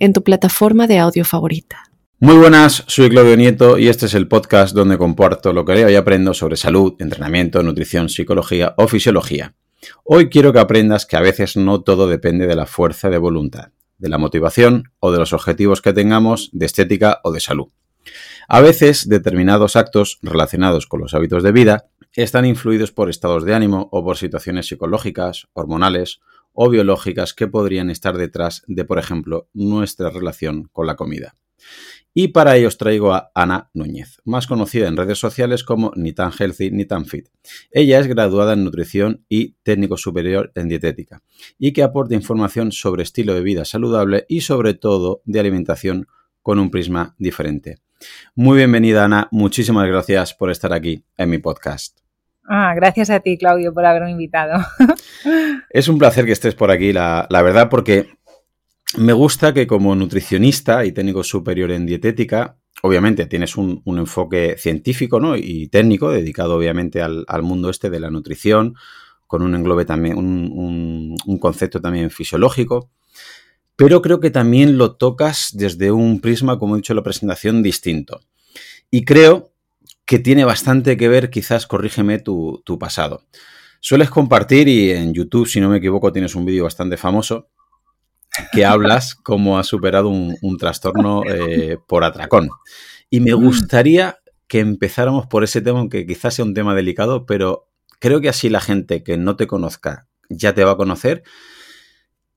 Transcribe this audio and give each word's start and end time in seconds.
en 0.00 0.12
tu 0.12 0.24
plataforma 0.24 0.86
de 0.86 0.98
audio 0.98 1.24
favorita. 1.24 1.84
Muy 2.18 2.36
buenas, 2.36 2.84
soy 2.86 3.08
Claudio 3.10 3.36
Nieto 3.36 3.78
y 3.78 3.88
este 3.88 4.06
es 4.06 4.14
el 4.14 4.28
podcast 4.28 4.74
donde 4.74 4.98
comparto 4.98 5.52
lo 5.52 5.64
que 5.64 5.74
leo 5.74 5.90
y 5.90 5.94
aprendo 5.94 6.34
sobre 6.34 6.56
salud, 6.56 6.94
entrenamiento, 6.98 7.62
nutrición, 7.62 8.08
psicología 8.08 8.74
o 8.76 8.88
fisiología. 8.88 9.54
Hoy 10.04 10.28
quiero 10.28 10.52
que 10.52 10.58
aprendas 10.58 11.06
que 11.06 11.16
a 11.16 11.20
veces 11.20 11.56
no 11.56 11.82
todo 11.82 12.08
depende 12.08 12.46
de 12.46 12.56
la 12.56 12.66
fuerza 12.66 13.08
de 13.08 13.18
voluntad, 13.18 13.72
de 13.98 14.08
la 14.08 14.18
motivación 14.18 14.92
o 14.98 15.12
de 15.12 15.18
los 15.18 15.32
objetivos 15.32 15.80
que 15.80 15.92
tengamos 15.92 16.50
de 16.52 16.66
estética 16.66 17.20
o 17.22 17.32
de 17.32 17.40
salud. 17.40 17.68
A 18.48 18.60
veces 18.60 19.08
determinados 19.08 19.76
actos 19.76 20.18
relacionados 20.22 20.86
con 20.86 21.00
los 21.00 21.14
hábitos 21.14 21.42
de 21.42 21.52
vida 21.52 21.90
están 22.14 22.44
influidos 22.44 22.90
por 22.90 23.08
estados 23.08 23.44
de 23.44 23.54
ánimo 23.54 23.88
o 23.92 24.02
por 24.02 24.16
situaciones 24.16 24.66
psicológicas, 24.66 25.46
hormonales 25.52 26.20
o 26.52 26.68
biológicas 26.68 27.34
que 27.34 27.46
podrían 27.46 27.90
estar 27.90 28.16
detrás 28.16 28.62
de, 28.66 28.84
por 28.84 28.98
ejemplo, 28.98 29.48
nuestra 29.52 30.10
relación 30.10 30.68
con 30.72 30.86
la 30.86 30.96
comida. 30.96 31.36
Y 32.12 32.28
para 32.28 32.56
ello 32.56 32.68
os 32.68 32.76
traigo 32.76 33.14
a 33.14 33.30
Ana 33.34 33.70
Núñez, 33.72 34.20
más 34.24 34.48
conocida 34.48 34.88
en 34.88 34.96
redes 34.96 35.18
sociales 35.18 35.62
como 35.62 35.92
Ni 35.94 36.12
tan 36.12 36.32
healthy 36.32 36.70
ni 36.72 36.84
tan 36.84 37.06
fit. 37.06 37.28
Ella 37.70 38.00
es 38.00 38.08
graduada 38.08 38.54
en 38.54 38.64
nutrición 38.64 39.24
y 39.28 39.52
técnico 39.62 39.96
superior 39.96 40.50
en 40.56 40.68
dietética 40.68 41.22
y 41.58 41.72
que 41.72 41.84
aporta 41.84 42.14
información 42.14 42.72
sobre 42.72 43.04
estilo 43.04 43.34
de 43.34 43.42
vida 43.42 43.64
saludable 43.64 44.26
y 44.28 44.40
sobre 44.40 44.74
todo 44.74 45.22
de 45.24 45.38
alimentación 45.38 46.08
con 46.42 46.58
un 46.58 46.70
prisma 46.70 47.14
diferente. 47.18 47.78
Muy 48.34 48.56
bienvenida 48.56 49.04
Ana, 49.04 49.28
muchísimas 49.30 49.86
gracias 49.86 50.34
por 50.34 50.50
estar 50.50 50.72
aquí 50.72 51.04
en 51.16 51.30
mi 51.30 51.38
podcast. 51.38 52.09
Ah, 52.52 52.74
gracias 52.74 53.10
a 53.10 53.20
ti, 53.20 53.38
Claudio, 53.38 53.72
por 53.72 53.86
haberme 53.86 54.10
invitado. 54.10 54.60
es 55.70 55.86
un 55.86 55.98
placer 55.98 56.26
que 56.26 56.32
estés 56.32 56.56
por 56.56 56.72
aquí, 56.72 56.92
la, 56.92 57.28
verdad, 57.30 57.68
porque 57.70 58.08
me 58.98 59.12
gusta 59.12 59.54
que 59.54 59.68
como 59.68 59.94
nutricionista 59.94 60.84
y 60.84 60.90
técnico 60.90 61.22
superior 61.22 61.70
en 61.70 61.86
dietética, 61.86 62.58
obviamente 62.82 63.26
tienes 63.26 63.56
un, 63.56 63.80
enfoque 63.86 64.56
científico 64.58 65.20
¿no? 65.20 65.36
y 65.36 65.68
técnico 65.68 66.10
dedicado 66.10 66.56
obviamente 66.56 67.00
al, 67.00 67.24
mundo 67.42 67.70
este 67.70 67.88
de 67.88 68.00
la 68.00 68.10
nutrición, 68.10 68.74
con 69.28 69.42
un 69.42 69.54
englobe 69.54 69.84
también, 69.84 70.18
un, 70.18 71.14
un, 71.24 71.38
concepto 71.38 71.80
también 71.80 72.10
fisiológico, 72.10 72.90
pero 73.76 74.02
creo 74.02 74.18
que 74.18 74.32
también 74.32 74.76
lo 74.76 74.96
tocas 74.96 75.50
desde 75.52 75.92
un 75.92 76.20
prisma, 76.20 76.58
como 76.58 76.74
he 76.74 76.78
dicho 76.78 76.94
en 76.94 76.96
la 76.96 77.04
presentación, 77.04 77.62
distinto. 77.62 78.22
Y 78.90 79.04
creo 79.04 79.52
que 80.10 80.18
tiene 80.18 80.44
bastante 80.44 80.96
que 80.96 81.08
ver, 81.08 81.30
quizás, 81.30 81.68
corrígeme, 81.68 82.18
tu, 82.18 82.64
pasado. 82.80 83.22
Sueles 83.78 84.10
compartir 84.10 84.66
y 84.66 84.90
en 84.90 85.14
YouTube, 85.14 85.46
si 85.46 85.60
no 85.60 85.68
me 85.68 85.76
equivoco, 85.76 86.10
tienes 86.10 86.34
un 86.34 86.44
vídeo 86.44 86.64
bastante 86.64 86.96
famoso 86.96 87.46
que 88.50 88.64
hablas 88.64 89.14
cómo 89.22 89.56
has 89.56 89.68
superado 89.68 90.08
un, 90.08 90.56
trastorno 90.58 91.22
eh, 91.28 91.78
por 91.86 92.02
atracón. 92.02 92.50
Y 93.08 93.20
me 93.20 93.34
gustaría 93.34 94.18
que 94.48 94.58
empezáramos 94.58 95.28
por 95.28 95.44
ese 95.44 95.60
tema, 95.60 95.78
aunque 95.78 96.04
quizás 96.04 96.34
sea 96.34 96.44
un 96.44 96.54
tema 96.54 96.74
delicado, 96.74 97.24
pero 97.24 97.68
creo 98.00 98.20
que 98.20 98.30
así 98.30 98.48
la 98.48 98.60
gente 98.60 99.04
que 99.04 99.16
no 99.16 99.36
te 99.36 99.46
conozca 99.46 100.08
ya 100.28 100.54
te 100.54 100.64
va 100.64 100.72
a 100.72 100.76
conocer. 100.76 101.22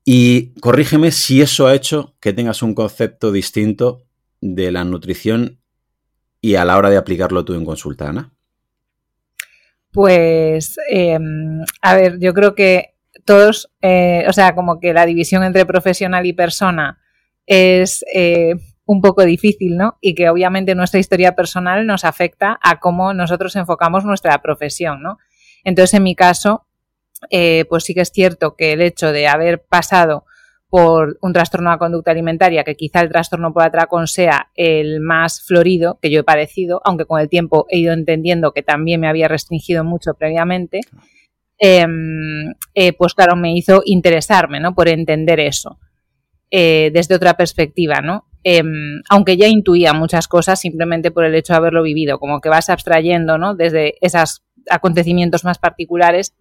Y 0.04 0.52
corrígeme 0.60 1.10
si 1.10 1.42
eso 1.42 1.66
ha 1.66 1.74
hecho 1.74 2.14
que 2.20 2.32
tengas 2.32 2.62
un 2.62 2.76
concepto 2.76 3.32
distinto 3.32 4.04
de 4.40 4.70
la 4.70 4.84
nutrición 4.84 5.58
y 6.44 6.56
a 6.56 6.64
la 6.66 6.76
hora 6.76 6.90
de 6.90 6.98
aplicarlo 6.98 7.42
tú 7.42 7.54
en 7.54 7.64
consulta, 7.64 8.10
Ana? 8.10 8.30
Pues, 9.90 10.76
em, 10.90 11.64
a 11.80 11.94
ver, 11.94 12.18
yo 12.18 12.34
creo 12.34 12.54
que 12.54 12.96
todos, 13.24 13.72
eh, 13.80 14.26
o 14.28 14.32
sea, 14.34 14.54
como 14.54 14.78
que 14.78 14.92
la 14.92 15.06
división 15.06 15.42
entre 15.42 15.64
profesional 15.64 16.26
y 16.26 16.34
persona 16.34 16.98
es 17.46 18.04
eh, 18.12 18.56
un 18.84 19.00
poco 19.00 19.24
difícil, 19.24 19.78
¿no? 19.78 19.96
Y 20.02 20.14
que 20.14 20.28
obviamente 20.28 20.74
nuestra 20.74 21.00
historia 21.00 21.34
personal 21.34 21.86
nos 21.86 22.04
afecta 22.04 22.58
a 22.60 22.78
cómo 22.78 23.14
nosotros 23.14 23.56
enfocamos 23.56 24.04
nuestra 24.04 24.42
profesión, 24.42 25.02
¿no? 25.02 25.16
Entonces, 25.64 25.94
en 25.94 26.02
mi 26.02 26.14
caso, 26.14 26.66
eh, 27.30 27.64
pues 27.70 27.84
sí 27.84 27.94
que 27.94 28.02
es 28.02 28.10
cierto 28.10 28.54
que 28.54 28.74
el 28.74 28.82
hecho 28.82 29.12
de 29.12 29.28
haber 29.28 29.62
pasado 29.62 30.26
por 30.74 31.18
un 31.20 31.32
trastorno 31.32 31.70
de 31.70 31.78
conducta 31.78 32.10
alimentaria, 32.10 32.64
que 32.64 32.74
quizá 32.74 33.00
el 33.00 33.08
trastorno 33.08 33.52
por 33.52 33.62
atracón 33.62 34.08
sea 34.08 34.50
el 34.56 34.98
más 34.98 35.40
florido 35.40 36.00
que 36.02 36.10
yo 36.10 36.18
he 36.18 36.24
padecido, 36.24 36.80
aunque 36.84 37.04
con 37.04 37.20
el 37.20 37.28
tiempo 37.28 37.66
he 37.68 37.78
ido 37.78 37.92
entendiendo 37.92 38.50
que 38.50 38.64
también 38.64 39.00
me 39.00 39.06
había 39.06 39.28
restringido 39.28 39.84
mucho 39.84 40.14
previamente, 40.14 40.80
em, 41.58 42.54
eh, 42.74 42.92
pues 42.92 43.14
claro, 43.14 43.36
me 43.36 43.56
hizo 43.56 43.82
interesarme, 43.84 44.58
¿no? 44.58 44.74
Por 44.74 44.88
entender 44.88 45.38
eso 45.38 45.78
eh, 46.50 46.90
desde 46.92 47.14
otra 47.14 47.34
perspectiva, 47.34 48.00
¿no? 48.00 48.26
Em, 48.42 49.00
aunque 49.08 49.36
ya 49.36 49.46
intuía 49.46 49.92
muchas 49.92 50.26
cosas 50.26 50.58
simplemente 50.58 51.12
por 51.12 51.24
el 51.24 51.36
hecho 51.36 51.52
de 51.52 51.58
haberlo 51.58 51.84
vivido, 51.84 52.18
como 52.18 52.40
que 52.40 52.48
vas 52.48 52.68
abstrayendo, 52.68 53.38
¿no? 53.38 53.54
Desde 53.54 53.94
esos 54.00 54.42
acontecimientos 54.68 55.44
más 55.44 55.58
particulares 55.58 56.34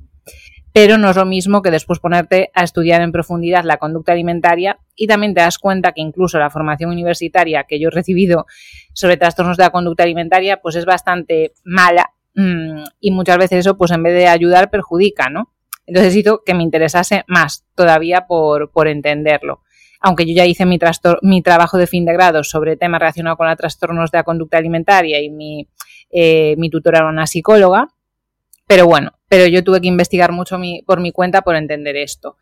pero 0.73 0.97
no 0.97 1.11
es 1.11 1.15
lo 1.15 1.25
mismo 1.25 1.61
que 1.61 1.69
después 1.69 1.99
ponerte 1.99 2.49
a 2.55 2.63
estudiar 2.63 3.01
en 3.01 3.11
profundidad 3.11 3.63
la 3.63 3.77
conducta 3.77 4.11
alimentaria 4.11 4.79
y 4.95 5.05
también 5.05 5.35
te 5.35 5.41
das 5.41 5.59
cuenta 5.59 5.91
que 5.91 6.01
incluso 6.01 6.39
la 6.39 6.49
formación 6.49 6.89
universitaria 6.89 7.65
que 7.65 7.79
yo 7.79 7.89
he 7.89 7.91
recibido 7.91 8.47
sobre 8.91 9.17
trastornos 9.17 9.55
de 9.55 9.63
la 9.63 9.69
conducta 9.69 10.03
alimentaria 10.03 10.57
pues 10.57 10.75
es 10.75 10.85
bastante 10.85 11.53
mala 11.63 12.09
mm, 12.33 12.83
y 12.99 13.11
muchas 13.11 13.37
veces 13.37 13.59
eso 13.59 13.77
pues 13.77 13.91
en 13.91 14.01
vez 14.01 14.15
de 14.15 14.27
ayudar 14.27 14.71
perjudica, 14.71 15.29
¿no? 15.29 15.53
Entonces 15.85 16.15
hizo 16.15 16.43
que 16.43 16.55
me 16.55 16.63
interesase 16.63 17.23
más 17.27 17.65
todavía 17.75 18.25
por, 18.25 18.71
por 18.71 18.87
entenderlo. 18.87 19.61
Aunque 19.99 20.25
yo 20.25 20.33
ya 20.33 20.45
hice 20.45 20.65
mi, 20.65 20.79
mi 21.21 21.41
trabajo 21.41 21.77
de 21.77 21.87
fin 21.87 22.05
de 22.05 22.13
grado 22.13 22.43
sobre 22.43 22.77
temas 22.77 22.99
relacionados 22.99 23.37
con 23.37 23.47
los 23.47 23.57
trastornos 23.57 24.11
de 24.11 24.17
la 24.17 24.23
conducta 24.23 24.57
alimentaria 24.57 25.21
y 25.21 25.29
mi, 25.29 25.67
eh, 26.09 26.55
mi 26.57 26.69
tutora 26.69 26.99
era 26.99 27.09
una 27.09 27.27
psicóloga, 27.27 27.89
pero 28.65 28.87
bueno, 28.87 29.11
pero 29.33 29.47
yo 29.47 29.63
tuve 29.63 29.81
que 29.81 29.87
investigar 29.87 30.31
mucho 30.31 30.59
por 30.85 31.01
mi 31.01 31.11
cuenta 31.11 31.41
por 31.41 31.55
entender 31.55 31.95
esto. 31.95 32.37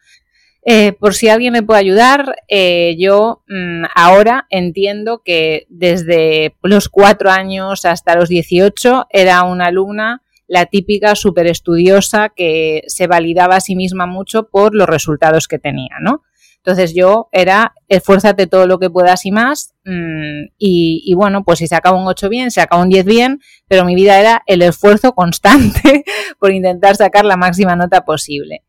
Eh, 0.65 0.91
por 0.91 1.13
si 1.13 1.29
alguien 1.29 1.53
me 1.53 1.63
puede 1.63 1.79
ayudar, 1.79 2.35
eh, 2.49 2.97
yo 2.99 3.43
mm, 3.47 3.85
ahora 3.95 4.45
entiendo 4.49 5.21
que 5.23 5.67
desde 5.69 6.53
los 6.61 6.89
cuatro 6.89 7.31
años 7.31 7.85
hasta 7.85 8.17
los 8.17 8.27
18 8.27 9.07
era 9.09 9.43
una 9.43 9.67
alumna, 9.67 10.21
la 10.47 10.65
típica 10.65 11.15
súper 11.15 11.47
estudiosa 11.47 12.27
que 12.27 12.83
se 12.87 13.07
validaba 13.07 13.55
a 13.55 13.61
sí 13.61 13.77
misma 13.77 14.05
mucho 14.05 14.49
por 14.49 14.75
los 14.75 14.89
resultados 14.89 15.47
que 15.47 15.59
tenía, 15.59 15.95
¿no? 16.01 16.23
Entonces 16.63 16.93
yo 16.93 17.27
era 17.31 17.73
esfuérzate 17.87 18.45
todo 18.45 18.67
lo 18.67 18.77
que 18.77 18.89
puedas 18.89 19.25
y 19.25 19.31
más. 19.31 19.73
Mm, 19.83 20.51
y, 20.59 21.13
bueno, 21.15 21.43
pues 21.43 21.59
si 21.59 21.67
se 21.67 21.75
acaba 21.75 21.97
un 21.99 22.07
8 22.07 22.29
bien, 22.29 22.51
se 22.51 22.61
acaba 22.61 22.83
un 22.83 22.89
10 22.89 23.05
bien, 23.05 23.39
pero 23.67 23.83
mi 23.83 23.95
vida 23.95 24.19
era 24.19 24.43
el 24.45 24.61
esfuerzo 24.61 25.13
constante 25.13 26.03
por 26.39 26.51
intentar 26.51 26.95
sacar 26.95 27.25
la 27.25 27.35
máxima 27.35 27.75
nota 27.75 28.05
posible. 28.05 28.63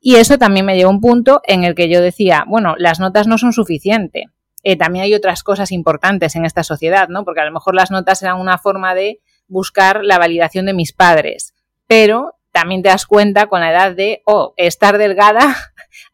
Y 0.00 0.16
eso 0.16 0.38
también 0.38 0.64
me 0.64 0.76
llevó 0.76 0.90
a 0.90 0.94
un 0.94 1.00
punto 1.02 1.42
en 1.44 1.64
el 1.64 1.74
que 1.74 1.90
yo 1.90 2.00
decía, 2.00 2.44
bueno, 2.48 2.74
las 2.78 3.00
notas 3.00 3.26
no 3.26 3.36
son 3.36 3.52
suficientes. 3.52 4.24
Eh, 4.62 4.76
también 4.76 5.04
hay 5.04 5.14
otras 5.14 5.42
cosas 5.42 5.72
importantes 5.72 6.36
en 6.36 6.46
esta 6.46 6.62
sociedad, 6.62 7.08
¿no? 7.08 7.24
Porque 7.24 7.40
a 7.40 7.44
lo 7.44 7.52
mejor 7.52 7.74
las 7.74 7.90
notas 7.90 8.22
eran 8.22 8.40
una 8.40 8.56
forma 8.56 8.94
de 8.94 9.20
buscar 9.46 10.04
la 10.04 10.16
validación 10.16 10.64
de 10.64 10.72
mis 10.72 10.94
padres. 10.94 11.52
Pero 11.86 12.34
también 12.50 12.82
te 12.82 12.88
das 12.88 13.04
cuenta 13.04 13.46
con 13.46 13.60
la 13.60 13.70
edad 13.70 13.94
de, 13.94 14.22
oh, 14.24 14.54
estar 14.56 14.96
delgada 14.96 15.54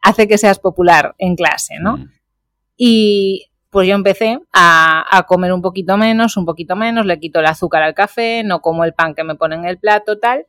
hace 0.01 0.27
que 0.27 0.37
seas 0.37 0.59
popular 0.59 1.15
en 1.17 1.35
clase, 1.35 1.75
¿no? 1.79 1.97
Mm. 1.97 2.11
Y 2.77 3.49
pues 3.69 3.87
yo 3.87 3.95
empecé 3.95 4.39
a, 4.53 5.25
comer 5.27 5.51
un 5.51 5.61
poquito 5.61 5.97
menos, 5.97 6.37
un 6.37 6.45
poquito 6.45 6.75
menos, 6.75 7.05
le 7.05 7.19
quito 7.19 7.39
el 7.39 7.45
azúcar 7.45 7.83
al 7.83 7.93
café, 7.93 8.43
no 8.43 8.61
como 8.61 8.83
el 8.85 8.93
pan 8.93 9.13
que 9.13 9.23
me 9.23 9.35
pone 9.35 9.55
en 9.55 9.65
el 9.65 9.77
plato, 9.77 10.19
tal. 10.19 10.47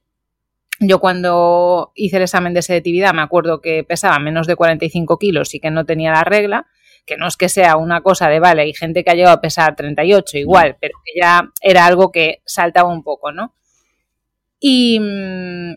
Yo 0.81 1.01
cuando 1.01 1.93
hice 1.95 2.19
el 2.19 2.23
examen 2.23 2.55
de 2.55 2.63
selectividad 2.63 3.13
me 3.13 3.23
acuerdo 3.23 3.61
que 3.61 3.83
pesaba 3.83 4.19
menos 4.21 4.47
de 4.47 4.55
45 4.55 5.19
kilos 5.19 5.55
y 5.55 5.61
que 5.61 5.71
no 5.71 5.85
tenía 5.85 6.13
la 6.13 6.23
regla, 6.23 6.69
que 7.05 7.17
no 7.17 7.27
es 7.27 7.37
que 7.37 7.49
sea 7.49 7.77
una 7.77 8.03
cosa 8.03 8.29
de, 8.29 8.39
vale, 8.39 8.63
hay 8.63 8.75
gente 8.75 9.03
que 9.03 9.11
ha 9.11 9.15
llegado 9.15 9.35
a 9.35 9.41
pesar 9.41 9.75
38 9.75 10.39
igual, 10.39 10.77
pero 10.81 10.99
que 11.05 11.21
ya 11.21 11.51
era 11.61 11.87
algo 11.87 12.13
que 12.13 12.43
saltaba 12.45 12.89
un 12.89 13.03
poco, 13.03 13.33
¿no? 13.33 13.55
Y 14.61 15.01
mm, 15.01 15.73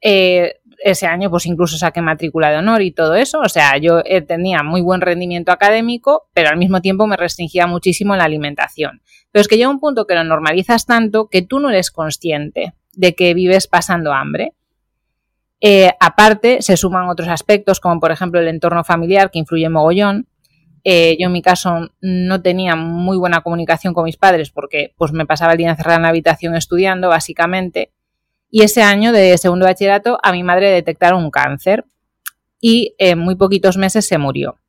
eh, 0.00 0.60
ese 0.82 1.06
año 1.06 1.30
pues 1.30 1.46
incluso 1.46 1.76
saqué 1.76 2.00
matrícula 2.00 2.50
de 2.50 2.58
honor 2.58 2.82
y 2.82 2.92
todo 2.92 3.14
eso, 3.14 3.40
o 3.40 3.48
sea, 3.48 3.76
yo 3.78 4.00
eh, 4.04 4.22
tenía 4.22 4.62
muy 4.62 4.80
buen 4.80 5.00
rendimiento 5.00 5.52
académico, 5.52 6.28
pero 6.32 6.50
al 6.50 6.56
mismo 6.56 6.80
tiempo 6.80 7.06
me 7.06 7.16
restringía 7.16 7.66
muchísimo 7.66 8.16
la 8.16 8.24
alimentación. 8.24 9.02
Pero 9.30 9.40
es 9.40 9.48
que 9.48 9.56
llega 9.56 9.68
un 9.68 9.80
punto 9.80 10.06
que 10.06 10.14
lo 10.14 10.24
normalizas 10.24 10.86
tanto 10.86 11.28
que 11.28 11.42
tú 11.42 11.58
no 11.58 11.70
eres 11.70 11.90
consciente 11.90 12.74
de 12.92 13.14
que 13.14 13.34
vives 13.34 13.66
pasando 13.66 14.12
hambre. 14.12 14.54
Eh, 15.60 15.90
aparte, 15.98 16.62
se 16.62 16.76
suman 16.76 17.08
otros 17.08 17.28
aspectos, 17.28 17.80
como 17.80 17.98
por 18.00 18.12
ejemplo 18.12 18.40
el 18.40 18.48
entorno 18.48 18.84
familiar, 18.84 19.30
que 19.30 19.38
influye 19.38 19.68
mogollón. 19.68 20.28
Eh, 20.84 21.16
yo 21.18 21.26
en 21.26 21.32
mi 21.32 21.40
caso 21.40 21.90
no 22.02 22.42
tenía 22.42 22.76
muy 22.76 23.16
buena 23.16 23.40
comunicación 23.40 23.94
con 23.94 24.04
mis 24.04 24.18
padres 24.18 24.50
porque 24.50 24.92
pues 24.98 25.12
me 25.12 25.24
pasaba 25.24 25.52
el 25.52 25.58
día 25.58 25.70
encerrada 25.70 25.96
en 25.96 26.02
la 26.02 26.08
habitación 26.10 26.54
estudiando, 26.54 27.08
básicamente. 27.08 27.90
Y 28.54 28.62
ese 28.62 28.82
año 28.82 29.10
de 29.10 29.36
segundo 29.36 29.66
bachillerato 29.66 30.20
a 30.22 30.30
mi 30.30 30.44
madre 30.44 30.70
detectaron 30.70 31.24
un 31.24 31.32
cáncer 31.32 31.84
y 32.60 32.94
en 32.98 33.18
muy 33.18 33.34
poquitos 33.34 33.76
meses 33.76 34.06
se 34.06 34.16
murió. 34.16 34.60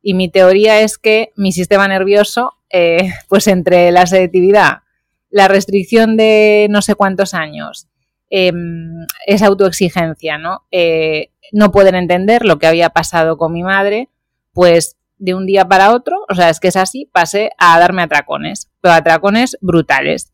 Y 0.00 0.14
mi 0.14 0.28
teoría 0.28 0.80
es 0.80 0.96
que 0.96 1.32
mi 1.34 1.50
sistema 1.50 1.88
nervioso, 1.88 2.52
eh, 2.70 3.10
pues 3.28 3.48
entre 3.48 3.90
la 3.90 4.06
sedatividad, 4.06 4.82
la 5.28 5.48
restricción 5.48 6.16
de 6.16 6.68
no 6.70 6.82
sé 6.82 6.94
cuántos 6.94 7.34
años, 7.34 7.88
em, 8.30 9.04
esa 9.26 9.48
autoexigencia, 9.48 10.38
¿no? 10.38 10.62
Eh, 10.70 11.32
no 11.50 11.72
pueden 11.72 11.96
entender 11.96 12.44
lo 12.44 12.60
que 12.60 12.68
había 12.68 12.90
pasado 12.90 13.38
con 13.38 13.52
mi 13.52 13.64
madre, 13.64 14.08
pues 14.52 14.98
de 15.18 15.34
un 15.34 15.46
día 15.46 15.66
para 15.66 15.90
otro, 15.92 16.24
o 16.28 16.34
sea, 16.36 16.48
es 16.48 16.60
que 16.60 16.68
es 16.68 16.76
así, 16.76 17.10
pasé 17.12 17.50
a 17.58 17.76
darme 17.80 18.02
atracones, 18.02 18.70
pero 18.80 18.94
atracones 18.94 19.58
brutales. 19.60 20.32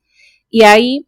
Y 0.51 0.65
ahí 0.65 1.07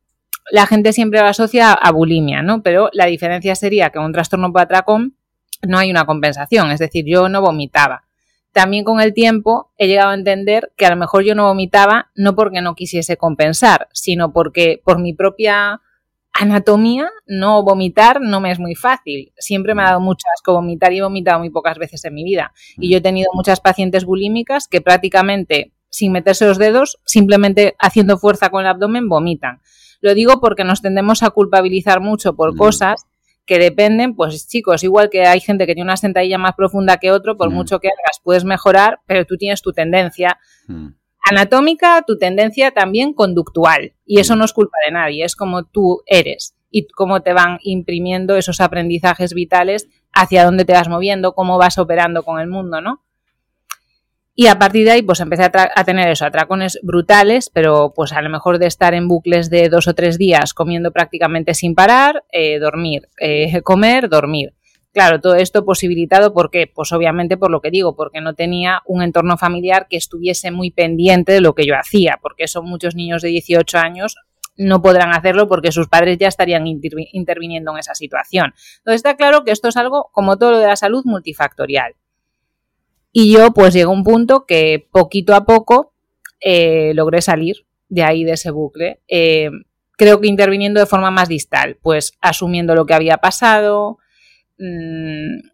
la 0.51 0.67
gente 0.67 0.93
siempre 0.93 1.21
lo 1.21 1.27
asocia 1.27 1.73
a 1.73 1.91
bulimia, 1.91 2.43
¿no? 2.43 2.63
Pero 2.63 2.91
la 2.93 3.07
diferencia 3.07 3.55
sería 3.55 3.91
que 3.91 3.99
un 3.99 4.13
trastorno 4.13 4.53
por 4.53 4.63
atracón 4.63 5.17
no 5.63 5.79
hay 5.79 5.91
una 5.91 6.05
compensación, 6.05 6.71
es 6.71 6.79
decir, 6.79 7.05
yo 7.07 7.29
no 7.29 7.41
vomitaba. 7.41 8.05
También 8.53 8.85
con 8.85 9.01
el 9.01 9.15
tiempo 9.15 9.73
he 9.79 9.89
llegado 9.89 10.11
a 10.11 10.15
entender 10.15 10.73
que 10.77 10.87
a 10.87 10.91
lo 10.91 10.97
mejor 10.97 11.25
yo 11.25 11.35
no 11.35 11.47
vomitaba 11.47 12.11
no 12.15 12.37
porque 12.37 12.61
no 12.61 12.75
quisiese 12.75 13.17
compensar, 13.17 13.89
sino 13.93 14.33
porque 14.33 14.81
por 14.85 15.01
mi 15.01 15.13
propia 15.13 15.81
anatomía 16.33 17.09
no 17.27 17.63
vomitar 17.63 18.21
no 18.21 18.41
me 18.41 18.51
es 18.53 18.59
muy 18.59 18.75
fácil. 18.75 19.33
Siempre 19.39 19.75
me 19.75 19.83
ha 19.83 19.87
dado 19.87 20.01
mucho 20.01 20.27
asco 20.37 20.53
vomitar 20.53 20.93
y 20.93 20.99
he 20.99 21.03
vomitado 21.03 21.39
muy 21.39 21.51
pocas 21.51 21.79
veces 21.79 22.05
en 22.05 22.15
mi 22.15 22.25
vida. 22.25 22.53
Y 22.77 22.91
yo 22.91 22.99
he 22.99 23.01
tenido 23.01 23.31
muchas 23.35 23.61
pacientes 23.61 24.05
bulímicas 24.05 24.69
que 24.69 24.81
prácticamente 24.81 25.73
sin 25.89 26.11
meterse 26.11 26.45
los 26.45 26.59
dedos, 26.59 26.99
simplemente 27.05 27.77
haciendo 27.79 28.19
fuerza 28.19 28.51
con 28.51 28.63
el 28.63 28.67
abdomen, 28.67 29.09
vomitan. 29.09 29.61
Lo 30.05 30.13
digo 30.13 30.39
porque 30.39 30.65
nos 30.65 30.83
tendemos 30.83 31.23
a 31.23 31.31
culpabilizar 31.31 32.03
mucho 32.03 32.37
por 32.37 32.53
mm. 32.53 32.59
cosas 32.59 33.07
que 33.47 33.59
dependen, 33.59 34.15
pues 34.15 34.47
chicos, 34.47 34.85
igual 34.85 35.09
que 35.09 35.25
hay 35.25 35.41
gente 35.41 35.67
que 35.67 35.75
tiene 35.75 35.89
una 35.89 35.97
sentadilla 35.97 36.37
más 36.37 36.53
profunda 36.55 36.99
que 36.99 37.11
otro, 37.11 37.39
por 37.39 37.49
mm. 37.49 37.55
mucho 37.55 37.81
que 37.81 37.89
hagas 37.89 38.21
puedes 38.23 38.45
mejorar, 38.45 39.01
pero 39.07 39.25
tú 39.25 39.39
tienes 39.39 39.63
tu 39.63 39.73
tendencia 39.73 40.39
mm. 40.69 40.89
anatómica, 41.31 42.05
tu 42.07 42.19
tendencia 42.19 42.73
también 42.73 43.15
conductual. 43.15 43.95
Y 44.05 44.21
eso 44.21 44.37
no 44.37 44.45
es 44.45 44.53
culpa 44.53 44.77
de 44.85 44.93
nadie, 44.93 45.25
es 45.25 45.37
como 45.37 45.65
tú 45.65 46.03
eres 46.05 46.55
y 46.71 46.87
cómo 46.89 47.23
te 47.23 47.33
van 47.33 47.57
imprimiendo 47.63 48.37
esos 48.37 48.61
aprendizajes 48.61 49.33
vitales 49.33 49.89
hacia 50.13 50.45
dónde 50.45 50.67
te 50.67 50.75
vas 50.75 50.91
moviendo, 50.91 51.33
cómo 51.33 51.57
vas 51.57 51.79
operando 51.79 52.25
con 52.25 52.41
el 52.41 52.49
mundo, 52.49 52.83
¿no? 52.83 53.04
Y 54.37 54.49
a 54.49 54.59
partir 54.59 54.85
de 54.85 54.91
ahí, 54.91 55.03
pues 55.03 55.21
empecé 55.21 55.45
a, 55.45 55.85
tener 55.85 56.09
eso, 56.09 56.25
atracones 56.25 56.81
brutales, 56.83 57.51
pero 57.51 57.93
pues 57.95 58.13
a 58.13 58.21
lo 58.21 58.29
mejor 58.31 58.59
de 58.59 58.67
estar 58.67 58.93
en 58.93 59.07
bucles 59.07 59.49
de 59.49 59.69
dos 59.69 59.87
o 59.87 59.95
tres 59.95 60.19
días 60.19 60.55
comiendo 60.55 60.91
prácticamente 60.91 61.55
sin 61.55 61.77
parar, 61.77 62.25
eh, 62.33 62.59
dormir, 62.59 63.09
eh, 63.21 63.61
comer, 63.63 64.09
dormir. 64.09 64.55
Claro, 64.93 65.21
todo 65.21 65.35
esto 65.35 65.65
posibilitado 65.65 66.33
porque, 66.33 66.71
pues 66.73 66.93
obviamente 66.93 67.37
por 67.37 67.51
lo 67.51 67.61
que 67.61 67.71
digo, 67.71 67.95
porque 67.97 68.21
no 68.21 68.35
tenía 68.35 68.83
un 68.87 69.03
entorno 69.03 69.37
familiar 69.37 69.87
que 69.89 69.97
estuviese 69.97 70.51
muy 70.51 70.71
pendiente 70.71 71.33
de 71.33 71.41
lo 71.41 71.55
que 71.55 71.67
yo 71.67 71.75
hacía, 71.77 72.19
porque 72.21 72.49
son 72.49 72.67
muchos 72.67 72.95
niños 72.95 73.23
de 73.23 73.29
18 73.29 73.79
años 73.79 74.17
no 74.57 74.83
podrán 74.83 75.11
hacerlo 75.11 75.49
porque 75.49 75.73
sus 75.73 75.89
padres 75.89 76.17
ya 76.19 76.29
estarían 76.29 76.65
interviniendo 76.67 77.73
en 77.73 77.79
esa 77.79 77.95
situación. 77.97 78.55
Entonces 78.79 78.97
está 78.97 79.17
claro 79.17 79.45
que 79.45 79.51
esto 79.51 79.69
es 79.69 79.77
algo, 79.77 80.11
como 80.13 80.37
todo 80.39 80.53
lo 80.53 80.59
de 80.59 80.67
la 80.67 80.77
salud, 80.77 81.03
multifactorial. 81.05 81.95
Y 83.17 83.33
yo 83.33 83.53
pues 83.53 83.73
llegó 83.73 83.93
un 83.93 84.03
punto 84.03 84.45
que 84.45 84.89
poquito 84.91 85.37
a 85.37 85.45
poco 85.45 85.93
eh, 86.41 86.91
logré 86.95 87.23
salir 87.23 87.65
de 87.89 88.03
ahí, 88.03 88.25
de 88.25 88.33
ese 88.33 88.51
bucle. 88.51 89.03
Eh, 89.07 89.51
creo 89.97 90.21
que 90.21 90.27
interviniendo 90.27 90.81
de 90.81 90.87
forma 90.87 91.13
más 91.13 91.29
distal, 91.29 91.79
pues 91.81 92.15
asumiendo 92.21 92.75
lo 92.75 92.87
que 92.87 92.95
había 92.95 93.19
pasado, 93.19 93.99
mm, 94.59 95.47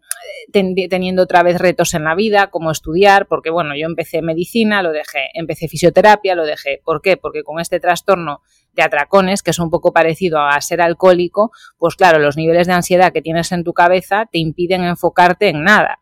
teniendo 0.51 1.21
otra 1.21 1.43
vez 1.43 1.59
retos 1.59 1.93
en 1.93 2.05
la 2.05 2.15
vida, 2.15 2.47
como 2.47 2.71
estudiar, 2.71 3.27
porque 3.27 3.51
bueno, 3.51 3.75
yo 3.77 3.85
empecé 3.85 4.23
medicina, 4.23 4.81
lo 4.81 4.91
dejé, 4.91 5.29
empecé 5.35 5.67
fisioterapia, 5.67 6.33
lo 6.33 6.45
dejé. 6.45 6.81
¿Por 6.83 6.99
qué? 6.99 7.15
Porque 7.15 7.43
con 7.43 7.59
este 7.59 7.79
trastorno 7.79 8.41
de 8.73 8.81
atracones, 8.81 9.43
que 9.43 9.51
es 9.51 9.59
un 9.59 9.69
poco 9.69 9.93
parecido 9.93 10.39
a 10.39 10.59
ser 10.61 10.81
alcohólico, 10.81 11.51
pues 11.77 11.95
claro, 11.95 12.17
los 12.17 12.37
niveles 12.37 12.65
de 12.65 12.73
ansiedad 12.73 13.13
que 13.13 13.21
tienes 13.21 13.51
en 13.51 13.63
tu 13.63 13.73
cabeza 13.73 14.27
te 14.31 14.39
impiden 14.39 14.83
enfocarte 14.83 15.49
en 15.49 15.63
nada. 15.63 16.00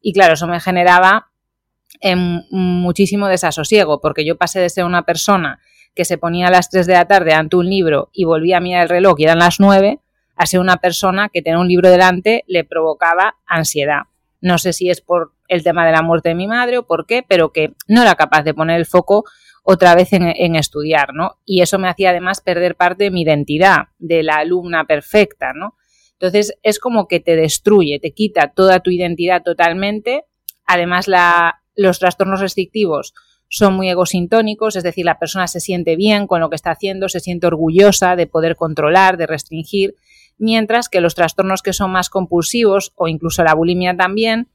Y 0.00 0.12
claro, 0.12 0.34
eso 0.34 0.46
me 0.46 0.60
generaba 0.60 1.30
em, 2.00 2.42
muchísimo 2.50 3.28
desasosiego, 3.28 4.00
porque 4.00 4.24
yo 4.24 4.36
pasé 4.36 4.60
de 4.60 4.70
ser 4.70 4.84
una 4.84 5.04
persona 5.04 5.60
que 5.94 6.04
se 6.04 6.18
ponía 6.18 6.48
a 6.48 6.50
las 6.50 6.70
3 6.70 6.86
de 6.86 6.94
la 6.94 7.06
tarde 7.06 7.34
ante 7.34 7.56
un 7.56 7.68
libro 7.68 8.10
y 8.12 8.24
volvía 8.24 8.58
a 8.58 8.60
mirar 8.60 8.84
el 8.84 8.88
reloj 8.88 9.18
y 9.18 9.24
eran 9.24 9.38
las 9.38 9.60
9, 9.60 10.00
a 10.36 10.46
ser 10.46 10.60
una 10.60 10.78
persona 10.78 11.28
que 11.28 11.42
tener 11.42 11.58
un 11.58 11.68
libro 11.68 11.90
delante 11.90 12.44
le 12.46 12.64
provocaba 12.64 13.36
ansiedad. 13.46 14.02
No 14.40 14.56
sé 14.56 14.72
si 14.72 14.88
es 14.88 15.02
por 15.02 15.32
el 15.48 15.62
tema 15.62 15.84
de 15.84 15.92
la 15.92 16.02
muerte 16.02 16.30
de 16.30 16.34
mi 16.34 16.46
madre 16.46 16.78
o 16.78 16.86
por 16.86 17.06
qué, 17.06 17.22
pero 17.26 17.52
que 17.52 17.74
no 17.88 18.02
era 18.02 18.14
capaz 18.14 18.42
de 18.42 18.54
poner 18.54 18.78
el 18.78 18.86
foco 18.86 19.24
otra 19.62 19.94
vez 19.94 20.14
en, 20.14 20.32
en, 20.34 20.56
estudiar, 20.56 21.12
¿no? 21.12 21.36
Y 21.44 21.60
eso 21.60 21.78
me 21.78 21.88
hacía 21.88 22.10
además 22.10 22.40
perder 22.40 22.76
parte 22.76 23.04
de 23.04 23.10
mi 23.10 23.22
identidad, 23.22 23.88
de 23.98 24.22
la 24.22 24.36
alumna 24.36 24.84
perfecta, 24.86 25.52
¿no? 25.52 25.74
Entonces 26.20 26.54
es 26.62 26.78
como 26.78 27.08
que 27.08 27.18
te 27.18 27.34
destruye, 27.34 27.98
te 27.98 28.12
quita 28.12 28.52
toda 28.54 28.80
tu 28.80 28.90
identidad 28.90 29.42
totalmente. 29.42 30.24
Además, 30.66 31.06
los 31.74 31.98
trastornos 31.98 32.40
restrictivos 32.40 33.14
son 33.48 33.74
muy 33.74 33.88
egosintónicos, 33.88 34.76
es 34.76 34.82
decir, 34.84 35.06
la 35.06 35.18
persona 35.18 35.48
se 35.48 35.60
siente 35.60 35.96
bien 35.96 36.26
con 36.26 36.40
lo 36.40 36.50
que 36.50 36.56
está 36.56 36.72
haciendo, 36.72 37.08
se 37.08 37.20
siente 37.20 37.46
orgullosa 37.46 38.16
de 38.16 38.26
poder 38.26 38.54
controlar, 38.54 39.16
de 39.16 39.26
restringir, 39.26 39.94
mientras 40.36 40.90
que 40.90 41.00
los 41.00 41.14
trastornos 41.14 41.62
que 41.62 41.72
son 41.72 41.90
más 41.90 42.10
compulsivos 42.10 42.92
o 42.96 43.08
incluso 43.08 43.42
la 43.42 43.54
bulimia 43.54 43.96
también, 43.96 44.48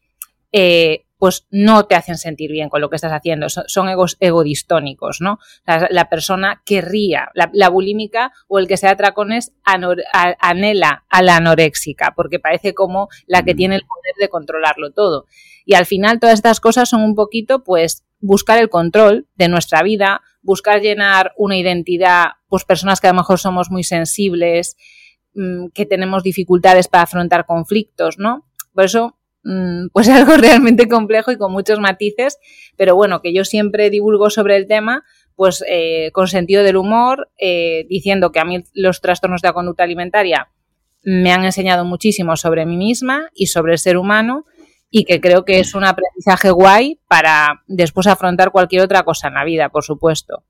eh, 0.51 1.05
pues 1.25 1.47
no 1.49 1.87
te 1.87 1.95
hacen 1.95 2.19
sentir 2.19 2.51
bien 2.51 2.69
con 2.69 2.81
lo 2.81 2.91
que 2.91 2.97
estás 2.97 3.11
haciendo, 3.11 3.47
son 3.49 3.89
egos 3.89 4.15
egodistónicos, 4.19 5.21
¿no? 5.21 5.39
La, 5.65 6.07
persona 6.07 6.61
querría, 6.63 7.31
la, 7.33 7.49
la, 7.51 7.69
bulímica 7.69 8.31
o 8.47 8.59
el 8.59 8.67
que 8.67 8.77
sea 8.77 8.95
tracones 8.95 9.51
anhela 9.63 11.03
a 11.09 11.23
la 11.23 11.37
anoréxica, 11.37 12.13
porque 12.15 12.37
parece 12.37 12.75
como 12.75 13.07
la 13.25 13.41
que 13.41 13.55
mm. 13.55 13.57
tiene 13.57 13.75
el 13.77 13.81
poder 13.87 14.13
de 14.19 14.29
controlarlo 14.29 14.91
todo. 14.91 15.25
Y 15.65 15.73
al 15.73 15.87
final 15.87 16.19
todas 16.19 16.35
estas 16.35 16.59
cosas 16.59 16.89
son 16.89 17.01
un 17.01 17.15
poquito, 17.15 17.63
pues, 17.63 18.05
buscar 18.19 18.59
el 18.59 18.69
control 18.69 19.27
de 19.33 19.47
nuestra 19.47 19.81
vida, 19.81 20.21
buscar 20.43 20.79
llenar 20.79 21.33
una 21.37 21.57
identidad, 21.57 22.33
pues 22.49 22.65
personas 22.65 23.01
que 23.01 23.07
a 23.07 23.13
lo 23.13 23.17
mejor 23.17 23.39
somos 23.39 23.71
muy 23.71 23.83
sensibles, 23.83 24.77
mm, 25.33 25.69
que 25.73 25.87
tenemos 25.87 26.21
dificultades 26.21 26.87
para 26.87 27.05
afrontar 27.05 27.47
conflictos, 27.47 28.19
¿no? 28.19 28.45
Por 28.75 28.83
eso 28.83 29.17
pues 29.91 30.09
algo 30.09 30.37
realmente 30.37 30.87
complejo 30.87 31.31
y 31.31 31.37
con 31.37 31.51
muchos 31.51 31.79
matices, 31.79 32.39
pero 32.75 32.95
bueno, 32.95 33.21
que 33.21 33.33
yo 33.33 33.45
siempre 33.45 33.89
divulgo 33.89 34.29
sobre 34.29 34.57
el 34.57 34.67
tema, 34.67 35.03
pues 35.35 35.63
eh, 35.67 36.11
con 36.13 36.27
sentido 36.27 36.63
del 36.63 36.77
humor, 36.77 37.29
eh, 37.37 37.85
diciendo 37.89 38.31
que 38.31 38.39
a 38.39 38.45
mí 38.45 38.63
los 38.73 39.01
trastornos 39.01 39.41
de 39.41 39.49
la 39.49 39.53
conducta 39.53 39.83
alimentaria 39.83 40.49
me 41.03 41.31
han 41.31 41.45
enseñado 41.45 41.85
muchísimo 41.85 42.35
sobre 42.35 42.65
mí 42.65 42.77
misma 42.77 43.29
y 43.35 43.47
sobre 43.47 43.73
el 43.73 43.79
ser 43.79 43.97
humano 43.97 44.45
y 44.89 45.03
que 45.03 45.21
creo 45.21 45.45
que 45.45 45.59
es 45.59 45.75
un 45.75 45.83
aprendizaje 45.83 46.49
guay 46.49 46.99
para 47.07 47.63
después 47.67 48.07
afrontar 48.07 48.51
cualquier 48.51 48.81
otra 48.81 49.03
cosa 49.03 49.27
en 49.27 49.35
la 49.35 49.43
vida, 49.43 49.69
por 49.69 49.83
supuesto. 49.83 50.43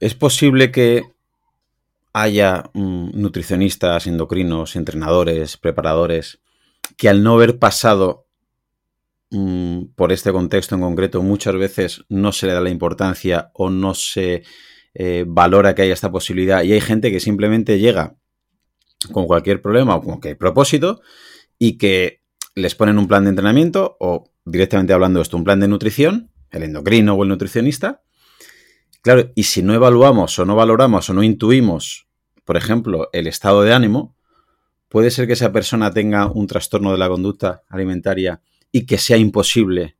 Es 0.00 0.14
posible 0.14 0.70
que 0.70 1.04
haya 2.12 2.64
mm, 2.74 3.10
nutricionistas, 3.14 4.06
endocrinos, 4.06 4.76
entrenadores, 4.76 5.56
preparadores 5.56 6.40
que 6.96 7.08
al 7.08 7.22
no 7.22 7.34
haber 7.34 7.58
pasado 7.58 8.26
mm, 9.30 9.86
por 9.94 10.12
este 10.12 10.32
contexto 10.32 10.74
en 10.74 10.80
concreto, 10.80 11.22
muchas 11.22 11.54
veces 11.54 12.04
no 12.08 12.32
se 12.32 12.46
le 12.46 12.52
da 12.52 12.60
la 12.60 12.70
importancia 12.70 13.50
o 13.54 13.70
no 13.70 13.94
se 13.94 14.42
eh, 14.94 15.24
valora 15.26 15.74
que 15.74 15.82
haya 15.82 15.92
esta 15.92 16.10
posibilidad 16.10 16.62
y 16.62 16.72
hay 16.72 16.80
gente 16.80 17.10
que 17.10 17.20
simplemente 17.20 17.78
llega 17.78 18.16
con 19.12 19.26
cualquier 19.26 19.62
problema 19.62 19.96
o 19.96 20.00
con 20.00 20.12
cualquier 20.12 20.38
propósito 20.38 21.00
y 21.58 21.78
que 21.78 22.22
les 22.54 22.74
ponen 22.74 22.98
un 22.98 23.06
plan 23.06 23.24
de 23.24 23.30
entrenamiento 23.30 23.96
o 24.00 24.30
directamente 24.44 24.92
hablando 24.92 25.18
de 25.18 25.22
esto, 25.22 25.36
un 25.36 25.44
plan 25.44 25.60
de 25.60 25.68
nutrición, 25.68 26.32
el 26.50 26.64
endocrino 26.64 27.14
o 27.14 27.22
el 27.22 27.28
nutricionista. 27.28 28.02
Claro, 29.02 29.30
y 29.34 29.44
si 29.44 29.62
no 29.62 29.74
evaluamos 29.74 30.38
o 30.38 30.44
no 30.44 30.56
valoramos 30.56 31.08
o 31.08 31.14
no 31.14 31.22
intuimos, 31.22 32.08
por 32.44 32.56
ejemplo, 32.56 33.08
el 33.12 33.26
estado 33.26 33.62
de 33.62 33.72
ánimo, 33.72 34.16
puede 34.88 35.10
ser 35.10 35.26
que 35.26 35.34
esa 35.34 35.52
persona 35.52 35.92
tenga 35.92 36.26
un 36.26 36.46
trastorno 36.46 36.92
de 36.92 36.98
la 36.98 37.08
conducta 37.08 37.62
alimentaria 37.68 38.40
y 38.72 38.86
que 38.86 38.98
sea 38.98 39.16
imposible 39.16 39.96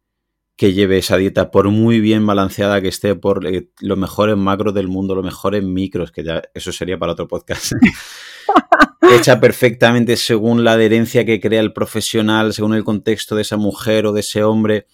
que 0.58 0.72
lleve 0.72 0.98
esa 0.98 1.16
dieta 1.16 1.52
por 1.52 1.70
muy 1.70 2.00
bien 2.00 2.26
balanceada 2.26 2.80
que 2.82 2.88
esté 2.88 3.14
por 3.14 3.46
eh, 3.46 3.70
los 3.80 3.96
mejores 3.96 4.36
macros 4.36 4.74
del 4.74 4.88
mundo, 4.88 5.14
los 5.14 5.24
mejores 5.24 5.62
micros, 5.62 6.10
que 6.10 6.24
ya 6.24 6.42
eso 6.52 6.72
sería 6.72 6.98
para 6.98 7.12
otro 7.12 7.28
podcast. 7.28 7.72
Hecha 9.12 9.38
perfectamente 9.38 10.16
según 10.16 10.64
la 10.64 10.72
adherencia 10.72 11.24
que 11.24 11.40
crea 11.40 11.60
el 11.60 11.72
profesional, 11.72 12.52
según 12.52 12.74
el 12.74 12.82
contexto 12.82 13.36
de 13.36 13.42
esa 13.42 13.56
mujer 13.56 14.06
o 14.06 14.12
de 14.12 14.20
ese 14.20 14.42
hombre. 14.42 14.88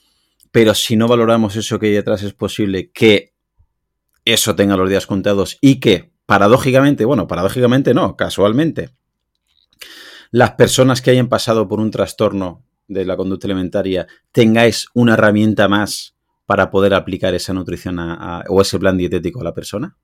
Pero 0.50 0.74
si 0.74 0.96
no 0.96 1.08
valoramos 1.08 1.56
eso 1.56 1.78
que 1.78 1.86
hay 1.86 1.92
detrás, 1.92 2.22
es 2.22 2.34
posible 2.34 2.90
que 2.90 3.32
eso 4.26 4.54
tenga 4.54 4.76
los 4.76 4.90
días 4.90 5.06
contados 5.06 5.56
y 5.62 5.80
que, 5.80 6.12
paradójicamente, 6.26 7.06
bueno, 7.06 7.26
paradójicamente 7.26 7.94
no, 7.94 8.16
casualmente, 8.16 8.90
las 10.34 10.50
personas 10.56 11.00
que 11.00 11.12
hayan 11.12 11.28
pasado 11.28 11.68
por 11.68 11.78
un 11.78 11.92
trastorno 11.92 12.64
de 12.88 13.04
la 13.04 13.16
conducta 13.16 13.46
alimentaria 13.46 14.08
tengáis 14.32 14.88
una 14.92 15.14
herramienta 15.14 15.68
más 15.68 16.16
para 16.44 16.72
poder 16.72 16.92
aplicar 16.92 17.34
esa 17.34 17.52
nutrición 17.52 18.00
o 18.48 18.60
ese 18.60 18.80
plan 18.80 18.98
dietético 18.98 19.42
a 19.42 19.44
la 19.44 19.54
persona? 19.54 19.96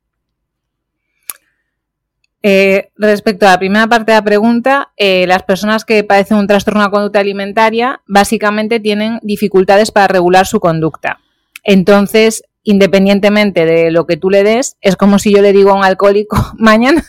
Eh, 2.44 2.92
respecto 2.94 3.44
a 3.44 3.50
la 3.50 3.58
primera 3.58 3.88
parte 3.88 4.12
de 4.12 4.18
la 4.18 4.22
pregunta, 4.22 4.92
eh, 4.96 5.26
las 5.26 5.42
personas 5.42 5.84
que 5.84 6.04
padecen 6.04 6.36
un 6.36 6.46
trastorno 6.46 6.84
de 6.84 6.90
conducta 6.90 7.18
alimentaria 7.18 8.00
básicamente 8.06 8.78
tienen 8.78 9.18
dificultades 9.22 9.90
para 9.90 10.06
regular 10.06 10.46
su 10.46 10.60
conducta. 10.60 11.18
Entonces, 11.64 12.44
independientemente 12.62 13.66
de 13.66 13.90
lo 13.90 14.06
que 14.06 14.16
tú 14.16 14.30
le 14.30 14.44
des, 14.44 14.76
es 14.80 14.94
como 14.94 15.18
si 15.18 15.34
yo 15.34 15.42
le 15.42 15.52
digo 15.52 15.72
a 15.72 15.74
un 15.74 15.84
alcohólico, 15.84 16.36
mañana 16.56 17.04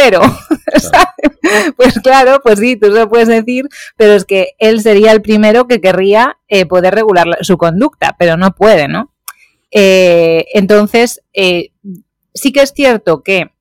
cero. 0.00 0.20
pues 1.76 1.98
claro, 2.00 2.40
pues 2.42 2.58
sí, 2.58 2.76
tú 2.76 2.86
se 2.86 2.98
lo 2.98 3.08
puedes 3.08 3.28
decir, 3.28 3.68
pero 3.96 4.14
es 4.14 4.24
que 4.24 4.54
él 4.58 4.80
sería 4.80 5.12
el 5.12 5.22
primero 5.22 5.66
que 5.66 5.80
querría 5.80 6.38
eh, 6.48 6.66
poder 6.66 6.94
regular 6.94 7.38
su 7.42 7.58
conducta, 7.58 8.16
pero 8.18 8.36
no 8.36 8.54
puede, 8.54 8.88
¿no? 8.88 9.12
Eh, 9.70 10.46
entonces, 10.54 11.22
eh, 11.32 11.70
sí 12.34 12.52
que 12.52 12.62
es 12.62 12.72
cierto 12.72 13.22
que 13.22 13.52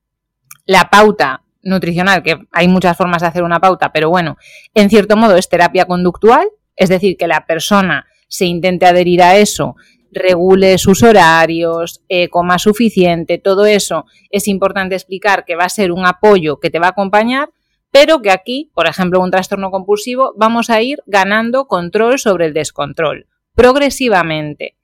la 0.66 0.90
pauta 0.90 1.44
nutricional, 1.62 2.24
que 2.24 2.38
hay 2.52 2.68
muchas 2.68 2.96
formas 2.96 3.22
de 3.22 3.28
hacer 3.28 3.44
una 3.44 3.60
pauta, 3.60 3.92
pero 3.92 4.10
bueno, 4.10 4.38
en 4.74 4.90
cierto 4.90 5.18
modo 5.18 5.36
es 5.36 5.50
terapia 5.50 5.86
conductual, 5.86 6.48
es 6.76 6.90
decir, 6.90 7.18
que 7.18 7.28
la 7.28 7.46
persona 7.46 8.06
se 8.28 8.46
intente 8.46 8.86
adherir 8.86 9.22
a 9.22 9.38
eso 9.38 9.76
regule 10.12 10.78
sus 10.78 11.04
horarios, 11.04 12.02
eh, 12.10 12.30
coma 12.30 12.60
suficiente, 12.60 13.38
todo 13.38 13.66
eso 13.66 14.06
es 14.30 14.48
importante 14.48 14.96
explicar 14.96 15.46
que 15.46 15.56
va 15.56 15.66
a 15.66 15.70
ser 15.70 15.92
un 15.92 16.06
apoyo 16.06 16.60
que 16.60 16.70
te 16.70 16.80
va 16.80 16.88
a 16.88 16.92
acompañar, 16.92 17.50
pero 17.92 18.22
que 18.22 18.32
aquí, 18.32 18.72
por 18.74 18.88
ejemplo, 18.88 19.22
un 19.22 19.32
trastorno 19.32 19.72
compulsivo, 19.72 20.34
vamos 20.38 20.70
a 20.70 20.82
ir 20.82 21.00
ganando 21.06 21.68
control 21.68 22.20
sobre 22.20 22.46
el 22.46 22.54
descontrol, 22.54 23.28
progresivamente. 23.56 24.76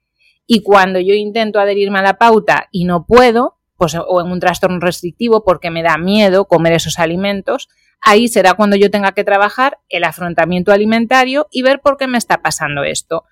Y 0.48 0.62
cuando 0.62 1.00
yo 1.00 1.14
intento 1.14 1.60
adherirme 1.60 2.00
a 2.00 2.04
la 2.04 2.18
pauta 2.18 2.68
y 2.72 2.86
no 2.86 3.06
puedo, 3.06 3.58
pues 3.78 3.96
o 3.96 4.22
en 4.22 4.32
un 4.32 4.40
trastorno 4.40 4.80
restrictivo 4.80 5.44
porque 5.44 5.70
me 5.70 5.84
da 5.84 5.98
miedo 5.98 6.46
comer 6.46 6.74
esos 6.74 7.00
alimentos, 7.00 7.68
ahí 8.02 8.28
será 8.28 8.54
cuando 8.54 8.76
yo 8.76 8.92
tenga 8.92 9.14
que 9.14 9.24
trabajar 9.24 9.80
el 9.90 10.04
afrontamiento 10.04 10.72
alimentario 10.72 11.48
y 11.52 11.62
ver 11.62 11.82
por 11.82 11.98
qué 11.98 12.08
me 12.08 12.18
está 12.18 12.42
pasando 12.42 12.84
esto. 12.84 13.24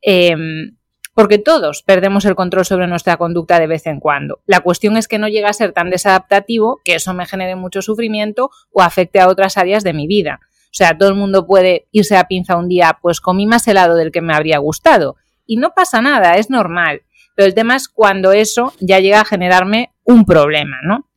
Em, 0.00 0.76
porque 1.14 1.38
todos 1.38 1.82
perdemos 1.82 2.24
el 2.24 2.34
control 2.34 2.64
sobre 2.64 2.86
nuestra 2.86 3.16
conducta 3.16 3.58
de 3.58 3.66
vez 3.66 3.86
en 3.86 4.00
cuando. 4.00 4.40
La 4.46 4.60
cuestión 4.60 4.96
es 4.96 5.08
que 5.08 5.18
no 5.18 5.28
llega 5.28 5.50
a 5.50 5.54
ser 5.54 5.72
tan 5.72 5.90
desadaptativo 5.90 6.80
que 6.84 6.94
eso 6.94 7.12
me 7.14 7.26
genere 7.26 7.56
mucho 7.56 7.82
sufrimiento 7.82 8.50
o 8.70 8.82
afecte 8.82 9.20
a 9.20 9.28
otras 9.28 9.58
áreas 9.58 9.84
de 9.84 9.92
mi 9.92 10.06
vida. 10.06 10.40
O 10.72 10.74
sea, 10.74 10.96
todo 10.96 11.10
el 11.10 11.14
mundo 11.14 11.46
puede 11.46 11.86
irse 11.92 12.16
a 12.16 12.24
pinza 12.24 12.56
un 12.56 12.68
día, 12.68 12.98
pues 13.02 13.20
comí 13.20 13.46
más 13.46 13.68
helado 13.68 13.94
del 13.94 14.10
que 14.10 14.22
me 14.22 14.34
habría 14.34 14.56
gustado. 14.56 15.16
Y 15.44 15.56
no 15.56 15.74
pasa 15.74 16.00
nada, 16.00 16.36
es 16.36 16.48
normal. 16.48 17.02
Pero 17.34 17.46
el 17.46 17.54
tema 17.54 17.76
es 17.76 17.88
cuando 17.88 18.32
eso 18.32 18.72
ya 18.80 18.98
llega 18.98 19.20
a 19.20 19.26
generarme 19.26 19.92
un 20.04 20.24
problema, 20.24 20.78
¿no? 20.82 21.08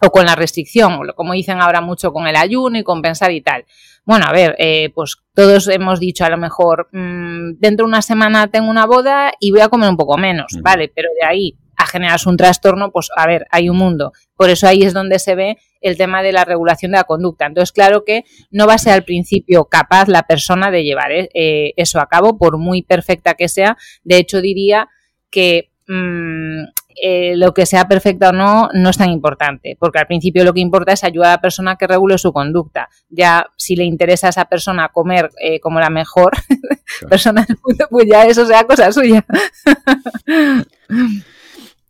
O 0.00 0.10
con 0.10 0.24
la 0.24 0.34
restricción, 0.34 0.94
o 0.94 1.14
como 1.14 1.34
dicen 1.34 1.60
ahora 1.60 1.82
mucho 1.82 2.12
con 2.12 2.26
el 2.26 2.36
ayuno 2.36 2.78
y 2.78 2.84
compensar 2.84 3.32
y 3.32 3.42
tal. 3.42 3.66
Bueno, 4.06 4.26
a 4.28 4.32
ver, 4.32 4.54
eh, 4.60 4.90
pues 4.94 5.16
todos 5.34 5.66
hemos 5.66 5.98
dicho 5.98 6.24
a 6.24 6.30
lo 6.30 6.38
mejor, 6.38 6.88
mm, 6.92 7.58
dentro 7.58 7.84
de 7.84 7.88
una 7.88 8.02
semana 8.02 8.46
tengo 8.46 8.70
una 8.70 8.86
boda 8.86 9.32
y 9.40 9.50
voy 9.50 9.60
a 9.60 9.68
comer 9.68 9.90
un 9.90 9.96
poco 9.96 10.16
menos, 10.16 10.52
¿vale? 10.62 10.90
Pero 10.94 11.08
de 11.20 11.26
ahí 11.26 11.58
a 11.76 11.86
generarse 11.86 12.28
un 12.28 12.36
trastorno, 12.36 12.92
pues 12.92 13.08
a 13.16 13.26
ver, 13.26 13.46
hay 13.50 13.68
un 13.68 13.76
mundo. 13.76 14.12
Por 14.36 14.48
eso 14.48 14.68
ahí 14.68 14.82
es 14.82 14.94
donde 14.94 15.18
se 15.18 15.34
ve 15.34 15.58
el 15.80 15.96
tema 15.96 16.22
de 16.22 16.32
la 16.32 16.44
regulación 16.44 16.92
de 16.92 16.98
la 16.98 17.04
conducta. 17.04 17.46
Entonces, 17.46 17.72
claro 17.72 18.04
que 18.04 18.22
no 18.52 18.68
va 18.68 18.74
a 18.74 18.78
ser 18.78 18.92
al 18.92 19.04
principio 19.04 19.64
capaz 19.66 20.06
la 20.08 20.22
persona 20.22 20.70
de 20.70 20.84
llevar 20.84 21.10
eh, 21.10 21.28
eh, 21.34 21.72
eso 21.76 22.00
a 22.00 22.06
cabo, 22.06 22.38
por 22.38 22.58
muy 22.58 22.82
perfecta 22.82 23.34
que 23.34 23.48
sea. 23.48 23.76
De 24.04 24.18
hecho, 24.18 24.40
diría 24.40 24.88
que 25.30 25.72
mm, 25.88 26.62
eh, 27.02 27.36
lo 27.36 27.52
que 27.52 27.66
sea 27.66 27.88
perfecta 27.88 28.30
o 28.30 28.32
no 28.32 28.68
no 28.72 28.90
es 28.90 28.96
tan 28.96 29.10
importante, 29.10 29.76
porque 29.78 29.98
al 29.98 30.06
principio 30.06 30.44
lo 30.44 30.54
que 30.54 30.60
importa 30.60 30.92
es 30.92 31.04
ayudar 31.04 31.28
a 31.28 31.32
la 31.32 31.40
persona 31.40 31.76
que 31.76 31.86
regule 31.86 32.18
su 32.18 32.32
conducta. 32.32 32.88
Ya 33.08 33.46
si 33.56 33.76
le 33.76 33.84
interesa 33.84 34.28
a 34.28 34.30
esa 34.30 34.44
persona 34.46 34.90
comer 34.92 35.30
eh, 35.40 35.60
como 35.60 35.80
la 35.80 35.90
mejor 35.90 36.32
persona 37.08 37.44
del 37.46 37.58
mundo, 37.64 37.86
pues 37.90 38.06
ya 38.10 38.24
eso 38.24 38.46
sea 38.46 38.64
cosa 38.64 38.90
suya. 38.92 39.24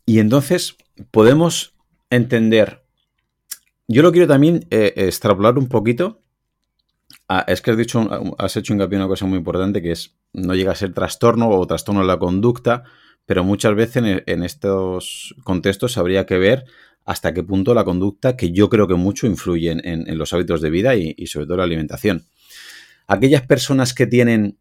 y 0.07 0.19
entonces 0.19 0.77
podemos 1.11 1.75
entender, 2.11 2.83
yo 3.89 4.03
lo 4.03 4.13
quiero 4.13 4.27
también 4.27 4.67
eh, 4.71 4.93
extrapolar 4.97 5.59
un 5.59 5.69
poquito. 5.69 6.23
es 7.47 7.63
que 7.63 7.71
has 7.71 7.77
dicho, 7.77 8.35
has 8.39 8.57
hecho 8.57 8.73
hincapié 8.73 8.97
en 8.97 9.03
una 9.03 9.09
cosa 9.09 9.27
muy 9.27 9.39
importante 9.39 9.83
que 9.83 9.93
es 9.93 10.17
no 10.33 10.55
llega 10.55 10.73
a 10.73 10.77
ser 10.77 10.93
trastorno 10.93 11.49
o 11.49 11.67
trastorno 11.67 12.01
de 12.01 12.07
la 12.07 12.19
conducta, 12.19 12.85
pero 13.27 13.43
muchas 13.43 13.75
veces 13.75 14.23
en, 14.25 14.43
estos 14.45 15.35
contextos 15.45 15.99
habría 15.99 16.25
que 16.27 16.39
ver 16.39 16.65
hasta 17.05 17.35
qué 17.35 17.43
punto 17.43 17.75
la 17.75 17.85
conducta, 17.85 18.37
que 18.37 18.53
yo 18.53 18.69
creo 18.69 18.89
que 18.89 18.95
mucho 18.95 19.27
influye 19.27 19.71
en, 19.71 20.19
los 20.19 20.33
hábitos 20.33 20.61
de 20.61 20.71
vida 20.71 20.95
y, 20.97 21.27
sobre 21.27 21.47
todo 21.47 21.59
la 21.59 21.65
alimentación. 21.65 22.27
Aquellas 23.07 23.43
personas 23.43 23.95
que 23.95 24.07
tienen 24.07 24.59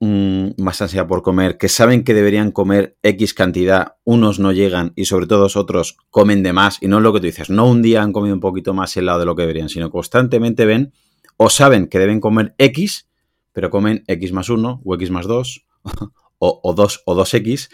mm, 0.00 0.50
más 0.58 0.82
ansiedad 0.82 1.06
por 1.06 1.22
comer, 1.22 1.58
que 1.58 1.68
saben 1.68 2.04
que 2.04 2.14
deberían 2.14 2.52
comer 2.52 2.96
X 3.02 3.34
cantidad, 3.34 3.94
unos 4.04 4.38
no 4.38 4.52
llegan 4.52 4.92
y 4.94 5.06
sobre 5.06 5.26
todo 5.26 5.48
otros 5.52 5.96
comen 6.10 6.42
de 6.42 6.52
más, 6.52 6.78
y 6.80 6.88
no 6.88 6.98
es 6.98 7.02
lo 7.02 7.12
que 7.12 7.20
tú 7.20 7.26
dices, 7.26 7.50
no 7.50 7.68
un 7.68 7.82
día 7.82 8.02
han 8.02 8.12
comido 8.12 8.34
un 8.34 8.40
poquito 8.40 8.74
más 8.74 8.96
el 8.96 9.06
lado 9.06 9.20
de 9.20 9.26
lo 9.26 9.34
que 9.34 9.42
deberían, 9.42 9.68
sino 9.68 9.90
constantemente 9.90 10.66
ven 10.66 10.92
o 11.36 11.50
saben 11.50 11.88
que 11.88 11.98
deben 11.98 12.20
comer 12.20 12.54
X, 12.58 13.08
pero 13.52 13.70
comen 13.70 14.04
X 14.06 14.32
más 14.32 14.48
1 14.48 14.82
o 14.84 14.94
X 14.94 15.10
más 15.10 15.26
2 15.26 15.66
o, 16.38 16.74
2 16.74 17.02
o 17.04 17.14
2X, 17.14 17.70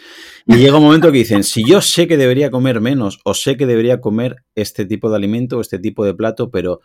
y 0.47 0.55
llega 0.55 0.77
un 0.77 0.83
momento 0.83 1.11
que 1.11 1.19
dicen, 1.19 1.43
si 1.43 1.65
yo 1.65 1.81
sé 1.81 2.07
que 2.07 2.17
debería 2.17 2.51
comer 2.51 2.81
menos 2.81 3.19
o 3.23 3.33
sé 3.33 3.57
que 3.57 3.65
debería 3.65 4.01
comer 4.01 4.43
este 4.55 4.85
tipo 4.85 5.09
de 5.09 5.17
alimento 5.17 5.57
o 5.57 5.61
este 5.61 5.79
tipo 5.79 6.05
de 6.05 6.13
plato, 6.13 6.49
pero 6.49 6.81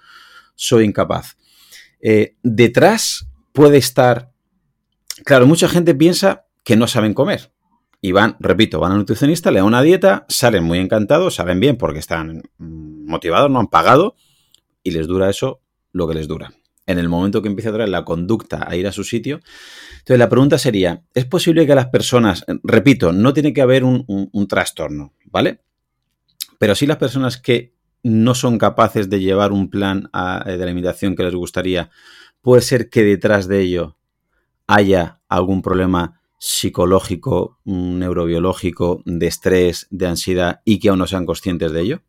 soy 0.54 0.85
incapaz. 0.85 1.37
Eh, 2.00 2.37
detrás 2.42 3.28
puede 3.52 3.78
estar, 3.78 4.30
claro, 5.25 5.47
mucha 5.47 5.68
gente 5.68 5.94
piensa 5.94 6.47
que 6.64 6.76
no 6.76 6.87
saben 6.87 7.14
comer. 7.14 7.52
Y 8.00 8.12
van, 8.12 8.37
repito, 8.38 8.78
van 8.78 8.92
al 8.92 8.99
nutricionista, 8.99 9.50
le 9.50 9.58
dan 9.58 9.66
una 9.66 9.82
dieta, 9.82 10.25
salen 10.28 10.62
muy 10.62 10.78
encantados, 10.78 11.35
saben 11.35 11.58
bien 11.58 11.76
porque 11.76 11.99
están 11.99 12.42
motivados, 12.58 13.50
no 13.50 13.58
han 13.58 13.66
pagado, 13.66 14.14
y 14.85 14.92
les 14.92 15.08
dura 15.08 15.28
eso 15.28 15.61
lo 15.92 16.06
que 16.06 16.14
les 16.14 16.28
dura 16.28 16.58
en 16.88 16.99
el 16.99 17.09
momento 17.09 17.42
que 17.42 17.49
empiece 17.49 17.68
a 17.68 17.73
traer 17.73 17.90
la 17.90 18.04
conducta 18.04 18.64
a 18.66 18.75
ir 18.75 18.87
a 18.88 18.92
su 18.92 19.04
sitio. 19.04 19.40
Entonces 19.92 20.18
la 20.18 20.28
pregunta 20.28 20.59
sería, 20.59 21.04
¿es 21.14 21.26
posible 21.26 21.66
que 21.66 21.75
las 21.75 21.88
personas, 21.88 22.45
repito, 22.64 23.12
no 23.12 23.33
tiene 23.35 23.52
que 23.52 23.61
haber 23.61 23.85
un, 23.85 24.47
trastorno, 24.49 25.12
¿vale? 25.26 25.61
Pero 26.59 26.75
sí 26.75 26.87
las 26.87 26.97
personas 26.97 27.37
que 27.37 27.75
no 28.02 28.35
son 28.35 28.57
capaces 28.57 29.11
de 29.11 29.21
llevar 29.21 29.52
un 29.52 29.68
plan 29.68 30.11
de 30.12 30.62
alimentación 30.62 31.14
que 31.14 31.25
les 31.25 31.35
gustaría, 31.35 31.90
puede 32.40 32.62
ser 32.62 32.88
que 32.88 33.02
detrás 33.02 33.49
de 33.49 33.61
ello 33.61 33.99
haya 34.66 35.21
algún 35.28 35.61
problema 35.61 36.23
psicológico, 36.38 37.59
neurobiológico, 37.64 39.02
de 39.04 39.26
estrés, 39.26 39.88
de 39.90 40.07
ansiedad 40.07 40.62
y 40.64 40.78
que 40.78 40.88
aún 40.88 41.00
no 41.00 41.07
sean 41.07 41.26
conscientes 41.26 41.73
de 41.73 41.80
ello? 41.83 42.02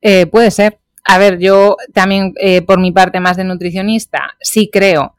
Eh, 0.00 0.26
puede 0.26 0.50
ser, 0.50 0.79
a 1.04 1.18
ver, 1.18 1.38
yo 1.38 1.76
también 1.92 2.34
eh, 2.40 2.62
por 2.62 2.80
mi 2.80 2.92
parte 2.92 3.20
más 3.20 3.36
de 3.36 3.44
nutricionista, 3.44 4.36
sí 4.40 4.70
creo 4.72 5.16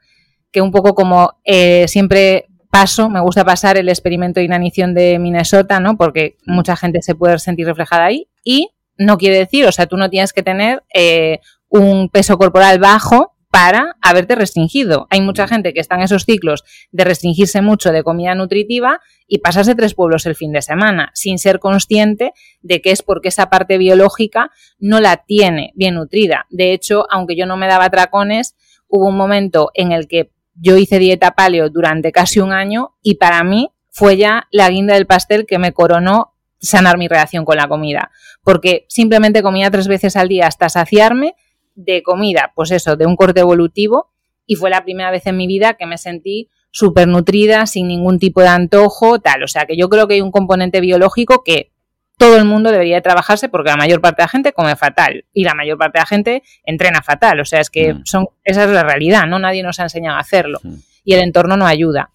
que 0.51 0.61
un 0.61 0.71
poco 0.71 0.93
como 0.93 1.39
eh, 1.43 1.85
siempre 1.87 2.47
paso, 2.69 3.09
me 3.09 3.19
gusta 3.19 3.43
pasar 3.43 3.77
el 3.77 3.89
experimento 3.89 4.39
de 4.39 4.45
inanición 4.45 4.93
de 4.93 5.19
Minnesota, 5.19 5.79
¿no? 5.79 5.97
Porque 5.97 6.37
mucha 6.45 6.75
gente 6.75 7.01
se 7.01 7.15
puede 7.15 7.37
sentir 7.39 7.67
reflejada 7.67 8.05
ahí 8.05 8.27
y 8.43 8.69
no 8.97 9.17
quiere 9.17 9.37
decir, 9.37 9.65
o 9.65 9.71
sea, 9.71 9.87
tú 9.87 9.97
no 9.97 10.09
tienes 10.09 10.31
que 10.33 10.43
tener 10.43 10.83
eh, 10.93 11.39
un 11.69 12.09
peso 12.09 12.37
corporal 12.37 12.79
bajo 12.79 13.33
para 13.51 13.97
haberte 14.01 14.35
restringido. 14.35 15.07
Hay 15.09 15.19
mucha 15.21 15.45
gente 15.47 15.73
que 15.73 15.81
está 15.81 15.95
en 15.95 16.01
esos 16.01 16.23
ciclos 16.23 16.63
de 16.91 17.03
restringirse 17.03 17.61
mucho 17.61 17.91
de 17.91 18.01
comida 18.01 18.33
nutritiva 18.33 19.01
y 19.27 19.39
pasarse 19.39 19.75
tres 19.75 19.93
pueblos 19.93 20.25
el 20.25 20.35
fin 20.35 20.53
de 20.53 20.61
semana, 20.61 21.11
sin 21.13 21.37
ser 21.37 21.59
consciente 21.59 22.31
de 22.61 22.81
que 22.81 22.91
es 22.91 23.03
porque 23.03 23.27
esa 23.27 23.49
parte 23.49 23.77
biológica 23.77 24.51
no 24.79 25.01
la 25.01 25.17
tiene 25.17 25.73
bien 25.75 25.95
nutrida. 25.95 26.47
De 26.49 26.71
hecho, 26.71 27.05
aunque 27.11 27.35
yo 27.35 27.45
no 27.45 27.57
me 27.57 27.67
daba 27.67 27.89
tracones, 27.89 28.55
hubo 28.87 29.07
un 29.07 29.17
momento 29.17 29.71
en 29.73 29.91
el 29.91 30.07
que 30.07 30.31
yo 30.55 30.77
hice 30.77 30.97
dieta 30.99 31.31
paleo 31.31 31.69
durante 31.69 32.11
casi 32.11 32.39
un 32.39 32.53
año 32.53 32.95
y 33.01 33.15
para 33.15 33.43
mí 33.43 33.69
fue 33.89 34.15
ya 34.15 34.47
la 34.51 34.69
guinda 34.69 34.93
del 34.93 35.07
pastel 35.07 35.45
que 35.45 35.59
me 35.59 35.73
coronó 35.73 36.33
sanar 36.59 36.97
mi 36.97 37.07
relación 37.07 37.43
con 37.43 37.57
la 37.57 37.67
comida, 37.67 38.11
porque 38.43 38.85
simplemente 38.87 39.41
comía 39.41 39.71
tres 39.71 39.87
veces 39.87 40.15
al 40.15 40.29
día 40.29 40.47
hasta 40.47 40.69
saciarme 40.69 41.35
de 41.83 42.03
comida, 42.03 42.51
pues 42.55 42.71
eso, 42.71 42.95
de 42.95 43.05
un 43.05 43.15
corte 43.15 43.41
evolutivo, 43.41 44.11
y 44.45 44.55
fue 44.55 44.69
la 44.69 44.83
primera 44.83 45.11
vez 45.11 45.25
en 45.27 45.37
mi 45.37 45.47
vida 45.47 45.75
que 45.75 45.85
me 45.85 45.97
sentí 45.97 46.49
súper 46.71 47.07
nutrida, 47.07 47.65
sin 47.65 47.87
ningún 47.87 48.17
tipo 48.19 48.41
de 48.41 48.47
antojo, 48.47 49.19
tal. 49.19 49.43
O 49.43 49.47
sea 49.47 49.65
que 49.65 49.77
yo 49.77 49.89
creo 49.89 50.07
que 50.07 50.15
hay 50.15 50.21
un 50.21 50.31
componente 50.31 50.81
biológico 50.81 51.43
que 51.43 51.71
todo 52.17 52.37
el 52.37 52.45
mundo 52.45 52.71
debería 52.71 53.01
trabajarse 53.01 53.49
porque 53.49 53.71
la 53.71 53.77
mayor 53.77 53.99
parte 53.99 54.21
de 54.21 54.25
la 54.25 54.29
gente 54.29 54.53
come 54.53 54.75
fatal 54.75 55.25
y 55.33 55.43
la 55.43 55.55
mayor 55.55 55.77
parte 55.77 55.97
de 55.97 56.01
la 56.01 56.05
gente 56.05 56.43
entrena 56.63 57.01
fatal. 57.01 57.39
O 57.39 57.45
sea, 57.45 57.59
es 57.59 57.69
que 57.69 57.93
mm. 57.93 58.01
son, 58.05 58.27
esa 58.43 58.63
es 58.63 58.69
la 58.69 58.83
realidad, 58.83 59.25
¿no? 59.25 59.39
Nadie 59.39 59.63
nos 59.63 59.79
ha 59.79 59.83
enseñado 59.83 60.17
a 60.17 60.21
hacerlo 60.21 60.59
mm. 60.63 60.75
y 61.03 61.13
el 61.13 61.21
entorno 61.21 61.57
no 61.57 61.65
ayuda. 61.65 62.11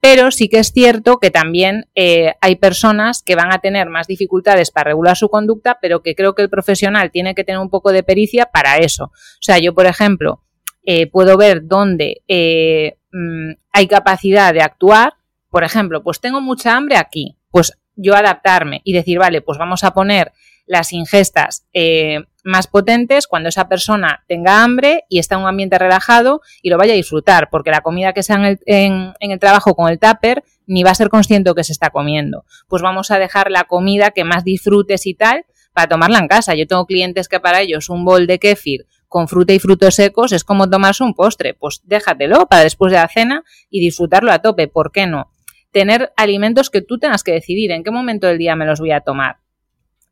Pero 0.00 0.30
sí 0.30 0.48
que 0.48 0.60
es 0.60 0.72
cierto 0.72 1.18
que 1.18 1.30
también 1.30 1.88
eh, 1.96 2.34
hay 2.40 2.56
personas 2.56 3.22
que 3.22 3.34
van 3.34 3.52
a 3.52 3.58
tener 3.58 3.88
más 3.88 4.06
dificultades 4.06 4.70
para 4.70 4.90
regular 4.90 5.16
su 5.16 5.28
conducta, 5.28 5.78
pero 5.82 6.02
que 6.02 6.14
creo 6.14 6.34
que 6.34 6.42
el 6.42 6.50
profesional 6.50 7.10
tiene 7.10 7.34
que 7.34 7.42
tener 7.42 7.60
un 7.60 7.70
poco 7.70 7.90
de 7.90 8.04
pericia 8.04 8.46
para 8.46 8.78
eso. 8.78 9.06
O 9.06 9.40
sea, 9.40 9.58
yo, 9.58 9.74
por 9.74 9.86
ejemplo, 9.86 10.44
eh, 10.84 11.08
puedo 11.08 11.36
ver 11.36 11.66
dónde 11.66 12.22
eh, 12.28 12.98
mm, 13.10 13.52
hay 13.72 13.86
capacidad 13.88 14.54
de 14.54 14.62
actuar. 14.62 15.14
Por 15.50 15.64
ejemplo, 15.64 16.02
pues 16.04 16.20
tengo 16.20 16.40
mucha 16.40 16.76
hambre 16.76 16.96
aquí. 16.96 17.36
Pues 17.50 17.72
yo 17.96 18.14
adaptarme 18.14 18.80
y 18.84 18.92
decir, 18.92 19.18
vale, 19.18 19.40
pues 19.40 19.58
vamos 19.58 19.82
a 19.82 19.92
poner 19.94 20.32
las 20.66 20.92
ingestas 20.92 21.66
más 22.44 22.66
potentes 22.66 23.26
cuando 23.26 23.48
esa 23.48 23.68
persona 23.68 24.24
tenga 24.28 24.62
hambre 24.62 25.04
y 25.08 25.18
está 25.18 25.34
en 25.34 25.42
un 25.42 25.48
ambiente 25.48 25.78
relajado 25.78 26.40
y 26.62 26.70
lo 26.70 26.78
vaya 26.78 26.92
a 26.92 26.96
disfrutar, 26.96 27.50
porque 27.50 27.70
la 27.70 27.80
comida 27.80 28.12
que 28.12 28.22
sea 28.22 28.36
en 28.36 28.44
el, 28.44 28.58
en, 28.66 29.12
el 29.20 29.38
trabajo 29.38 29.74
con 29.74 29.90
el 29.90 29.98
tupper 29.98 30.44
ni 30.66 30.82
va 30.82 30.90
a 30.90 30.94
ser 30.94 31.08
consciente 31.08 31.52
que 31.54 31.64
se 31.64 31.72
está 31.72 31.90
comiendo. 31.90 32.44
Pues 32.68 32.82
vamos 32.82 33.10
a 33.10 33.18
dejar 33.18 33.50
la 33.50 33.64
comida 33.64 34.10
que 34.10 34.24
más 34.24 34.44
disfrutes 34.44 35.06
y 35.06 35.14
tal 35.14 35.44
para 35.72 35.88
tomarla 35.88 36.18
en 36.18 36.28
casa. 36.28 36.54
Yo 36.54 36.66
tengo 36.66 36.86
clientes 36.86 37.28
que 37.28 37.40
para 37.40 37.60
ellos 37.60 37.88
un 37.88 38.04
bol 38.04 38.26
de 38.26 38.38
kéfir 38.38 38.86
con 39.08 39.28
fruta 39.28 39.54
y 39.54 39.58
frutos 39.58 39.94
secos 39.94 40.32
es 40.32 40.44
como 40.44 40.68
tomarse 40.68 41.04
un 41.04 41.14
postre. 41.14 41.54
Pues 41.54 41.80
déjatelo 41.84 42.46
para 42.46 42.62
después 42.62 42.92
de 42.92 42.98
la 42.98 43.08
cena 43.08 43.44
y 43.70 43.80
disfrutarlo 43.80 44.30
a 44.30 44.40
tope. 44.40 44.68
¿Por 44.68 44.92
qué 44.92 45.06
no? 45.06 45.32
Tener 45.72 46.12
alimentos 46.16 46.70
que 46.70 46.82
tú 46.82 46.98
tengas 46.98 47.22
que 47.22 47.32
decidir 47.32 47.72
en 47.72 47.82
qué 47.82 47.90
momento 47.90 48.26
del 48.26 48.38
día 48.38 48.56
me 48.56 48.66
los 48.66 48.80
voy 48.80 48.92
a 48.92 49.00
tomar 49.00 49.38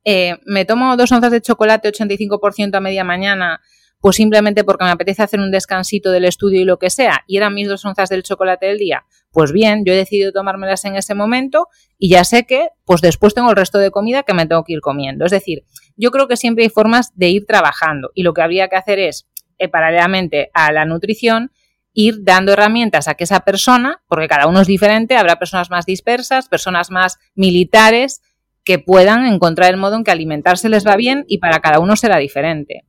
eh, 0.09 0.39
me 0.45 0.65
tomo 0.65 0.97
dos 0.97 1.11
onzas 1.11 1.33
de 1.33 1.41
chocolate 1.41 1.91
85% 1.93 2.77
a 2.77 2.81
media 2.81 3.03
mañana, 3.03 3.61
pues 4.01 4.15
simplemente 4.15 4.63
porque 4.63 4.85
me 4.85 4.91
apetece 4.91 5.25
hacer 5.25 5.41
un 5.41 5.51
descansito 5.51 6.13
del 6.13 6.27
estudio 6.27 6.61
y 6.61 6.65
lo 6.65 6.79
que 6.79 6.91
sea, 6.91 7.25
y 7.27 7.39
eran 7.39 7.55
mis 7.55 7.67
dos 7.67 7.85
onzas 7.85 8.09
del 8.09 8.23
chocolate 8.23 8.67
del 8.67 8.79
día, 8.79 9.05
pues 9.33 9.51
bien, 9.51 9.85
yo 9.85 9.93
he 9.93 9.97
decidido 9.97 10.31
tomármelas 10.31 10.85
en 10.85 10.95
ese 10.95 11.17
momento 11.17 11.67
y 11.99 12.11
ya 12.11 12.23
sé 12.23 12.45
que, 12.45 12.69
pues 12.85 13.01
después 13.01 13.35
tengo 13.35 13.51
el 13.51 13.57
resto 13.57 13.79
de 13.79 13.91
comida 13.91 14.23
que 14.23 14.33
me 14.33 14.47
tengo 14.47 14.63
que 14.63 14.75
ir 14.75 14.81
comiendo. 14.81 15.25
Es 15.25 15.33
decir, 15.33 15.65
yo 15.97 16.13
creo 16.13 16.29
que 16.29 16.37
siempre 16.37 16.63
hay 16.63 16.71
formas 16.71 17.11
de 17.17 17.31
ir 17.31 17.45
trabajando 17.45 18.13
y 18.15 18.23
lo 18.23 18.33
que 18.33 18.43
habría 18.43 18.69
que 18.69 18.77
hacer 18.77 19.01
es, 19.01 19.27
eh, 19.59 19.69
paralelamente 19.69 20.51
a 20.55 20.71
la 20.71 20.85
nutrición, 20.85 21.51
ir 21.93 22.23
dando 22.23 22.53
herramientas 22.53 23.09
a 23.09 23.15
que 23.15 23.25
esa 23.25 23.41
persona, 23.41 24.05
porque 24.07 24.29
cada 24.29 24.47
uno 24.47 24.61
es 24.61 24.69
diferente, 24.69 25.17
habrá 25.17 25.37
personas 25.41 25.69
más 25.69 25.85
dispersas, 25.85 26.49
personas 26.49 26.93
más 26.93 27.19
militares, 27.35 28.21
que 28.67 28.81
puedan 28.81 29.25
encontrar 29.25 29.73
el 29.73 29.79
modo 29.79 29.97
en 29.97 30.05
que 30.05 30.11
alimentarse 30.11 30.69
les 30.69 30.85
va 30.85 30.97
bien 30.97 31.25
y 31.29 31.39
para 31.39 31.61
cada 31.61 31.79
uno 31.79 31.97
será 31.97 32.19
diferente. 32.19 32.85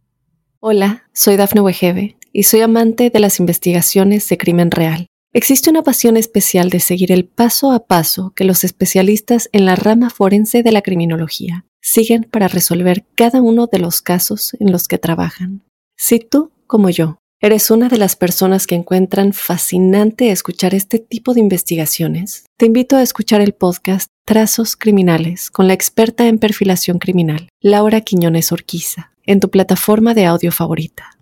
Hola, 0.59 1.03
soy 1.13 1.37
Dafne 1.37 1.61
Wegebe 1.61 2.17
y 2.33 2.43
soy 2.43 2.61
amante 2.61 3.11
de 3.11 3.19
las 3.19 3.39
investigaciones 3.39 4.27
de 4.27 4.37
crimen 4.39 4.71
real. 4.71 5.05
Existe 5.33 5.69
una 5.69 5.83
pasión 5.83 6.17
especial 6.17 6.71
de 6.71 6.79
seguir 6.79 7.11
el 7.11 7.25
paso 7.25 7.71
a 7.71 7.85
paso 7.85 8.33
que 8.35 8.43
los 8.43 8.63
especialistas 8.63 9.49
en 9.51 9.65
la 9.65 9.75
rama 9.75 10.09
forense 10.09 10.63
de 10.63 10.71
la 10.71 10.81
criminología 10.81 11.65
siguen 11.79 12.23
para 12.23 12.47
resolver 12.47 13.05
cada 13.13 13.39
uno 13.41 13.67
de 13.67 13.77
los 13.77 14.01
casos 14.01 14.57
en 14.59 14.71
los 14.71 14.87
que 14.87 14.97
trabajan. 14.97 15.63
Si 15.95 16.19
tú, 16.19 16.51
como 16.65 16.89
yo, 16.89 17.19
¿Eres 17.39 17.69
una 17.69 17.87
de 17.87 17.99
las 17.99 18.15
personas 18.15 18.65
que 18.65 18.73
encuentran 18.73 19.31
fascinante 19.31 20.31
escuchar 20.31 20.73
este 20.73 20.97
tipo 20.97 21.35
de 21.35 21.39
investigaciones? 21.39 22.45
Te 22.57 22.65
invito 22.65 22.95
a 22.95 23.03
escuchar 23.03 23.41
el 23.41 23.53
podcast 23.53 24.09
Trazos 24.27 24.75
Criminales 24.75 25.49
con 25.49 25.69
la 25.69 25.73
experta 25.73 26.27
en 26.27 26.37
perfilación 26.37 26.99
criminal, 26.99 27.47
Laura 27.61 28.01
Quiñones 28.01 28.51
Orquiza, 28.51 29.13
en 29.25 29.39
tu 29.39 29.49
plataforma 29.49 30.13
de 30.13 30.25
audio 30.25 30.51
favorita. 30.51 31.17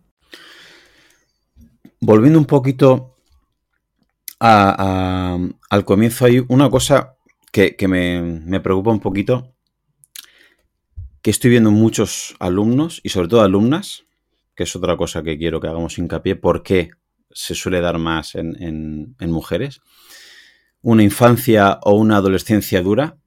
Volviendo 2.01 2.39
un 2.39 2.45
poquito 2.45 3.15
al 4.39 5.85
comienzo, 5.85 6.25
hay 6.25 6.43
una 6.47 6.71
cosa 6.71 7.15
que, 7.51 7.77
me, 7.87 8.21
me 8.21 8.59
preocupa 8.59 8.89
un 8.89 8.99
poquito, 8.99 9.53
que 11.21 11.29
estoy 11.29 11.51
viendo 11.51 11.69
muchos 11.69 12.35
alumnos 12.39 13.01
y 13.03 13.09
sobre 13.09 13.27
todo 13.27 13.41
alumnas 13.41 14.05
que 14.55 14.63
es 14.63 14.75
otra 14.75 14.97
cosa 14.97 15.21
que 15.21 15.37
quiero 15.37 15.59
que 15.59 15.67
hagamos 15.67 15.99
hincapié, 15.99 16.37
por 16.37 16.63
qué 16.63 16.89
se 17.29 17.53
suele 17.53 17.81
dar 17.81 17.99
más 17.99 18.33
en, 18.35 19.15
mujeres. 19.19 19.81
Una 20.87 21.01
infancia 21.01 21.79
o 21.81 21.95
una 21.95 22.17
adolescencia 22.17 22.83
dura 22.83 23.17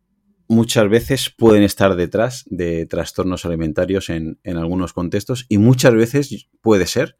muchas 0.46 0.88
veces 0.88 1.34
pueden 1.36 1.64
estar 1.64 1.96
detrás 1.96 2.44
de 2.46 2.86
trastornos 2.86 3.44
alimentarios 3.44 4.10
en, 4.10 4.38
algunos 4.44 4.92
contextos 4.92 5.44
y 5.48 5.58
muchas 5.58 5.92
veces 5.92 6.46
puede 6.60 6.86
ser 6.86 7.16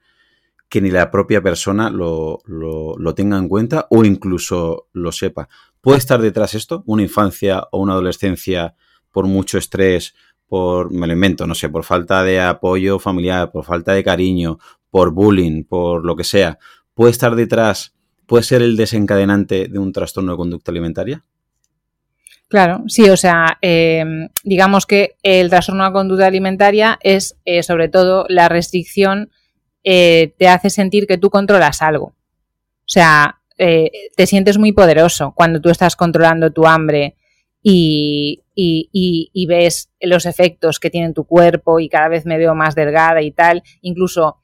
que 0.68 0.80
ni 0.80 0.92
la 0.92 1.10
propia 1.10 1.42
persona 1.42 1.90
lo, 1.90 2.38
lo, 2.46 3.14
tenga 3.16 3.36
en 3.36 3.48
cuenta 3.48 3.88
o 3.90 4.04
incluso 4.04 4.86
lo 4.92 5.10
sepa. 5.10 5.48
¿Puede 5.80 5.98
estar 5.98 6.22
detrás 6.22 6.54
esto? 6.54 6.84
¿Una 6.86 7.02
infancia 7.02 7.64
o 7.72 7.82
una 7.82 7.94
adolescencia 7.94 8.76
por 9.10 9.26
mucho 9.26 9.58
estrés 9.58 10.14
por, 10.46 10.92
me 10.92 11.08
lo 11.08 11.14
invento, 11.14 11.48
no 11.48 11.56
sé, 11.56 11.68
por 11.68 11.82
falta 11.82 12.22
de 12.22 12.40
apoyo 12.40 13.00
familiar, 13.00 13.50
por 13.50 13.64
falta 13.64 13.92
de 13.92 14.04
cariño, 14.04 14.60
por 14.88 15.10
bullying, 15.10 15.64
por 15.64 16.06
lo 16.06 16.14
que 16.14 16.22
sea, 16.22 16.60
puede 16.94 17.10
estar 17.10 17.34
detrás, 17.34 17.97
puede 18.28 18.44
ser 18.44 18.62
el 18.62 18.76
desencadenante 18.76 19.68
de 19.68 19.78
un 19.78 19.92
trastorno 19.92 20.32
de 20.32 20.36
conducta 20.36 20.70
alimentaria? 20.70 21.24
Claro, 22.46 22.84
sí, 22.86 23.08
o 23.10 23.16
sea, 23.16 23.58
em, 23.62 24.28
digamos 24.44 24.86
que 24.86 25.16
el 25.22 25.50
trastorno 25.50 25.84
de 25.84 25.92
conducta 25.92 26.26
alimentaria 26.26 26.98
es 27.02 27.36
eh, 27.44 27.62
sobre 27.62 27.88
todo 27.88 28.26
la 28.28 28.48
restricción 28.48 29.30
eh, 29.82 30.34
te 30.38 30.48
hace 30.48 30.70
sentir 30.70 31.06
que 31.06 31.18
tú 31.18 31.30
controlas 31.30 31.82
algo. 31.82 32.06
O 32.06 32.90
sea, 32.90 33.40
eh, 33.56 33.90
te 34.14 34.26
sientes 34.26 34.58
muy 34.58 34.72
poderoso 34.72 35.32
cuando 35.34 35.60
tú 35.60 35.70
estás 35.70 35.96
controlando 35.96 36.52
tu 36.52 36.66
hambre, 36.66 37.16
y, 37.62 39.46
ves 39.46 39.90
los 40.00 40.26
efectos 40.26 40.80
que 40.80 40.90
tiene 40.90 41.12
tu 41.12 41.24
cuerpo 41.24 41.80
y 41.80 41.88
cada 41.88 42.08
vez 42.08 42.26
me 42.26 42.38
veo 42.38 42.54
más 42.54 42.74
delgada 42.74 43.22
y 43.22 43.30
tal. 43.30 43.62
Incluso 43.82 44.36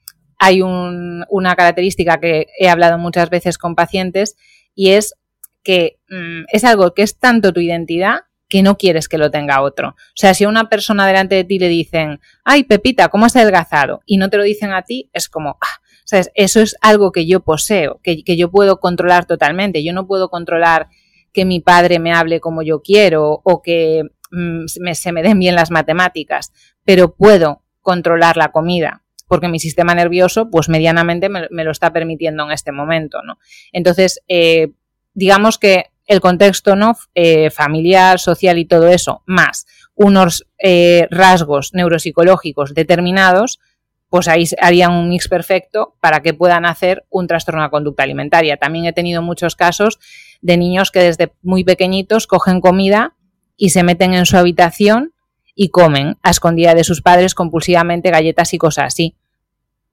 hay 0.45 0.61
una 0.61 1.57
característica 1.57 2.21
que 2.21 2.49
he 2.59 2.69
hablado 2.69 2.99
muchas 2.99 3.31
veces 3.31 3.57
con 3.57 3.75
pacientes 3.75 4.37
y 4.75 4.91
es 4.91 5.15
que 5.63 6.01
mm, 6.11 6.45
es 6.53 6.65
algo 6.65 6.93
que 6.93 7.01
es 7.01 7.19
tanto 7.19 7.55
tu 7.55 7.61
identidad 7.61 8.25
que 8.47 8.63
no 8.63 8.77
quieres 8.77 9.09
que 9.09 9.17
lo 9.17 9.31
tenga 9.31 9.63
otro. 9.63 9.89
O 9.89 10.17
sea, 10.17 10.35
si 10.35 10.45
a 10.45 10.51
una 10.51 10.69
persona 10.69 11.07
delante 11.07 11.35
de 11.35 11.45
ti 11.45 11.59
le 11.59 11.69
dicen, 11.69 12.21
ay, 12.45 12.65
Pepita, 12.65 13.09
¿cómo 13.09 13.25
has 13.25 13.37
adelgazado? 13.37 14.03
Y 14.05 14.19
no 14.19 14.29
te 14.29 14.37
lo 14.37 14.43
dicen 14.43 14.71
a 14.73 14.83
ti, 14.83 15.09
es 15.15 15.31
como, 15.31 15.57
ah, 15.63 15.81
¿sabes? 16.05 16.31
Eso 16.35 16.61
es 16.61 16.77
algo 16.83 17.11
que 17.11 17.25
yo 17.25 17.41
poseo, 17.41 18.01
que, 18.03 18.23
que 18.23 18.37
yo 18.37 18.51
puedo 18.51 18.81
controlar 18.81 19.25
totalmente. 19.25 19.83
Yo 19.83 19.95
no 19.95 20.07
puedo 20.07 20.29
controlar 20.29 20.89
que 21.33 21.47
mi 21.47 21.61
padre 21.61 21.99
me 22.01 22.13
hable 22.13 22.41
como 22.41 22.61
yo 22.61 22.83
quiero 22.83 23.41
o 23.45 23.63
que 23.63 24.03
mm, 24.31 24.67
se 24.67 25.13
me 25.13 25.23
den 25.23 25.39
bien 25.39 25.55
las 25.55 25.71
matemáticas, 25.71 26.53
pero 26.85 27.15
puedo 27.15 27.63
controlar 27.81 28.37
la 28.37 28.53
comida 28.53 29.04
porque 29.27 29.49
mi 29.49 29.59
sistema 29.59 29.95
nervioso, 29.95 30.51
pues 30.51 30.69
medianamente 30.69 31.29
me, 31.29 31.65
lo 31.65 31.71
está 31.71 31.93
permitiendo 31.93 32.45
en 32.45 32.53
este 32.53 32.73
momento, 32.73 33.23
¿no? 33.23 33.39
Entonces, 33.73 34.21
eh, 34.29 34.73
digamos 35.15 35.59
que 35.59 35.87
el 36.07 36.21
contexto 36.21 36.77
¿no? 36.77 36.97
Eh, 37.15 37.51
familiar, 37.51 38.19
social 38.19 38.59
y 38.59 38.67
todo 38.67 38.89
eso, 38.89 39.23
más 39.27 39.67
unos 39.95 40.47
eh, 40.59 41.07
rasgos 41.11 41.73
neuropsicológicos 41.73 42.75
determinados, 42.75 43.61
pues 44.09 44.29
ahí 44.29 44.45
harían 44.61 44.93
un 44.93 45.09
mix 45.09 45.29
perfecto 45.29 45.97
para 46.01 46.21
que 46.21 46.35
puedan 46.35 46.67
hacer 46.67 47.05
un 47.11 47.27
trastorno 47.27 47.63
de 47.63 47.71
conducta 47.71 48.03
alimentaria. 48.03 48.57
También 48.57 48.85
he 48.85 48.93
tenido 48.93 49.23
muchos 49.23 49.57
casos 49.57 49.99
de 50.41 50.57
niños 50.57 50.91
que 50.91 51.01
desde 51.01 51.33
muy 51.43 51.65
pequeñitos 51.65 52.27
cogen 52.27 52.61
comida 52.61 53.17
y 53.57 53.71
se 53.71 53.83
meten 53.83 54.15
en 54.15 54.27
su 54.27 54.37
habitación 54.37 55.14
y 55.55 55.69
comen 55.69 56.17
a 56.23 56.31
escondida 56.31 56.75
de 56.75 56.85
sus 56.85 57.03
padres 57.03 57.35
compulsivamente 57.35 58.11
galletas 58.11 58.53
y 58.55 58.59
cosas 58.59 58.87
así. 58.87 59.15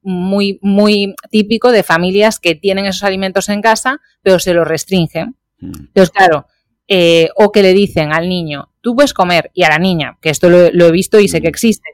muy, 0.03 0.57
muy 0.63 1.13
típico 1.29 1.71
de 1.71 1.83
familias 1.83 2.39
que 2.39 2.55
tienen 2.55 2.85
esos 2.85 3.03
alimentos 3.03 3.49
en 3.49 3.61
casa, 3.61 4.01
pero 4.23 4.39
se 4.39 4.55
los 4.55 4.67
restringen. 4.67 5.35
Mm. 5.59 5.73
Entonces, 5.75 6.09
claro, 6.09 6.47
eh, 6.87 7.29
o 7.35 7.51
que 7.51 7.61
le 7.61 7.73
dicen 7.73 8.11
al 8.11 8.27
niño, 8.27 8.71
tú 8.81 8.95
puedes 8.95 9.13
comer, 9.13 9.51
y 9.53 9.61
a 9.61 9.69
la 9.69 9.77
niña, 9.77 10.17
que 10.19 10.31
esto 10.31 10.49
lo, 10.49 10.65
he 10.65 10.91
visto 10.91 11.19
y 11.19 11.27
sé 11.27 11.39
que 11.39 11.49
mm. 11.49 11.55
existe, 11.55 11.89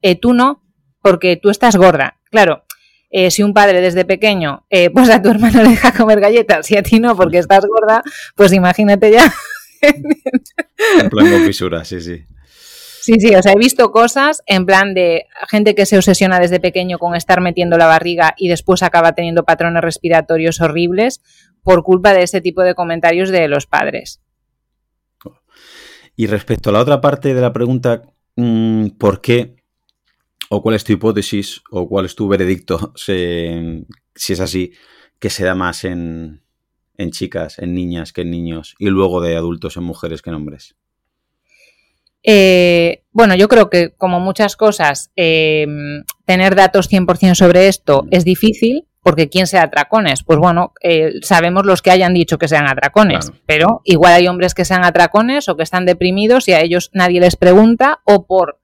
eh, 0.00 0.14
tú 0.14 0.32
no, 0.32 0.62
porque 1.02 1.36
tú 1.36 1.50
estás 1.50 1.76
gorda. 1.76 2.18
Claro, 2.30 2.64
eh, 3.10 3.30
si 3.30 3.42
un 3.42 3.52
padre 3.52 3.82
desde 3.82 4.06
pequeño, 4.06 4.66
pues 4.94 5.10
a 5.10 5.20
tu 5.20 5.28
hermano 5.28 5.62
le 5.62 5.68
deja 5.70 5.92
comer 5.92 6.20
galletas 6.20 6.70
y 6.70 6.78
a 6.78 6.82
ti 6.82 7.00
no 7.00 7.14
porque 7.14 7.36
estás 7.36 7.66
gorda, 7.66 8.02
pues 8.34 8.54
imagínate 8.54 9.12
ya. 9.12 9.30
en 9.82 11.10
plan 11.10 11.30
con 11.30 11.44
fisura, 11.44 11.84
sí, 11.84 12.00
sí. 12.00 12.24
Sí, 13.02 13.14
sí, 13.18 13.34
o 13.34 13.42
sea, 13.42 13.54
he 13.54 13.58
visto 13.58 13.90
cosas 13.90 14.44
en 14.46 14.64
plan 14.64 14.94
de 14.94 15.26
gente 15.48 15.74
que 15.74 15.86
se 15.86 15.96
obsesiona 15.96 16.38
desde 16.38 16.60
pequeño 16.60 17.00
con 17.00 17.16
estar 17.16 17.40
metiendo 17.40 17.76
la 17.76 17.86
barriga 17.86 18.32
y 18.38 18.46
después 18.46 18.84
acaba 18.84 19.12
teniendo 19.12 19.42
patrones 19.42 19.82
respiratorios 19.82 20.60
horribles 20.60 21.20
por 21.64 21.82
culpa 21.82 22.14
de 22.14 22.22
ese 22.22 22.40
tipo 22.40 22.62
de 22.62 22.76
comentarios 22.76 23.30
de 23.30 23.48
los 23.48 23.66
padres. 23.66 24.22
Y 26.14 26.28
respecto 26.28 26.70
a 26.70 26.74
la 26.74 26.80
otra 26.80 27.00
parte 27.00 27.34
de 27.34 27.40
la 27.40 27.52
pregunta, 27.52 28.02
mm, 28.36 28.90
¿por 28.90 29.20
qué 29.20 29.56
o 30.48 30.62
cuál 30.62 30.76
es 30.76 30.84
tu 30.84 30.92
hipótesis 30.92 31.60
o 31.72 31.88
cuál 31.88 32.04
es 32.04 32.14
tu 32.14 32.28
veredicto, 32.28 32.92
si, 32.94 34.32
es 34.32 34.40
así, 34.40 34.74
que 35.18 35.28
se 35.28 35.44
da 35.44 35.56
más 35.56 35.82
en, 35.82 36.44
en 36.96 37.10
chicas, 37.10 37.58
en 37.58 37.74
niñas 37.74 38.12
que 38.12 38.20
en 38.20 38.30
niños 38.30 38.76
y 38.78 38.90
luego 38.90 39.20
de 39.20 39.34
adultos 39.34 39.76
en 39.76 39.82
mujeres 39.82 40.22
que 40.22 40.30
en 40.30 40.36
hombres? 40.36 40.76
Eh, 42.22 43.02
bueno, 43.10 43.34
yo 43.34 43.48
creo 43.48 43.68
que 43.68 43.90
como 43.96 44.20
muchas 44.20 44.56
cosas, 44.56 45.10
eh, 45.16 45.66
tener 46.24 46.54
datos 46.54 46.88
100% 46.88 47.34
sobre 47.34 47.68
esto 47.68 48.06
es 48.10 48.24
difícil, 48.24 48.86
porque 49.02 49.28
¿quién 49.28 49.48
sea 49.48 49.64
atracones? 49.64 50.22
Pues 50.22 50.38
bueno, 50.38 50.72
eh, 50.80 51.14
sabemos 51.22 51.66
los 51.66 51.82
que 51.82 51.90
hayan 51.90 52.14
dicho 52.14 52.38
que 52.38 52.46
sean 52.46 52.68
atracones, 52.68 53.32
pero 53.46 53.80
igual 53.84 54.12
hay 54.12 54.28
hombres 54.28 54.54
que 54.54 54.64
sean 54.64 54.84
atracones 54.84 55.48
o 55.48 55.56
que 55.56 55.64
están 55.64 55.84
deprimidos 55.86 56.46
y 56.48 56.52
a 56.52 56.60
ellos 56.60 56.90
nadie 56.92 57.20
les 57.20 57.36
pregunta 57.36 58.00
o 58.04 58.26
por 58.26 58.58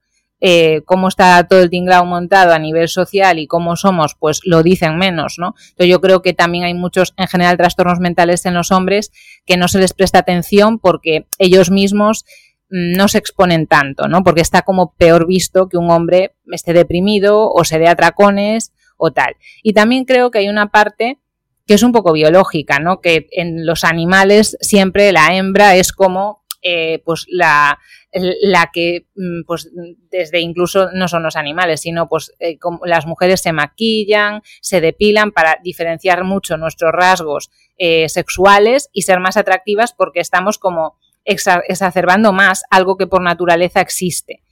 cómo 0.85 1.09
está 1.09 1.45
todo 1.49 1.61
el 1.61 1.69
tinglao 1.69 2.05
montado 2.05 2.53
a 2.53 2.59
nivel 2.59 2.87
social 2.87 3.39
y 3.39 3.47
cómo 3.47 3.75
somos, 3.75 4.15
pues 4.17 4.39
lo 4.45 4.63
dicen 4.63 4.97
menos, 4.97 5.35
¿no? 5.37 5.53
Entonces 5.71 5.87
yo 5.89 5.99
creo 5.99 6.21
que 6.21 6.33
también 6.33 6.63
hay 6.63 6.73
muchos, 6.73 7.13
en 7.17 7.27
general, 7.27 7.57
trastornos 7.57 7.99
mentales 7.99 8.45
en 8.45 8.53
los 8.53 8.71
hombres 8.71 9.11
que 9.45 9.57
no 9.57 9.67
se 9.67 9.79
les 9.79 9.91
presta 9.91 10.19
atención 10.19 10.79
porque 10.79 11.27
ellos 11.39 11.71
mismos 11.71 12.23
no 12.69 13.07
se 13.07 13.17
exponen 13.17 13.67
tanto, 13.67 14.07
¿no? 14.07 14.23
Porque 14.23 14.41
está 14.41 14.61
como 14.61 14.93
peor 14.93 15.27
visto 15.27 15.67
que 15.69 15.77
un 15.77 15.89
hombre 15.91 16.35
esté 16.51 16.73
deprimido 16.73 17.51
o 17.51 17.63
se 17.63 17.79
dé 17.79 17.87
atracones 17.87 18.71
o 18.97 19.11
tal. 19.11 19.35
Y 19.63 19.73
también 19.73 20.05
creo 20.05 20.31
que 20.31 20.39
hay 20.39 20.49
una 20.49 20.69
parte 20.69 21.19
que 21.65 21.75
es 21.75 21.83
un 21.83 21.91
poco 21.91 22.13
biológica, 22.13 22.79
¿no? 22.79 22.99
Que 23.01 23.27
en 23.31 23.65
los 23.65 23.83
animales 23.83 24.57
siempre 24.59 25.11
la 25.11 25.35
hembra 25.35 25.75
es 25.75 25.91
como 25.91 26.43
eh, 26.61 27.01
pues 27.05 27.25
la, 27.29 27.79
la 28.11 28.69
que 28.73 29.07
mm, 29.15 29.43
pues 29.45 29.69
desde 30.09 30.41
incluso 30.41 30.89
no 30.91 31.07
son 31.07 31.23
los 31.23 31.35
animales, 31.35 31.81
sino 31.81 32.09
pues 32.09 32.33
eh, 32.39 32.57
las 32.83 33.05
mujeres 33.05 33.41
se 33.41 33.53
maquillan, 33.53 34.41
se 34.61 34.81
depilan 34.81 35.31
para 35.31 35.59
diferenciar 35.63 36.23
mucho 36.23 36.57
nuestros 36.57 36.91
rasgos 36.91 37.49
eh, 37.77 38.09
sexuales 38.09 38.89
y 38.91 39.03
ser 39.03 39.19
más 39.19 39.37
atractivas 39.37 39.93
porque 39.93 40.19
estamos 40.19 40.57
como 40.57 40.97
exacerbando 41.29 42.33
más 42.33 42.63
algo 42.69 42.97
que 42.97 43.07
por 43.07 43.21
naturaleza 43.21 43.81
existe. 43.81 44.43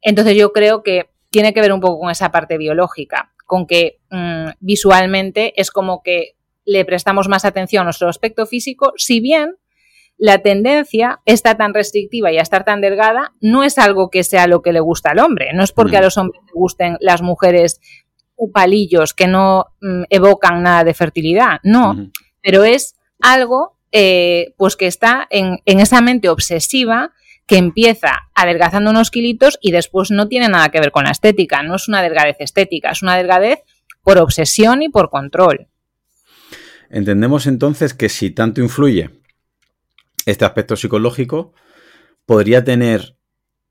Entonces 0.00 0.36
yo 0.36 0.52
creo 0.52 0.82
que 0.82 1.10
tiene 1.30 1.52
que 1.52 1.60
ver 1.60 1.72
un 1.72 1.80
poco 1.80 2.00
con 2.00 2.10
esa 2.10 2.30
parte 2.30 2.58
biológica, 2.58 3.32
con 3.46 3.66
que 3.66 4.00
mm, 4.10 4.50
visualmente 4.60 5.60
es 5.60 5.70
como 5.70 6.02
que 6.02 6.36
le 6.64 6.84
prestamos 6.84 7.28
más 7.28 7.44
atención 7.44 7.82
a 7.82 7.84
nuestro 7.84 8.08
aspecto 8.08 8.46
físico, 8.46 8.92
si 8.96 9.20
bien 9.20 9.56
la 10.16 10.38
tendencia 10.38 11.20
está 11.24 11.56
tan 11.56 11.74
restrictiva 11.74 12.30
y 12.30 12.38
a 12.38 12.42
estar 12.42 12.64
tan 12.64 12.80
delgada 12.80 13.32
no 13.40 13.64
es 13.64 13.78
algo 13.78 14.10
que 14.10 14.22
sea 14.22 14.46
lo 14.46 14.62
que 14.62 14.72
le 14.72 14.80
gusta 14.80 15.10
al 15.10 15.18
hombre, 15.18 15.52
no 15.52 15.64
es 15.64 15.72
porque 15.72 15.96
a 15.96 16.02
los 16.02 16.16
hombres 16.16 16.40
les 16.44 16.52
gusten 16.54 16.96
las 17.00 17.20
mujeres 17.20 17.80
palillos 18.52 19.14
que 19.14 19.26
no 19.26 19.66
mm, 19.80 20.04
evocan 20.10 20.62
nada 20.62 20.84
de 20.84 20.94
fertilidad, 20.94 21.60
no, 21.62 22.10
pero 22.42 22.64
es 22.64 22.96
algo 23.20 23.73
eh, 23.96 24.54
pues 24.56 24.74
que 24.74 24.88
está 24.88 25.28
en, 25.30 25.60
esa 25.66 26.00
mente 26.00 26.28
obsesiva 26.28 27.12
que 27.46 27.58
empieza 27.58 28.28
adelgazando 28.34 28.90
unos 28.90 29.12
kilitos 29.12 29.56
y 29.62 29.70
después 29.70 30.10
no 30.10 30.26
tiene 30.26 30.48
nada 30.48 30.70
que 30.70 30.80
ver 30.80 30.90
con 30.90 31.04
la 31.04 31.12
estética, 31.12 31.62
no 31.62 31.76
es 31.76 31.86
una 31.86 32.02
delgadez 32.02 32.34
estética, 32.40 32.90
es 32.90 33.02
una 33.04 33.16
delgadez 33.16 33.60
por 34.02 34.18
obsesión 34.18 34.82
y 34.82 34.88
por 34.88 35.10
control. 35.10 35.68
Entendemos 36.90 37.46
entonces 37.46 37.94
que 37.94 38.08
si 38.08 38.32
tanto 38.32 38.60
influye 38.60 39.10
este 40.26 40.44
aspecto 40.44 40.74
psicológico, 40.74 41.54
podría 42.26 42.64
tener 42.64 43.16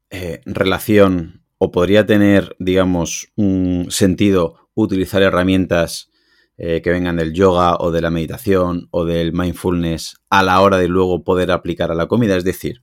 eh, 0.10 0.40
relación 0.46 1.44
o 1.58 1.70
podría 1.70 2.06
tener, 2.06 2.56
digamos, 2.60 3.28
un 3.36 3.88
sentido 3.90 4.70
utilizar 4.74 5.22
herramientas 5.22 6.12
eh, 6.58 6.82
que 6.82 6.92
vengan 6.92 7.18
del 7.18 7.34
yoga 7.34 7.78
o 7.78 7.92
de 7.92 8.02
la 8.02 8.12
meditación 8.12 8.88
o 8.92 9.06
del 9.06 9.34
mindfulness 9.34 10.18
a 10.30 10.44
la 10.44 10.62
hora 10.62 10.78
de 10.78 10.88
luego 10.88 11.24
poder 11.24 11.52
aplicar 11.52 11.92
a 11.92 11.96
la 11.96 12.08
comida. 12.08 12.36
Es 12.36 12.44
decir, 12.44 12.82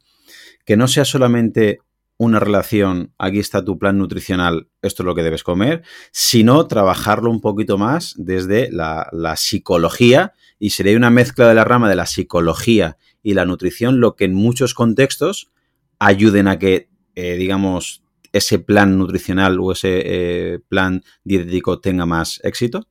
que 0.64 0.76
no 0.76 0.88
sea 0.88 1.04
solamente 1.04 1.78
una 2.20 2.38
relación, 2.38 3.14
aquí 3.16 3.38
está 3.38 3.64
tu 3.64 3.78
plan 3.78 3.96
nutricional, 3.96 4.68
esto 4.82 5.02
es 5.02 5.06
lo 5.06 5.14
que 5.14 5.22
debes 5.22 5.42
comer, 5.42 5.82
sino 6.12 6.66
trabajarlo 6.66 7.30
un 7.30 7.40
poquito 7.40 7.78
más 7.78 8.14
desde 8.18 8.70
la, 8.70 9.08
psicología 9.36 10.34
y 10.58 10.70
sería 10.70 10.98
una 10.98 11.08
mezcla 11.08 11.48
de 11.48 11.54
la 11.54 11.64
rama 11.64 11.88
de 11.88 11.96
la 11.96 12.04
psicología 12.04 12.98
y 13.22 13.32
la 13.32 13.46
nutrición 13.46 14.00
lo 14.00 14.16
que 14.16 14.26
en 14.26 14.34
muchos 14.34 14.74
contextos 14.74 15.50
ayuden 15.98 16.46
a 16.46 16.58
que, 16.58 16.90
eh, 17.14 17.36
digamos, 17.36 18.02
ese 18.32 18.58
plan 18.58 18.98
nutricional 18.98 19.58
o 19.58 19.72
ese 19.72 20.02
eh, 20.04 20.58
plan 20.68 21.02
dietético 21.24 21.80
tenga 21.80 22.04
más 22.04 22.38
éxito? 22.44 22.86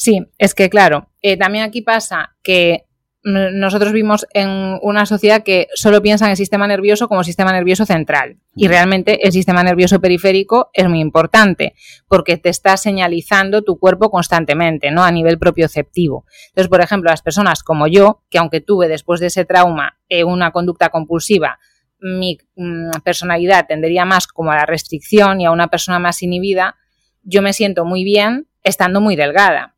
Sí, 0.00 0.26
es 0.38 0.54
que 0.54 0.70
claro, 0.70 1.10
eh, 1.20 1.36
también 1.36 1.62
aquí 1.62 1.82
pasa 1.82 2.34
que 2.42 2.86
nosotros 3.22 3.92
vivimos 3.92 4.26
en 4.32 4.78
una 4.80 5.04
sociedad 5.04 5.42
que 5.42 5.66
solo 5.74 6.00
piensa 6.00 6.24
en 6.24 6.30
el 6.30 6.38
sistema 6.38 6.66
nervioso 6.66 7.06
como 7.06 7.22
sistema 7.22 7.52
nervioso 7.52 7.84
central. 7.84 8.38
Y 8.56 8.68
realmente 8.68 9.26
el 9.26 9.32
sistema 9.32 9.62
nervioso 9.62 10.00
periférico 10.00 10.70
es 10.72 10.88
muy 10.88 11.00
importante 11.00 11.74
porque 12.08 12.38
te 12.38 12.48
está 12.48 12.78
señalizando 12.78 13.60
tu 13.60 13.78
cuerpo 13.78 14.10
constantemente, 14.10 14.90
¿no? 14.90 15.04
A 15.04 15.10
nivel 15.10 15.38
propioceptivo. 15.38 16.24
Entonces, 16.48 16.70
por 16.70 16.80
ejemplo, 16.80 17.10
las 17.10 17.20
personas 17.20 17.62
como 17.62 17.86
yo, 17.86 18.22
que 18.30 18.38
aunque 18.38 18.62
tuve 18.62 18.88
después 18.88 19.20
de 19.20 19.26
ese 19.26 19.44
trauma 19.44 19.98
eh, 20.08 20.24
una 20.24 20.50
conducta 20.50 20.88
compulsiva, 20.88 21.58
mi 22.00 22.38
mm, 22.56 23.02
personalidad 23.04 23.66
tendería 23.66 24.06
más 24.06 24.26
como 24.26 24.50
a 24.50 24.56
la 24.56 24.64
restricción 24.64 25.42
y 25.42 25.44
a 25.44 25.50
una 25.50 25.68
persona 25.68 25.98
más 25.98 26.22
inhibida, 26.22 26.76
yo 27.22 27.42
me 27.42 27.52
siento 27.52 27.84
muy 27.84 28.02
bien 28.02 28.46
estando 28.62 29.02
muy 29.02 29.14
delgada. 29.14 29.76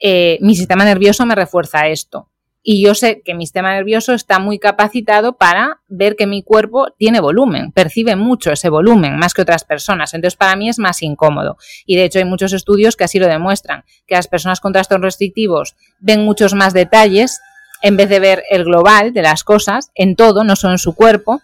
Eh, 0.00 0.38
mi 0.40 0.54
sistema 0.54 0.84
nervioso 0.84 1.26
me 1.26 1.34
refuerza 1.34 1.88
esto. 1.88 2.28
Y 2.62 2.82
yo 2.82 2.94
sé 2.94 3.22
que 3.24 3.34
mi 3.34 3.46
sistema 3.46 3.72
nervioso 3.72 4.12
está 4.12 4.38
muy 4.38 4.58
capacitado 4.58 5.38
para 5.38 5.80
ver 5.88 6.16
que 6.16 6.26
mi 6.26 6.42
cuerpo 6.42 6.88
tiene 6.98 7.20
volumen, 7.20 7.72
percibe 7.72 8.14
mucho 8.14 8.52
ese 8.52 8.68
volumen, 8.68 9.16
más 9.16 9.32
que 9.32 9.42
otras 9.42 9.64
personas. 9.64 10.12
Entonces, 10.12 10.36
para 10.36 10.56
mí 10.56 10.68
es 10.68 10.78
más 10.78 11.02
incómodo. 11.02 11.56
Y 11.86 11.96
de 11.96 12.04
hecho, 12.04 12.18
hay 12.18 12.24
muchos 12.26 12.52
estudios 12.52 12.96
que 12.96 13.04
así 13.04 13.18
lo 13.18 13.26
demuestran, 13.26 13.84
que 14.06 14.16
las 14.16 14.26
personas 14.26 14.60
con 14.60 14.72
trastornos 14.72 15.06
restrictivos 15.06 15.76
ven 16.00 16.24
muchos 16.24 16.52
más 16.52 16.74
detalles 16.74 17.40
en 17.80 17.96
vez 17.96 18.08
de 18.08 18.20
ver 18.20 18.42
el 18.50 18.64
global 18.64 19.14
de 19.14 19.22
las 19.22 19.44
cosas, 19.44 19.90
en 19.94 20.16
todo, 20.16 20.44
no 20.44 20.56
solo 20.56 20.74
en 20.74 20.78
su 20.78 20.94
cuerpo. 20.94 21.40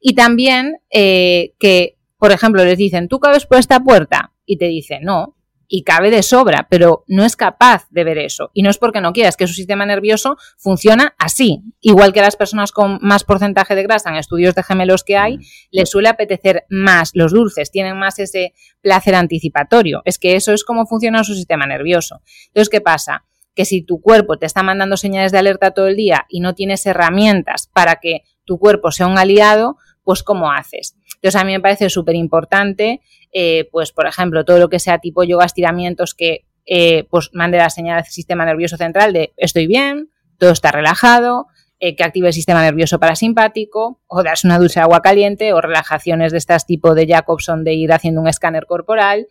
Y 0.00 0.14
también 0.14 0.80
eh, 0.90 1.54
que, 1.58 1.96
por 2.18 2.32
ejemplo, 2.32 2.64
les 2.64 2.76
dicen, 2.76 3.08
¿tú 3.08 3.20
cabes 3.20 3.46
por 3.46 3.58
esta 3.58 3.80
puerta? 3.80 4.32
Y 4.44 4.58
te 4.58 4.66
dice, 4.66 4.98
no, 5.00 5.36
y 5.72 5.84
cabe 5.84 6.10
de 6.10 6.24
sobra, 6.24 6.66
pero 6.68 7.04
no 7.06 7.24
es 7.24 7.36
capaz 7.36 7.86
de 7.90 8.02
ver 8.02 8.18
eso. 8.18 8.50
Y 8.52 8.62
no 8.62 8.70
es 8.70 8.76
porque 8.76 9.00
no 9.00 9.12
quiera, 9.12 9.28
es 9.28 9.36
que 9.36 9.46
su 9.46 9.54
sistema 9.54 9.86
nervioso 9.86 10.36
funciona 10.58 11.14
así. 11.16 11.62
Igual 11.80 12.12
que 12.12 12.18
a 12.18 12.24
las 12.24 12.34
personas 12.34 12.72
con 12.72 12.98
más 13.00 13.22
porcentaje 13.22 13.76
de 13.76 13.84
grasa 13.84 14.10
en 14.10 14.16
estudios 14.16 14.56
de 14.56 14.64
gemelos 14.64 15.04
que 15.04 15.16
hay, 15.16 15.38
les 15.70 15.88
suele 15.88 16.08
apetecer 16.08 16.64
más 16.68 17.12
los 17.14 17.32
dulces, 17.32 17.70
tienen 17.70 17.96
más 17.96 18.18
ese 18.18 18.52
placer 18.82 19.14
anticipatorio. 19.14 20.02
Es 20.04 20.18
que 20.18 20.34
eso 20.34 20.52
es 20.52 20.64
como 20.64 20.86
funciona 20.86 21.22
su 21.22 21.34
sistema 21.36 21.66
nervioso. 21.66 22.20
Entonces, 22.48 22.68
¿qué 22.68 22.80
pasa? 22.80 23.24
Que 23.54 23.64
si 23.64 23.82
tu 23.82 24.00
cuerpo 24.00 24.38
te 24.38 24.46
está 24.46 24.64
mandando 24.64 24.96
señales 24.96 25.30
de 25.30 25.38
alerta 25.38 25.70
todo 25.70 25.86
el 25.86 25.94
día 25.94 26.26
y 26.28 26.40
no 26.40 26.54
tienes 26.56 26.84
herramientas 26.84 27.70
para 27.72 27.96
que 27.96 28.22
tu 28.44 28.58
cuerpo 28.58 28.90
sea 28.90 29.06
un 29.06 29.18
aliado, 29.18 29.76
pues 30.02 30.24
¿cómo 30.24 30.50
haces? 30.50 30.96
Entonces 31.22 31.40
a 31.40 31.44
mí 31.44 31.52
me 31.52 31.60
parece 31.60 31.90
súper 31.90 32.14
importante, 32.14 33.02
eh, 33.32 33.68
pues 33.70 33.92
por 33.92 34.06
ejemplo, 34.06 34.44
todo 34.44 34.58
lo 34.58 34.70
que 34.70 34.78
sea 34.78 34.98
tipo 34.98 35.22
yoga 35.22 35.44
estiramientos 35.44 36.14
que 36.14 36.46
eh, 36.64 37.04
pues 37.10 37.30
mande 37.34 37.58
la 37.58 37.68
señal 37.68 37.98
al 37.98 38.04
sistema 38.06 38.46
nervioso 38.46 38.78
central 38.78 39.12
de 39.12 39.34
estoy 39.36 39.66
bien, 39.66 40.10
todo 40.38 40.50
está 40.52 40.72
relajado, 40.72 41.46
eh, 41.78 41.94
que 41.94 42.04
active 42.04 42.28
el 42.28 42.32
sistema 42.32 42.62
nervioso 42.62 42.98
parasimpático, 42.98 44.00
o 44.06 44.22
darse 44.22 44.46
una 44.46 44.58
dulce 44.58 44.80
agua 44.80 45.02
caliente, 45.02 45.52
o 45.52 45.60
relajaciones 45.60 46.32
de 46.32 46.38
estas 46.38 46.64
tipo 46.64 46.94
de 46.94 47.06
Jacobson 47.06 47.64
de 47.64 47.74
ir 47.74 47.92
haciendo 47.92 48.22
un 48.22 48.28
escáner 48.28 48.64
corporal. 48.66 49.26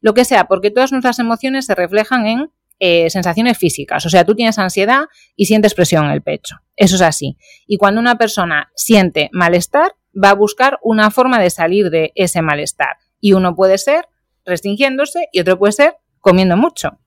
lo 0.00 0.12
que 0.12 0.26
sea, 0.26 0.44
porque 0.44 0.70
todas 0.70 0.92
nuestras 0.92 1.18
emociones 1.18 1.64
se 1.64 1.74
reflejan 1.74 2.26
en 2.26 2.50
sensaciones 3.08 3.56
físicas. 3.56 4.04
O 4.04 4.10
sea, 4.10 4.26
tú 4.26 4.34
tienes 4.34 4.58
ansiedad 4.58 5.04
y 5.34 5.46
sientes 5.46 5.72
presión 5.72 6.04
en 6.04 6.10
el 6.10 6.20
pecho. 6.20 6.56
Eso 6.76 6.96
es 6.96 7.00
así. 7.00 7.38
Y 7.66 7.78
cuando 7.78 8.02
una 8.02 8.18
persona 8.18 8.70
siente 8.74 9.30
malestar, 9.32 9.94
va 10.22 10.30
a 10.30 10.34
buscar 10.34 10.78
una 10.82 11.10
forma 11.10 11.40
de 11.40 11.50
salir 11.50 11.90
de 11.90 12.12
ese 12.14 12.42
malestar. 12.42 12.96
Y 13.20 13.32
uno 13.32 13.54
puede 13.54 13.78
ser 13.78 14.08
restringiéndose 14.44 15.28
y 15.32 15.40
otro 15.40 15.58
puede 15.58 15.72
ser 15.72 15.96
comiendo 16.20 16.56
mucho. 16.56 16.98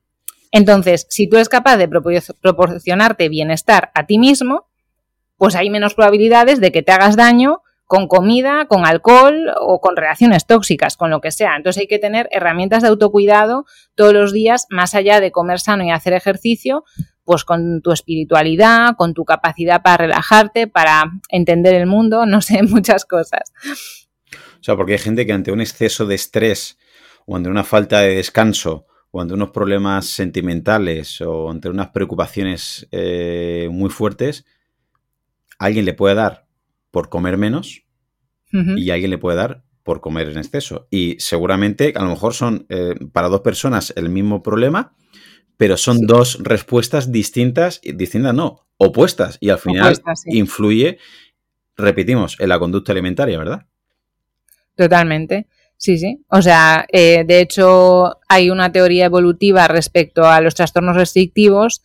Entonces, 0.50 1.06
si 1.10 1.28
tú 1.28 1.36
eres 1.36 1.48
capaz 1.48 1.76
de 1.76 1.88
proporcionarte 1.88 3.28
bienestar 3.28 3.90
a 3.94 4.06
ti 4.06 4.18
mismo, 4.18 4.66
pues 5.36 5.54
hay 5.54 5.70
menos 5.70 5.94
probabilidades 5.94 6.60
de 6.60 6.72
que 6.72 6.82
te 6.82 6.92
hagas 6.92 7.16
daño 7.16 7.62
con 7.88 8.06
comida, 8.06 8.66
con 8.66 8.84
alcohol 8.84 9.50
o 9.60 9.80
con 9.80 9.96
reacciones 9.96 10.46
tóxicas, 10.46 10.96
con 10.96 11.10
lo 11.10 11.20
que 11.20 11.30
sea. 11.30 11.56
Entonces 11.56 11.80
hay 11.80 11.86
que 11.86 11.98
tener 11.98 12.28
herramientas 12.32 12.82
de 12.82 12.88
autocuidado 12.88 13.64
todos 13.94 14.12
los 14.12 14.32
días, 14.32 14.66
más 14.68 14.94
allá 14.94 15.20
de 15.20 15.32
comer 15.32 15.58
sano 15.58 15.84
y 15.84 15.90
hacer 15.90 16.12
ejercicio, 16.12 16.84
pues 17.28 17.44
con 17.44 17.82
tu 17.82 17.92
espiritualidad, 17.92 18.96
con 18.96 19.12
tu 19.12 19.26
capacidad 19.26 19.82
para 19.82 19.98
relajarte, 19.98 20.66
para 20.66 21.12
entender 21.28 21.74
el 21.74 21.84
mundo, 21.84 22.24
no 22.26 22.40
sé, 22.40 22.62
muchas 22.62 23.04
cosas. 23.04 23.52
O 24.32 24.62
sea, 24.62 24.76
porque 24.76 24.92
hay 24.92 24.98
gente 24.98 25.26
que 25.26 25.34
ante 25.34 25.52
un 25.52 25.60
exceso 25.60 26.06
de 26.06 26.14
estrés 26.14 26.78
o 27.26 27.36
ante 27.36 27.50
una 27.50 27.64
falta 27.64 28.00
de 28.00 28.14
descanso 28.14 28.86
o 29.10 29.20
ante 29.20 29.34
unos 29.34 29.50
problemas 29.50 30.06
sentimentales 30.06 31.20
o 31.20 31.50
ante 31.50 31.68
unas 31.68 31.88
preocupaciones 31.88 32.88
eh, 32.92 33.68
muy 33.70 33.90
fuertes, 33.90 34.46
alguien 35.58 35.84
le 35.84 35.92
puede 35.92 36.14
dar 36.14 36.46
por 36.90 37.10
comer 37.10 37.36
menos 37.36 37.82
y 38.50 38.88
alguien 38.88 39.10
le 39.10 39.18
puede 39.18 39.36
dar 39.36 39.64
por 39.82 40.00
comer 40.00 40.30
en 40.30 40.38
exceso. 40.38 40.88
Y 40.90 41.16
seguramente 41.18 41.92
a 41.94 42.02
lo 42.02 42.08
mejor 42.08 42.32
son 42.32 42.64
eh, 42.70 42.94
para 43.12 43.28
dos 43.28 43.42
personas 43.42 43.92
el 43.96 44.08
mismo 44.08 44.42
problema, 44.42 44.94
pero 45.58 45.76
son 45.76 46.06
dos 46.06 46.38
respuestas 46.40 47.12
distintas, 47.12 47.82
distintas 47.82 48.32
no, 48.32 48.66
opuestas. 48.78 49.36
Y 49.40 49.50
al 49.50 49.58
final 49.58 50.00
influye, 50.26 50.98
repetimos, 51.76 52.36
en 52.40 52.48
la 52.48 52.58
conducta 52.58 52.92
alimentaria, 52.92 53.36
¿verdad? 53.36 53.66
Totalmente. 54.74 55.46
Sí, 55.76 55.98
sí. 55.98 56.24
O 56.28 56.40
sea, 56.40 56.86
eh, 56.90 57.24
de 57.26 57.40
hecho, 57.40 58.18
hay 58.28 58.48
una 58.48 58.72
teoría 58.72 59.04
evolutiva 59.04 59.68
respecto 59.68 60.26
a 60.26 60.40
los 60.40 60.54
trastornos 60.54 60.96
restrictivos 60.96 61.82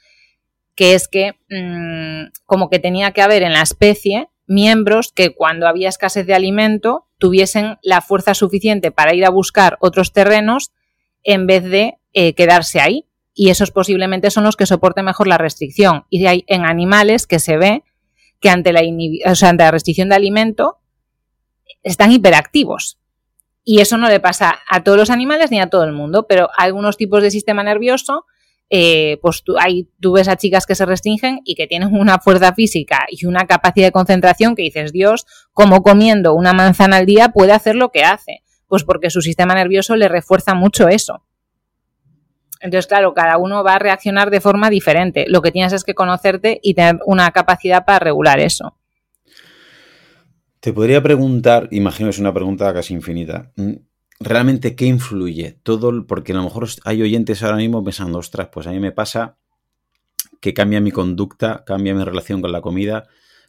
que 0.75 0.95
es 0.95 1.07
que 1.07 1.33
mm, 1.49 2.31
como 2.45 2.69
que 2.69 2.79
tenía 2.79 3.11
que 3.11 3.21
haber 3.21 3.43
en 3.43 3.53
la 3.53 3.61
especie 3.61 4.29
miembros 4.47 5.11
que 5.11 5.33
cuando 5.33 5.67
había 5.67 5.89
escasez 5.89 6.25
de 6.25 6.33
alimento 6.33 7.07
tuviesen 7.17 7.77
la 7.81 8.01
fuerza 8.01 8.33
suficiente 8.33 8.91
para 8.91 9.13
ir 9.13 9.25
a 9.25 9.29
buscar 9.29 9.77
otros 9.79 10.11
terrenos 10.11 10.71
en 11.23 11.47
vez 11.47 11.63
de 11.63 11.97
eh, 12.13 12.33
quedarse 12.33 12.79
ahí. 12.79 13.05
Y 13.33 13.49
esos 13.49 13.71
posiblemente 13.71 14.29
son 14.29 14.43
los 14.43 14.55
que 14.55 14.65
soporten 14.65 15.05
mejor 15.05 15.27
la 15.27 15.37
restricción. 15.37 16.05
Y 16.09 16.25
hay 16.27 16.43
en 16.47 16.65
animales 16.65 17.25
que 17.27 17.39
se 17.39 17.57
ve 17.57 17.83
que 18.39 18.49
ante 18.49 18.73
la, 18.73 18.81
ante 18.81 19.63
la 19.63 19.71
restricción 19.71 20.09
de 20.09 20.15
alimento 20.15 20.77
están 21.81 22.11
hiperactivos. 22.11 22.99
Y 23.63 23.79
eso 23.79 23.97
no 23.97 24.09
le 24.09 24.19
pasa 24.19 24.59
a 24.69 24.83
todos 24.83 24.97
los 24.97 25.09
animales 25.09 25.49
ni 25.49 25.59
a 25.59 25.69
todo 25.69 25.83
el 25.83 25.93
mundo, 25.93 26.27
pero 26.27 26.49
algunos 26.57 26.97
tipos 26.97 27.23
de 27.23 27.31
sistema 27.31 27.63
nervioso 27.63 28.25
eh, 28.75 29.19
pues 29.21 29.43
tú, 29.43 29.55
tú 29.99 30.13
ves 30.13 30.27
a 30.27 30.35
chicas 30.35 30.65
que 30.65 30.73
se 30.73 30.87
restringen 30.87 31.41
y 31.45 31.53
que 31.53 31.67
tienen 31.67 31.93
una 31.93 32.17
fuerza 32.17 32.53
física 32.53 33.05
y 33.07 33.27
una 33.27 33.45
capacidad 33.45 33.85
de 33.85 33.91
concentración 33.91 34.55
que 34.55 34.63
dices, 34.63 34.91
Dios, 34.91 35.27
como 35.51 35.83
comiendo 35.83 36.33
una 36.33 36.53
manzana 36.53 36.97
al 36.97 37.05
día 37.05 37.29
puede 37.29 37.51
hacer 37.51 37.75
lo 37.75 37.91
que 37.91 38.03
hace. 38.03 38.41
Pues 38.67 38.83
porque 38.83 39.11
su 39.11 39.21
sistema 39.21 39.53
nervioso 39.53 39.95
le 39.95 40.07
refuerza 40.07 40.55
mucho 40.55 40.87
eso. 40.87 41.23
Entonces, 42.63 42.87
claro, 42.87 43.13
cada 43.13 43.37
uno 43.37 43.61
va 43.61 43.75
a 43.75 43.79
reaccionar 43.79 44.29
de 44.31 44.39
forma 44.39 44.69
diferente. 44.69 45.25
Lo 45.27 45.41
que 45.41 45.51
tienes 45.51 45.73
es 45.73 45.83
que 45.83 45.93
conocerte 45.93 46.61
y 46.63 46.73
tener 46.73 46.97
una 47.05 47.29
capacidad 47.31 47.83
para 47.83 47.99
regular 47.99 48.39
eso. 48.39 48.77
Te 50.61 50.71
podría 50.71 51.03
preguntar, 51.03 51.67
imagino 51.71 52.07
que 52.07 52.11
es 52.11 52.19
una 52.19 52.33
pregunta 52.33 52.73
casi 52.73 52.93
infinita, 52.93 53.51
realmente 54.21 54.77
qué 54.77 54.85
influye 54.85 55.59
todo, 55.61 56.07
porque 56.07 56.31
a 56.31 56.35
lo 56.35 56.43
mejor 56.43 56.69
hay 56.85 57.01
oyentes 57.01 57.43
ahora 57.43 57.57
mismo 57.57 57.83
pensando, 57.83 58.19
ostras, 58.19 58.47
pues 58.49 58.65
a 58.65 58.71
mí 58.71 58.79
me 58.79 58.93
pasa 58.93 59.35
que 60.39 60.53
cambia 60.53 60.79
mi 60.79 60.91
conducta, 60.91 61.65
cambia 61.65 61.93
mi 61.93 62.05
relación 62.05 62.41
con 62.41 62.53
la 62.53 62.61
comida 62.61 63.03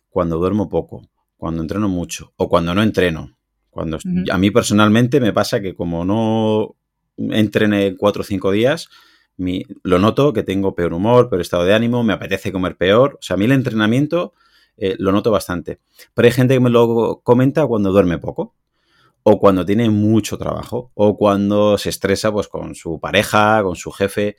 cuando 0.08 0.38
duermo 0.38 0.68
poco, 0.68 1.08
cuando 1.36 1.62
entreno 1.62 1.88
mucho 1.88 2.32
o 2.34 2.48
cuando 2.48 2.74
no 2.74 2.82
entreno. 2.82 3.38
Cuando 3.70 3.98
a 4.30 4.38
mí 4.38 4.50
personalmente 4.50 5.20
me 5.20 5.32
pasa 5.32 5.60
que 5.60 5.76
como 5.76 6.04
no 6.04 6.74
entrene 7.16 7.96
cuatro 7.96 8.22
o 8.22 8.24
cinco 8.24 8.50
días, 8.50 8.88
lo 9.36 9.98
noto 9.98 10.32
que 10.32 10.42
tengo 10.42 10.74
peor 10.74 10.92
humor, 10.92 11.28
peor 11.28 11.40
estado 11.40 11.64
de 11.64 11.74
ánimo, 11.74 12.04
me 12.04 12.12
apetece 12.12 12.52
comer 12.52 12.76
peor. 12.76 13.14
O 13.14 13.22
sea, 13.22 13.34
a 13.34 13.36
mí 13.36 13.44
el 13.44 13.52
entrenamiento 13.52 14.34
eh, 14.76 14.96
lo 14.98 15.12
noto 15.12 15.30
bastante. 15.30 15.80
Pero 16.14 16.26
hay 16.26 16.32
gente 16.32 16.54
que 16.54 16.60
me 16.60 16.70
lo 16.70 17.20
comenta 17.22 17.66
cuando 17.66 17.92
duerme 17.92 18.18
poco 18.18 18.54
o 19.26 19.40
cuando 19.40 19.64
tiene 19.64 19.88
mucho 19.88 20.36
trabajo, 20.36 20.90
o 20.92 21.16
cuando 21.16 21.78
se 21.78 21.88
estresa 21.88 22.30
pues, 22.30 22.46
con 22.46 22.74
su 22.74 23.00
pareja, 23.00 23.62
con 23.62 23.74
su 23.74 23.90
jefe. 23.90 24.36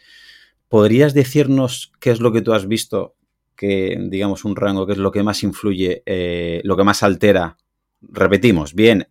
¿Podrías 0.69 1.15
decirnos 1.15 1.91
qué 1.99 2.11
es 2.11 2.19
lo 2.19 2.31
que 2.31 2.43
tú 2.43 2.53
has 2.53 2.67
visto, 2.67 3.15
que 3.55 3.97
digamos 4.09 4.45
un 4.45 4.55
rango, 4.55 4.85
qué 4.85 4.93
es 4.93 4.99
lo 4.99 5.11
que 5.11 5.23
más 5.23 5.41
influye, 5.41 6.03
eh, 6.05 6.61
lo 6.63 6.77
que 6.77 6.83
más 6.83 7.01
altera? 7.01 7.57
Repetimos, 8.01 8.75
bien, 8.75 9.07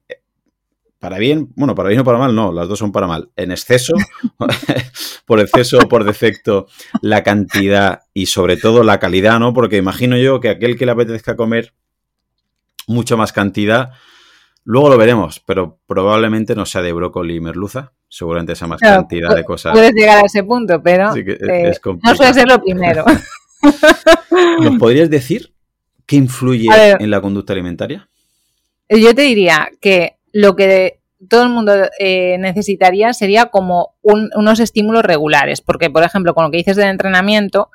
para 1.05 1.19
bien, 1.19 1.53
bueno, 1.55 1.75
para 1.75 1.90
bien 1.90 2.01
o 2.01 2.05
para 2.05 2.17
mal, 2.17 2.35
no, 2.35 2.51
las 2.51 2.67
dos 2.67 2.79
son 2.79 2.90
para 2.90 3.07
mal. 3.07 3.29
En 3.37 3.51
exceso, 3.51 3.93
por 5.27 5.38
exceso 5.38 5.77
o 5.77 5.87
por 5.87 6.05
defecto, 6.05 6.67
la 7.03 7.23
cantidad 7.23 8.05
y 8.14 8.25
sobre 8.25 8.57
todo 8.57 8.83
la 8.83 8.99
calidad, 8.99 9.38
¿no? 9.38 9.53
Porque 9.53 9.77
imagino 9.77 10.17
yo 10.17 10.40
que 10.40 10.49
aquel 10.49 10.79
que 10.79 10.87
le 10.87 10.93
apetezca 10.93 11.37
comer 11.37 11.75
mucha 12.87 13.17
más 13.17 13.35
cantidad, 13.35 13.90
Luego 14.67 14.88
lo 14.88 14.97
veremos, 14.97 15.40
pero 15.45 15.79
probablemente 15.87 16.55
no 16.55 16.64
sea 16.64 16.81
de 16.81 16.95
brócoli 16.95 17.37
y 17.37 17.40
merluza. 17.40 17.93
Seguramente 18.09 18.57
sea 18.57 18.67
más 18.67 18.81
cantidad 18.81 19.37
de 19.37 19.45
cosas. 19.45 19.75
Puedes 19.75 19.93
llegar 19.93 20.23
a 20.23 20.27
ese 20.27 20.43
punto, 20.43 20.83
pero 20.83 21.14
eh, 21.14 21.71
no 22.03 22.14
suele 22.14 22.33
ser 22.33 22.49
lo 22.49 22.62
primero. 22.62 23.05
¿Nos 24.62 24.79
podrías 24.79 25.11
decir 25.11 25.53
qué 26.07 26.17
influye 26.17 26.71
en 26.99 27.11
la 27.11 27.21
conducta 27.21 27.53
alimentaria? 27.53 28.09
Yo 28.88 29.14
te 29.14 29.21
diría 29.21 29.69
que 29.83 30.17
lo 30.35 30.57
que 30.57 30.99
todo 31.31 31.44
el 31.44 31.49
mundo 31.49 31.73
eh, 32.01 32.37
necesitaría 32.38 33.12
sería 33.12 33.47
como 33.47 33.94
unos 34.03 34.59
estímulos 34.59 35.05
regulares, 35.05 35.61
porque 35.61 35.88
por 35.88 36.03
ejemplo, 36.03 36.35
con 36.35 36.44
lo 36.44 36.51
que 36.51 36.59
dices 36.59 36.77
del 36.77 36.88
entrenamiento, 36.88 37.70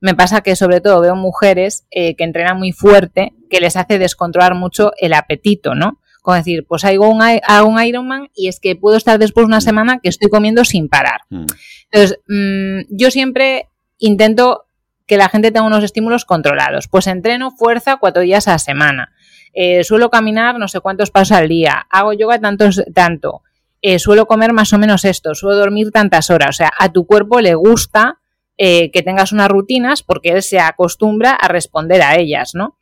me 0.00 0.14
pasa 0.14 0.40
que 0.40 0.56
sobre 0.56 0.80
todo 0.80 1.00
veo 1.00 1.14
mujeres 1.14 1.86
eh, 1.92 2.16
que 2.16 2.24
entrenan 2.24 2.58
muy 2.58 2.72
fuerte, 2.72 3.32
que 3.48 3.60
les 3.60 3.76
hace 3.76 3.98
descontrolar 4.00 4.56
mucho 4.56 4.90
el 4.98 5.14
apetito, 5.14 5.76
¿no? 5.76 6.00
Como 6.20 6.36
decir, 6.36 6.66
pues 6.66 6.84
hago 6.84 7.08
un, 7.08 7.22
un 7.22 7.82
Ironman 7.82 8.28
y 8.34 8.48
es 8.48 8.58
que 8.58 8.74
puedo 8.74 8.96
estar 8.96 9.18
después 9.18 9.46
una 9.46 9.60
semana 9.60 10.00
que 10.02 10.08
estoy 10.08 10.28
comiendo 10.28 10.64
sin 10.64 10.88
parar. 10.88 11.20
Mm. 11.30 11.46
Entonces, 11.92 12.18
mm, 12.26 12.80
yo 12.90 13.10
siempre 13.12 13.68
intento 13.98 14.66
que 15.06 15.16
la 15.16 15.28
gente 15.28 15.52
tenga 15.52 15.66
unos 15.66 15.84
estímulos 15.84 16.24
controlados. 16.24 16.88
Pues 16.88 17.06
entreno 17.06 17.52
fuerza 17.52 17.98
cuatro 17.98 18.22
días 18.22 18.48
a 18.48 18.52
la 18.52 18.58
semana. 18.58 19.12
Eh, 19.52 19.84
suelo 19.84 20.10
caminar 20.10 20.58
no 20.58 20.68
sé 20.68 20.80
cuántos 20.80 21.10
pasos 21.10 21.32
al 21.32 21.48
día. 21.48 21.86
Hago 21.90 22.12
yoga 22.12 22.40
tantos, 22.40 22.82
tanto. 22.94 23.42
Eh, 23.82 23.98
suelo 23.98 24.26
comer 24.26 24.52
más 24.52 24.72
o 24.72 24.78
menos 24.78 25.04
esto. 25.04 25.34
Suelo 25.34 25.56
dormir 25.56 25.90
tantas 25.90 26.30
horas. 26.30 26.50
O 26.50 26.52
sea, 26.52 26.70
a 26.78 26.90
tu 26.90 27.06
cuerpo 27.06 27.40
le 27.40 27.54
gusta 27.54 28.18
eh, 28.58 28.90
que 28.90 29.02
tengas 29.02 29.32
unas 29.32 29.48
rutinas 29.48 30.02
porque 30.02 30.30
él 30.30 30.42
se 30.42 30.60
acostumbra 30.60 31.32
a 31.32 31.48
responder 31.48 32.02
a 32.02 32.16
ellas, 32.16 32.54
¿no? 32.54 32.76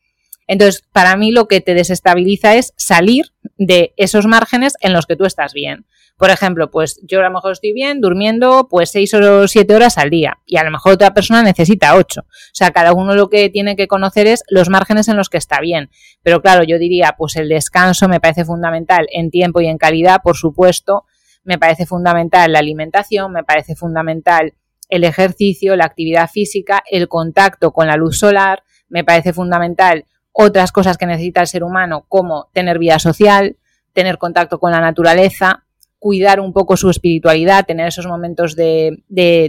Entonces, 0.48 0.83
para 0.92 1.16
mí 1.16 1.31
lo 1.31 1.46
que 1.46 1.61
te 1.61 1.74
desestabiliza 1.74 2.57
es 2.57 2.72
salir 2.76 3.33
de 3.59 3.92
esos 3.97 4.27
márgenes 4.27 4.75
en 4.81 4.92
los 4.92 5.07
que 5.07 5.16
tú 5.16 5.25
estás 5.25 5.53
bien. 5.53 5.87
Por 6.16 6.31
ejemplo, 6.31 6.71
pues 6.71 7.01
yo 7.07 7.21
a 7.21 7.23
lo 7.23 7.31
mejor 7.31 7.53
estoy 7.53 7.73
bien 7.73 8.01
durmiendo 8.01 8.66
pues 8.68 8.90
seis 8.90 9.14
o 9.14 9.47
siete 9.47 9.75
horas 9.75 9.99
al 9.99 10.11
día 10.11 10.38
y 10.47 10.57
a 10.57 10.64
lo 10.64 10.71
mejor 10.71 10.94
otra 10.94 11.14
persona 11.14 11.42
necesita 11.42 11.94
ocho. 11.94 12.23
O 12.23 12.55
sea, 12.55 12.73
cada 12.73 12.92
uno 12.92 13.14
lo 13.14 13.29
que 13.29 13.51
tiene 13.51 13.77
que 13.77 13.87
conocer 13.87 14.27
es 14.27 14.42
los 14.49 14.68
márgenes 14.68 15.07
en 15.09 15.16
los 15.16 15.29
que 15.29 15.38
está 15.38 15.61
bien. 15.61 15.90
Pero 16.23 16.40
claro, 16.40 16.64
yo 16.64 16.79
diría, 16.79 17.14
pues 17.16 17.37
el 17.37 17.49
descanso 17.49 18.09
me 18.09 18.21
parece 18.21 18.44
fundamental 18.44 19.07
en 19.12 19.31
tiempo 19.31 19.61
y 19.61 19.66
en 19.66 19.79
calidad, 19.79 20.21
por 20.23 20.37
supuesto. 20.37 21.05
Me 21.44 21.57
parece 21.57 21.87
fundamental 21.87 22.53
la 22.53 22.59
alimentación, 22.59 23.33
me 23.33 23.44
parece 23.44 23.77
fundamental 23.77 24.55
el 24.88 25.05
ejercicio, 25.05 25.77
la 25.77 25.85
actividad 25.85 26.29
física, 26.29 26.83
el 26.90 27.09
contacto 27.09 27.73
con 27.73 27.87
la 27.87 27.97
luz 27.97 28.18
solar, 28.18 28.64
me 28.88 29.05
parece 29.05 29.33
fundamental 29.33 30.07
otras 30.40 30.70
cosas 30.70 30.96
que 30.96 31.05
necesita 31.05 31.40
el 31.40 31.48
ser 31.48 31.64
humano, 31.64 32.05
como 32.09 32.48
tener 32.53 32.79
vida 32.79 33.01
social, 33.01 33.57
tener 33.92 34.18
contacto 34.18 34.61
con 34.61 34.70
la 34.70 34.81
naturaleza, 34.81 35.64
cuidar 35.98 36.38
un 36.38 36.53
poco 36.53 36.77
su 36.77 36.88
espiritualidad, 36.90 37.66
tener 37.66 37.88
esos 37.88 38.07
momentos 38.07 38.55
de, 38.55 39.03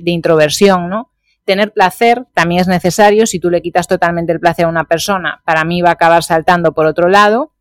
introversión, 0.04 0.90
¿no? 0.90 1.12
Tener 1.46 1.74
placer 1.74 2.26
también 2.34 2.62
es 2.62 2.68
necesario. 2.68 3.28
Si 3.28 3.40
tú 3.40 3.52
le 3.52 3.62
quitas 3.62 3.88
totalmente 3.88 4.34
el 4.34 4.40
placer 4.40 4.66
a 4.66 4.70
una 4.70 4.86
persona, 4.86 5.44
para 5.46 5.64
mí 5.64 5.84
va 5.84 5.90
a 5.90 5.94
acabar 5.94 6.24
saltando 6.24 6.74
por 6.74 6.88
otro 6.88 7.08
lado. 7.08 7.54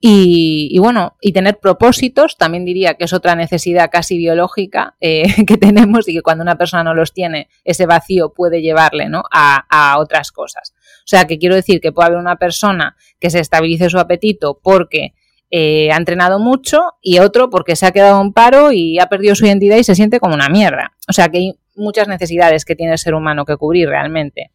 Y, 0.00 0.78
bueno, 0.78 1.16
y 1.20 1.32
tener 1.32 1.58
propósitos, 1.58 2.36
también 2.36 2.64
diría 2.64 2.94
que 2.94 3.04
es 3.04 3.12
otra 3.12 3.34
necesidad 3.34 3.90
casi 3.90 4.16
biológica 4.16 4.96
eh, 5.00 5.24
que 5.46 5.56
tenemos 5.56 6.08
y 6.08 6.14
que 6.14 6.22
cuando 6.22 6.42
una 6.42 6.56
persona 6.56 6.84
no 6.84 6.94
los 6.94 7.12
tiene, 7.12 7.48
ese 7.64 7.86
vacío 7.86 8.32
puede 8.32 8.62
llevarle 8.62 9.08
¿no? 9.08 9.24
a, 9.32 9.64
a, 9.68 9.98
otras 9.98 10.30
cosas. 10.30 10.74
O 11.00 11.06
sea, 11.08 11.26
que 11.26 11.38
quiero 11.38 11.56
decir 11.56 11.80
que 11.80 11.90
puede 11.90 12.08
haber 12.08 12.18
una 12.18 12.36
persona 12.36 12.96
que 13.18 13.30
se 13.30 13.40
estabilice 13.40 13.90
su 13.90 13.98
apetito 13.98 14.60
porque 14.62 15.14
eh, 15.50 15.90
ha 15.90 15.96
entrenado 15.96 16.38
mucho 16.38 16.80
y 17.00 17.20
otro 17.20 17.48
porque 17.48 17.74
se 17.74 17.86
ha 17.86 17.92
quedado 17.92 18.20
en 18.20 18.32
paro 18.32 18.70
y 18.70 18.98
ha 18.98 19.06
perdido 19.06 19.34
su 19.34 19.46
identidad 19.46 19.78
y 19.78 19.84
se 19.84 19.94
siente 19.94 20.20
como 20.20 20.34
una 20.34 20.48
mierda. 20.48 20.92
O 21.08 21.12
sea, 21.12 21.28
que 21.30 21.38
hay 21.38 21.58
muchas 21.74 22.06
necesidades 22.06 22.64
que 22.64 22.76
tiene 22.76 22.92
el 22.92 22.98
ser 22.98 23.14
humano 23.14 23.46
que 23.46 23.56
cubrir 23.56 23.88
realmente. 23.88 24.50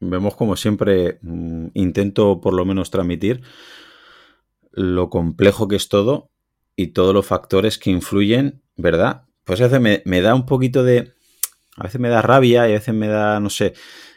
Vemos 0.00 0.36
como 0.36 0.56
siempre, 0.56 1.18
mm, 1.20 1.68
intento 1.74 2.40
por 2.40 2.54
lo 2.54 2.64
menos 2.64 2.90
transmitir 2.90 3.42
lo 4.78 5.10
complejo 5.10 5.66
que 5.66 5.76
es 5.76 5.88
todo 5.88 6.30
y 6.76 6.88
todos 6.88 7.12
los 7.12 7.26
factores 7.26 7.78
que 7.78 7.90
influyen, 7.90 8.62
¿verdad? 8.76 9.22
Pues 9.44 9.60
a 9.60 9.68
veces 9.68 10.02
me, 10.04 10.20
da 10.20 10.34
un 10.34 10.46
poquito 10.46 10.84
de... 10.84 11.14
A 11.76 11.84
veces 11.84 12.00
me 12.00 12.08
da 12.08 12.22
rabia 12.22 12.68
y 12.68 12.72
a 12.72 12.74
veces 12.74 12.94
me 12.94 13.08
da, 13.08 13.40
no 13.40 13.50
sé, 13.50 13.74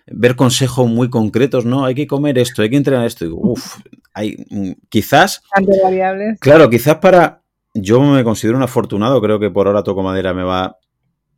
ver 0.08 0.36
consejos 0.36 0.88
muy 0.88 1.10
concretos, 1.10 1.66
¿no? 1.66 1.86
Hay 1.86 1.96
que 1.96 2.08
comer 2.08 2.38
esto, 2.38 2.62
hay 2.62 2.70
que 2.70 2.78
entrenar 2.78 3.06
esto. 3.06 3.26
Digo, 3.26 3.40
uff, 3.42 3.78
hay 4.14 4.46
mm, 4.50 4.72
quizás... 4.90 5.42
variables. 5.82 6.40
Claro, 6.40 6.70
quizás 6.70 6.98
para... 6.98 7.44
Yo 7.74 8.02
me 8.02 8.24
considero 8.24 8.58
un 8.58 8.64
afortunado, 8.64 9.22
creo 9.22 9.40
que 9.40 9.50
por 9.50 9.68
ahora 9.68 9.84
toco 9.84 10.04
madera 10.04 10.34
me 10.34 10.44
va, 10.44 10.78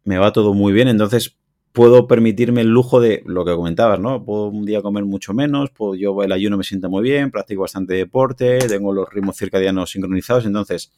me 0.03 0.17
va 0.17 0.33
todo 0.33 0.53
muy 0.53 0.73
bien, 0.73 0.87
entonces 0.87 1.37
puedo 1.73 2.07
permitirme 2.07 2.61
el 2.61 2.67
lujo 2.67 3.01
de 3.01 3.23
lo 3.25 3.43
que 3.43 3.55
comentabas, 3.55 3.99
¿no? 3.99 4.23
Puedo 4.23 4.47
un 4.47 4.63
día 4.63 4.81
comer 4.81 5.05
mucho 5.05 5.33
menos, 5.33 5.71
puedo, 5.71 5.95
yo 5.95 6.21
el 6.23 6.31
ayuno 6.31 6.55
me 6.55 6.63
sienta 6.63 6.87
muy 6.87 7.01
bien, 7.01 7.31
practico 7.31 7.63
bastante 7.63 7.95
deporte, 7.95 8.59
tengo 8.59 8.93
los 8.93 9.11
ritmos 9.11 9.35
circadianos 9.35 9.91
sincronizados, 9.91 10.45
entonces 10.45 10.91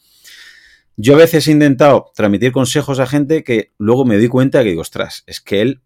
yo 0.98 1.16
a 1.16 1.18
veces 1.18 1.48
he 1.48 1.52
intentado 1.52 2.12
transmitir 2.14 2.52
consejos 2.52 3.00
a 3.00 3.08
gente 3.08 3.44
que 3.44 3.72
luego 3.78 4.06
me 4.06 4.18
doy 4.18 4.28
cuenta 4.28 4.64
que 4.64 4.70
digo, 4.70 4.82
ostras, 4.82 5.24
es 5.28 5.40
que 5.40 5.62
él, 5.62 5.82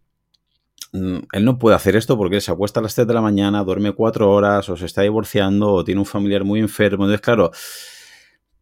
mm, 0.91 1.17
él 1.33 1.45
no 1.45 1.59
puede 1.59 1.75
hacer 1.75 1.95
esto 1.95 2.17
porque 2.17 2.37
él 2.37 2.41
se 2.41 2.51
acuesta 2.51 2.79
a 2.79 2.83
las 2.83 2.95
3 2.95 3.07
de 3.07 3.13
la 3.13 3.21
mañana, 3.21 3.63
duerme 3.63 3.91
4 3.91 4.29
horas, 4.29 4.69
o 4.69 4.75
se 4.75 4.87
está 4.87 5.03
divorciando, 5.03 5.71
o 5.71 5.83
tiene 5.83 6.01
un 6.01 6.05
familiar 6.05 6.43
muy 6.43 6.59
enfermo. 6.59 7.05
Entonces, 7.05 7.21
claro, 7.21 7.51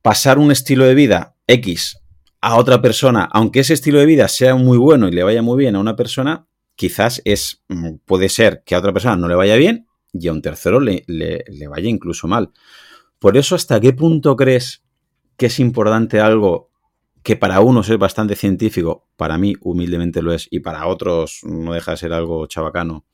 pasar 0.02 0.40
un 0.40 0.52
estilo 0.52 0.86
de 0.86 0.94
vida 0.94 1.36
X 1.48 2.00
a 2.42 2.58
otra 2.58 2.82
persona, 2.82 3.28
aunque 3.32 3.62
ese 3.62 3.74
estilo 3.74 4.00
de 4.00 4.06
vida 4.06 4.28
sea 4.28 4.56
muy 4.56 4.78
bueno 4.78 5.08
y 5.08 5.12
le 5.12 5.24
vaya 5.24 5.42
muy 5.42 5.58
bien 5.58 5.76
a 5.76 5.80
una 5.80 5.96
persona, 5.96 6.48
quizás 6.76 7.22
es, 7.26 7.64
mm, 7.68 7.96
puede 8.06 8.30
ser 8.30 8.64
que 8.66 8.76
a 8.76 8.80
otra 8.80 8.94
persona 8.94 9.16
no 9.16 9.28
le 9.28 9.36
vaya 9.36 9.56
bien 9.56 9.88
y 10.14 10.28
a 10.28 10.32
un 10.32 10.42
tercero 10.42 10.80
le, 10.80 11.04
le, 11.08 11.68
vaya 11.68 11.90
incluso 11.90 12.28
mal. 12.28 12.52
Por 13.20 13.38
eso, 13.38 13.56
¿hasta 13.56 13.80
qué 13.80 13.94
punto 13.94 14.36
crees 14.36 14.84
que 15.36 15.48
es 15.48 15.60
importante 15.60 16.20
algo 16.20 16.72
que 17.24 17.36
para 17.36 17.60
unos 17.60 17.90
es 17.90 17.98
bastante 17.98 18.36
científico, 18.36 19.08
para 19.18 19.38
mí 19.38 19.56
humildemente 19.62 20.22
lo 20.22 20.34
es, 20.34 20.48
y 20.50 20.60
para 20.62 20.88
otros 20.88 21.42
no 21.44 21.74
deja 21.74 21.92
de 21.92 21.98
ser 21.98 22.14
algo 22.14 22.46
chabacano, 22.48 23.06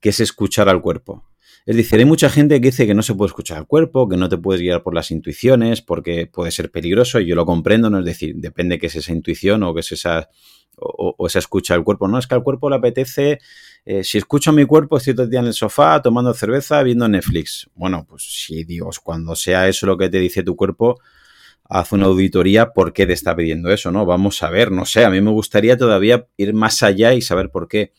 que 0.00 0.08
es 0.10 0.20
escuchar 0.20 0.68
al 0.68 0.80
cuerpo? 0.80 1.24
Es 1.66 1.74
decir, 1.74 1.98
hay 1.98 2.04
mucha 2.04 2.30
gente 2.30 2.60
que 2.60 2.68
dice 2.68 2.86
que 2.86 2.94
no 2.94 3.02
se 3.02 3.14
puede 3.14 3.26
escuchar 3.26 3.58
al 3.58 3.66
cuerpo, 3.66 4.08
que 4.08 4.16
no 4.16 4.28
te 4.28 4.38
puedes 4.38 4.62
guiar 4.62 4.84
por 4.84 4.94
las 4.94 5.10
intuiciones, 5.10 5.82
porque 5.82 6.28
puede 6.28 6.52
ser 6.52 6.70
peligroso, 6.70 7.18
y 7.18 7.26
yo 7.26 7.34
lo 7.34 7.44
comprendo, 7.44 7.90
no 7.90 7.98
es 7.98 8.04
decir, 8.04 8.36
depende 8.36 8.78
qué 8.78 8.86
es 8.86 8.94
esa 8.94 9.12
intuición 9.12 9.64
o 9.64 9.74
qué 9.74 9.80
es 9.80 9.90
esa, 9.90 10.30
o, 10.76 11.26
escucha 11.26 11.74
del 11.74 11.82
cuerpo. 11.82 12.06
No, 12.06 12.20
es 12.20 12.28
que 12.28 12.36
al 12.36 12.44
cuerpo 12.44 12.70
le 12.70 12.76
apetece, 12.76 13.40
eh, 13.84 14.04
si 14.04 14.16
escucho 14.16 14.50
a 14.50 14.52
mi 14.52 14.64
cuerpo, 14.64 14.96
estoy 14.96 15.14
todo 15.14 15.24
el 15.24 15.30
día 15.30 15.40
en 15.40 15.46
el 15.46 15.54
sofá 15.54 16.00
tomando 16.00 16.32
cerveza, 16.34 16.80
viendo 16.84 17.08
Netflix. 17.08 17.68
Bueno, 17.74 18.06
pues 18.08 18.22
sí, 18.22 18.62
Dios, 18.62 19.00
cuando 19.00 19.34
sea 19.34 19.66
eso 19.66 19.86
lo 19.86 19.98
que 19.98 20.08
te 20.08 20.20
dice 20.20 20.44
tu 20.44 20.54
cuerpo, 20.54 21.00
haz 21.64 21.90
una 21.90 22.06
auditoría 22.06 22.72
por 22.72 22.92
qué 22.92 23.06
te 23.06 23.12
está 23.12 23.34
pidiendo 23.34 23.72
eso, 23.72 23.90
¿no? 23.90 24.06
Vamos 24.06 24.40
a 24.44 24.50
ver, 24.50 24.70
no 24.70 24.84
sé, 24.84 25.04
a 25.04 25.10
mí 25.10 25.20
me 25.20 25.32
gustaría 25.32 25.76
todavía 25.76 26.28
ir 26.36 26.54
más 26.54 26.84
allá 26.84 27.12
y 27.12 27.22
saber 27.22 27.50
por 27.50 27.66
qué. 27.66 27.92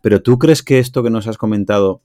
Pero 0.00 0.22
tú 0.22 0.38
crees 0.38 0.62
que 0.62 0.78
esto 0.78 1.02
que 1.02 1.10
nos 1.10 1.26
has 1.26 1.36
comentado 1.36 2.02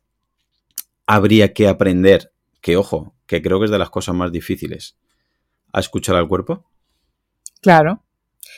habría 1.07 1.53
que 1.53 1.67
aprender, 1.67 2.31
que 2.61 2.77
ojo, 2.77 3.15
que 3.25 3.41
creo 3.41 3.59
que 3.59 3.65
es 3.65 3.71
de 3.71 3.79
las 3.79 3.89
cosas 3.89 4.13
más 4.13 4.31
difíciles, 4.31 4.97
a 5.73 5.79
escuchar 5.79 6.15
al 6.15 6.27
cuerpo? 6.27 6.65
Claro. 7.61 8.03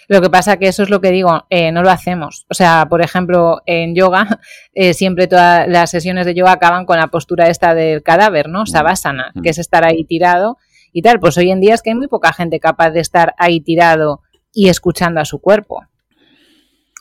Lo 0.07 0.21
que 0.21 0.29
pasa 0.29 0.57
que 0.57 0.67
eso 0.67 0.81
es 0.81 0.89
lo 0.89 1.01
que 1.01 1.11
digo, 1.11 1.45
eh, 1.51 1.71
no 1.71 1.83
lo 1.83 1.91
hacemos. 1.91 2.45
O 2.49 2.55
sea, 2.55 2.87
por 2.89 3.01
ejemplo, 3.01 3.61
en 3.65 3.95
yoga, 3.95 4.39
eh, 4.73 4.93
siempre 4.93 5.27
todas 5.27 5.67
las 5.67 5.91
sesiones 5.91 6.25
de 6.25 6.33
yoga 6.33 6.53
acaban 6.53 6.85
con 6.85 6.97
la 6.97 7.07
postura 7.07 7.47
esta 7.47 7.75
del 7.75 8.01
cadáver, 8.01 8.49
¿no? 8.49 8.65
Savasana, 8.65 9.31
que 9.41 9.49
es 9.49 9.59
estar 9.59 9.83
ahí 9.85 10.03
tirado 10.03 10.57
y 10.91 11.03
tal. 11.03 11.19
Pues 11.19 11.37
hoy 11.37 11.51
en 11.51 11.61
día 11.61 11.75
es 11.75 11.83
que 11.83 11.91
hay 11.91 11.95
muy 11.95 12.07
poca 12.07 12.33
gente 12.33 12.59
capaz 12.59 12.89
de 12.91 12.99
estar 13.01 13.35
ahí 13.37 13.61
tirado 13.61 14.21
y 14.51 14.69
escuchando 14.69 15.21
a 15.21 15.25
su 15.25 15.39
cuerpo. 15.39 15.83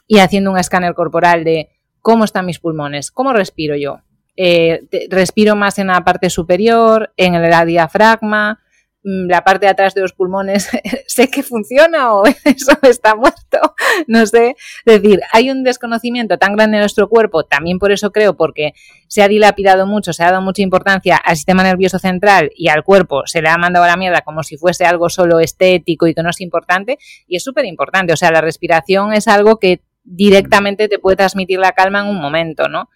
Y 0.06 0.18
haciendo 0.18 0.50
un 0.50 0.58
escáner 0.58 0.94
corporal 0.94 1.44
de 1.44 1.70
cómo 2.00 2.24
están 2.24 2.46
mis 2.46 2.58
pulmones, 2.58 3.10
cómo 3.10 3.32
respiro 3.32 3.76
yo, 3.76 4.00
eh, 4.40 4.86
respiro 5.10 5.56
más 5.56 5.80
en 5.80 5.88
la 5.88 6.04
parte 6.04 6.30
superior, 6.30 7.12
en 7.16 7.34
el 7.34 7.66
diafragma, 7.66 8.60
mm, 9.02 9.28
la 9.28 9.42
parte 9.42 9.66
de 9.66 9.70
atrás 9.70 9.94
de 9.94 10.00
los 10.00 10.12
pulmones, 10.12 10.70
sé 11.08 11.28
que 11.28 11.42
funciona 11.42 12.14
o 12.14 12.24
eso 12.44 12.78
está 12.82 13.16
muerto, 13.16 13.74
no 14.06 14.24
sé. 14.26 14.54
Es 14.84 15.02
decir, 15.02 15.20
hay 15.32 15.50
un 15.50 15.64
desconocimiento 15.64 16.38
tan 16.38 16.54
grande 16.54 16.76
en 16.76 16.82
nuestro 16.82 17.08
cuerpo, 17.08 17.46
también 17.46 17.80
por 17.80 17.90
eso 17.90 18.12
creo, 18.12 18.36
porque 18.36 18.74
se 19.08 19.24
ha 19.24 19.28
dilapidado 19.28 19.88
mucho, 19.88 20.12
se 20.12 20.22
ha 20.22 20.30
dado 20.30 20.40
mucha 20.40 20.62
importancia 20.62 21.16
al 21.16 21.34
sistema 21.34 21.64
nervioso 21.64 21.98
central 21.98 22.52
y 22.54 22.68
al 22.68 22.84
cuerpo, 22.84 23.26
se 23.26 23.42
le 23.42 23.48
ha 23.48 23.58
mandado 23.58 23.86
a 23.86 23.88
la 23.88 23.96
mierda 23.96 24.20
como 24.20 24.44
si 24.44 24.56
fuese 24.56 24.84
algo 24.84 25.08
solo 25.08 25.40
estético 25.40 26.06
y 26.06 26.14
que 26.14 26.22
no 26.22 26.30
es 26.30 26.40
importante, 26.40 26.98
y 27.26 27.34
es 27.34 27.42
súper 27.42 27.64
importante. 27.64 28.12
O 28.12 28.16
sea, 28.16 28.30
la 28.30 28.40
respiración 28.40 29.12
es 29.12 29.26
algo 29.26 29.58
que 29.58 29.82
directamente 30.04 30.86
te 30.86 31.00
puede 31.00 31.16
transmitir 31.16 31.58
la 31.58 31.72
calma 31.72 32.02
en 32.02 32.06
un 32.06 32.20
momento, 32.20 32.68
¿no? 32.68 32.88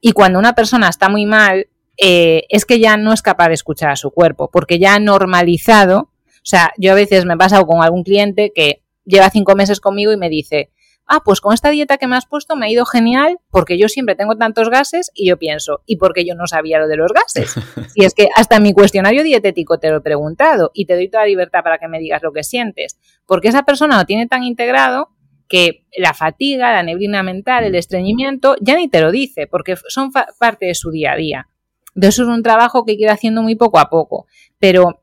Y 0.00 0.12
cuando 0.12 0.38
una 0.38 0.54
persona 0.54 0.88
está 0.88 1.08
muy 1.08 1.26
mal, 1.26 1.68
eh, 1.96 2.44
es 2.48 2.64
que 2.64 2.78
ya 2.78 2.96
no 2.96 3.12
es 3.12 3.22
capaz 3.22 3.48
de 3.48 3.54
escuchar 3.54 3.90
a 3.90 3.96
su 3.96 4.10
cuerpo, 4.10 4.50
porque 4.50 4.78
ya 4.78 4.94
ha 4.94 5.00
normalizado, 5.00 6.10
o 6.26 6.48
sea, 6.48 6.72
yo 6.76 6.92
a 6.92 6.94
veces 6.94 7.24
me 7.24 7.34
he 7.34 7.38
pasado 7.38 7.66
con 7.66 7.82
algún 7.82 8.02
cliente 8.02 8.52
que 8.54 8.82
lleva 9.04 9.30
cinco 9.30 9.54
meses 9.54 9.80
conmigo 9.80 10.12
y 10.12 10.16
me 10.16 10.28
dice, 10.28 10.70
ah, 11.06 11.22
pues 11.24 11.40
con 11.40 11.54
esta 11.54 11.70
dieta 11.70 11.96
que 11.96 12.06
me 12.06 12.16
has 12.16 12.26
puesto 12.26 12.56
me 12.56 12.66
ha 12.66 12.70
ido 12.70 12.84
genial 12.84 13.38
porque 13.50 13.78
yo 13.78 13.88
siempre 13.88 14.14
tengo 14.14 14.36
tantos 14.36 14.68
gases 14.68 15.10
y 15.14 15.28
yo 15.28 15.38
pienso, 15.38 15.82
¿y 15.86 15.96
por 15.96 16.12
qué 16.12 16.26
yo 16.26 16.34
no 16.34 16.46
sabía 16.46 16.78
lo 16.78 16.88
de 16.88 16.96
los 16.96 17.12
gases? 17.12 17.54
Y 17.94 18.04
es 18.04 18.14
que 18.14 18.28
hasta 18.36 18.56
en 18.56 18.62
mi 18.62 18.74
cuestionario 18.74 19.22
dietético 19.22 19.78
te 19.78 19.88
lo 19.90 19.98
he 19.98 20.00
preguntado 20.02 20.70
y 20.74 20.84
te 20.84 20.94
doy 20.94 21.08
toda 21.08 21.22
la 21.22 21.28
libertad 21.28 21.62
para 21.62 21.78
que 21.78 21.88
me 21.88 21.98
digas 21.98 22.22
lo 22.22 22.32
que 22.32 22.42
sientes, 22.42 22.98
porque 23.24 23.48
esa 23.48 23.62
persona 23.62 23.96
lo 23.96 24.04
tiene 24.04 24.26
tan 24.26 24.42
integrado 24.42 25.10
que 25.48 25.84
la 25.96 26.14
fatiga, 26.14 26.72
la 26.72 26.82
neblina 26.82 27.22
mental, 27.22 27.64
el 27.64 27.74
estreñimiento, 27.74 28.56
ya 28.60 28.76
ni 28.76 28.88
te 28.88 29.00
lo 29.00 29.10
dice, 29.10 29.46
porque 29.46 29.76
son 29.88 30.10
parte 30.12 30.66
de 30.66 30.74
su 30.74 30.90
día 30.90 31.12
a 31.12 31.16
día. 31.16 31.48
De 31.94 32.08
eso 32.08 32.22
es 32.22 32.28
un 32.28 32.42
trabajo 32.42 32.84
que 32.84 32.96
quiere 32.96 33.12
haciendo 33.12 33.42
muy 33.42 33.56
poco 33.56 33.78
a 33.78 33.88
poco, 33.88 34.26
pero 34.58 35.02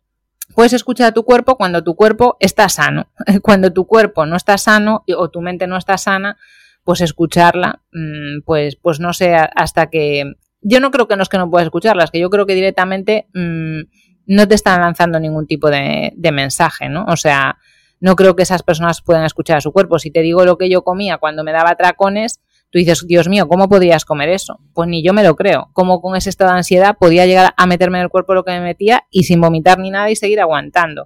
puedes 0.56 0.74
escuchar 0.74 1.08
a 1.08 1.12
tu 1.12 1.24
cuerpo 1.24 1.56
cuando 1.58 1.84
tu 1.84 1.96
cuerpo 1.96 2.38
está 2.40 2.70
sano. 2.70 3.08
Cuando 3.42 3.74
tu 3.74 3.88
cuerpo 3.88 4.26
no 4.26 4.36
está 4.36 4.58
sano 4.58 5.04
o 5.18 5.30
tu 5.30 5.42
mente 5.42 5.66
no 5.66 5.78
está 5.78 5.98
sana, 5.98 6.38
pues 6.84 7.02
escucharla, 7.02 7.82
mm, 7.92 8.42
pues, 8.46 8.76
pues 8.76 9.00
no 9.00 9.14
sé 9.14 9.36
hasta 9.36 9.90
que... 9.90 10.34
Yo 10.62 10.80
no 10.80 10.92
creo 10.92 11.08
que 11.08 11.18
no 11.18 11.24
es 11.24 11.30
que 11.30 11.38
no 11.38 11.50
puedas 11.50 11.66
escucharla, 11.66 12.06
es 12.06 12.12
que 12.12 12.20
yo 12.20 12.30
creo 12.30 12.46
que 12.46 12.56
directamente 12.56 13.28
mm, 13.34 13.82
no 14.28 14.48
te 14.48 14.56
están 14.56 14.80
lanzando 14.82 15.20
ningún 15.20 15.46
tipo 15.46 15.70
de, 15.70 16.14
de 16.16 16.32
mensaje, 16.32 16.88
¿no? 16.88 17.06
O 17.06 17.18
sea, 17.18 17.58
no 18.04 18.18
creo 18.18 18.36
que 18.36 18.44
esas 18.44 18.64
personas 18.64 19.02
puedan 19.02 19.24
escuchar 19.24 19.56
a 19.56 19.62
su 19.62 19.72
cuerpo. 19.72 19.98
Si 19.98 20.12
te 20.12 20.20
digo 20.20 20.44
lo 20.44 20.58
que 20.58 20.70
yo 20.70 20.84
comía 20.84 21.20
cuando 21.20 21.46
me 21.46 21.54
daba 21.54 21.76
tracones, 21.76 22.42
tú 22.70 22.78
dices, 22.78 23.08
Dios 23.08 23.30
mío, 23.30 23.48
¿cómo 23.48 23.70
podías 23.70 24.04
comer 24.04 24.28
eso? 24.28 24.60
Pues 24.74 24.90
ni 24.90 25.02
yo 25.02 25.14
me 25.14 25.24
lo 25.24 25.38
creo. 25.38 25.70
¿Cómo 25.72 26.02
con 26.02 26.18
ese 26.18 26.30
estado 26.30 26.52
de 26.52 26.58
ansiedad 26.58 26.98
podía 27.00 27.26
llegar 27.26 27.54
a 27.56 27.66
meterme 27.66 28.00
en 28.00 28.04
el 28.04 28.10
cuerpo 28.10 28.34
lo 28.34 28.44
que 28.44 28.52
me 28.52 28.60
metía 28.60 29.06
y 29.10 29.24
sin 29.24 29.40
vomitar 29.40 29.80
ni 29.80 29.90
nada 29.90 30.12
y 30.12 30.18
seguir 30.18 30.42
aguantando? 30.42 31.04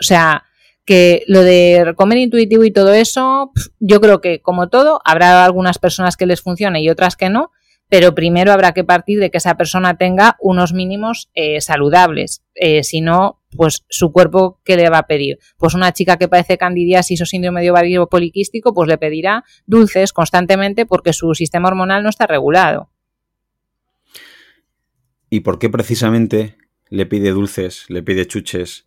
O 0.00 0.04
sea, 0.04 0.44
que 0.84 1.24
lo 1.26 1.42
de 1.42 1.92
comer 1.96 2.18
intuitivo 2.18 2.62
y 2.62 2.70
todo 2.70 2.92
eso, 2.92 3.50
yo 3.80 4.00
creo 4.00 4.20
que 4.20 4.40
como 4.42 4.68
todo, 4.68 5.00
habrá 5.04 5.44
algunas 5.44 5.80
personas 5.80 6.16
que 6.16 6.26
les 6.26 6.40
funcione 6.40 6.80
y 6.82 6.88
otras 6.88 7.16
que 7.16 7.30
no, 7.30 7.50
pero 7.90 8.14
primero 8.14 8.52
habrá 8.52 8.72
que 8.72 8.84
partir 8.84 9.18
de 9.18 9.30
que 9.30 9.38
esa 9.38 9.56
persona 9.56 9.98
tenga 9.98 10.36
unos 10.40 10.72
mínimos 10.72 11.28
eh, 11.34 11.60
saludables. 11.60 12.44
Eh, 12.54 12.84
si 12.84 13.00
no, 13.00 13.42
pues 13.56 13.84
su 13.88 14.12
cuerpo, 14.12 14.60
¿qué 14.64 14.76
le 14.76 14.88
va 14.88 14.98
a 14.98 15.06
pedir? 15.08 15.38
Pues 15.58 15.74
una 15.74 15.92
chica 15.92 16.16
que 16.16 16.28
padece 16.28 16.56
candidiasis 16.56 17.20
o 17.20 17.26
síndrome 17.26 17.62
de 17.62 17.72
ovario 17.72 18.06
poliquístico, 18.06 18.72
pues 18.72 18.88
le 18.88 18.96
pedirá 18.96 19.44
dulces 19.66 20.12
constantemente 20.12 20.86
porque 20.86 21.12
su 21.12 21.34
sistema 21.34 21.68
hormonal 21.68 22.04
no 22.04 22.10
está 22.10 22.28
regulado. 22.28 22.90
¿Y 25.28 25.40
por 25.40 25.58
qué 25.58 25.68
precisamente 25.68 26.56
le 26.90 27.06
pide 27.06 27.30
dulces, 27.30 27.86
le 27.88 28.04
pide 28.04 28.26
chuches? 28.26 28.86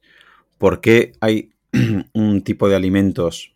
¿Por 0.58 0.80
qué 0.80 1.12
hay 1.20 1.52
un 2.14 2.42
tipo 2.44 2.70
de 2.70 2.78
alimentos 2.78 3.54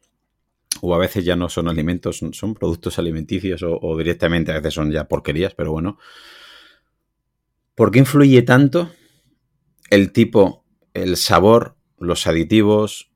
o 0.82 0.94
a 0.96 0.98
veces 0.98 1.26
ya 1.26 1.36
no 1.36 1.50
son 1.50 1.68
alimentos, 1.68 2.22
son, 2.32 2.54
productos 2.54 3.00
alimenticios 3.00 3.64
o, 3.64 3.98
directamente 3.98 4.52
a 4.52 4.56
veces 4.56 4.74
son 4.74 4.92
ya 4.92 5.08
porquerías, 5.08 5.54
pero 5.54 5.72
bueno. 5.72 5.98
¿Por 7.76 7.92
qué 7.92 8.00
influye 8.00 8.42
tanto 8.42 8.90
el 9.90 10.12
tipo, 10.12 10.66
el 10.94 11.18
sabor, 11.18 11.76
los 12.00 12.28
aditivos, 12.28 13.12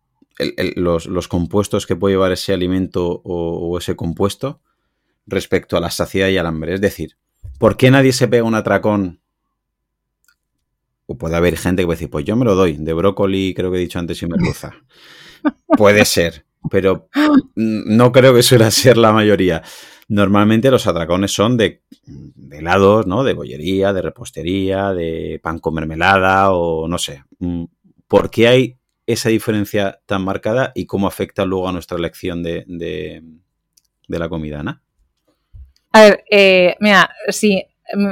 los, 0.76 1.28
compuestos 1.28 1.86
que 1.86 1.96
puede 1.96 2.16
llevar 2.16 2.32
ese 2.32 2.54
alimento 2.54 3.22
o, 3.24 3.78
ese 3.78 3.96
compuesto 3.96 4.62
respecto 5.26 5.78
a 5.78 5.80
la 5.80 5.92
saciedad 5.92 6.30
y 6.30 6.38
al 6.38 6.48
hambre. 6.48 6.74
Es 6.74 6.82
decir, 6.82 7.18
¿por 7.60 7.78
qué 7.78 7.92
nadie 7.92 8.14
se 8.14 8.28
pega 8.28 8.44
un 8.44 8.56
atracón? 8.56 9.22
O 11.06 11.18
puede 11.18 11.36
haber 11.36 11.58
gente 11.58 11.84
que 11.84 11.86
puede 11.86 11.98
decir, 11.98 12.10
pues 12.10 12.26
yo 12.26 12.36
me 12.36 12.46
lo 12.46 12.56
doy, 12.56 12.78
de 12.78 12.94
brócoli, 12.94 13.54
creo 13.54 13.72
que 13.72 13.78
he 13.78 13.82
dicho 13.82 14.00
antes, 14.00 14.22
y 14.22 14.28
merluza. 14.28 14.74
puede 15.78 16.06
ser, 16.06 16.46
pero 16.70 17.10
no 17.56 18.12
creo 18.12 18.34
que 18.34 18.44
suele 18.44 18.70
ser 18.72 18.98
la 18.98 19.12
mayoría. 19.12 19.62
Normalmente 20.08 20.70
los 20.70 20.88
atracones 20.88 21.32
son 21.32 21.56
de, 21.56 21.84
de 22.06 22.58
helados, 22.60 23.08
¿no? 23.08 23.24
De 23.24 23.34
bollería, 23.34 23.94
de 23.94 24.02
repostería, 24.02 24.94
de 24.94 25.40
pan 25.42 25.60
con 25.60 25.74
mermelada 25.74 26.52
o 26.52 26.88
no 26.88 26.98
sé. 26.98 27.24
Mm, 27.40 27.66
¿Por 28.08 28.30
qué 28.30 28.48
hay 28.48 28.78
esa 29.06 29.30
diferencia 29.30 30.00
tan 30.06 30.24
marcada 30.24 30.72
y 30.76 30.86
cómo 30.86 31.08
afecta 31.08 31.46
luego 31.46 31.70
a 31.70 31.72
nuestra 31.72 31.98
elección 31.98 32.44
de, 32.44 32.66
de, 32.68 34.20
la 34.20 34.30
comida, 34.30 34.60
Ana? 34.60 34.82
A 35.94 36.02
ver, 36.02 36.24
eh, 36.30 36.76
mira, 36.80 37.10
sí, 37.30 37.64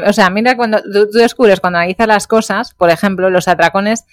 o 0.05 0.13
sea, 0.13 0.29
mira 0.29 0.55
cuando 0.55 0.81
tú, 0.81 1.09
descubres, 1.11 1.59
cuando 1.59 1.79
analizas 1.79 2.07
las 2.07 2.27
cosas, 2.27 2.73
por 2.73 2.89
ejemplo, 2.89 3.29
los 3.29 3.47
atracones, 3.47 4.05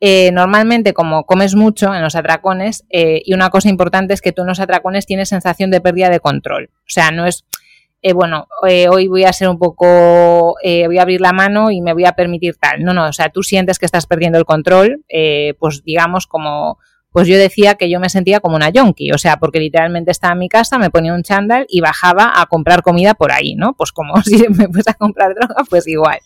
eh, 0.00 0.30
normalmente 0.32 0.92
como 0.92 1.24
comes 1.24 1.54
mucho 1.54 1.94
en 1.94 2.02
los 2.02 2.14
atracones, 2.14 2.84
eh, 2.90 3.22
y 3.24 3.34
una 3.34 3.50
cosa 3.50 3.68
importante 3.68 4.14
es 4.14 4.20
que 4.20 4.32
tú 4.32 4.42
en 4.42 4.48
los 4.48 4.60
atracones 4.60 5.06
tienes 5.06 5.28
sensación 5.28 5.70
de 5.70 5.80
pérdida 5.80 6.08
de 6.08 6.20
control. 6.20 6.70
O 6.72 6.88
sea, 6.88 7.10
no 7.10 7.26
es 7.26 7.44
eh, 8.02 8.14
bueno, 8.14 8.48
eh, 8.66 8.88
hoy 8.88 9.08
voy 9.08 9.24
a 9.24 9.32
ser 9.32 9.48
un 9.50 9.58
poco, 9.58 10.56
eh, 10.62 10.86
voy 10.86 10.96
a 10.96 11.02
abrir 11.02 11.20
la 11.20 11.34
mano 11.34 11.70
y 11.70 11.82
me 11.82 11.92
voy 11.92 12.06
a 12.06 12.12
permitir 12.12 12.56
tal. 12.56 12.82
No, 12.82 12.94
no, 12.94 13.06
o 13.06 13.12
sea, 13.12 13.28
tú 13.28 13.42
sientes 13.42 13.78
que 13.78 13.84
estás 13.84 14.06
perdiendo 14.06 14.38
el 14.38 14.46
control, 14.46 15.04
pues 15.58 15.82
digamos 15.84 16.26
como, 16.26 16.78
pues 17.12 17.26
yo 17.28 17.36
decía 17.36 17.74
que 17.74 17.90
yo 17.90 18.00
me 18.00 18.08
sentía 18.08 18.40
como 18.40 18.56
una 18.56 18.70
yonki, 18.70 19.12
o 19.12 19.18
sea, 19.18 19.38
porque 19.38 19.58
literalmente 19.58 20.10
estaba 20.10 20.32
en 20.32 20.38
mi 20.38 20.48
casa, 20.48 20.78
me 20.78 20.90
ponía 20.90 21.14
un 21.14 21.22
chándal 21.22 21.66
y 21.68 21.80
bajaba 21.80 22.32
a 22.40 22.46
comprar 22.46 22.82
comida 22.82 23.14
por 23.14 23.32
ahí, 23.32 23.54
¿no? 23.54 23.74
Pues 23.74 23.92
como 23.92 24.14
si 24.22 24.48
me 24.48 24.68
fuese 24.68 24.90
a 24.90 24.94
comprar 24.94 25.34
droga, 25.34 25.64
pues 25.68 25.86
igual. 25.86 26.18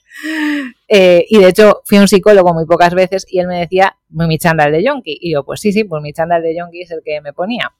y 0.88 1.38
de 1.38 1.48
hecho 1.48 1.80
fui 1.84 1.98
a 1.98 2.02
un 2.02 2.08
psicólogo 2.08 2.52
muy 2.54 2.66
pocas 2.66 2.94
veces 2.94 3.26
y 3.28 3.40
él 3.40 3.46
me 3.46 3.60
decía, 3.60 3.96
mi 4.10 4.38
chándal 4.38 4.72
de 4.72 4.84
yonki. 4.84 5.18
Y 5.20 5.32
yo, 5.32 5.44
pues 5.44 5.60
sí, 5.60 5.72
sí, 5.72 5.84
pues 5.84 6.02
mi 6.02 6.12
chándal 6.12 6.42
de 6.42 6.56
yonki 6.56 6.82
es 6.82 6.90
el 6.90 7.00
que 7.04 7.20
me 7.20 7.32
ponía. 7.32 7.72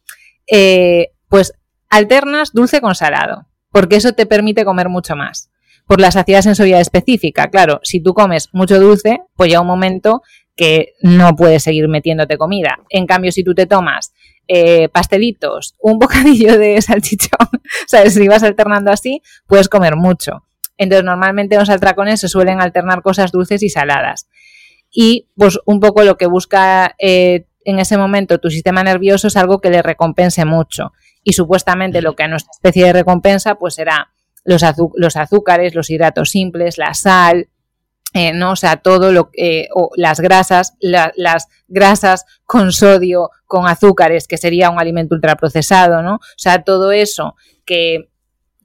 pues 1.29 1.53
alternas 1.91 2.53
dulce 2.53 2.81
con 2.81 2.95
salado 2.95 3.47
porque 3.75 3.97
eso 3.97 4.13
te 4.13 4.25
permite 4.25 4.65
comer 4.65 4.89
mucho 4.89 5.17
más. 5.17 5.51
Por 5.89 6.01
la 6.01 6.13
saciedad 6.13 6.43
sensorial 6.43 6.81
específica, 6.81 7.51
claro, 7.51 7.81
si 7.83 8.01
tú 8.01 8.15
comes 8.15 8.49
mucho 8.53 8.81
dulce, 8.81 9.23
pues 9.35 9.49
llega 9.49 9.61
un 9.61 9.67
momento 9.67 10.23
que 10.57 10.95
no 11.03 11.35
puedes 11.37 11.63
seguir 11.63 11.89
metiéndote 11.89 12.39
comida. 12.39 12.79
En 12.91 13.07
cambio, 13.07 13.33
si 13.33 13.43
tú 13.43 13.55
te 13.55 13.67
tomas 13.67 14.13
eh, 14.47 14.89
pastelitos, 14.89 15.75
un 15.81 15.99
bocadillo 15.99 16.59
de 16.59 16.81
salchichón, 16.81 17.49
¿sabes? 17.87 18.15
Si 18.15 18.29
vas 18.29 18.43
alternando 18.43 18.91
así, 18.91 19.23
puedes 19.47 19.69
comer 19.69 19.97
mucho. 19.97 20.45
Entonces, 20.77 21.05
normalmente 21.05 21.57
los 21.57 21.71
atracones 21.71 22.21
se 22.21 22.29
suelen 22.29 22.61
alternar 22.61 23.03
cosas 23.03 23.33
dulces 23.33 23.63
y 23.63 23.69
saladas. 23.69 24.29
Y 24.91 25.29
pues 25.37 25.59
un 25.67 25.81
poco 25.81 26.03
lo 26.05 26.17
que 26.17 26.27
busca 26.27 26.95
eh, 26.99 27.47
en 27.65 27.79
ese 27.79 27.97
momento 27.97 28.39
tu 28.39 28.51
sistema 28.51 28.85
nervioso 28.85 29.29
es 29.29 29.37
algo 29.37 29.61
que 29.61 29.71
le 29.71 29.83
recompense 29.83 30.45
mucho 30.45 30.93
y 31.25 31.33
supuestamente 31.33 32.03
lo 32.03 32.15
que 32.15 32.23
a 32.23 32.29
nuestra 32.29 32.51
especie 32.53 32.85
de 32.85 32.93
recompensa 32.93 33.57
pues 33.57 33.75
será 33.75 34.13
los 34.45 35.17
azúcares, 35.17 35.75
los 35.75 35.89
hidratos 35.89 36.31
simples, 36.31 36.77
la 36.77 36.93
sal, 36.93 37.49
eh, 38.17 38.33
¿no? 38.33 38.53
O 38.53 38.57
sea, 38.57 38.77
todo 38.77 39.13
lo 39.13 39.31
eh, 39.37 39.69
o 39.75 39.91
las 39.97 40.21
grasas, 40.21 40.75
las 40.81 41.49
grasas 41.67 42.25
con 42.45 42.71
sodio, 42.71 43.31
con 43.45 43.67
azúcares, 43.67 44.29
que 44.29 44.37
sería 44.37 44.71
un 44.71 44.79
alimento 44.79 45.17
ultraprocesado, 45.17 46.01
¿no? 46.01 46.15
O 46.15 46.39
sea, 46.39 46.63
todo 46.63 46.93
eso 46.93 47.35
que 47.67 48.09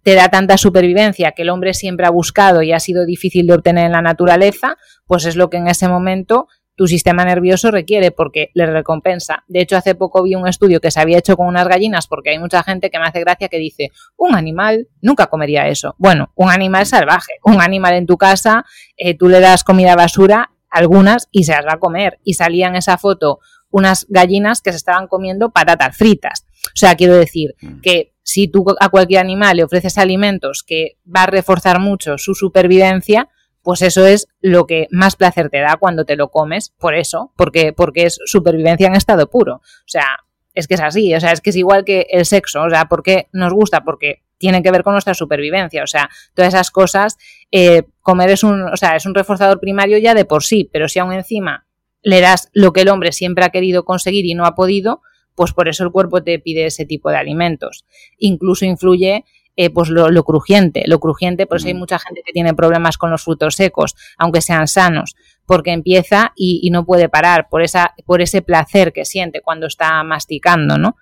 te 0.03 0.13
da 0.13 0.29
tanta 0.29 0.57
supervivencia 0.57 1.31
que 1.31 1.41
el 1.41 1.49
hombre 1.49 1.73
siempre 1.73 2.05
ha 2.05 2.11
buscado 2.11 2.61
y 2.61 2.73
ha 2.73 2.79
sido 2.79 3.05
difícil 3.05 3.47
de 3.47 3.53
obtener 3.53 3.87
en 3.87 3.91
la 3.91 4.03
naturaleza, 4.03 4.77
pues 5.07 5.25
es 5.25 5.35
lo 5.35 5.49
que 5.49 5.57
en 5.57 5.67
ese 5.67 5.87
momento 5.87 6.47
tu 6.79 6.87
sistema 6.87 7.25
nervioso 7.25 7.71
requiere 7.71 8.11
porque 8.11 8.51
le 8.53 8.65
recompensa. 8.65 9.43
De 9.49 9.59
hecho, 9.59 9.75
hace 9.75 9.95
poco 9.95 10.23
vi 10.23 10.35
un 10.35 10.47
estudio 10.47 10.79
que 10.79 10.91
se 10.91 11.01
había 11.01 11.17
hecho 11.17 11.35
con 11.35 11.45
unas 11.45 11.67
gallinas 11.67 12.07
porque 12.07 12.29
hay 12.29 12.39
mucha 12.39 12.63
gente 12.63 12.89
que 12.89 12.97
me 12.99 13.05
hace 13.05 13.19
gracia 13.19 13.49
que 13.49 13.57
dice, 13.57 13.91
un 14.15 14.33
animal 14.33 14.87
nunca 15.01 15.27
comería 15.27 15.67
eso. 15.67 15.95
Bueno, 15.97 16.31
un 16.35 16.49
animal 16.49 16.85
salvaje, 16.85 17.33
un 17.43 17.59
animal 17.59 17.95
en 17.95 18.05
tu 18.05 18.17
casa, 18.17 18.63
eh, 18.95 19.13
tú 19.13 19.27
le 19.27 19.41
das 19.41 19.65
comida 19.65 19.97
basura, 19.97 20.51
algunas, 20.69 21.27
y 21.31 21.43
se 21.43 21.51
las 21.51 21.65
va 21.65 21.73
a 21.73 21.79
comer. 21.79 22.21
Y 22.23 22.35
salía 22.35 22.67
en 22.67 22.77
esa 22.77 22.97
foto 22.97 23.39
unas 23.71 24.05
gallinas 24.07 24.61
que 24.61 24.71
se 24.71 24.77
estaban 24.77 25.07
comiendo 25.07 25.49
patatas 25.49 25.97
fritas. 25.97 26.45
O 26.67 26.77
sea, 26.77 26.95
quiero 26.95 27.17
decir 27.17 27.55
mm. 27.59 27.81
que 27.81 28.13
si 28.23 28.47
tú 28.47 28.63
a 28.79 28.87
cualquier 28.87 29.19
animal 29.19 29.57
le 29.57 29.65
ofreces 29.65 29.97
alimentos 29.97 30.63
que 30.65 30.97
va 31.05 31.23
a 31.23 31.27
reforzar 31.27 31.81
mucho 31.81 32.17
su 32.17 32.35
supervivencia, 32.35 33.27
pues 33.61 33.81
eso 33.81 34.05
es 34.05 34.27
lo 34.41 34.65
que 34.65 34.87
más 34.91 35.15
placer 35.15 35.49
te 35.49 35.59
da 35.59 35.77
cuando 35.77 36.05
te 36.05 36.15
lo 36.15 36.29
comes, 36.29 36.73
por 36.77 36.95
eso, 36.95 37.33
porque, 37.35 37.73
porque 37.73 38.03
es 38.03 38.19
supervivencia 38.25 38.87
en 38.87 38.95
estado 38.95 39.29
puro. 39.29 39.55
O 39.55 39.87
sea, 39.87 40.05
es 40.53 40.67
que 40.67 40.75
es 40.75 40.81
así, 40.81 41.13
o 41.13 41.19
sea, 41.19 41.31
es 41.31 41.41
que 41.41 41.51
es 41.51 41.55
igual 41.55 41.85
que 41.85 42.07
el 42.09 42.25
sexo, 42.25 42.63
o 42.63 42.69
sea, 42.69 42.85
¿por 42.85 43.03
qué 43.03 43.27
nos 43.31 43.53
gusta? 43.53 43.83
Porque 43.83 44.23
tiene 44.37 44.63
que 44.63 44.71
ver 44.71 44.83
con 44.83 44.93
nuestra 44.93 45.13
supervivencia, 45.13 45.83
o 45.83 45.87
sea, 45.87 46.09
todas 46.33 46.53
esas 46.53 46.71
cosas, 46.71 47.17
eh, 47.51 47.83
comer 48.01 48.29
es 48.29 48.43
un, 48.43 48.63
o 48.63 48.77
sea, 48.77 48.95
es 48.95 49.05
un 49.05 49.13
reforzador 49.13 49.59
primario 49.59 49.97
ya 49.97 50.13
de 50.13 50.25
por 50.25 50.43
sí, 50.43 50.69
pero 50.71 50.87
si 50.87 50.99
aún 50.99 51.13
encima 51.13 51.67
le 52.01 52.21
das 52.21 52.49
lo 52.53 52.71
que 52.71 52.81
el 52.81 52.89
hombre 52.89 53.11
siempre 53.11 53.43
ha 53.43 53.49
querido 53.49 53.83
conseguir 53.83 54.25
y 54.25 54.33
no 54.33 54.45
ha 54.45 54.55
podido, 54.55 55.01
pues 55.35 55.53
por 55.53 55.69
eso 55.69 55.83
el 55.83 55.91
cuerpo 55.91 56.23
te 56.23 56.39
pide 56.39 56.65
ese 56.65 56.85
tipo 56.85 57.09
de 57.09 57.17
alimentos. 57.17 57.85
Incluso 58.17 58.65
influye 58.65 59.23
eh, 59.61 59.69
pues 59.71 59.89
lo, 59.89 60.23
crujiente. 60.23 60.83
Lo 60.85 61.01
crujiente, 61.01 61.45
pues 61.45 61.65
hay 61.65 61.73
mm. 61.73 61.79
mucha 61.79 61.99
gente 61.99 62.21
que 62.25 62.31
tiene 62.31 62.53
problemas 62.53 62.97
con 62.97 63.11
los 63.11 63.25
frutos 63.25 63.55
secos, 63.55 63.93
aunque 64.17 64.39
sean 64.39 64.69
sanos, 64.69 65.17
porque 65.45 65.73
empieza 65.73 66.31
y, 66.33 66.69
no 66.71 66.85
puede 66.85 67.09
parar 67.09 67.49
por, 67.49 67.61
esa, 67.61 67.93
por 68.05 68.21
ese 68.21 68.41
placer 68.41 68.93
que 68.93 69.03
siente 69.03 69.41
cuando 69.41 69.67
está 69.67 70.01
masticando, 70.05 70.77
¿no? 70.77 70.95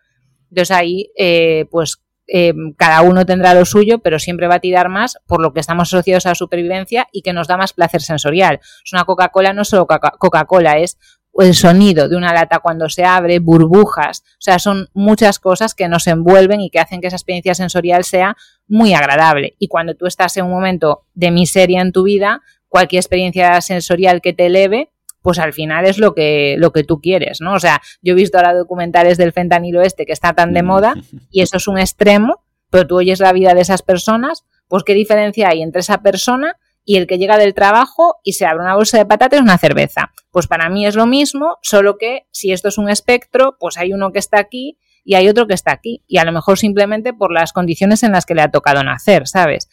Entonces 0.49 0.71
ahí, 0.75 1.11
eh, 1.15 1.65
pues 1.69 2.01
eh, 2.25 2.55
cada 2.77 3.03
uno 3.03 3.27
tendrá 3.27 3.53
lo 3.53 3.63
suyo, 3.63 3.99
pero 3.99 4.17
siempre 4.17 4.47
va 4.47 4.55
a 4.55 4.59
tirar 4.59 4.89
más 4.89 5.19
por 5.27 5.39
lo 5.39 5.53
que 5.53 5.59
estamos 5.59 5.93
asociados 5.93 6.25
a 6.25 6.29
la 6.29 6.35
supervivencia 6.35 7.07
y 7.11 7.21
que 7.21 7.33
nos 7.33 7.47
da 7.47 7.57
más 7.57 7.73
placer 7.73 8.01
sensorial. 8.01 8.59
Es 8.83 8.91
una 8.91 9.05
Coca-Cola, 9.05 9.53
no 9.53 9.65
solo 9.65 9.85
Coca-Cola, 9.85 10.79
es 10.79 10.97
el 11.37 11.53
sonido 11.53 12.09
de 12.09 12.15
una 12.15 12.33
lata 12.33 12.59
cuando 12.59 12.89
se 12.89 13.03
abre, 13.03 13.39
burbujas, 13.39 14.23
o 14.25 14.41
sea, 14.41 14.59
son 14.59 14.89
muchas 14.93 15.39
cosas 15.39 15.75
que 15.75 15.87
nos 15.87 16.07
envuelven 16.07 16.61
y 16.61 16.69
que 16.69 16.79
hacen 16.79 17.01
que 17.01 17.07
esa 17.07 17.15
experiencia 17.15 17.55
sensorial 17.55 18.03
sea 18.03 18.35
muy 18.67 18.93
agradable. 18.93 19.55
Y 19.59 19.67
cuando 19.67 19.95
tú 19.95 20.05
estás 20.05 20.35
en 20.37 20.45
un 20.45 20.51
momento 20.51 21.05
de 21.13 21.31
miseria 21.31 21.81
en 21.81 21.91
tu 21.91 22.03
vida, 22.03 22.41
cualquier 22.67 23.01
experiencia 23.01 23.59
sensorial 23.61 24.21
que 24.21 24.33
te 24.33 24.47
eleve, 24.47 24.91
pues 25.21 25.39
al 25.39 25.53
final 25.53 25.85
es 25.85 25.97
lo 25.97 26.13
que, 26.13 26.55
lo 26.57 26.71
que 26.71 26.83
tú 26.83 27.01
quieres, 27.01 27.41
¿no? 27.41 27.53
O 27.53 27.59
sea, 27.59 27.81
yo 28.01 28.13
he 28.13 28.15
visto 28.15 28.37
ahora 28.37 28.53
documentales 28.53 29.17
del 29.17 29.33
fentanilo 29.33 29.81
este 29.81 30.05
que 30.05 30.13
está 30.13 30.33
tan 30.33 30.53
de 30.53 30.63
mm. 30.63 30.65
moda 30.65 30.95
y 31.31 31.41
eso 31.41 31.57
es 31.57 31.67
un 31.67 31.77
extremo, 31.77 32.43
pero 32.69 32.87
tú 32.87 32.97
oyes 32.97 33.19
la 33.19 33.33
vida 33.33 33.53
de 33.53 33.61
esas 33.61 33.81
personas, 33.81 34.45
pues 34.67 34.83
qué 34.83 34.93
diferencia 34.93 35.49
hay 35.49 35.61
entre 35.61 35.81
esa 35.81 36.01
persona 36.01 36.55
y 36.87 36.95
el 36.95 37.05
que 37.05 37.17
llega 37.17 37.37
del 37.37 37.53
trabajo 37.53 38.15
y 38.23 38.33
se 38.33 38.45
abre 38.45 38.63
una 38.63 38.73
bolsa 38.73 38.97
de 38.97 39.05
patatas 39.05 39.41
una 39.41 39.57
cerveza. 39.57 40.13
Pues 40.31 40.47
para 40.47 40.69
mí 40.69 40.87
es 40.87 40.95
lo 40.95 41.05
mismo, 41.05 41.57
solo 41.61 41.97
que 41.97 42.27
si 42.31 42.53
esto 42.53 42.69
es 42.69 42.77
un 42.77 42.89
espectro, 42.89 43.57
pues 43.59 43.77
hay 43.77 43.91
uno 43.91 44.13
que 44.13 44.19
está 44.19 44.39
aquí 44.39 44.77
y 45.03 45.15
hay 45.15 45.27
otro 45.27 45.47
que 45.47 45.53
está 45.53 45.73
aquí. 45.73 46.05
Y 46.07 46.17
a 46.17 46.23
lo 46.23 46.31
mejor 46.31 46.57
simplemente 46.57 47.11
por 47.11 47.33
las 47.33 47.51
condiciones 47.51 48.03
en 48.03 48.13
las 48.13 48.25
que 48.25 48.35
le 48.35 48.41
ha 48.41 48.51
tocado 48.51 48.81
nacer, 48.83 49.27
¿sabes? 49.27 49.69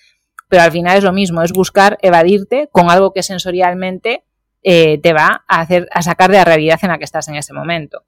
Pero 0.48 0.64
al 0.64 0.72
final 0.72 0.98
es 0.98 1.04
lo 1.04 1.12
mismo, 1.12 1.42
es 1.42 1.52
buscar 1.52 1.98
evadirte 2.02 2.68
con 2.72 2.90
algo 2.90 3.12
que 3.12 3.22
sensorialmente 3.22 4.24
eh, 4.64 4.98
te 4.98 5.12
va 5.12 5.44
a 5.46 5.60
hacer 5.60 5.86
a 5.92 6.02
sacar 6.02 6.32
de 6.32 6.38
la 6.38 6.44
realidad 6.44 6.80
en 6.82 6.88
la 6.88 6.98
que 6.98 7.04
estás 7.04 7.28
en 7.28 7.36
ese 7.36 7.52
momento. 7.52 8.02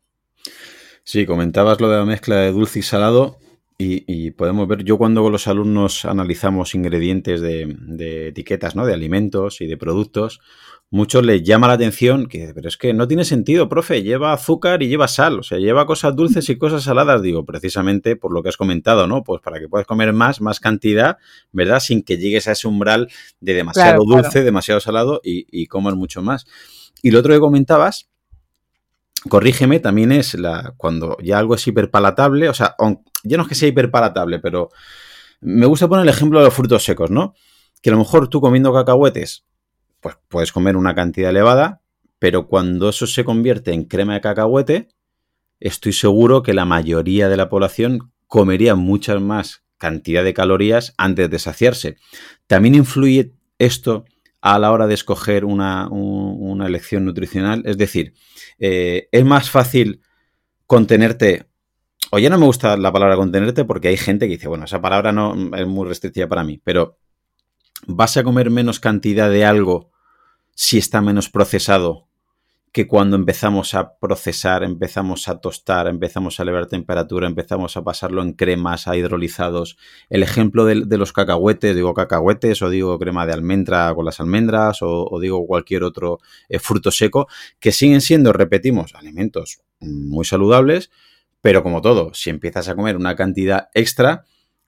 Sí, 1.04 1.26
comentabas 1.26 1.80
lo 1.80 1.88
de 1.88 1.98
la 1.98 2.04
mezcla 2.04 2.38
de 2.38 2.50
dulce 2.50 2.80
y 2.80 2.82
salado. 2.82 3.38
Y, 3.78 4.30
podemos 4.30 4.66
ver, 4.68 4.84
yo 4.84 4.96
cuando 4.96 5.22
con 5.22 5.32
los 5.32 5.48
alumnos 5.48 6.06
analizamos 6.06 6.74
ingredientes 6.74 7.42
de, 7.42 8.28
etiquetas, 8.28 8.74
¿no? 8.74 8.86
De 8.86 8.94
alimentos 8.94 9.60
y 9.60 9.66
de 9.66 9.76
productos, 9.76 10.40
muchos 10.88 11.22
les 11.26 11.42
llama 11.42 11.68
la 11.68 11.74
atención 11.74 12.26
que, 12.26 12.52
pero 12.54 12.68
es 12.68 12.78
que 12.78 12.94
no 12.94 13.06
tiene 13.06 13.26
sentido, 13.26 13.68
profe, 13.68 14.02
lleva 14.02 14.32
azúcar 14.32 14.82
y 14.82 14.88
lleva 14.88 15.08
sal, 15.08 15.40
o 15.40 15.42
sea, 15.42 15.58
lleva 15.58 15.84
cosas 15.84 16.16
dulces 16.16 16.48
y 16.48 16.56
cosas 16.56 16.84
saladas, 16.84 17.20
digo, 17.20 17.44
precisamente 17.44 18.16
por 18.16 18.32
lo 18.32 18.42
que 18.42 18.48
has 18.48 18.56
comentado, 18.56 19.06
¿no? 19.06 19.22
Pues 19.22 19.42
para 19.42 19.60
que 19.60 19.68
puedas 19.68 19.86
comer 19.86 20.14
más, 20.14 20.40
más 20.40 20.58
cantidad, 20.58 21.18
¿verdad? 21.52 21.80
Sin 21.80 22.02
que 22.02 22.16
llegues 22.16 22.48
a 22.48 22.52
ese 22.52 22.68
umbral 22.68 23.08
de 23.40 23.52
demasiado 23.52 24.04
dulce, 24.06 24.42
demasiado 24.42 24.80
salado 24.80 25.20
y, 25.22 25.46
y 25.50 25.66
comas 25.66 25.96
mucho 25.96 26.22
más. 26.22 26.46
Y 27.02 27.10
lo 27.10 27.18
otro 27.18 27.34
que 27.34 27.40
comentabas, 27.40 28.08
corrígeme, 29.28 29.80
también 29.80 30.12
es 30.12 30.34
la 30.34 30.74
cuando 30.76 31.16
ya 31.22 31.38
algo 31.38 31.54
es 31.54 31.66
hiperpalatable, 31.66 32.48
o 32.48 32.54
sea, 32.54 32.76
ya 33.24 33.36
no 33.36 33.42
es 33.42 33.48
que 33.48 33.54
sea 33.54 33.68
hiperpalatable, 33.68 34.38
pero 34.38 34.70
me 35.40 35.66
gusta 35.66 35.88
poner 35.88 36.04
el 36.04 36.08
ejemplo 36.08 36.38
de 36.38 36.46
los 36.46 36.54
frutos 36.54 36.84
secos, 36.84 37.10
¿no? 37.10 37.34
Que 37.82 37.90
a 37.90 37.92
lo 37.92 37.98
mejor 37.98 38.28
tú 38.28 38.40
comiendo 38.40 38.72
cacahuetes, 38.72 39.44
pues 40.00 40.16
puedes 40.28 40.52
comer 40.52 40.76
una 40.76 40.94
cantidad 40.94 41.30
elevada, 41.30 41.82
Pero 42.18 42.48
cuando 42.48 42.88
eso 42.88 43.06
se 43.06 43.24
convierte 43.24 43.72
en 43.72 43.84
crema 43.84 44.14
de 44.14 44.22
cacahuete, 44.22 44.88
estoy 45.60 45.92
seguro 45.92 46.42
que 46.42 46.54
la 46.54 46.64
mayoría 46.64 47.28
de 47.28 47.36
la 47.36 47.48
población 47.48 48.10
comería 48.26 48.74
muchas 48.74 49.20
más 49.20 49.62
cantidad 49.78 50.24
de 50.24 50.32
calorías 50.32 50.94
antes 50.96 51.28
de 51.30 51.38
saciarse. 51.38 51.96
También 52.46 52.74
influye 52.74 53.34
esto 53.58 54.04
a 54.40 54.58
la 54.58 54.72
hora 54.72 54.86
de 54.86 54.94
escoger 54.94 55.44
una, 55.44 55.88
elección 56.66 57.04
nutricional. 57.04 57.62
Es 57.66 57.78
decir, 57.78 58.14
eh, 58.58 59.08
es 59.12 59.24
más 59.24 59.50
fácil 59.50 60.02
contenerte. 60.66 61.46
O 62.10 62.18
ya 62.18 62.30
no 62.30 62.38
me 62.38 62.46
gusta 62.46 62.76
la 62.76 62.92
palabra 62.92 63.16
contenerte 63.16 63.64
porque 63.64 63.88
hay 63.88 63.96
gente 63.96 64.26
que 64.26 64.34
dice, 64.34 64.48
bueno, 64.48 64.64
esa 64.64 64.80
palabra 64.80 65.12
no 65.12 65.34
es 65.56 65.66
muy 65.66 65.88
restrictiva 65.88 66.28
para 66.28 66.44
mí, 66.44 66.60
pero 66.62 66.98
vas 67.86 68.16
a 68.16 68.22
comer 68.22 68.50
menos 68.50 68.80
cantidad 68.80 69.28
de 69.28 69.44
algo 69.44 69.90
si 70.54 70.78
está 70.78 71.00
menos 71.00 71.28
procesado 71.28 72.05
que 72.72 72.86
cuando 72.86 73.16
empezamos 73.16 73.74
a 73.74 73.96
procesar, 73.98 74.62
empezamos 74.62 75.28
a 75.28 75.38
tostar, 75.40 75.86
empezamos 75.86 76.38
a 76.38 76.42
elevar 76.42 76.66
temperatura, 76.66 77.26
empezamos 77.26 77.76
a 77.76 77.82
pasarlo 77.82 78.22
en 78.22 78.34
cremas, 78.34 78.86
a 78.86 78.96
hidrolizados. 78.96 79.78
El 80.10 80.22
ejemplo 80.22 80.66
de, 80.66 80.98
los 80.98 81.12
cacahuetes, 81.14 81.74
digo 81.74 81.94
cacahuetes 81.94 82.60
o 82.60 82.68
digo 82.68 82.98
crema 82.98 83.24
de 83.24 83.32
almendra 83.32 83.94
con 83.94 84.04
las 84.04 84.20
almendras 84.20 84.78
o, 84.82 85.18
digo 85.20 85.46
cualquier 85.46 85.84
otro 85.84 86.18
eh, 86.48 86.58
fruto 86.58 86.90
seco, 86.90 87.28
que 87.60 87.72
siguen 87.72 88.02
siendo, 88.02 88.32
repetimos, 88.34 88.94
alimentos 88.94 89.60
muy 89.80 90.24
saludables, 90.24 90.90
pero 91.40 91.62
como 91.62 91.80
todo, 91.80 92.12
si 92.12 92.28
empiezas 92.28 92.68
a 92.68 92.74
comer 92.74 92.96
una 92.96 93.16
cantidad 93.16 93.68
extra, 93.72 94.26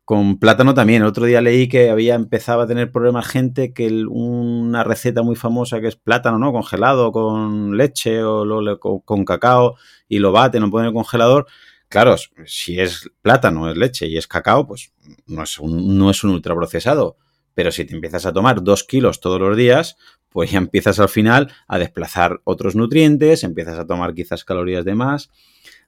con 0.09 0.39
plátano 0.39 0.73
también. 0.73 1.03
Otro 1.03 1.27
día 1.27 1.43
leí 1.43 1.69
que 1.69 1.91
había 1.91 2.15
empezado 2.15 2.63
a 2.63 2.67
tener 2.67 2.91
problemas 2.91 3.29
gente 3.29 3.75
que 3.75 3.89
una 4.09 4.83
receta 4.83 5.23
muy 5.23 5.37
famosa 5.37 5.83
que 5.83 5.89
es 5.89 5.97
plátano, 5.97 6.39
¿no? 6.39 6.51
Congelado 6.51 7.13
con 7.13 7.77
leche 7.77 8.25
o 8.25 9.03
con, 9.05 9.27
cacao 9.27 9.77
y 10.09 10.21
lo 10.21 10.33
bate, 10.33 10.61
no 10.61 10.71
pone 10.71 10.85
en 10.85 10.89
el 10.89 10.95
congelador. 10.95 11.47
Claro, 11.91 12.17
si 12.47 12.81
es 12.81 13.11
plátano, 13.21 13.71
es 13.71 13.77
leche 13.77 14.07
y 14.07 14.17
es 14.17 14.27
cacao, 14.27 14.67
pues 14.67 14.95
no 15.27 15.43
es 15.43 15.59
un, 15.59 15.99
no 15.99 16.09
es 16.09 16.25
un 16.25 16.31
ultraprocesado. 16.31 17.19
Pero 17.53 17.71
si 17.71 17.85
te 17.85 17.95
empiezas 17.95 18.25
a 18.25 18.33
tomar 18.33 18.65
dos 18.65 18.85
kilos 18.85 19.21
todos 19.21 19.39
los 19.39 19.59
días, 19.59 19.99
pues 20.31 20.51
ya 20.51 20.57
empiezas 20.57 21.01
al 21.01 21.11
final 21.11 21.53
a 21.67 21.79
desplazar 21.79 22.41
otros 22.45 22.77
nutrientes, 22.77 23.45
empiezas 23.45 23.79
a 23.79 23.87
tomar 23.87 24.15
quizás 24.15 24.47
calorías 24.47 24.87
de 24.87 24.95
más. 24.95 25.29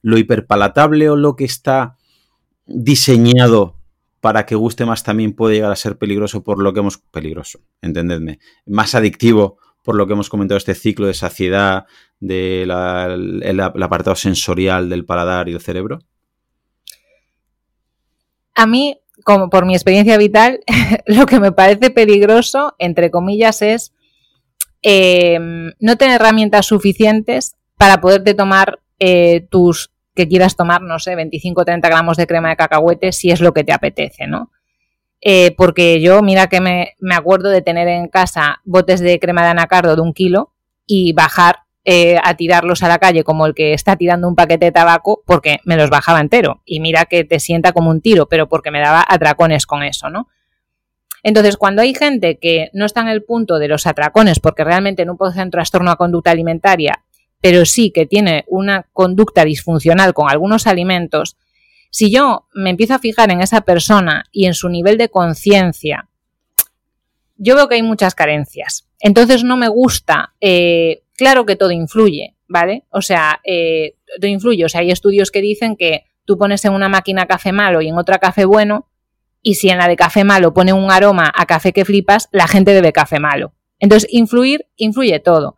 Lo 0.03 0.19
hiperpalatable 0.19 1.09
o 1.09 1.15
lo 1.15 1.35
que 1.35 1.45
está 1.45 1.97
diseñado 2.67 3.80
para 4.21 4.45
que 4.45 4.55
guste 4.55 4.85
más 4.85 5.03
también 5.03 5.33
puede 5.33 5.55
llegar 5.55 5.71
a 5.71 5.75
ser 5.75 5.97
peligroso 5.97 6.43
por 6.43 6.61
lo 6.61 6.73
que 6.73 6.79
hemos... 6.79 6.99
Peligroso, 6.99 7.59
entendedme. 7.81 8.39
Más 8.65 8.95
adictivo 8.95 9.57
por 9.83 9.95
lo 9.95 10.07
que 10.07 10.13
hemos 10.13 10.29
comentado, 10.29 10.57
este 10.57 10.75
ciclo 10.75 11.07
de 11.07 11.13
saciedad, 11.13 11.85
del 12.19 12.69
apartado 12.69 14.15
sensorial 14.15 14.89
del 14.89 15.05
paladar 15.05 15.49
y 15.49 15.53
el 15.53 15.61
cerebro? 15.61 15.99
A 18.53 18.67
mí, 18.67 18.99
como 19.23 19.49
por 19.49 19.65
mi 19.65 19.73
experiencia 19.73 20.17
vital, 20.17 20.59
lo 21.07 21.25
que 21.25 21.39
me 21.39 21.51
parece 21.51 21.89
peligroso, 21.89 22.75
entre 22.77 23.09
comillas, 23.09 23.61
es 23.61 23.93
em, 24.81 25.71
no 25.79 25.97
tener 25.97 26.21
herramientas 26.21 26.67
suficientes 26.67 27.55
para 27.77 28.01
poderte 28.01 28.35
tomar 28.35 28.79
eh, 28.99 29.47
tus 29.49 29.90
que 30.15 30.27
quieras 30.27 30.55
tomar, 30.55 30.81
no 30.81 30.99
sé, 30.99 31.15
25 31.15 31.61
o 31.61 31.65
30 31.65 31.87
gramos 31.87 32.17
de 32.17 32.27
crema 32.27 32.49
de 32.49 32.55
cacahuete 32.55 33.11
si 33.11 33.31
es 33.31 33.41
lo 33.41 33.53
que 33.53 33.63
te 33.63 33.73
apetece, 33.73 34.27
¿no? 34.27 34.51
Eh, 35.21 35.53
porque 35.55 36.01
yo, 36.01 36.21
mira 36.21 36.47
que 36.47 36.59
me, 36.59 36.95
acuerdo 37.13 37.49
de 37.49 37.61
tener 37.61 37.87
en 37.87 38.07
casa 38.07 38.59
botes 38.65 38.99
de 38.99 39.19
crema 39.19 39.43
de 39.43 39.49
anacardo 39.49 39.95
de 39.95 40.01
un 40.01 40.13
kilo 40.13 40.53
y 40.87 41.13
bajar 41.13 41.59
eh, 41.85 42.17
a 42.23 42.35
tirarlos 42.35 42.81
a 42.83 42.87
la 42.87 42.97
calle 42.97 43.23
como 43.23 43.45
el 43.45 43.53
que 43.53 43.73
está 43.73 43.95
tirando 43.95 44.27
un 44.27 44.35
paquete 44.35 44.65
de 44.65 44.71
tabaco 44.71 45.23
porque 45.25 45.59
me 45.63 45.77
los 45.77 45.89
bajaba 45.89 46.19
entero. 46.19 46.61
Y 46.65 46.79
mira 46.79 47.05
que 47.05 47.23
te 47.23 47.39
sienta 47.39 47.71
como 47.71 47.91
un 47.91 48.01
tiro, 48.01 48.27
pero 48.27 48.49
porque 48.49 48.71
me 48.71 48.79
daba 48.79 49.05
atracones 49.07 49.67
con 49.67 49.83
eso, 49.83 50.09
¿no? 50.09 50.27
Entonces, 51.23 51.55
cuando 51.55 51.83
hay 51.83 51.93
gente 51.93 52.39
que 52.39 52.71
no 52.73 52.85
está 52.85 53.01
en 53.01 53.09
el 53.09 53.23
punto 53.23 53.59
de 53.59 53.67
los 53.67 53.85
atracones 53.85 54.39
porque 54.39 54.63
realmente 54.63 55.05
no 55.05 55.15
ser 55.31 55.43
un 55.43 55.51
trastorno 55.51 55.91
a 55.91 55.95
conducta 55.95 56.31
alimentaria 56.31 57.03
pero 57.41 57.65
sí 57.65 57.91
que 57.91 58.05
tiene 58.05 58.45
una 58.47 58.87
conducta 58.93 59.43
disfuncional 59.43 60.13
con 60.13 60.29
algunos 60.29 60.67
alimentos, 60.67 61.37
si 61.89 62.11
yo 62.11 62.47
me 62.53 62.69
empiezo 62.69 62.93
a 62.93 62.99
fijar 62.99 63.31
en 63.31 63.41
esa 63.41 63.61
persona 63.61 64.23
y 64.31 64.45
en 64.45 64.53
su 64.53 64.69
nivel 64.69 64.97
de 64.97 65.09
conciencia, 65.09 66.07
yo 67.35 67.55
veo 67.55 67.67
que 67.67 67.75
hay 67.75 67.83
muchas 67.83 68.15
carencias. 68.15 68.87
Entonces 68.99 69.43
no 69.43 69.57
me 69.57 69.67
gusta, 69.67 70.33
eh, 70.39 71.03
claro 71.17 71.45
que 71.45 71.55
todo 71.55 71.71
influye, 71.71 72.35
¿vale? 72.47 72.85
O 72.91 73.01
sea, 73.01 73.41
eh, 73.43 73.95
todo 74.19 74.29
influye. 74.29 74.63
O 74.63 74.69
sea, 74.69 74.81
hay 74.81 74.91
estudios 74.91 75.31
que 75.31 75.41
dicen 75.41 75.75
que 75.75 76.05
tú 76.25 76.37
pones 76.37 76.63
en 76.65 76.73
una 76.73 76.87
máquina 76.87 77.25
café 77.25 77.51
malo 77.51 77.81
y 77.81 77.89
en 77.89 77.97
otra 77.97 78.19
café 78.19 78.45
bueno, 78.45 78.87
y 79.41 79.55
si 79.55 79.69
en 79.69 79.79
la 79.79 79.87
de 79.87 79.95
café 79.95 80.23
malo 80.23 80.53
pone 80.53 80.71
un 80.71 80.91
aroma 80.91 81.31
a 81.35 81.45
café 81.47 81.73
que 81.73 81.83
flipas, 81.83 82.29
la 82.31 82.47
gente 82.47 82.73
bebe 82.73 82.93
café 82.93 83.19
malo. 83.19 83.53
Entonces, 83.79 84.07
influir, 84.13 84.67
influye 84.75 85.19
todo. 85.19 85.57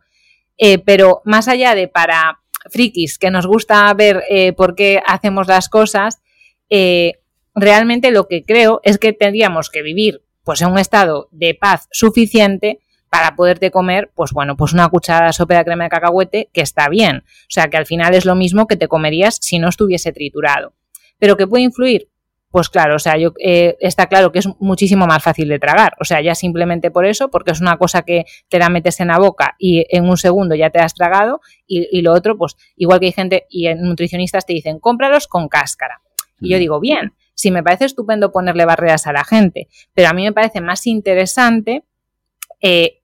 Eh, 0.58 0.78
pero 0.78 1.22
más 1.24 1.48
allá 1.48 1.74
de 1.74 1.88
para 1.88 2.40
frikis 2.70 3.18
que 3.18 3.30
nos 3.30 3.46
gusta 3.46 3.92
ver 3.94 4.22
eh, 4.28 4.52
por 4.52 4.74
qué 4.74 5.02
hacemos 5.06 5.48
las 5.48 5.68
cosas, 5.68 6.22
eh, 6.70 7.20
realmente 7.54 8.10
lo 8.10 8.26
que 8.28 8.44
creo 8.44 8.80
es 8.84 8.98
que 8.98 9.12
tendríamos 9.12 9.70
que 9.70 9.82
vivir 9.82 10.22
pues 10.44 10.60
en 10.60 10.68
un 10.68 10.78
estado 10.78 11.28
de 11.30 11.54
paz 11.54 11.88
suficiente 11.90 12.80
para 13.08 13.36
poderte 13.36 13.70
comer, 13.70 14.10
pues 14.14 14.32
bueno, 14.32 14.56
pues 14.56 14.72
una 14.72 14.88
cucharada 14.88 15.28
de 15.28 15.32
sopa 15.32 15.56
de 15.56 15.64
crema 15.64 15.84
de 15.84 15.90
cacahuete 15.90 16.50
que 16.52 16.60
está 16.60 16.88
bien. 16.88 17.18
O 17.18 17.48
sea, 17.48 17.68
que 17.70 17.76
al 17.76 17.86
final 17.86 18.12
es 18.14 18.24
lo 18.24 18.34
mismo 18.34 18.66
que 18.66 18.76
te 18.76 18.88
comerías 18.88 19.38
si 19.40 19.58
no 19.58 19.68
estuviese 19.68 20.12
triturado. 20.12 20.74
Pero 21.18 21.36
que 21.36 21.46
puede 21.46 21.62
influir, 21.62 22.08
pues 22.54 22.68
claro, 22.68 22.94
o 22.94 22.98
sea, 23.00 23.16
yo, 23.18 23.32
eh, 23.40 23.76
está 23.80 24.06
claro 24.06 24.30
que 24.30 24.38
es 24.38 24.48
muchísimo 24.60 25.08
más 25.08 25.24
fácil 25.24 25.48
de 25.48 25.58
tragar. 25.58 25.96
O 25.98 26.04
sea, 26.04 26.20
ya 26.20 26.36
simplemente 26.36 26.92
por 26.92 27.04
eso, 27.04 27.28
porque 27.28 27.50
es 27.50 27.60
una 27.60 27.78
cosa 27.78 28.02
que 28.02 28.26
te 28.48 28.60
la 28.60 28.68
metes 28.68 29.00
en 29.00 29.08
la 29.08 29.18
boca 29.18 29.56
y 29.58 29.84
en 29.88 30.08
un 30.08 30.16
segundo 30.16 30.54
ya 30.54 30.70
te 30.70 30.78
has 30.78 30.94
tragado. 30.94 31.40
Y, 31.66 32.00
lo 32.02 32.12
otro, 32.12 32.38
pues 32.38 32.54
igual 32.76 33.00
que 33.00 33.06
hay 33.06 33.12
gente 33.12 33.46
y 33.50 33.74
nutricionistas 33.74 34.46
te 34.46 34.52
dicen, 34.52 34.78
cómpralos 34.78 35.26
con 35.26 35.48
cáscara. 35.48 36.00
Y 36.38 36.50
yo 36.50 36.58
digo, 36.58 36.78
bien, 36.78 37.14
sí 37.34 37.50
me 37.50 37.64
parece 37.64 37.86
estupendo 37.86 38.30
ponerle 38.30 38.64
barreras 38.64 39.08
a 39.08 39.12
la 39.12 39.24
gente, 39.24 39.66
pero 39.92 40.10
a 40.10 40.12
mí 40.12 40.22
me 40.22 40.32
parece 40.32 40.60
más 40.60 40.86
interesante 40.86 41.82
eh, 42.60 43.00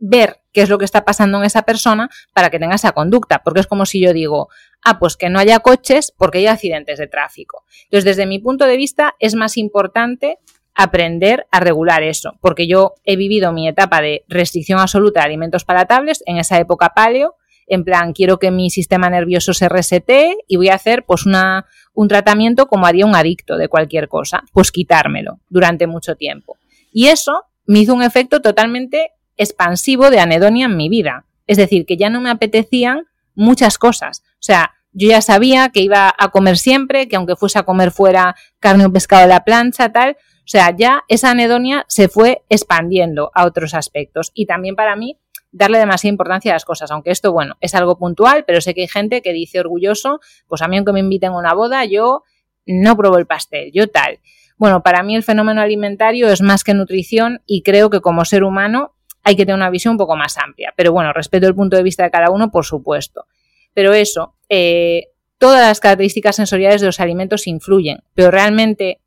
ver 0.00 0.40
qué 0.58 0.62
es 0.62 0.68
lo 0.70 0.78
que 0.78 0.84
está 0.84 1.04
pasando 1.04 1.38
en 1.38 1.44
esa 1.44 1.62
persona 1.62 2.10
para 2.34 2.50
que 2.50 2.58
tenga 2.58 2.74
esa 2.74 2.90
conducta, 2.90 3.42
porque 3.44 3.60
es 3.60 3.68
como 3.68 3.86
si 3.86 4.00
yo 4.00 4.12
digo, 4.12 4.48
ah, 4.82 4.98
pues 4.98 5.16
que 5.16 5.30
no 5.30 5.38
haya 5.38 5.60
coches 5.60 6.12
porque 6.18 6.38
hay 6.38 6.48
accidentes 6.48 6.98
de 6.98 7.06
tráfico. 7.06 7.62
Entonces, 7.84 8.04
desde 8.04 8.26
mi 8.26 8.40
punto 8.40 8.64
de 8.64 8.76
vista, 8.76 9.14
es 9.20 9.36
más 9.36 9.56
importante 9.56 10.40
aprender 10.74 11.46
a 11.52 11.60
regular 11.60 12.02
eso, 12.02 12.32
porque 12.40 12.66
yo 12.66 12.94
he 13.04 13.14
vivido 13.14 13.52
mi 13.52 13.68
etapa 13.68 14.02
de 14.02 14.24
restricción 14.26 14.80
absoluta 14.80 15.20
de 15.20 15.26
alimentos 15.26 15.64
palatables 15.64 16.24
en 16.26 16.38
esa 16.38 16.58
época 16.58 16.88
paleo, 16.92 17.36
en 17.68 17.84
plan, 17.84 18.12
quiero 18.12 18.40
que 18.40 18.50
mi 18.50 18.68
sistema 18.68 19.08
nervioso 19.08 19.54
se 19.54 19.68
resete 19.68 20.38
y 20.48 20.56
voy 20.56 20.70
a 20.70 20.74
hacer 20.74 21.04
pues 21.06 21.24
una, 21.24 21.66
un 21.94 22.08
tratamiento 22.08 22.66
como 22.66 22.86
haría 22.86 23.06
un 23.06 23.14
adicto 23.14 23.56
de 23.56 23.68
cualquier 23.68 24.08
cosa, 24.08 24.42
pues 24.52 24.72
quitármelo 24.72 25.38
durante 25.50 25.86
mucho 25.86 26.16
tiempo. 26.16 26.56
Y 26.90 27.06
eso 27.06 27.44
me 27.64 27.78
hizo 27.78 27.94
un 27.94 28.02
efecto 28.02 28.40
totalmente 28.40 29.12
expansivo 29.38 30.10
de 30.10 30.20
anedonia 30.20 30.66
en 30.66 30.76
mi 30.76 30.88
vida. 30.88 31.24
Es 31.46 31.56
decir, 31.56 31.86
que 31.86 31.96
ya 31.96 32.10
no 32.10 32.20
me 32.20 32.30
apetecían 32.30 33.06
muchas 33.34 33.78
cosas. 33.78 34.22
O 34.34 34.42
sea, 34.42 34.74
yo 34.92 35.08
ya 35.08 35.22
sabía 35.22 35.70
que 35.70 35.80
iba 35.80 36.14
a 36.16 36.28
comer 36.30 36.58
siempre, 36.58 37.08
que 37.08 37.16
aunque 37.16 37.36
fuese 37.36 37.58
a 37.58 37.62
comer 37.62 37.90
fuera 37.90 38.34
carne 38.60 38.86
o 38.86 38.92
pescado 38.92 39.22
de 39.22 39.28
la 39.28 39.44
plancha, 39.44 39.90
tal. 39.90 40.16
O 40.38 40.50
sea, 40.50 40.74
ya 40.76 41.04
esa 41.08 41.30
anedonia 41.30 41.84
se 41.88 42.08
fue 42.08 42.42
expandiendo 42.48 43.30
a 43.34 43.46
otros 43.46 43.74
aspectos. 43.74 44.30
Y 44.34 44.46
también 44.46 44.76
para 44.76 44.96
mí, 44.96 45.18
darle 45.52 45.78
demasiada 45.78 46.12
importancia 46.12 46.52
a 46.52 46.54
las 46.54 46.64
cosas, 46.64 46.90
aunque 46.90 47.10
esto, 47.10 47.32
bueno, 47.32 47.56
es 47.60 47.74
algo 47.74 47.98
puntual, 47.98 48.44
pero 48.46 48.60
sé 48.60 48.74
que 48.74 48.82
hay 48.82 48.88
gente 48.88 49.22
que 49.22 49.32
dice 49.32 49.60
orgulloso, 49.60 50.20
pues 50.46 50.62
a 50.62 50.68
mí 50.68 50.76
aunque 50.76 50.92
me 50.92 51.00
inviten 51.00 51.32
a 51.32 51.38
una 51.38 51.54
boda, 51.54 51.84
yo 51.84 52.22
no 52.66 52.96
pruebo 52.96 53.18
el 53.18 53.26
pastel, 53.26 53.70
yo 53.72 53.88
tal. 53.88 54.20
Bueno, 54.56 54.82
para 54.82 55.02
mí 55.02 55.14
el 55.16 55.22
fenómeno 55.22 55.60
alimentario 55.60 56.28
es 56.28 56.42
más 56.42 56.64
que 56.64 56.74
nutrición 56.74 57.42
y 57.46 57.62
creo 57.62 57.90
que 57.90 58.00
como 58.00 58.24
ser 58.24 58.42
humano 58.42 58.94
hay 59.22 59.36
que 59.36 59.44
tener 59.44 59.56
una 59.56 59.70
visión 59.70 59.92
un 59.92 59.98
poco 59.98 60.16
más 60.16 60.38
amplia. 60.38 60.72
Pero 60.76 60.92
bueno, 60.92 61.12
respeto 61.12 61.46
el 61.46 61.54
punto 61.54 61.76
de 61.76 61.82
vista 61.82 62.04
de 62.04 62.10
cada 62.10 62.30
uno, 62.30 62.50
por 62.50 62.64
supuesto. 62.64 63.26
Pero 63.74 63.92
eso, 63.92 64.34
eh, 64.48 65.08
todas 65.38 65.60
las 65.60 65.80
características 65.80 66.36
sensoriales 66.36 66.80
de 66.80 66.86
los 66.86 67.00
alimentos 67.00 67.46
influyen, 67.46 68.02
pero 68.14 68.30
realmente 68.30 69.00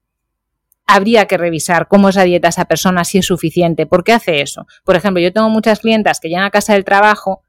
habría 0.85 1.25
que 1.25 1.37
revisar 1.37 1.87
cómo 1.87 2.09
es 2.09 2.15
la 2.15 2.23
dieta 2.23 2.47
de 2.47 2.51
esa 2.51 2.65
persona, 2.65 3.03
si 3.03 3.17
es 3.17 3.25
suficiente. 3.25 3.85
¿Por 3.85 4.03
qué 4.03 4.13
hace 4.13 4.41
eso? 4.41 4.67
Por 4.83 4.95
ejemplo, 4.95 5.21
yo 5.21 5.31
tengo 5.31 5.49
muchas 5.49 5.79
clientas 5.79 6.19
que 6.19 6.27
llegan 6.27 6.43
a 6.43 6.51
casa 6.51 6.73
del 6.73 6.83
trabajo 6.83 7.43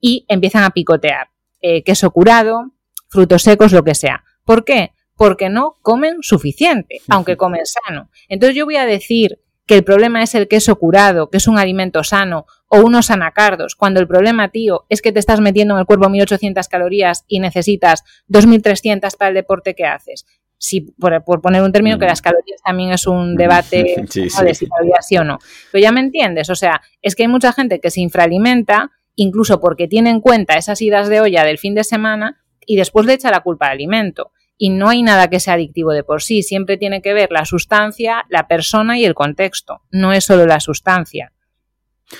y 0.00 0.24
empiezan 0.28 0.64
a 0.64 0.70
picotear 0.70 1.28
eh, 1.60 1.82
queso 1.82 2.10
curado, 2.10 2.72
frutos 3.08 3.42
secos, 3.42 3.72
lo 3.72 3.82
que 3.82 3.94
sea. 3.94 4.24
¿Por 4.44 4.64
qué? 4.64 4.92
Porque 5.16 5.48
no 5.48 5.76
comen 5.82 6.18
suficiente, 6.22 7.00
aunque 7.08 7.36
comen 7.36 7.66
sano. 7.66 8.10
Entonces 8.28 8.56
yo 8.56 8.64
voy 8.64 8.76
a 8.76 8.86
decir 8.86 9.40
que 9.68 9.76
el 9.76 9.84
problema 9.84 10.22
es 10.22 10.34
el 10.34 10.48
queso 10.48 10.76
curado, 10.76 11.28
que 11.28 11.36
es 11.36 11.46
un 11.46 11.58
alimento 11.58 12.02
sano, 12.02 12.46
o 12.68 12.80
unos 12.80 13.10
anacardos, 13.10 13.76
cuando 13.76 14.00
el 14.00 14.08
problema, 14.08 14.48
tío, 14.48 14.86
es 14.88 15.02
que 15.02 15.12
te 15.12 15.20
estás 15.20 15.40
metiendo 15.40 15.74
en 15.74 15.80
el 15.80 15.86
cuerpo 15.86 16.08
1800 16.08 16.66
calorías 16.68 17.24
y 17.28 17.38
necesitas 17.38 18.02
2300 18.28 19.14
para 19.16 19.28
el 19.28 19.34
deporte 19.34 19.74
que 19.74 19.84
haces. 19.84 20.26
Si, 20.56 20.80
por, 20.80 21.22
poner 21.40 21.62
un 21.62 21.70
término, 21.70 21.98
que 21.98 22.06
mm. 22.06 22.08
las 22.08 22.22
calorías 22.22 22.60
también 22.64 22.92
es 22.92 23.06
un 23.06 23.36
debate 23.36 24.06
de 24.42 24.54
si 24.54 24.66
calorías 24.66 25.06
sí 25.06 25.18
o 25.18 25.24
no. 25.24 25.38
Pero 25.70 25.82
ya 25.82 25.92
me 25.92 26.00
entiendes, 26.00 26.48
o 26.48 26.54
sea, 26.54 26.80
es 27.02 27.14
que 27.14 27.24
hay 27.24 27.28
mucha 27.28 27.52
gente 27.52 27.78
que 27.78 27.90
se 27.90 28.00
infraalimenta, 28.00 28.90
incluso 29.16 29.60
porque 29.60 29.86
tiene 29.86 30.08
en 30.08 30.20
cuenta 30.20 30.54
esas 30.54 30.80
idas 30.80 31.08
de 31.08 31.20
olla 31.20 31.44
del 31.44 31.58
fin 31.58 31.74
de 31.74 31.84
semana 31.84 32.42
y 32.64 32.76
después 32.76 33.04
le 33.04 33.12
echa 33.12 33.30
la 33.30 33.40
culpa 33.40 33.66
al 33.66 33.72
alimento 33.72 34.32
y 34.58 34.70
no 34.70 34.88
hay 34.88 35.02
nada 35.02 35.30
que 35.30 35.40
sea 35.40 35.54
adictivo 35.54 35.92
de 35.92 36.02
por 36.02 36.20
sí, 36.20 36.42
siempre 36.42 36.76
tiene 36.76 37.00
que 37.00 37.14
ver 37.14 37.30
la 37.30 37.44
sustancia, 37.44 38.24
la 38.28 38.48
persona 38.48 38.98
y 38.98 39.04
el 39.04 39.14
contexto, 39.14 39.82
no 39.90 40.12
es 40.12 40.24
solo 40.24 40.44
la 40.46 40.60
sustancia. 40.60 41.32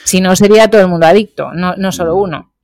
Si 0.04 0.20
no, 0.20 0.36
sería 0.36 0.70
todo 0.70 0.80
el 0.80 0.88
mundo 0.88 1.06
adicto, 1.06 1.52
no, 1.52 1.74
no 1.76 1.92
solo 1.92 2.14
mm. 2.14 2.20
uno. 2.20 2.54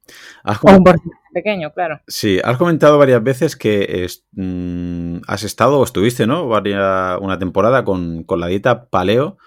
O 0.45 0.71
un 0.71 0.85
porcentaje 0.85 1.25
pequeño, 1.33 1.73
claro. 1.73 2.01
Sí, 2.07 2.39
has 2.45 2.57
comentado 2.57 2.99
varias 2.99 3.23
veces 3.23 3.57
que 3.57 4.07
mm, 4.33 5.23
has 5.27 5.43
estado 5.43 5.81
o 5.81 5.85
estuviste, 5.85 6.27
¿no? 6.27 6.45
una 6.47 7.39
temporada 7.39 7.85
con, 7.85 8.25
con 8.25 8.41
la 8.41 8.47
dieta 8.47 8.89
paleo. 8.89 9.39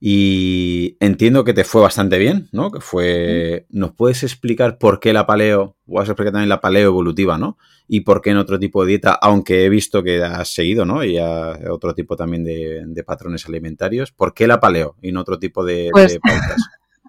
Y 0.00 0.96
entiendo 1.00 1.42
que 1.42 1.54
te 1.54 1.64
fue 1.64 1.82
bastante 1.82 2.18
bien, 2.18 2.48
¿no? 2.52 2.70
Que 2.70 2.80
fue. 2.80 3.66
¿Nos 3.68 3.92
puedes 3.94 4.22
explicar 4.22 4.78
por 4.78 5.00
qué 5.00 5.12
la 5.12 5.26
paleo? 5.26 5.76
O 5.88 6.00
has 6.00 6.08
explicar 6.08 6.32
también 6.32 6.48
la 6.48 6.60
paleo 6.60 6.86
evolutiva, 6.86 7.36
¿no? 7.36 7.58
Y 7.88 8.00
por 8.00 8.20
qué 8.20 8.30
en 8.30 8.36
otro 8.36 8.60
tipo 8.60 8.84
de 8.84 8.90
dieta, 8.90 9.12
aunque 9.12 9.64
he 9.64 9.68
visto 9.68 10.04
que 10.04 10.22
has 10.22 10.54
seguido, 10.54 10.84
¿no? 10.84 11.02
Y 11.02 11.18
a 11.18 11.58
otro 11.70 11.94
tipo 11.94 12.14
también 12.14 12.44
de, 12.44 13.04
patrones 13.04 13.46
alimentarios. 13.46 14.12
¿Por 14.12 14.34
qué 14.34 14.46
la 14.46 14.60
paleo 14.60 14.94
y 15.02 15.10
no 15.10 15.20
otro 15.20 15.38
tipo 15.38 15.64
de, 15.64 15.88
pues 15.90 16.18
pautas? 16.22 16.62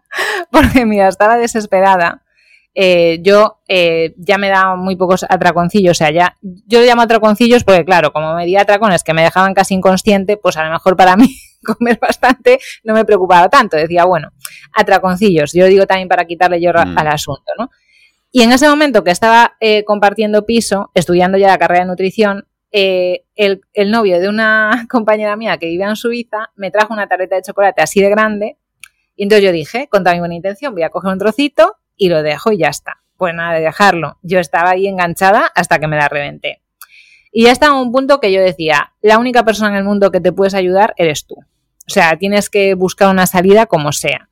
Porque, 0.52 0.86
mira, 0.86 1.08
estaba 1.08 1.38
desesperada. 1.38 2.24
Eh, 2.76 3.20
yo 3.22 3.60
eh, 3.68 4.14
ya 4.18 4.38
me 4.38 4.50
daba 4.50 4.76
muy 4.76 4.96
pocos 4.96 5.26
atraconcillos, 5.28 5.92
o 5.92 5.98
sea, 5.98 6.12
ya 6.12 6.38
yo 6.42 6.80
le 6.80 6.86
llamo 6.86 7.02
atraconcillos 7.02 7.64
porque, 7.64 7.84
claro, 7.84 8.14
como 8.14 8.36
me 8.36 8.46
di 8.46 8.56
atracones 8.56 9.04
que 9.04 9.14
me 9.14 9.24
dejaban 9.24 9.54
casi 9.54 9.74
inconsciente, 9.74 10.38
pues 10.38 10.56
a 10.58 10.64
lo 10.64 10.72
mejor 10.72 10.96
para 10.96 11.16
mí 11.18 11.36
comer 11.64 12.00
bastante 12.00 12.60
no 12.84 12.94
me 12.94 13.06
preocupaba 13.06 13.50
tanto. 13.50 13.76
Decía, 13.76 14.06
bueno, 14.06 14.30
atraconcillos. 14.74 15.54
Yo 15.54 15.66
digo 15.66 15.86
también 15.86 16.08
para 16.08 16.26
quitarle 16.26 16.62
yo 16.62 16.72
mm. 16.72 16.98
al 16.98 17.08
asunto, 17.08 17.52
¿no? 17.58 17.70
Y 18.32 18.44
en 18.44 18.52
ese 18.52 18.70
momento 18.70 19.04
que 19.04 19.12
estaba 19.12 19.56
eh, 19.60 19.84
compartiendo 19.86 20.46
piso, 20.46 20.92
estudiando 20.94 21.38
ya 21.38 21.48
la 21.48 21.58
carrera 21.58 21.82
de 21.82 21.88
nutrición, 21.88 22.48
eh, 22.72 23.24
el, 23.36 23.62
novio 23.90 24.20
de 24.20 24.30
una 24.30 24.86
compañera 24.90 25.36
mía 25.36 25.58
que 25.58 25.66
vivía 25.66 25.90
en 25.90 25.96
Suiza 25.96 26.52
me 26.56 26.70
trajo 26.70 26.94
una 26.94 27.08
tarjeta 27.08 27.36
de 27.36 27.42
chocolate 27.42 27.82
así 27.82 28.02
de 28.02 28.10
grande. 28.10 28.58
Y 29.16 29.24
entonces 29.24 29.44
yo 29.44 29.52
dije, 29.52 29.88
con 29.90 30.04
toda 30.04 30.14
mi 30.14 30.20
buena 30.20 30.36
intención, 30.36 30.74
voy 30.74 30.84
a 30.84 30.90
coger 30.90 31.12
un 31.12 31.20
trocito 31.20 31.76
y 32.00 32.10
lo 32.10 32.24
dejo 32.24 32.52
y 32.52 32.58
ya 32.58 32.70
está. 32.70 33.04
Pues 33.18 33.36
nada 33.36 33.54
de 33.54 33.62
dejarlo. 33.62 34.18
Yo 34.24 34.40
estaba 34.40 34.72
ahí 34.72 34.88
enganchada 34.88 35.52
hasta 35.54 35.78
que 35.78 35.88
me 35.88 35.98
la 35.98 36.08
reventé. 36.08 36.62
Y 37.32 37.44
ya 37.44 37.52
estaba 37.52 37.80
un 37.80 37.92
punto 37.92 38.20
que 38.20 38.32
yo 38.32 38.42
decía, 38.42 38.94
la 39.02 39.20
única 39.20 39.44
persona 39.46 39.70
en 39.70 39.76
el 39.76 39.84
mundo 39.84 40.10
que 40.10 40.22
te 40.22 40.32
puedes 40.32 40.56
ayudar 40.56 40.96
eres 40.98 41.28
tú. 41.28 41.36
O 41.36 41.92
sea, 41.92 42.18
tienes 42.18 42.50
que 42.50 42.74
buscar 42.74 43.10
una 43.10 43.28
salida 43.28 43.68
como 43.68 43.92
sea. 43.92 44.30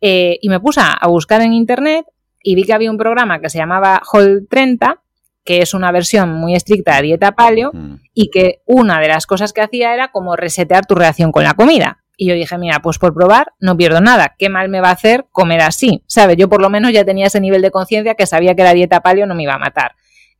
Eh, 0.00 0.38
y 0.40 0.48
me 0.48 0.60
puse 0.60 0.80
a 0.82 1.06
buscar 1.08 1.42
en 1.42 1.52
internet 1.52 2.06
y 2.42 2.54
vi 2.54 2.64
que 2.64 2.74
había 2.74 2.90
un 2.90 2.98
programa 2.98 3.40
que 3.40 3.50
se 3.50 3.58
llamaba 3.58 4.00
Hall 4.12 4.46
30, 4.48 5.00
que 5.44 5.58
es 5.58 5.74
una 5.74 5.90
versión 5.90 6.32
muy 6.32 6.54
estricta 6.54 6.96
de 6.96 7.02
dieta 7.02 7.32
paleo, 7.32 7.72
y 8.12 8.30
que 8.30 8.62
una 8.66 9.00
de 9.00 9.08
las 9.08 9.26
cosas 9.26 9.52
que 9.52 9.62
hacía 9.62 9.94
era 9.94 10.12
como 10.12 10.36
resetear 10.36 10.86
tu 10.86 10.94
reacción 10.94 11.32
con 11.32 11.42
la 11.42 11.54
comida. 11.54 12.03
Y 12.16 12.28
yo 12.28 12.34
dije, 12.34 12.56
mira, 12.58 12.80
pues 12.80 12.98
por 12.98 13.14
probar 13.14 13.52
no 13.58 13.76
pierdo 13.76 14.00
nada. 14.00 14.34
¿Qué 14.38 14.48
mal 14.48 14.68
me 14.68 14.80
va 14.80 14.90
a 14.90 14.92
hacer 14.92 15.26
comer 15.32 15.62
así? 15.62 16.02
¿Sabes? 16.06 16.36
Yo 16.36 16.48
por 16.48 16.60
lo 16.60 16.70
menos 16.70 16.92
ya 16.92 17.04
tenía 17.04 17.26
ese 17.26 17.40
nivel 17.40 17.62
de 17.62 17.70
conciencia 17.70 18.14
que 18.14 18.26
sabía 18.26 18.54
que 18.54 18.62
la 18.62 18.72
dieta 18.72 19.00
paleo 19.00 19.26
no 19.26 19.34
me 19.34 19.42
iba 19.42 19.54
a 19.54 19.58
matar. 19.58 19.92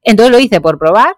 Entonces 0.02 0.32
lo 0.32 0.38
hice 0.38 0.60
por 0.60 0.78
probar 0.78 1.16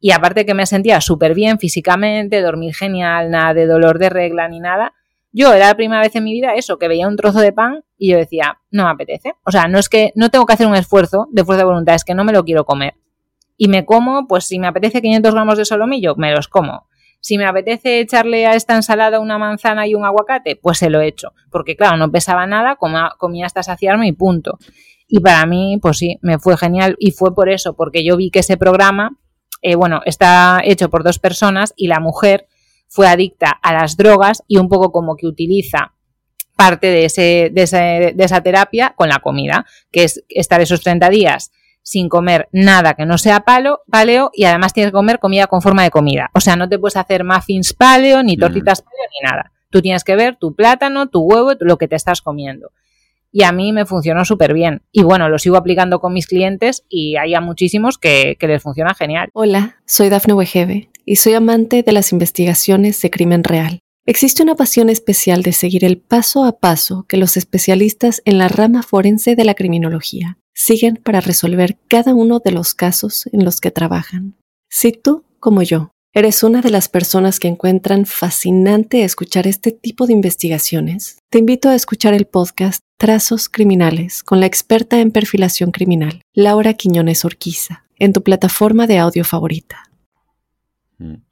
y 0.00 0.12
aparte 0.12 0.46
que 0.46 0.54
me 0.54 0.64
sentía 0.64 1.00
súper 1.00 1.34
bien 1.34 1.58
físicamente, 1.58 2.40
dormir 2.40 2.74
genial, 2.74 3.30
nada 3.30 3.52
de 3.52 3.66
dolor 3.66 3.98
de 3.98 4.08
regla 4.08 4.48
ni 4.48 4.60
nada. 4.60 4.94
Yo 5.32 5.52
era 5.52 5.68
la 5.68 5.74
primera 5.74 6.00
vez 6.00 6.16
en 6.16 6.24
mi 6.24 6.32
vida 6.32 6.54
eso, 6.54 6.78
que 6.78 6.88
veía 6.88 7.06
un 7.06 7.16
trozo 7.16 7.40
de 7.40 7.52
pan 7.52 7.84
y 7.98 8.10
yo 8.10 8.16
decía, 8.16 8.58
no 8.70 8.84
me 8.84 8.90
apetece. 8.90 9.34
O 9.44 9.50
sea, 9.50 9.68
no 9.68 9.78
es 9.78 9.88
que 9.88 10.12
no 10.16 10.30
tengo 10.30 10.46
que 10.46 10.54
hacer 10.54 10.66
un 10.66 10.74
esfuerzo 10.74 11.28
de 11.30 11.44
fuerza 11.44 11.62
de 11.62 11.66
voluntad, 11.66 11.94
es 11.94 12.04
que 12.04 12.14
no 12.14 12.24
me 12.24 12.32
lo 12.32 12.44
quiero 12.44 12.64
comer. 12.64 12.94
Y 13.56 13.68
me 13.68 13.84
como, 13.84 14.26
pues 14.26 14.44
si 14.44 14.58
me 14.58 14.66
apetece 14.66 15.02
500 15.02 15.34
gramos 15.34 15.58
de 15.58 15.66
solomillo, 15.66 16.16
me 16.16 16.32
los 16.32 16.48
como. 16.48 16.88
Si 17.20 17.38
me 17.38 17.46
apetece 17.46 18.00
echarle 18.00 18.46
a 18.46 18.54
esta 18.54 18.74
ensalada 18.74 19.20
una 19.20 19.38
manzana 19.38 19.86
y 19.86 19.94
un 19.94 20.04
aguacate, 20.04 20.56
pues 20.56 20.78
se 20.78 20.90
lo 20.90 21.00
echo. 21.00 21.32
Porque 21.50 21.76
claro, 21.76 21.96
no 21.96 22.10
pesaba 22.10 22.46
nada, 22.46 22.76
comía 23.18 23.46
hasta 23.46 23.62
saciarme 23.62 24.08
y 24.08 24.12
punto. 24.12 24.58
Y 25.06 25.20
para 25.20 25.44
mí, 25.46 25.78
pues 25.82 25.98
sí, 25.98 26.18
me 26.22 26.38
fue 26.38 26.56
genial. 26.56 26.96
Y 26.98 27.10
fue 27.10 27.34
por 27.34 27.50
eso, 27.50 27.74
porque 27.74 28.04
yo 28.04 28.16
vi 28.16 28.30
que 28.30 28.40
ese 28.40 28.56
programa 28.56 29.18
eh, 29.62 29.74
bueno, 29.74 30.00
está 30.06 30.60
hecho 30.64 30.88
por 30.88 31.04
dos 31.04 31.18
personas 31.18 31.74
y 31.76 31.88
la 31.88 32.00
mujer 32.00 32.46
fue 32.88 33.06
adicta 33.08 33.50
a 33.50 33.72
las 33.72 33.96
drogas 33.96 34.42
y 34.48 34.56
un 34.56 34.68
poco 34.68 34.90
como 34.90 35.16
que 35.16 35.26
utiliza 35.26 35.94
parte 36.56 36.88
de, 36.88 37.04
ese, 37.06 37.50
de, 37.52 38.14
esa 38.18 38.42
terapia 38.42 38.94
con 38.96 39.08
la 39.08 39.20
comida, 39.20 39.66
que 39.90 40.04
es 40.04 40.24
estar 40.28 40.60
esos 40.60 40.82
30 40.82 41.08
días 41.08 41.52
sin 41.90 42.08
comer 42.08 42.48
nada 42.52 42.94
que 42.94 43.04
no 43.04 43.18
sea 43.18 43.40
palo, 43.40 43.80
paleo 43.90 44.30
y 44.32 44.44
además 44.44 44.72
tienes 44.72 44.92
que 44.92 44.96
comer 44.96 45.18
comida 45.18 45.48
con 45.48 45.60
forma 45.60 45.82
de 45.82 45.90
comida. 45.90 46.30
O 46.34 46.40
sea, 46.40 46.54
no 46.54 46.68
te 46.68 46.78
puedes 46.78 46.96
hacer 46.96 47.24
muffins 47.24 47.72
paleo, 47.72 48.22
ni 48.22 48.36
mm. 48.36 48.40
tortitas 48.40 48.80
paleo, 48.80 49.08
ni 49.20 49.28
nada. 49.28 49.50
Tú 49.70 49.82
tienes 49.82 50.04
que 50.04 50.14
ver 50.14 50.36
tu 50.36 50.54
plátano, 50.54 51.08
tu 51.08 51.20
huevo, 51.22 51.50
lo 51.58 51.78
que 51.78 51.88
te 51.88 51.96
estás 51.96 52.22
comiendo 52.22 52.70
y 53.32 53.44
a 53.44 53.52
mí 53.52 53.72
me 53.72 53.86
funcionó 53.86 54.24
súper 54.24 54.54
bien. 54.54 54.82
Y 54.90 55.04
bueno, 55.04 55.28
lo 55.28 55.38
sigo 55.38 55.56
aplicando 55.56 56.00
con 56.00 56.12
mis 56.12 56.26
clientes 56.26 56.84
y 56.88 57.14
hay 57.14 57.34
a 57.34 57.40
muchísimos 57.40 57.96
que, 57.96 58.36
les 58.40 58.62
funciona 58.62 58.92
genial. 58.94 59.30
Hola, 59.34 59.76
soy 59.86 60.08
Dafne 60.08 60.34
Wegebe 60.34 60.90
y 61.04 61.16
soy 61.16 61.34
amante 61.34 61.84
de 61.84 61.92
las 61.92 62.10
investigaciones 62.10 63.00
de 63.00 63.10
crimen 63.10 63.44
real. 63.44 63.78
Existe 64.04 64.42
una 64.42 64.56
pasión 64.56 64.90
especial 64.90 65.44
de 65.44 65.52
seguir 65.52 65.84
el 65.84 65.98
paso 65.98 66.44
a 66.44 66.58
paso 66.58 67.04
que 67.08 67.18
los 67.18 67.36
especialistas 67.36 68.22
en 68.24 68.38
la 68.38 68.48
rama 68.48 68.82
forense 68.82 69.36
de 69.36 69.44
la 69.44 69.54
criminología 69.54 70.38
siguen 70.62 70.96
para 70.96 71.20
resolver 71.20 71.78
cada 71.88 72.14
uno 72.14 72.38
de 72.38 72.52
los 72.52 72.74
casos 72.74 73.26
en 73.32 73.44
los 73.44 73.60
que 73.60 73.70
trabajan. 73.70 74.34
Si 74.68 74.92
tú, 74.92 75.24
como 75.38 75.62
yo, 75.62 75.90
¿Eres 76.12 76.42
una 76.42 76.60
de 76.60 76.70
las 76.70 76.88
personas 76.88 77.38
que 77.38 77.46
encuentran 77.46 78.04
fascinante 78.04 79.04
escuchar 79.04 79.46
este 79.46 79.70
tipo 79.70 80.08
de 80.08 80.12
investigaciones? 80.12 81.18
Te 81.30 81.38
invito 81.38 81.68
a 81.68 81.76
escuchar 81.76 82.14
el 82.14 82.26
podcast 82.26 82.82
Trazos 82.98 83.48
Criminales 83.48 84.24
con 84.24 84.40
la 84.40 84.46
experta 84.46 85.00
en 85.00 85.12
perfilación 85.12 85.70
criminal, 85.70 86.22
Laura 86.34 86.74
Quiñones 86.74 87.24
Orquiza, 87.24 87.84
en 87.96 88.12
tu 88.12 88.24
plataforma 88.24 88.88
de 88.88 88.98
audio 88.98 89.24
favorita. 89.24 89.84
Mm. 90.98 91.22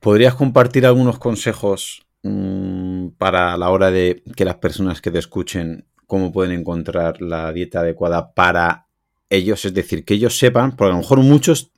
¿Podrías 0.00 0.34
compartir 0.36 0.86
algunos 0.86 1.18
consejos 1.18 2.06
mm, 2.22 3.08
para 3.18 3.58
la 3.58 3.68
hora 3.68 3.90
de 3.90 4.22
que 4.34 4.46
las 4.46 4.56
personas 4.56 5.02
que 5.02 5.10
te 5.10 5.18
escuchen 5.18 5.84
cómo 6.12 6.30
pueden 6.30 6.52
encontrar 6.52 7.22
la 7.22 7.50
dieta 7.54 7.80
adecuada 7.80 8.34
para 8.34 8.86
ellos? 9.30 9.64
Es 9.64 9.72
decir, 9.72 10.04
que 10.04 10.12
ellos 10.12 10.36
sepan, 10.36 10.76
porque 10.76 10.90
a 10.90 10.92
lo 10.92 10.98
mejor 11.00 11.20
muchos 11.20 11.72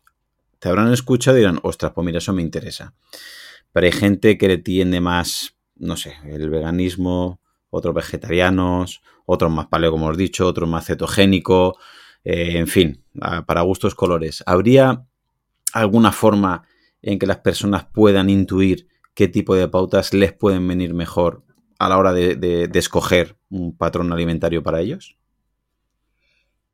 te 0.58 0.68
habrán 0.68 0.92
escuchado 0.92 1.36
y 1.36 1.40
dirán, 1.42 1.60
ostras, 1.62 1.92
pues 1.94 2.04
mira, 2.04 2.18
eso 2.18 2.32
me 2.32 2.42
interesa. 2.42 2.94
Pero 3.70 3.86
hay 3.86 3.92
gente 3.92 4.36
que 4.36 4.48
le 4.48 4.58
tiende 4.58 5.00
más, 5.00 5.54
no 5.76 5.96
sé, 5.96 6.16
el 6.24 6.50
veganismo, 6.50 7.38
otros 7.70 7.94
vegetarianos, 7.94 9.02
otros 9.24 9.52
más 9.52 9.68
paleo, 9.68 9.92
como 9.92 10.08
os 10.08 10.18
he 10.18 10.22
dicho, 10.22 10.48
otros 10.48 10.68
más 10.68 10.86
cetogénico, 10.86 11.78
eh, 12.24 12.58
en 12.58 12.66
fin, 12.66 13.04
para 13.46 13.60
gustos 13.60 13.94
colores. 13.94 14.42
¿Habría 14.46 15.06
alguna 15.72 16.10
forma 16.10 16.66
en 17.02 17.20
que 17.20 17.26
las 17.28 17.38
personas 17.38 17.84
puedan 17.84 18.30
intuir 18.30 18.88
qué 19.14 19.28
tipo 19.28 19.54
de 19.54 19.68
pautas 19.68 20.12
les 20.12 20.32
pueden 20.32 20.66
venir 20.66 20.92
mejor 20.92 21.44
a 21.84 21.88
la 21.88 21.98
hora 21.98 22.12
de 22.12 22.70
escoger 22.74 23.36
un 23.50 23.76
patrón 23.76 24.12
alimentario 24.12 24.62
para 24.62 24.80
ellos? 24.80 25.16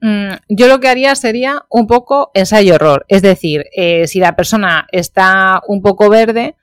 Mm, 0.03 0.33
yo 0.49 0.67
lo 0.67 0.81
que 0.81 0.89
haría 0.89 1.15
sería 1.15 1.65
un 1.69 1.87
poco 1.87 2.31
ensayo-error. 2.35 3.05
Es 3.09 3.23
decir, 3.23 3.67
eh, 3.77 4.07
si 4.07 4.19
la 4.19 4.35
persona 4.35 4.87
está 4.93 5.63
un 5.69 5.83
poco 5.83 6.09
verde, 6.09 6.57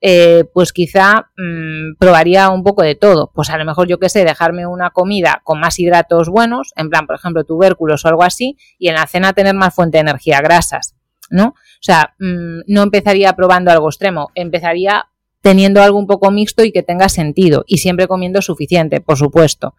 eh, 0.00 0.44
pues 0.52 0.72
quizá 0.72 1.30
mm, 1.36 1.96
probaría 1.98 2.50
un 2.50 2.62
poco 2.62 2.82
de 2.82 2.94
todo. 2.94 3.30
Pues 3.34 3.50
a 3.50 3.56
lo 3.56 3.64
mejor 3.64 3.88
yo 3.88 3.98
qué 3.98 4.08
sé, 4.08 4.24
dejarme 4.24 4.66
una 4.66 4.90
comida 4.90 5.40
con 5.44 5.60
más 5.60 5.78
hidratos 5.78 6.28
buenos, 6.28 6.72
en 6.76 6.90
plan, 6.90 7.06
por 7.06 7.16
ejemplo, 7.16 7.44
tubérculos 7.44 8.04
o 8.04 8.08
algo 8.08 8.24
así, 8.24 8.56
y 8.78 8.88
en 8.88 8.94
la 8.96 9.06
cena 9.06 9.32
tener 9.32 9.54
más 9.54 9.74
fuente 9.74 9.96
de 9.96 10.02
energía, 10.02 10.40
grasas, 10.40 10.94
¿no? 11.30 11.48
O 11.48 11.84
sea, 11.84 12.14
mm, 12.18 12.60
no 12.66 12.82
empezaría 12.82 13.32
probando 13.34 13.70
algo 13.70 13.88
extremo, 13.88 14.30
empezaría 14.34 15.06
teniendo 15.42 15.82
algo 15.82 15.98
un 15.98 16.06
poco 16.06 16.30
mixto 16.30 16.64
y 16.64 16.72
que 16.72 16.82
tenga 16.82 17.10
sentido, 17.10 17.64
y 17.66 17.78
siempre 17.78 18.08
comiendo 18.08 18.40
suficiente, 18.40 19.00
por 19.00 19.18
supuesto 19.18 19.74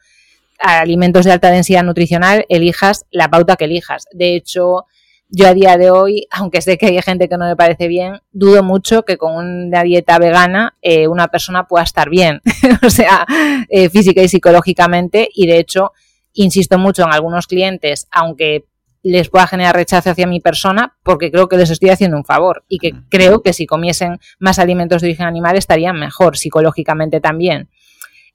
alimentos 0.64 1.26
de 1.26 1.32
alta 1.32 1.52
densidad 1.52 1.84
nutricional, 1.84 2.46
elijas 2.50 3.06
la 3.12 3.30
pauta 3.30 3.56
que 3.56 3.66
elijas. 3.66 4.06
De 4.14 4.36
hecho, 4.36 4.86
yo 5.30 5.48
a 5.48 5.54
día 5.54 5.78
de 5.78 5.92
hoy, 5.92 6.28
aunque 6.32 6.62
sé 6.62 6.78
que 6.78 6.88
hay 6.88 7.02
gente 7.02 7.28
que 7.28 7.38
no 7.38 7.48
le 7.48 7.56
parece 7.56 7.88
bien, 7.88 8.22
dudo 8.32 8.64
mucho 8.64 9.04
que 9.04 9.18
con 9.18 9.36
una 9.36 9.84
dieta 9.84 10.20
vegana 10.20 10.76
eh, 10.82 11.08
una 11.08 11.28
persona 11.28 11.68
pueda 11.68 11.84
estar 11.84 12.10
bien, 12.10 12.42
o 12.86 12.90
sea, 12.90 13.26
eh, 13.70 13.90
física 13.90 14.22
y 14.22 14.28
psicológicamente, 14.28 15.30
y 15.34 15.48
de 15.48 15.60
hecho, 15.60 15.92
insisto 16.34 16.78
mucho 16.78 17.04
en 17.04 17.14
algunos 17.14 17.48
clientes, 17.48 18.08
aunque 18.12 18.66
les 19.04 19.30
pueda 19.30 19.46
generar 19.46 19.76
rechazo 19.76 20.10
hacia 20.10 20.26
mi 20.26 20.40
persona, 20.40 20.98
porque 21.04 21.30
creo 21.30 21.48
que 21.48 21.58
les 21.58 21.70
estoy 21.70 21.90
haciendo 21.90 22.18
un 22.18 22.26
favor 22.26 22.64
y 22.68 22.80
que 22.80 22.94
creo 23.10 23.44
que 23.44 23.54
si 23.54 23.66
comiesen 23.66 24.20
más 24.40 24.60
alimentos 24.60 25.02
de 25.02 25.10
origen 25.10 25.28
animal 25.28 25.58
estarían 25.58 26.00
mejor 26.00 26.38
psicológicamente 26.38 27.20
también. 27.20 27.70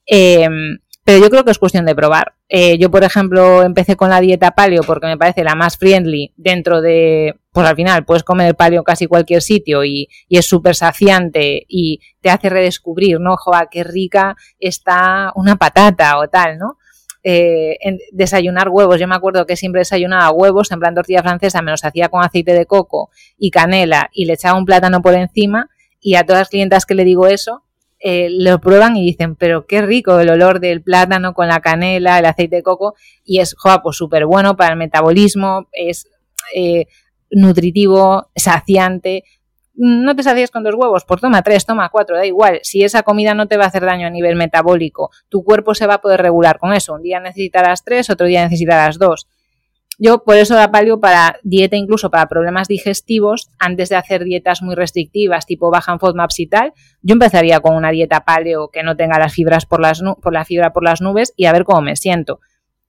Em, 0.05 0.79
pero 1.03 1.23
yo 1.23 1.29
creo 1.29 1.43
que 1.43 1.51
es 1.51 1.59
cuestión 1.59 1.85
de 1.85 1.95
probar. 1.95 2.35
Eh, 2.49 2.77
yo, 2.77 2.91
por 2.91 3.03
ejemplo, 3.03 3.63
empecé 3.63 3.95
con 3.95 4.09
la 4.09 4.21
dieta 4.21 4.51
paleo 4.51 4.83
porque 4.83 5.07
me 5.07 5.17
parece 5.17 5.43
la 5.43 5.55
más 5.55 5.77
friendly 5.77 6.33
dentro 6.35 6.81
de, 6.81 7.35
pues 7.51 7.67
al 7.67 7.75
final 7.75 8.05
puedes 8.05 8.23
comer 8.23 8.55
paleo 8.55 8.83
casi 8.83 9.07
cualquier 9.07 9.41
sitio 9.41 9.83
y, 9.83 10.07
es 10.29 10.45
súper 10.45 10.75
saciante 10.75 11.65
y 11.67 11.99
te 12.21 12.29
hace 12.29 12.49
redescubrir, 12.49 13.19
¿no? 13.19 13.37
Joa, 13.37 13.69
qué 13.71 13.83
rica 13.83 14.35
está 14.59 15.31
una 15.35 15.55
patata 15.55 16.17
o 16.19 16.27
tal, 16.27 16.57
¿no? 16.57 16.77
Eh, 17.21 17.77
desayunar 18.13 18.69
huevos. 18.69 18.99
Yo 18.99 19.07
me 19.07 19.15
acuerdo 19.15 19.45
que 19.45 19.57
siempre 19.57 19.79
desayunaba 19.79 20.31
huevos 20.31 20.71
en 20.71 20.79
plan 20.79 20.95
tortilla 20.95 21.21
francesa, 21.21 21.61
me 21.61 21.71
los 21.71 21.83
hacía 21.83 22.07
con 22.07 22.23
aceite 22.23 22.53
de 22.53 22.65
coco 22.65 23.09
y 23.37 23.51
canela 23.51 24.09
y 24.13 24.23
le 24.23 24.33
echaba 24.33 24.57
un 24.57 24.65
plátano 24.65 25.01
por 25.01 25.15
encima 25.15 25.69
y 25.99 26.15
a 26.15 26.25
todas 26.25 26.41
las 26.41 26.49
clientas 26.49 26.85
que 26.85 26.95
le 26.95 27.03
digo 27.03 27.27
eso, 27.27 27.63
eh, 27.99 28.29
lo 28.31 28.61
prueban 28.61 28.95
y 28.95 29.03
dicen, 29.03 29.35
pero 29.35 29.65
qué 29.65 29.81
rico 29.81 30.19
el 30.19 30.29
olor 30.29 30.61
del 30.61 30.81
plátano 30.81 31.33
con 31.33 31.49
la 31.49 31.59
canela, 31.59 32.19
el 32.19 32.25
aceite 32.25 32.57
de 32.57 32.63
coco, 32.63 32.95
y 33.25 33.39
es, 33.39 33.55
joa, 33.57 33.81
pues 33.81 33.97
súper 33.97 34.25
bueno 34.25 34.55
para 34.55 34.71
el 34.71 34.79
metabolismo, 34.79 35.67
es 35.73 36.07
eh, 36.55 36.85
nutritivo, 37.29 38.31
saciante. 38.35 39.23
No 39.81 40.13
te 40.13 40.23
sacias 40.23 40.51
con 40.51 40.63
dos 40.63 40.75
huevos, 40.75 41.05
pues 41.05 41.21
toma 41.21 41.41
tres, 41.41 41.65
toma 41.65 41.87
cuatro, 41.87 42.17
da 42.17 42.25
igual. 42.25 42.59
Si 42.63 42.83
esa 42.83 43.01
comida 43.01 43.33
no 43.33 43.47
te 43.47 43.55
va 43.55 43.63
a 43.63 43.67
hacer 43.67 43.85
daño 43.85 44.07
a 44.07 44.09
nivel 44.09 44.35
metabólico, 44.35 45.09
tu 45.29 45.41
cuerpo 45.41 45.73
se 45.73 45.87
va 45.87 45.93
a 45.93 46.01
poder 46.01 46.21
regular 46.21 46.59
con 46.59 46.73
eso. 46.73 46.95
Un 46.95 47.01
día 47.01 47.21
necesitarás 47.21 47.85
tres, 47.85 48.09
otro 48.09 48.27
día 48.27 48.43
necesitarás 48.43 48.99
dos. 48.99 49.29
Yo 49.97 50.25
por 50.25 50.35
eso 50.35 50.55
la 50.55 50.69
paleo 50.69 50.99
para 50.99 51.39
dieta 51.43 51.77
incluso 51.77 52.11
para 52.11 52.27
problemas 52.27 52.67
digestivos, 52.67 53.51
antes 53.57 53.87
de 53.87 53.95
hacer 53.95 54.25
dietas 54.25 54.61
muy 54.61 54.75
restrictivas, 54.75 55.45
tipo 55.45 55.71
baja 55.71 55.93
en 55.93 55.99
FODMAPs 55.99 56.41
y 56.41 56.47
tal, 56.47 56.73
yo 57.01 57.13
empezaría 57.13 57.61
con 57.61 57.73
una 57.73 57.91
dieta 57.91 58.25
paleo 58.25 58.71
que 58.71 58.83
no 58.83 58.97
tenga 58.97 59.17
las 59.17 59.33
fibras 59.33 59.65
por, 59.65 59.79
las 59.79 60.01
por 60.21 60.33
la 60.33 60.43
fibra 60.43 60.73
por 60.73 60.83
las 60.83 60.99
nubes 60.99 61.33
y 61.37 61.45
a 61.45 61.53
ver 61.53 61.63
cómo 61.63 61.79
me 61.79 61.95
siento. 61.95 62.41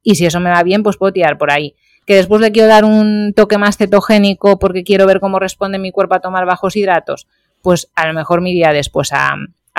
Y 0.03 0.17
si 0.17 0.27
eso 0.27 0.41
me 0.41 0.51
va 0.51 0.65
bien, 0.65 0.83
pues 0.83 0.97
puedo 0.97 1.13
tirar 1.13 1.39
por 1.39 1.53
ahí. 1.53 1.77
Que 2.07 2.17
después 2.17 2.41
le 2.41 2.51
quiero 2.53 2.69
dar 2.69 2.85
un 2.85 3.33
toque 3.35 3.59
más 3.59 3.77
cetogénico 3.77 4.59
porque 4.59 4.85
quiero 4.85 5.07
ver 5.07 5.21
cómo 5.21 5.39
responde 5.39 5.79
mi 5.79 5.93
cuerpo 5.93 6.15
a 6.15 6.21
tomar 6.21 6.47
bajos 6.47 6.77
hidratos, 6.77 7.29
pues 7.63 7.91
a 7.95 8.07
lo 8.07 8.15
mejor 8.15 8.41
me 8.41 8.51
iría 8.51 8.73
después 8.73 9.11
a, 9.13 9.37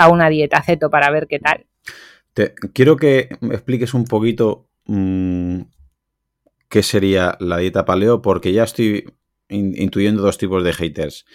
una 0.10 0.30
dieta 0.30 0.62
ceto 0.64 0.90
para 0.90 1.12
ver 1.12 1.28
qué 1.28 1.40
tal. 1.40 1.66
Te, 2.34 2.54
quiero 2.74 2.96
que 2.96 3.30
me 3.42 3.56
expliques 3.56 3.94
un 3.94 4.06
poquito 4.06 4.70
mm, 4.86 5.62
qué 6.70 6.84
sería 6.84 7.38
la 7.40 7.58
dieta 7.58 7.86
paleo, 7.86 8.22
porque 8.22 8.54
ya 8.54 8.64
estoy 8.64 9.14
intuyendo 9.50 10.24
dos 10.24 10.38
tipos 10.38 10.64
de 10.64 10.74
haters. 10.74 11.26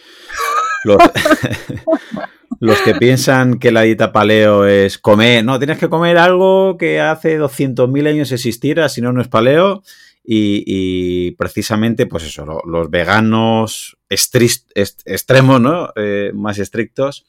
Los, 2.60 2.80
que 2.80 2.94
piensan 2.94 3.58
que 3.58 3.70
la 3.70 3.82
dieta 3.82 4.12
paleo 4.12 4.66
es 4.66 4.98
comer, 4.98 5.44
no, 5.44 5.58
tienes 5.58 5.78
que 5.78 5.90
comer 5.90 6.16
algo 6.16 6.78
que 6.78 7.00
hace 7.00 7.38
200.000 7.38 8.08
años 8.08 8.32
existiera, 8.32 8.88
si 8.88 9.02
no, 9.02 9.12
no 9.12 9.20
es 9.20 9.28
paleo. 9.28 9.82
Y, 10.28 11.30
precisamente, 11.32 12.06
pues 12.06 12.24
eso, 12.24 12.44
los 12.64 12.90
veganos 12.90 13.96
extremos, 14.08 15.60
¿no? 15.60 15.90
Eh, 15.94 16.32
más 16.34 16.58
estrictos, 16.58 17.24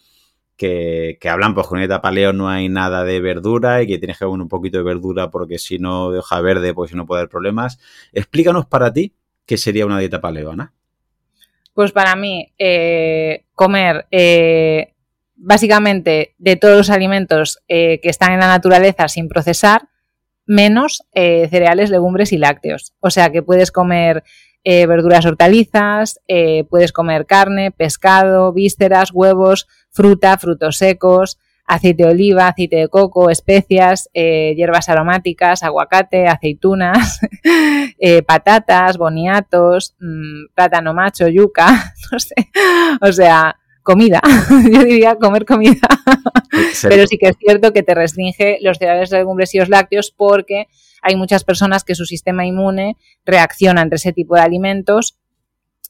que, 0.55 1.19
hablan, 1.29 1.53
pues 1.53 1.67
con 1.67 1.77
dieta 1.77 2.01
paleo 2.01 2.33
no 2.33 2.49
hay 2.49 2.69
nada 2.69 3.03
de 3.03 3.19
verdura 3.19 3.83
y 3.83 3.87
que 3.87 3.99
tienes 3.99 4.17
que 4.17 4.25
comer 4.25 4.41
un 4.41 4.47
poquito 4.47 4.79
de 4.79 4.83
verdura 4.83 5.29
porque 5.29 5.59
si 5.59 5.77
no, 5.77 6.09
de 6.09 6.19
hoja 6.19 6.41
verde, 6.41 6.73
pues 6.73 6.89
si 6.89 6.97
no 6.97 7.05
puede 7.05 7.21
haber 7.21 7.29
problemas. 7.29 7.77
Explícanos 8.11 8.65
para 8.65 8.91
ti 8.91 9.13
qué 9.45 9.57
sería 9.57 9.85
una 9.85 9.99
dieta 9.99 10.19
paleo, 10.19 10.51
Ana. 10.51 10.73
Pues 11.75 11.91
para 11.91 12.15
mí, 12.15 12.51
eh, 12.57 13.45
comer 13.53 14.07
eh, 14.09 14.95
básicamente 15.35 16.33
de 16.39 16.55
todos 16.55 16.75
los 16.75 16.89
alimentos 16.89 17.59
que 17.67 17.99
están 18.01 18.31
en 18.31 18.39
la 18.39 18.47
naturaleza 18.47 19.07
sin 19.07 19.27
procesar, 19.27 19.87
menos 20.47 21.03
cereales, 21.13 21.89
legumbres 21.89 22.31
y 22.33 22.37
lácteos. 22.37 22.93
O 22.99 23.09
sea 23.09 23.29
que 23.31 23.43
puedes 23.43 23.71
comer 23.71 24.23
verduras 24.63 25.25
hortalizas, 25.25 26.19
puedes 26.69 26.91
comer 26.91 27.25
carne, 27.25 27.71
pescado, 27.71 28.51
vísceras, 28.51 29.11
huevos, 29.13 29.67
fruta, 29.91 30.37
frutos 30.37 30.77
secos, 30.77 31.37
aceite 31.67 32.03
de 32.03 32.09
oliva, 32.09 32.47
aceite 32.47 32.77
de 32.77 32.87
coco, 32.87 33.29
especias, 33.29 34.09
eh, 34.13 34.53
hierbas 34.55 34.87
aromáticas, 34.89 35.63
aguacate, 35.63 36.27
aceitunas, 36.27 37.19
eh, 37.99 38.23
patatas, 38.23 38.97
boniatos, 38.97 39.95
mm, 39.99 40.53
plátano 40.55 40.93
macho, 40.93 41.27
yuca, 41.27 41.93
no 42.11 42.19
sé, 42.19 42.35
o 43.01 43.11
sea, 43.11 43.59
comida, 43.87 44.19
yo 44.69 44.83
diría 44.83 45.15
comer 45.15 45.45
comida, 45.45 45.87
pero 46.81 47.07
sí 47.07 47.17
que 47.17 47.29
es 47.29 47.37
cierto 47.39 47.71
que 47.71 47.83
te 47.83 47.95
restringe 47.95 48.57
los 48.61 48.79
cereales, 48.79 49.11
legumbres 49.11 49.55
y 49.55 49.59
los 49.59 49.69
lácteos 49.69 50.11
porque 50.11 50.67
hay 51.01 51.15
muchas 51.15 51.45
personas 51.45 51.85
que 51.85 51.95
su 51.95 52.03
sistema 52.03 52.45
inmune 52.45 52.97
reacciona 53.25 53.79
ante 53.79 53.95
ese 53.95 54.11
tipo 54.11 54.35
de 54.35 54.41
alimentos 54.41 55.17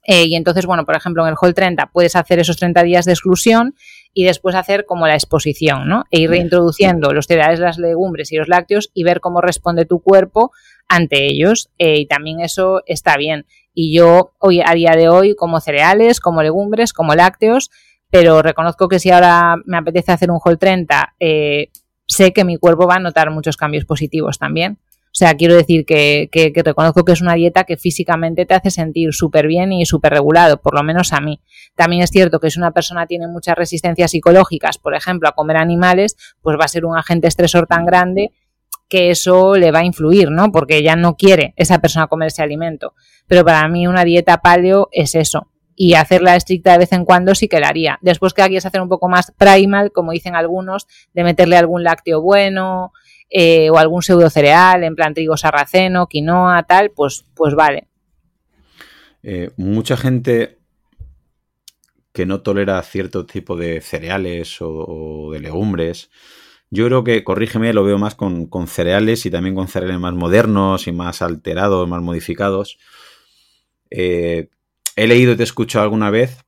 eh, 0.04 0.26
y 0.26 0.36
entonces, 0.36 0.68
bueno, 0.68 0.86
por 0.86 0.96
ejemplo, 0.96 1.24
en 1.24 1.30
el 1.30 1.36
Hall 1.42 1.56
30 1.56 1.88
puedes 1.88 2.16
hacer 2.16 2.38
esos 2.38 2.58
30 2.58 2.84
días 2.84 3.06
de 3.06 3.14
exclusión 3.14 3.74
y 4.14 4.26
después 4.26 4.56
hacer 4.56 4.86
como 4.86 5.08
la 5.08 5.16
exposición, 5.16 5.90
¿no? 5.90 6.06
E 6.12 6.22
ir 6.22 6.30
reintroduciendo 6.30 7.14
los 7.14 7.26
cereales, 7.26 7.60
las 7.60 7.80
legumbres 7.80 8.32
y 8.32 8.38
los 8.38 8.48
lácteos 8.48 8.92
y 8.94 9.04
ver 9.04 9.22
cómo 9.22 9.42
responde 9.42 9.86
tu 9.86 10.00
cuerpo 10.00 10.52
ante 10.88 11.26
ellos. 11.26 11.72
Eh, 11.80 11.98
y 12.02 12.06
también 12.06 12.42
eso 12.42 12.84
está 12.86 13.18
bien. 13.18 13.48
Y 13.74 13.96
yo 13.96 14.32
hoy, 14.40 14.62
a 14.62 14.74
día 14.74 14.94
de 14.96 15.10
hoy, 15.10 15.36
como 15.36 15.60
cereales, 15.60 16.20
como 16.22 16.42
legumbres, 16.42 16.94
como 16.94 17.14
lácteos, 17.14 17.70
pero 18.10 18.42
reconozco 18.42 18.88
que 18.88 19.00
si 19.00 19.12
ahora 19.12 19.56
me 19.66 19.78
apetece 19.78 20.12
hacer 20.12 20.32
un 20.32 20.40
Hall 20.44 20.58
30, 20.58 21.16
eh, 21.20 21.72
sé 22.06 22.32
que 22.32 22.44
mi 22.44 22.58
cuerpo 22.58 22.88
va 22.88 22.96
a 22.96 23.00
notar 23.00 23.32
muchos 23.32 23.58
cambios 23.58 23.86
positivos 23.86 24.38
también. 24.38 24.80
O 25.08 25.20
sea, 25.20 25.34
quiero 25.34 25.56
decir 25.56 25.84
que, 25.86 26.30
que, 26.32 26.52
reconozco 26.64 27.04
que 27.04 27.12
es 27.12 27.22
una 27.22 27.34
dieta 27.34 27.64
que 27.64 27.76
físicamente 27.76 28.46
te 28.46 28.54
hace 28.54 28.70
sentir 28.70 29.14
súper 29.14 29.48
bien 29.48 29.74
y 29.74 29.84
súper 29.86 30.14
regulado, 30.14 30.62
por 30.62 30.76
lo 30.76 30.84
menos 30.84 31.12
a 31.12 31.20
mí. 31.22 31.42
También 31.76 32.04
es 32.04 32.12
cierto 32.12 32.40
que 32.40 32.52
si 32.52 32.60
una 32.60 32.70
persona 32.70 33.08
tiene 33.08 33.28
muchas 33.28 33.56
resistencias 33.56 34.12
psicológicas, 34.12 34.78
por 34.78 34.94
ejemplo, 34.94 35.28
a 35.28 35.32
comer 35.32 35.58
animales, 35.58 36.16
pues 36.42 36.56
va 36.60 36.66
a 36.66 36.68
ser 36.68 36.86
un 36.86 36.96
agente 36.96 37.28
estresor 37.28 37.66
tan 37.66 37.86
grande 37.86 38.32
que 38.90 39.10
eso 39.10 39.56
le 39.56 39.72
va 39.72 39.80
a 39.80 39.86
influir, 39.86 40.30
¿no? 40.30 40.52
Porque 40.52 40.84
ya 40.84 40.96
no 40.96 41.16
quiere 41.16 41.54
esa 41.58 41.80
persona 41.80 42.06
comer 42.06 42.28
ese 42.28 42.44
alimento. 42.44 42.94
Pero 43.26 43.44
para 43.44 43.68
mí 43.68 43.88
una 43.88 44.04
dieta 44.04 44.38
paleo 44.38 44.88
es 44.92 45.16
eso. 45.16 45.50
Y 45.80 45.94
hacerla 45.94 46.36
estricta 46.36 46.72
de 46.72 46.80
vez 46.80 46.92
en 46.92 47.06
cuando 47.06 47.36
sí 47.36 47.48
que 47.48 47.60
la 47.60 47.70
haría. 47.70 48.00
Después 48.02 48.34
que 48.34 48.44
es 48.44 48.66
hacer 48.66 48.82
un 48.82 48.90
poco 48.90 49.08
más 49.10 49.32
primal, 49.38 49.92
como 49.92 50.12
dicen 50.12 50.36
algunos, 50.36 50.88
de 51.14 51.24
meterle 51.24 51.56
algún 51.56 51.84
lácteo 51.84 52.20
bueno, 52.20 52.92
eh, 53.30 53.70
o 53.70 53.78
algún 53.78 54.02
pseudo 54.02 54.30
cereal, 54.30 54.84
en 54.84 54.96
plan 54.96 55.14
trigo 55.14 55.38
sarraceno, 55.38 56.08
quinoa, 56.08 56.64
tal, 56.64 56.90
pues, 56.90 57.26
pues 57.36 57.54
vale. 57.54 57.88
Eh, 59.22 59.52
mucha 59.58 59.98
gente 59.98 60.58
que 62.14 62.26
no 62.26 62.42
tolera 62.42 62.82
cierto 62.82 63.26
tipo 63.26 63.56
de 63.56 63.82
cereales 63.82 64.58
o, 64.62 65.30
de 65.32 65.40
legumbres, 65.40 66.10
yo 66.70 66.86
creo 66.86 67.04
que, 67.04 67.24
corrígeme, 67.24 67.74
lo 67.74 67.84
veo 67.84 67.98
más 67.98 68.16
con, 68.16 68.50
cereales 68.68 69.26
y 69.26 69.32
también 69.32 69.54
con 69.54 69.68
cereales 69.68 70.00
más 70.00 70.14
modernos 70.14 70.88
y 70.88 70.92
más 70.92 71.22
alterados, 71.22 71.88
más 71.88 72.02
modificados. 72.02 72.80
Eh, 73.90 74.50
he 74.98 75.08
leído 75.08 75.32
y 75.32 75.36
te 75.36 75.44
he 75.44 75.46
escuchado 75.46 75.84
alguna 75.84 76.10
vez 76.10 76.44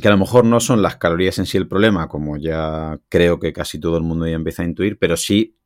que 0.00 0.08
a 0.08 0.12
lo 0.12 0.16
mejor 0.16 0.44
no 0.44 0.60
son 0.60 0.80
las 0.80 0.96
calorías 0.96 1.38
en 1.38 1.44
sí 1.44 1.58
el 1.58 1.68
problema, 1.68 2.08
como 2.08 2.38
ya 2.38 2.98
creo 3.08 3.40
que 3.40 3.52
casi 3.52 3.78
todo 3.78 3.96
el 3.96 4.04
mundo 4.04 4.26
ya 4.26 4.36
empieza 4.36 4.62
a 4.62 4.66
intuir, 4.66 4.96
pero 4.98 5.16
sí 5.16 5.56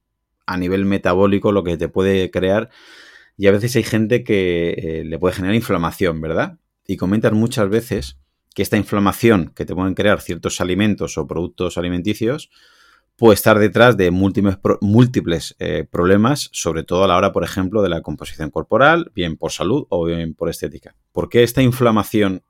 a 0.46 0.56
nivel 0.56 0.86
metabólico 0.86 1.52
lo 1.52 1.62
que 1.62 1.76
te 1.76 1.88
puede 1.88 2.30
crear. 2.30 2.70
Y 3.36 3.46
a 3.46 3.52
veces 3.52 3.76
hay 3.76 3.82
gente 3.82 4.24
que 4.24 4.70
eh, 4.70 5.04
le 5.04 5.18
puede 5.18 5.34
generar 5.34 5.54
inflamación, 5.54 6.20
¿verdad? 6.20 6.58
Y 6.86 6.96
comentan 6.96 7.34
muchas 7.34 7.68
veces 7.68 8.18
que 8.54 8.62
esta 8.62 8.78
inflamación 8.78 9.52
que 9.54 9.66
te 9.66 9.74
pueden 9.74 9.94
crear 9.94 10.22
ciertos 10.22 10.62
alimentos 10.62 11.18
o 11.18 11.26
productos 11.26 11.76
alimenticios 11.76 12.50
puede 13.16 13.34
estar 13.34 13.58
detrás 13.58 13.98
de 13.98 14.10
múltiples, 14.10 14.56
múltiples 14.80 15.54
eh, 15.58 15.86
problemas, 15.88 16.48
sobre 16.52 16.84
todo 16.84 17.04
a 17.04 17.08
la 17.08 17.16
hora, 17.18 17.32
por 17.32 17.44
ejemplo, 17.44 17.82
de 17.82 17.90
la 17.90 18.00
composición 18.00 18.50
corporal, 18.50 19.12
bien 19.14 19.36
por 19.36 19.52
salud 19.52 19.86
o 19.90 20.06
bien 20.06 20.34
por 20.34 20.48
estética. 20.48 20.94
¿Por 21.16 21.30
qué 21.30 21.42
esta 21.42 21.62
inflamación 21.62 22.42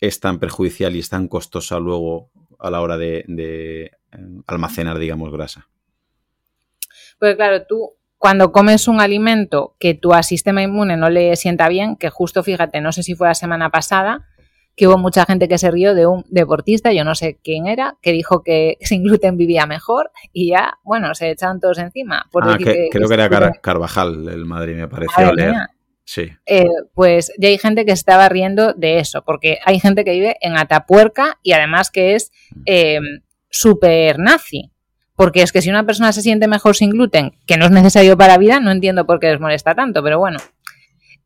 es 0.00 0.20
tan 0.20 0.38
perjudicial 0.38 0.94
y 0.94 0.98
es 0.98 1.08
tan 1.08 1.28
costosa 1.28 1.78
luego 1.78 2.28
a 2.58 2.70
la 2.70 2.82
hora 2.82 2.98
de, 2.98 3.24
de 3.26 3.84
eh, 3.84 3.90
almacenar, 4.46 4.98
digamos, 4.98 5.32
grasa? 5.32 5.66
Porque 7.18 7.36
claro, 7.36 7.64
tú 7.66 7.94
cuando 8.18 8.52
comes 8.52 8.86
un 8.86 9.00
alimento 9.00 9.76
que 9.78 9.94
tu 9.94 10.12
sistema 10.22 10.62
inmune 10.62 10.98
no 10.98 11.08
le 11.08 11.36
sienta 11.36 11.70
bien, 11.70 11.96
que 11.96 12.10
justo 12.10 12.42
fíjate, 12.42 12.82
no 12.82 12.92
sé 12.92 13.02
si 13.02 13.14
fue 13.14 13.28
la 13.28 13.34
semana 13.34 13.70
pasada, 13.70 14.26
que 14.76 14.86
hubo 14.86 14.98
mucha 14.98 15.24
gente 15.24 15.48
que 15.48 15.56
se 15.56 15.70
rió 15.70 15.94
de 15.94 16.06
un 16.06 16.26
deportista, 16.28 16.92
yo 16.92 17.02
no 17.02 17.14
sé 17.14 17.40
quién 17.42 17.66
era, 17.66 17.96
que 18.02 18.12
dijo 18.12 18.42
que 18.42 18.76
sin 18.82 19.02
gluten 19.04 19.38
vivía 19.38 19.64
mejor 19.64 20.10
y 20.34 20.50
ya, 20.50 20.74
bueno, 20.84 21.14
se 21.14 21.30
echaron 21.30 21.60
todos 21.60 21.78
encima. 21.78 22.26
ah, 22.34 22.58
creo 22.58 23.08
que 23.08 23.14
era 23.14 23.52
Carvajal, 23.62 24.28
el 24.28 24.44
Madrid, 24.44 24.76
me 24.76 24.86
pareció 24.86 25.32
leer. 25.32 25.54
Sí. 26.08 26.30
Eh, 26.46 26.64
pues 26.94 27.30
ya 27.36 27.48
hay 27.48 27.58
gente 27.58 27.84
que 27.84 27.92
estaba 27.92 28.30
riendo 28.30 28.72
de 28.72 28.98
eso, 28.98 29.22
porque 29.26 29.58
hay 29.66 29.78
gente 29.78 30.06
que 30.06 30.12
vive 30.12 30.38
en 30.40 30.56
Atapuerca 30.56 31.38
y 31.42 31.52
además 31.52 31.90
que 31.90 32.14
es 32.14 32.32
eh, 32.64 32.98
súper 33.50 34.18
nazi. 34.18 34.70
Porque 35.16 35.42
es 35.42 35.52
que 35.52 35.60
si 35.60 35.68
una 35.68 35.84
persona 35.84 36.14
se 36.14 36.22
siente 36.22 36.48
mejor 36.48 36.76
sin 36.76 36.92
gluten, 36.92 37.32
que 37.46 37.58
no 37.58 37.66
es 37.66 37.72
necesario 37.72 38.16
para 38.16 38.32
la 38.32 38.38
vida, 38.38 38.58
no 38.58 38.70
entiendo 38.70 39.04
por 39.04 39.20
qué 39.20 39.32
les 39.32 39.38
molesta 39.38 39.74
tanto, 39.74 40.02
pero 40.02 40.18
bueno. 40.18 40.38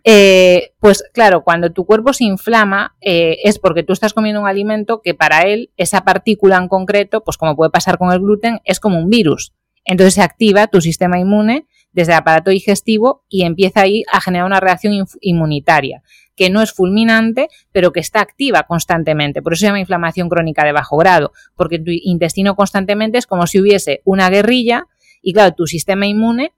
Eh, 0.03 0.72
pues 0.80 1.05
claro, 1.14 1.45
cuando 1.45 1.70
tu 1.70 1.87
cuerpo 1.87 2.12
se 2.12 2.24
inflama 2.24 2.97
eh, 3.01 3.39
es 3.45 3.61
porque 3.61 3.85
tú 3.85 3.93
estás 3.93 4.12
comiendo 4.12 4.41
un 4.41 4.49
alimento 4.49 5.01
que 5.01 5.14
para 5.14 5.43
él, 5.43 5.70
esa 5.76 6.03
partícula 6.03 6.57
en 6.57 6.66
concreto, 6.66 7.22
pues 7.22 7.37
como 7.37 7.55
puede 7.55 7.70
pasar 7.70 7.99
con 7.99 8.11
el 8.11 8.18
gluten, 8.18 8.59
es 8.64 8.80
como 8.80 8.99
un 8.99 9.09
virus. 9.09 9.53
Entonces 9.85 10.14
se 10.14 10.22
activa 10.22 10.66
tu 10.66 10.80
sistema 10.80 11.20
inmune 11.20 11.68
desde 11.93 12.12
el 12.12 12.18
aparato 12.18 12.51
digestivo 12.51 13.24
y 13.28 13.45
empieza 13.45 13.82
ahí 13.82 14.03
a 14.12 14.20
generar 14.20 14.47
una 14.47 14.61
reacción 14.61 15.07
inmunitaria 15.20 16.03
que 16.36 16.51
no 16.51 16.62
es 16.62 16.72
fulminante, 16.72 17.49
pero 17.72 17.93
que 17.93 18.01
está 18.01 18.20
activa 18.20 18.62
constantemente. 18.64 19.43
Por 19.43 19.53
eso 19.53 19.61
se 19.61 19.66
llama 19.66 19.80
inflamación 19.80 20.28
crónica 20.28 20.64
de 20.64 20.72
bajo 20.72 20.97
grado, 20.97 21.32
porque 21.57 21.78
tu 21.78 21.90
intestino 21.90 22.57
constantemente 22.57 23.18
es 23.18 23.26
como 23.26 23.47
si 23.47 23.61
hubiese 23.61 24.01
una 24.05 24.30
guerrilla 24.30 24.86
y 25.20 25.34
claro, 25.34 25.55
tu 25.55 25.66
sistema 25.66 26.07
inmune 26.07 26.53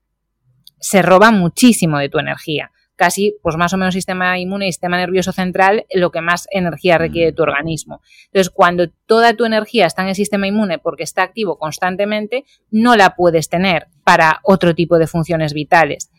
se 0.78 1.03
roba 1.03 1.30
muchísimo 1.30 1.99
de 1.99 2.09
tu 2.09 2.18
energía 2.18 2.70
casi, 2.97 3.36
pues 3.42 3.57
más 3.57 3.72
o 3.72 3.76
menos 3.76 3.95
sistema 3.95 4.38
inmune 4.38 4.68
y 4.68 4.72
sistema 4.72 4.97
nervioso 4.97 5.32
central, 5.32 5.84
lo 5.92 6.11
que 6.11 6.20
más 6.20 6.47
energía 6.51 6.99
requiere 6.99 7.26
de 7.26 7.32
tu 7.32 7.42
mm. 7.42 7.49
organismo. 7.49 8.01
Entonces, 8.26 8.51
cuando 8.51 8.88
toda 9.07 9.34
tu 9.34 9.45
energía 9.45 9.86
está 9.86 10.03
en 10.03 10.09
el 10.09 10.14
sistema 10.14 10.47
inmune 10.47 10.78
porque 10.78 11.03
está 11.03 11.22
activo 11.22 11.59
constantemente, 11.59 12.45
no 12.70 12.97
la 12.97 13.14
puedes 13.16 13.49
tener 13.49 13.88
para 14.05 14.40
otro 14.42 14.74
tipo 14.74 14.99
de 14.99 15.07
funciones 15.07 15.53
vitales. 15.53 16.11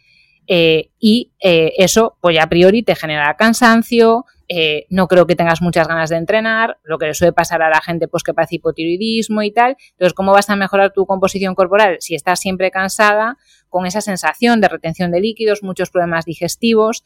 Eh, 0.48 0.92
y 1.00 1.32
eh, 1.42 1.74
eso, 1.78 2.18
pues 2.22 2.38
a 2.40 2.48
priori 2.48 2.84
te 2.84 2.96
genera 2.96 3.36
cansancio, 3.36 4.26
eh, 4.48 4.86
no 4.90 5.08
creo 5.08 5.26
que 5.26 5.36
tengas 5.36 5.62
muchas 5.62 5.88
ganas 5.88 6.12
de 6.12 6.18
entrenar, 6.18 6.78
lo 6.84 7.00
que 7.00 7.08
le 7.08 7.14
suele 7.16 7.34
pasar 7.34 7.64
a 7.64 7.70
la 7.70 7.82
gente 7.82 8.08
pues 8.08 8.22
que 8.22 8.34
padece 8.34 8.56
hipotiroidismo 8.56 9.42
y 9.42 9.52
tal. 9.52 9.76
Entonces, 9.92 10.14
¿cómo 10.14 10.34
vas 10.34 10.50
a 10.50 10.56
mejorar 10.56 10.92
tu 10.94 11.06
composición 11.06 11.56
corporal 11.56 11.98
si 12.00 12.14
estás 12.16 12.40
siempre 12.40 12.70
cansada, 12.70 13.38
con 13.76 13.86
esa 13.86 14.00
sensación 14.00 14.62
de 14.62 14.70
retención 14.70 15.12
de 15.12 15.20
líquidos, 15.20 15.62
muchos 15.62 15.90
problemas 15.90 16.24
digestivos? 16.24 17.04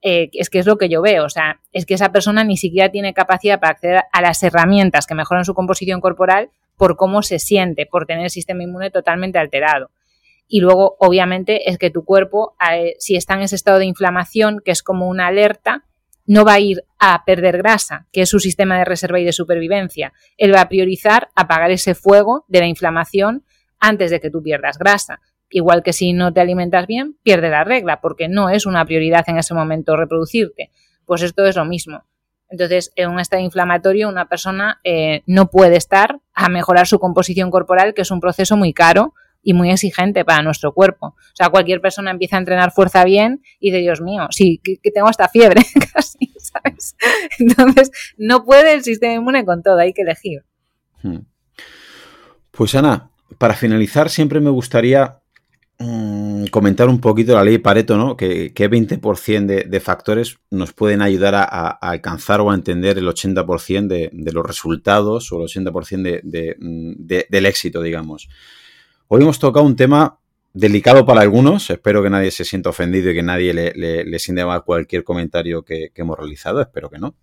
es 0.00 0.48
que 0.48 0.60
es 0.60 0.66
lo 0.66 0.78
que 0.78 0.88
yo 0.88 1.02
veo, 1.02 1.24
o 1.24 1.28
sea, 1.28 1.60
es 1.72 1.84
que 1.84 1.92
esa 1.92 2.12
persona 2.12 2.44
ni 2.44 2.56
siquiera 2.56 2.88
tiene 2.88 3.12
capacidad 3.12 3.60
para 3.60 3.72
acceder 3.72 4.04
a 4.10 4.22
las 4.22 4.42
herramientas 4.42 5.06
que 5.06 5.14
mejoran 5.14 5.44
su 5.44 5.52
composición 5.52 6.00
corporal 6.00 6.50
por 6.78 6.96
cómo 6.96 7.22
se 7.22 7.38
siente, 7.38 7.84
por 7.84 8.06
tener 8.06 8.24
el 8.24 8.30
sistema 8.30 8.62
inmune 8.62 8.90
totalmente 8.90 9.38
alterado. 9.38 9.90
Y 10.46 10.60
luego, 10.60 10.96
obviamente, 10.98 11.68
es 11.68 11.76
que 11.76 11.90
tu 11.90 12.06
cuerpo, 12.06 12.54
eh, 12.72 12.94
si 12.98 13.16
está 13.16 13.34
en 13.34 13.42
ese 13.42 13.56
estado 13.56 13.78
de 13.78 13.84
inflamación, 13.84 14.62
que 14.64 14.70
es 14.70 14.82
como 14.82 15.08
una 15.08 15.26
alerta, 15.26 15.84
no 16.26 16.44
va 16.44 16.54
a 16.54 16.60
ir 16.60 16.84
a 16.98 17.24
perder 17.26 17.58
grasa, 17.58 18.06
que 18.12 18.22
es 18.22 18.30
su 18.30 18.38
sistema 18.38 18.78
de 18.78 18.86
reserva 18.86 19.20
y 19.20 19.24
de 19.24 19.32
supervivencia. 19.32 20.14
Él 20.38 20.54
va 20.54 20.62
a 20.62 20.68
priorizar 20.68 21.28
apagar 21.34 21.70
ese 21.70 21.94
fuego 21.94 22.44
de 22.48 22.60
la 22.60 22.66
inflamación 22.66 23.44
antes 23.80 24.10
de 24.10 24.20
que 24.20 24.30
tú 24.30 24.42
pierdas 24.42 24.78
grasa. 24.78 25.20
Igual 25.50 25.82
que 25.82 25.92
si 25.92 26.12
no 26.12 26.32
te 26.32 26.40
alimentas 26.40 26.86
bien, 26.86 27.16
pierde 27.22 27.48
la 27.48 27.64
regla, 27.64 28.00
porque 28.00 28.28
no 28.28 28.50
es 28.50 28.66
una 28.66 28.84
prioridad 28.84 29.24
en 29.28 29.38
ese 29.38 29.54
momento 29.54 29.96
reproducirte. 29.96 30.70
Pues 31.06 31.22
esto 31.22 31.46
es 31.46 31.56
lo 31.56 31.64
mismo. 31.64 32.04
Entonces, 32.50 32.92
en 32.96 33.10
un 33.10 33.20
estado 33.20 33.42
inflamatorio, 33.42 34.08
una 34.08 34.26
persona 34.26 34.80
eh, 34.84 35.22
no 35.26 35.50
puede 35.50 35.76
estar 35.76 36.20
a 36.34 36.48
mejorar 36.48 36.86
su 36.86 36.98
composición 36.98 37.50
corporal, 37.50 37.94
que 37.94 38.02
es 38.02 38.10
un 38.10 38.20
proceso 38.20 38.56
muy 38.56 38.72
caro, 38.72 39.14
y 39.42 39.54
muy 39.54 39.70
exigente 39.70 40.24
para 40.24 40.42
nuestro 40.42 40.72
cuerpo. 40.72 41.06
O 41.06 41.34
sea, 41.34 41.48
cualquier 41.48 41.80
persona 41.80 42.10
empieza 42.10 42.36
a 42.36 42.40
entrenar 42.40 42.72
fuerza 42.72 43.04
bien 43.04 43.42
y 43.58 43.70
de 43.70 43.78
Dios 43.78 44.00
mío, 44.00 44.26
sí, 44.30 44.60
que, 44.62 44.90
tengo 44.90 45.08
hasta 45.08 45.28
fiebre 45.28 45.62
casi, 45.94 46.34
¿sabes? 46.38 46.96
Entonces, 47.38 47.90
no 48.16 48.44
puede 48.44 48.74
el 48.74 48.82
sistema 48.82 49.14
inmune 49.14 49.44
con 49.44 49.62
todo, 49.62 49.78
hay 49.78 49.92
que 49.92 50.02
elegir. 50.02 50.44
Hmm. 51.02 51.20
Pues 52.50 52.74
Ana, 52.74 53.10
para 53.38 53.54
finalizar, 53.54 54.10
siempre 54.10 54.40
me 54.40 54.50
gustaría 54.50 55.20
mm, 55.78 56.46
comentar 56.46 56.88
un 56.88 57.00
poquito 57.00 57.34
la 57.34 57.44
ley 57.44 57.54
de 57.54 57.60
Pareto, 57.60 57.96
¿no? 57.96 58.16
Que, 58.16 58.52
20% 58.54 59.68
de, 59.68 59.80
factores 59.80 60.38
nos 60.50 60.72
pueden 60.72 61.02
ayudar 61.02 61.34
a, 61.34 61.68
alcanzar 61.68 62.40
o 62.40 62.50
a 62.50 62.54
entender 62.54 62.98
el 62.98 63.06
80% 63.06 63.86
de, 63.86 64.10
de, 64.12 64.32
los 64.32 64.44
resultados 64.46 65.32
o 65.32 65.40
el 65.40 65.48
80% 65.48 66.56
mm, 66.58 67.06
del 67.06 67.46
éxito, 67.46 67.82
digamos. 67.82 68.28
Hoy 69.08 69.22
hemos 69.22 69.38
tocado 69.38 69.64
un 69.64 69.76
tema 69.76 70.18
delicado 70.52 71.06
para 71.06 71.20
algunos. 71.20 71.70
Espero 71.70 72.02
que 72.02 72.10
nadie 72.10 72.30
se 72.30 72.44
sienta 72.44 72.70
ofendido 72.70 73.10
y 73.10 73.14
que 73.14 73.22
nadie 73.22 73.54
le, 73.54 73.72
le, 74.04 74.18
siente 74.18 74.44
mal 74.44 74.64
cualquier 74.64 75.04
comentario 75.04 75.62
que, 75.62 75.92
hemos 75.94 76.18
realizado. 76.18 76.60
Espero 76.60 76.90
que 76.90 76.98
no. 76.98 77.14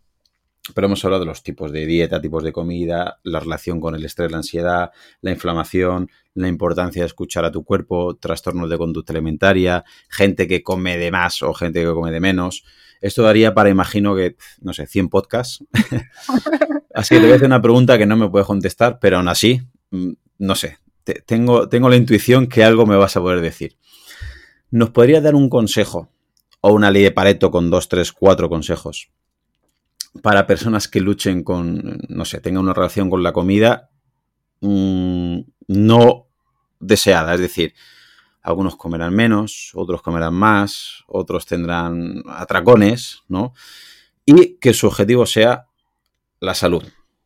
Pero 0.74 0.88
hemos 0.88 1.04
hablado 1.06 1.22
de 1.22 1.28
los 1.28 1.44
tipos 1.44 1.72
de 1.72 1.86
dieta, 1.86 2.20
tipos 2.20 2.44
de 2.44 2.52
comida, 2.52 3.20
la 3.24 3.40
relación 3.40 3.80
con 3.80 3.94
el 3.94 4.04
estrés, 4.04 4.32
la 4.32 4.38
ansiedad, 4.38 4.92
la 5.22 5.32
inflamación, 5.32 6.10
la 6.34 6.48
importancia 6.48 7.04
de 7.04 7.08
escuchar 7.08 7.46
a 7.46 7.52
tu 7.52 7.64
cuerpo, 7.64 8.16
trastornos 8.16 8.70
de 8.70 8.78
conducta 8.78 9.14
alimentaria, 9.14 9.84
gente 10.10 10.48
que 10.48 10.64
come 10.64 10.98
de 10.98 11.12
más 11.12 11.44
o 11.44 11.54
gente 11.54 11.82
que 11.82 11.94
come 11.94 12.12
de 12.12 12.20
menos. 12.20 12.64
Esto 13.02 13.22
daría 13.22 13.54
para, 13.54 13.70
imagino 13.70 14.16
que, 14.16 14.38
no 14.62 14.74
sé, 14.74 14.88
100 14.88 15.10
podcasts. 15.10 15.64
así 16.94 17.16
que 17.16 17.22
te 17.22 17.28
voy 17.28 17.34
a 17.34 17.36
hacer 17.36 17.48
una 17.48 17.62
pregunta 17.62 17.98
que 17.98 18.08
no 18.08 18.18
me 18.18 18.30
puedes 18.30 18.48
contestar, 18.48 18.98
pero 19.00 19.18
aún 19.18 19.28
así, 19.28 19.62
mm, 19.92 20.14
no 20.40 20.56
sé, 20.56 20.80
tengo, 21.28 21.70
tengo 21.70 21.90
la 21.90 21.96
intuición 21.96 22.48
que 22.48 22.64
algo 22.64 22.88
me 22.88 22.96
vas 22.96 23.16
a 23.18 23.22
poder 23.22 23.42
decir. 23.42 23.78
¿Nos 24.72 24.90
podría 24.90 25.22
dar 25.22 25.36
un 25.36 25.50
consejo 25.50 26.10
o 26.62 26.74
una 26.74 26.90
ley 26.90 27.04
de 27.04 27.12
Pareto 27.12 27.52
con 27.52 27.70
dos, 27.70 27.88
tres, 27.88 28.12
cuatro 28.12 28.50
consejos 28.50 29.12
para 30.22 30.48
personas 30.48 30.88
que 30.88 31.02
luchen 31.02 31.44
con, 31.44 32.00
no 32.10 32.26
sé, 32.26 32.40
tengan 32.40 32.64
una 32.64 32.74
relación 32.74 33.10
con 33.10 33.24
la 33.24 33.34
comida 33.34 33.90
mm, 34.62 35.40
no 35.68 36.28
deseada? 36.80 37.34
Es 37.34 37.40
decir, 37.40 37.74
algunos 38.42 38.76
comerán 38.76 39.14
menos, 39.14 39.72
otros 39.74 40.02
comerán 40.02 40.34
más, 40.34 41.04
otros 41.08 41.46
tendrán 41.46 42.24
atracones, 42.28 43.24
¿no? 43.28 43.54
Y 44.26 44.58
que 44.58 44.74
su 44.74 44.88
objetivo 44.88 45.26
sea 45.26 45.68
la 46.40 46.54
salud, 46.54 46.84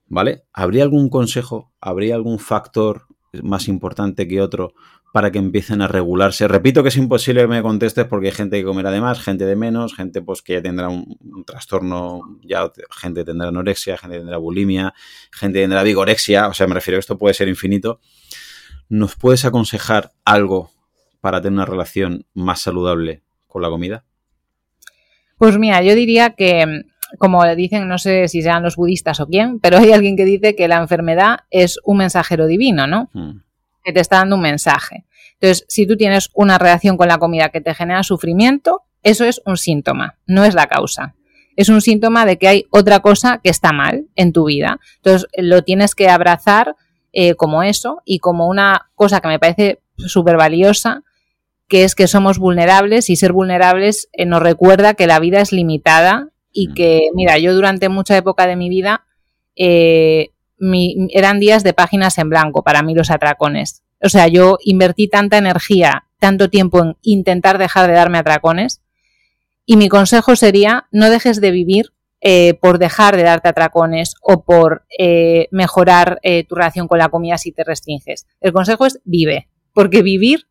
¿vale? 0.07 0.45
¿Habría 0.53 0.83
algún 0.83 1.09
consejo? 1.09 1.73
¿Habría 1.81 2.15
algún 2.15 2.39
factor 2.39 3.07
más 3.43 3.67
importante 3.67 4.27
que 4.27 4.41
otro 4.41 4.73
para 5.11 5.31
que 5.31 5.39
empiecen 5.39 5.81
a 5.81 5.87
regularse. 5.87 6.47
Repito 6.47 6.83
que 6.83 6.89
es 6.89 6.97
imposible 6.97 7.41
que 7.41 7.47
me 7.47 7.61
contestes 7.61 8.05
porque 8.05 8.27
hay 8.27 8.33
gente 8.33 8.57
que 8.57 8.63
comerá 8.63 8.91
de 8.91 9.01
más, 9.01 9.19
gente 9.19 9.45
de 9.45 9.55
menos, 9.55 9.95
gente 9.95 10.21
pues 10.21 10.41
que 10.41 10.53
ya 10.53 10.61
tendrá 10.61 10.89
un, 10.89 11.17
trastorno, 11.45 12.39
ya 12.43 12.71
gente 12.91 13.23
tendrá 13.23 13.47
anorexia, 13.47 13.97
gente 13.97 14.17
tendrá 14.17 14.37
bulimia, 14.37 14.93
gente 15.31 15.61
tendrá 15.61 15.83
vigorexia, 15.83 16.47
o 16.47 16.53
sea, 16.53 16.67
me 16.67 16.75
refiero 16.75 16.97
a 16.97 16.99
esto 16.99 17.17
puede 17.17 17.33
ser 17.33 17.47
infinito. 17.47 17.99
¿Nos 18.87 19.15
puedes 19.15 19.45
aconsejar 19.45 20.11
algo 20.25 20.71
para 21.21 21.41
tener 21.41 21.53
una 21.53 21.65
relación 21.65 22.25
más 22.33 22.61
saludable 22.61 23.23
con 23.47 23.61
la 23.61 23.69
comida? 23.69 24.05
Pues 25.37 25.57
mira, 25.57 25.81
yo 25.81 25.95
diría 25.95 26.31
que 26.31 26.83
como 27.17 27.43
dicen, 27.55 27.87
no 27.87 27.97
sé 27.97 28.27
si 28.27 28.41
sean 28.41 28.61
los 28.61 28.75
budistas 28.75 29.19
o 29.19 29.27
quién, 29.27 29.59
pero 29.59 29.77
hay 29.77 29.91
alguien 29.91 30.15
que 30.15 30.25
dice 30.25 30.55
que 30.55 30.67
la 30.67 30.77
enfermedad 30.77 31.39
es 31.49 31.79
un 31.83 31.97
mensajero 31.97 32.45
divino, 32.45 32.85
¿no? 32.85 33.09
Hmm. 33.13 33.41
Que 33.83 33.93
te 33.93 33.99
está 33.99 34.17
dando 34.17 34.35
un 34.35 34.41
mensaje. 34.41 35.05
Entonces, 35.33 35.65
si 35.69 35.87
tú 35.87 35.95
tienes 35.95 36.29
una 36.33 36.57
reacción 36.57 36.97
con 36.97 37.07
la 37.07 37.17
comida 37.17 37.49
que 37.49 37.61
te 37.61 37.73
genera 37.73 38.03
sufrimiento, 38.03 38.83
eso 39.03 39.25
es 39.25 39.41
un 39.45 39.57
síntoma, 39.57 40.17
no 40.25 40.43
es 40.43 40.53
la 40.53 40.67
causa. 40.67 41.15
Es 41.55 41.69
un 41.69 41.81
síntoma 41.81 42.25
de 42.25 42.37
que 42.37 42.47
hay 42.47 42.65
otra 42.71 42.99
cosa 42.99 43.39
que 43.43 43.49
está 43.49 43.71
mal 43.71 44.07
en 44.15 44.33
tu 44.33 44.45
vida. 44.45 44.79
Entonces, 44.97 45.27
lo 45.37 45.61
tienes 45.61 45.95
que 45.95 46.09
abrazar 46.09 46.75
eh, 47.11 47.35
como 47.35 47.63
eso 47.63 48.01
y 48.05 48.19
como 48.19 48.47
una 48.47 48.89
cosa 48.95 49.19
que 49.19 49.27
me 49.27 49.39
parece 49.39 49.81
súper 49.97 50.37
valiosa, 50.37 51.03
que 51.67 51.83
es 51.83 51.95
que 51.95 52.07
somos 52.07 52.39
vulnerables 52.39 53.09
y 53.09 53.15
ser 53.15 53.31
vulnerables 53.31 54.09
eh, 54.13 54.25
nos 54.25 54.41
recuerda 54.41 54.93
que 54.93 55.07
la 55.07 55.19
vida 55.19 55.41
es 55.41 55.51
limitada 55.51 56.29
y 56.51 56.73
que, 56.73 57.09
mira, 57.13 57.37
yo 57.37 57.53
durante 57.53 57.89
mucha 57.89 58.17
época 58.17 58.47
de 58.47 58.55
mi 58.55 58.69
vida 58.69 59.05
eh, 59.55 60.29
eran 61.11 61.39
días 61.39 61.63
de 61.63 61.73
páginas 61.73 62.17
en 62.17 62.29
blanco 62.29 62.63
para 62.63 62.81
mí 62.81 62.93
los 62.93 63.11
atracones. 63.11 63.83
O 64.01 64.09
sea, 64.09 64.27
yo 64.27 64.57
invertí 64.63 65.07
tanta 65.07 65.37
energía, 65.37 66.05
tanto 66.19 66.49
tiempo 66.49 66.79
en 66.79 66.97
intentar 67.01 67.57
dejar 67.57 67.87
de 67.87 67.93
darme 67.93 68.17
atracones 68.17 68.81
y 69.65 69.77
mi 69.77 69.89
consejo 69.89 70.35
sería 70.35 70.87
no 70.91 71.09
dejes 71.09 71.41
de 71.41 71.51
vivir 71.51 71.93
eh, 72.21 72.55
por 72.55 72.79
dejar 72.79 73.15
de 73.15 73.23
darte 73.23 73.49
atracones 73.49 74.15
o 74.21 74.43
por 74.43 74.85
eh, 74.97 75.47
mejorar 75.51 76.19
tu 76.47 76.55
relación 76.55 76.87
con 76.87 76.97
la 76.97 77.09
comida 77.09 77.37
si 77.37 77.51
te 77.51 77.63
restringes. 77.63 78.27
El 78.41 78.51
consejo 78.51 78.85
es 78.85 78.99
vive, 79.05 79.47
porque 79.73 80.01
vivir 80.01 80.47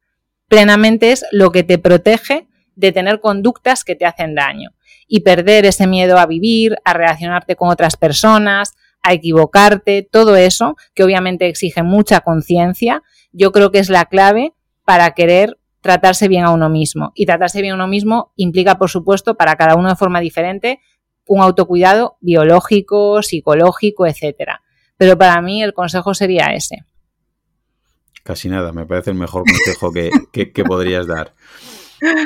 plenamente 0.49 1.13
es 1.13 1.25
lo 1.31 1.51
que 1.51 1.63
te 1.63 1.79
protege 1.79 2.49
de 2.75 2.93
tener 2.93 3.21
conductas 3.21 3.85
que 3.85 3.95
te 3.95 4.07
hacen 4.07 4.35
daño 4.35 4.71
y 5.09 5.21
perder 5.21 5.67
ese 5.67 5.87
miedo 5.87 6.19
a 6.19 6.27
vivir, 6.27 6.77
a 6.85 6.93
relacionarte 6.93 7.57
con 7.57 7.71
otras 7.71 7.97
personas, 7.97 8.75
a 9.09 9.13
equivocarte, 9.13 10.07
todo 10.11 10.37
eso, 10.37 10.77
que 10.95 11.03
obviamente 11.03 11.49
exige 11.49 11.83
mucha 11.83 12.21
conciencia, 12.21 13.03
yo 13.33 13.53
creo 13.53 13.71
que 13.71 13.79
es 13.79 13.89
la 13.89 14.07
clave 14.07 14.55
para 14.85 15.13
querer 15.13 15.59
tratarse 15.81 16.29
bien 16.29 16.45
a 16.45 16.51
uno 16.51 16.69
mismo. 16.69 17.13
Y 17.15 17.27
tratarse 17.27 17.63
bien 17.63 17.73
a 17.73 17.75
uno 17.77 17.89
mismo 17.89 18.33
implica, 18.37 18.79
por 18.79 18.91
supuesto, 18.91 19.37
para 19.37 19.57
cada 19.57 19.77
uno 19.77 19.89
de 19.89 19.97
forma 19.97 20.21
diferente, 20.21 20.81
un 21.27 21.41
autocuidado 21.41 22.17
biológico, 22.21 23.23
psicológico, 23.23 24.07
etcétera. 24.07 24.63
Pero 24.97 25.17
para 25.17 25.41
mí 25.41 25.63
el 25.63 25.73
consejo 25.73 26.15
sería 26.15 26.47
ese. 26.55 26.85
Casi 28.25 28.49
nada, 28.49 28.73
me 28.73 28.85
parece 28.85 29.11
el 29.11 29.17
mejor 29.17 29.45
consejo 29.45 29.93
que, 29.93 30.65
podrías 30.65 31.07
dar. 31.07 31.35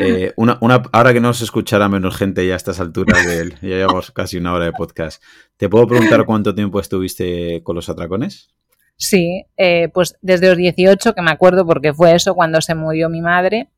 Eh, 0.00 0.32
una, 0.36 0.58
ahora 0.92 1.12
que 1.12 1.20
no 1.20 1.32
se 1.32 1.44
escuchará 1.44 1.88
menos 1.88 2.16
gente 2.16 2.46
ya 2.46 2.54
a 2.54 2.56
estas 2.56 2.80
alturas 2.80 3.26
de 3.26 3.38
él, 3.38 3.54
ya 3.62 3.68
llevamos 3.68 4.10
casi 4.12 4.36
una 4.36 4.52
hora 4.52 4.66
de 4.66 4.72
podcast, 4.72 5.22
¿te 5.56 5.68
puedo 5.68 5.86
preguntar 5.86 6.24
cuánto 6.26 6.54
tiempo 6.54 6.80
estuviste 6.80 7.62
con 7.62 7.76
los 7.76 7.88
atracones? 7.88 8.50
Sí, 8.96 9.44
eh, 9.56 9.88
pues 9.92 10.16
desde 10.20 10.48
los 10.48 10.56
18, 10.56 11.14
que 11.14 11.22
me 11.22 11.30
acuerdo 11.30 11.66
porque 11.66 11.92
fue 11.92 12.14
eso 12.14 12.34
cuando 12.34 12.60
se 12.60 12.74
murió 12.74 13.08
mi 13.08 13.20
madre, 13.20 13.68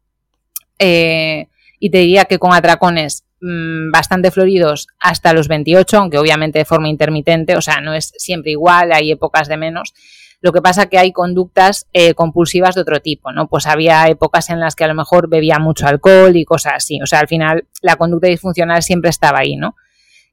eh, 0.78 1.48
y 1.78 1.90
te 1.90 1.98
diría 1.98 2.24
que 2.24 2.38
con 2.38 2.52
atracones 2.52 3.24
mm, 3.40 3.90
bastante 3.90 4.30
floridos 4.30 4.88
hasta 4.98 5.32
los 5.32 5.48
28, 5.48 5.98
aunque 5.98 6.18
obviamente 6.18 6.58
de 6.58 6.64
forma 6.64 6.88
intermitente, 6.88 7.56
o 7.56 7.62
sea, 7.62 7.80
no 7.80 7.94
es 7.94 8.12
siempre 8.16 8.52
igual, 8.52 8.92
hay 8.92 9.12
épocas 9.12 9.48
de 9.48 9.56
menos. 9.56 9.94
Lo 10.40 10.52
que 10.52 10.60
pasa 10.60 10.86
que 10.86 10.98
hay 10.98 11.12
conductas 11.12 11.86
eh, 11.92 12.14
compulsivas 12.14 12.74
de 12.74 12.82
otro 12.82 13.00
tipo, 13.00 13.32
¿no? 13.32 13.48
Pues 13.48 13.66
había 13.66 14.06
épocas 14.08 14.50
en 14.50 14.60
las 14.60 14.76
que 14.76 14.84
a 14.84 14.88
lo 14.88 14.94
mejor 14.94 15.28
bebía 15.28 15.58
mucho 15.58 15.86
alcohol 15.86 16.36
y 16.36 16.44
cosas 16.44 16.74
así. 16.76 17.00
O 17.02 17.06
sea, 17.06 17.20
al 17.20 17.28
final 17.28 17.66
la 17.80 17.96
conducta 17.96 18.28
disfuncional 18.28 18.82
siempre 18.82 19.10
estaba 19.10 19.38
ahí, 19.38 19.56
¿no? 19.56 19.74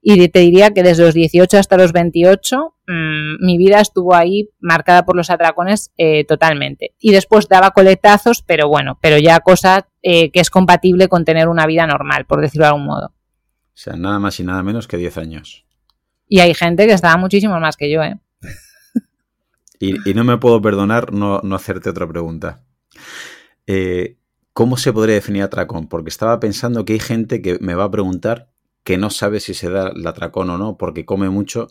Y 0.03 0.27
te 0.29 0.39
diría 0.39 0.71
que 0.71 0.81
desde 0.81 1.03
los 1.05 1.13
18 1.13 1.59
hasta 1.59 1.77
los 1.77 1.93
28 1.93 2.75
mm, 2.87 3.45
mi 3.45 3.57
vida 3.59 3.79
estuvo 3.79 4.15
ahí 4.15 4.49
marcada 4.59 5.05
por 5.05 5.15
los 5.15 5.29
atracones 5.29 5.91
eh, 5.97 6.25
totalmente. 6.25 6.95
Y 6.99 7.11
después 7.11 7.47
daba 7.47 7.71
coletazos, 7.71 8.41
pero 8.41 8.67
bueno, 8.67 8.97
pero 8.99 9.19
ya 9.19 9.39
cosa 9.41 9.87
eh, 10.01 10.31
que 10.31 10.39
es 10.39 10.49
compatible 10.49 11.07
con 11.07 11.23
tener 11.23 11.47
una 11.47 11.67
vida 11.67 11.85
normal, 11.85 12.25
por 12.25 12.41
decirlo 12.41 12.65
de 12.65 12.69
algún 12.69 12.85
modo. 12.85 13.07
O 13.07 13.77
sea, 13.77 13.93
nada 13.93 14.17
más 14.17 14.39
y 14.39 14.43
nada 14.43 14.63
menos 14.63 14.87
que 14.87 14.97
10 14.97 15.17
años. 15.19 15.65
Y 16.27 16.39
hay 16.39 16.55
gente 16.55 16.87
que 16.87 16.93
estaba 16.93 17.17
muchísimo 17.17 17.59
más 17.59 17.77
que 17.77 17.91
yo, 17.91 18.01
¿eh? 18.01 18.17
Y, 19.81 20.13
no 20.13 20.23
me 20.23 20.37
puedo 20.37 20.61
perdonar 20.61 21.11
no, 21.11 21.41
hacerte 21.55 21.89
otra 21.89 22.07
pregunta. 22.07 22.63
Eh, 23.65 24.17
¿Cómo 24.53 24.77
se 24.77 24.93
podría 24.93 25.15
definir 25.15 25.43
atracón? 25.43 25.87
Porque 25.87 26.09
estaba 26.09 26.39
pensando 26.39 26.85
que 26.85 26.93
hay 26.93 26.99
gente 26.99 27.41
que 27.41 27.57
me 27.61 27.73
va 27.73 27.85
a 27.85 27.91
preguntar 27.91 28.49
que 28.83 28.97
no 28.97 29.09
sabe 29.09 29.39
si 29.39 29.53
se 29.53 29.69
da 29.69 29.89
el 29.95 30.05
atracón 30.05 30.49
o 30.51 30.57
no, 30.57 30.77
porque 30.77 31.05
come 31.05 31.29
mucho, 31.29 31.67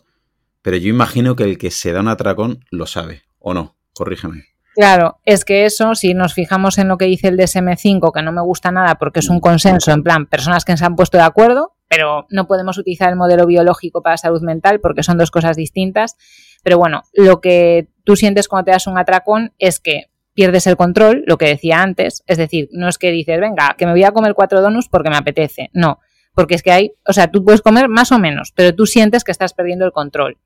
pero 0.61 0.77
yo 0.77 0.89
imagino 0.89 1.35
que 1.35 1.43
el 1.43 1.57
que 1.57 1.71
se 1.71 1.91
da 1.91 2.01
un 2.01 2.07
atracón 2.07 2.65
lo 2.69 2.85
sabe, 2.85 3.23
¿o 3.39 3.53
no? 3.53 3.75
Corrígeme. 3.93 4.45
Claro, 4.75 5.19
es 5.25 5.43
que 5.43 5.65
eso, 5.65 5.95
si 5.95 6.13
nos 6.13 6.33
fijamos 6.33 6.77
en 6.77 6.87
lo 6.87 6.97
que 6.97 7.05
dice 7.05 7.27
el 7.27 7.37
DSM5, 7.37 8.11
que 8.13 8.21
no 8.21 8.31
me 8.31 8.41
gusta 8.41 8.71
nada 8.71 8.95
porque 8.95 9.19
es 9.19 9.29
un 9.29 9.39
consenso, 9.39 9.91
en 9.91 10.03
plan, 10.03 10.25
personas 10.25 10.63
que 10.63 10.75
se 10.77 10.85
han 10.85 10.95
puesto 10.95 11.17
de 11.17 11.23
acuerdo, 11.23 11.75
pero 11.91 12.25
no 12.29 12.47
podemos 12.47 12.77
utilizar 12.77 13.09
el 13.09 13.17
modelo 13.17 13.45
biológico 13.45 14.01
para 14.01 14.15
salud 14.15 14.41
mental 14.41 14.79
porque 14.79 15.03
son 15.03 15.17
dos 15.17 15.29
cosas 15.29 15.57
distintas. 15.57 16.15
Pero 16.63 16.77
bueno, 16.77 17.03
lo 17.11 17.41
que 17.41 17.89
tú 18.05 18.15
sientes 18.15 18.47
cuando 18.47 18.63
te 18.63 18.71
das 18.71 18.87
un 18.87 18.97
atracón 18.97 19.51
es 19.59 19.81
que 19.81 20.05
pierdes 20.33 20.67
el 20.67 20.77
control, 20.77 21.25
lo 21.27 21.37
que 21.37 21.47
decía 21.47 21.81
antes, 21.81 22.23
es 22.27 22.37
decir, 22.37 22.69
no 22.71 22.87
es 22.87 22.97
que 22.97 23.11
dices, 23.11 23.41
venga, 23.41 23.75
que 23.77 23.85
me 23.85 23.91
voy 23.91 24.05
a 24.05 24.13
comer 24.13 24.35
cuatro 24.35 24.61
donuts 24.61 24.87
porque 24.87 25.09
me 25.09 25.17
apetece, 25.17 25.69
no, 25.73 25.99
porque 26.33 26.55
es 26.55 26.63
que 26.63 26.71
hay, 26.71 26.93
o 27.05 27.11
sea, 27.11 27.29
tú 27.29 27.43
puedes 27.43 27.61
comer 27.61 27.89
más 27.89 28.13
o 28.13 28.19
menos, 28.19 28.53
pero 28.55 28.73
tú 28.73 28.85
sientes 28.85 29.25
que 29.25 29.33
estás 29.33 29.53
perdiendo 29.53 29.83
el 29.83 29.91
control 29.91 30.37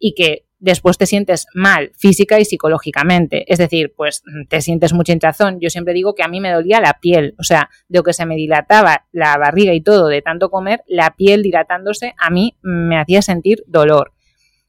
y 0.00 0.14
que 0.16 0.47
después 0.58 0.98
te 0.98 1.06
sientes 1.06 1.46
mal 1.54 1.92
física 1.96 2.38
y 2.40 2.44
psicológicamente. 2.44 3.44
Es 3.52 3.58
decir, 3.58 3.92
pues 3.96 4.22
te 4.48 4.60
sientes 4.60 4.92
mucha 4.92 5.12
hinchazón. 5.12 5.60
Yo 5.60 5.70
siempre 5.70 5.94
digo 5.94 6.14
que 6.14 6.22
a 6.22 6.28
mí 6.28 6.40
me 6.40 6.52
dolía 6.52 6.80
la 6.80 6.98
piel, 7.00 7.34
o 7.38 7.42
sea, 7.42 7.70
de 7.88 7.98
lo 7.98 8.02
que 8.02 8.12
se 8.12 8.26
me 8.26 8.36
dilataba 8.36 9.06
la 9.12 9.36
barriga 9.36 9.72
y 9.72 9.80
todo 9.80 10.08
de 10.08 10.22
tanto 10.22 10.50
comer, 10.50 10.82
la 10.86 11.14
piel 11.16 11.42
dilatándose 11.42 12.14
a 12.18 12.30
mí 12.30 12.56
me 12.62 12.98
hacía 12.98 13.22
sentir 13.22 13.64
dolor 13.66 14.12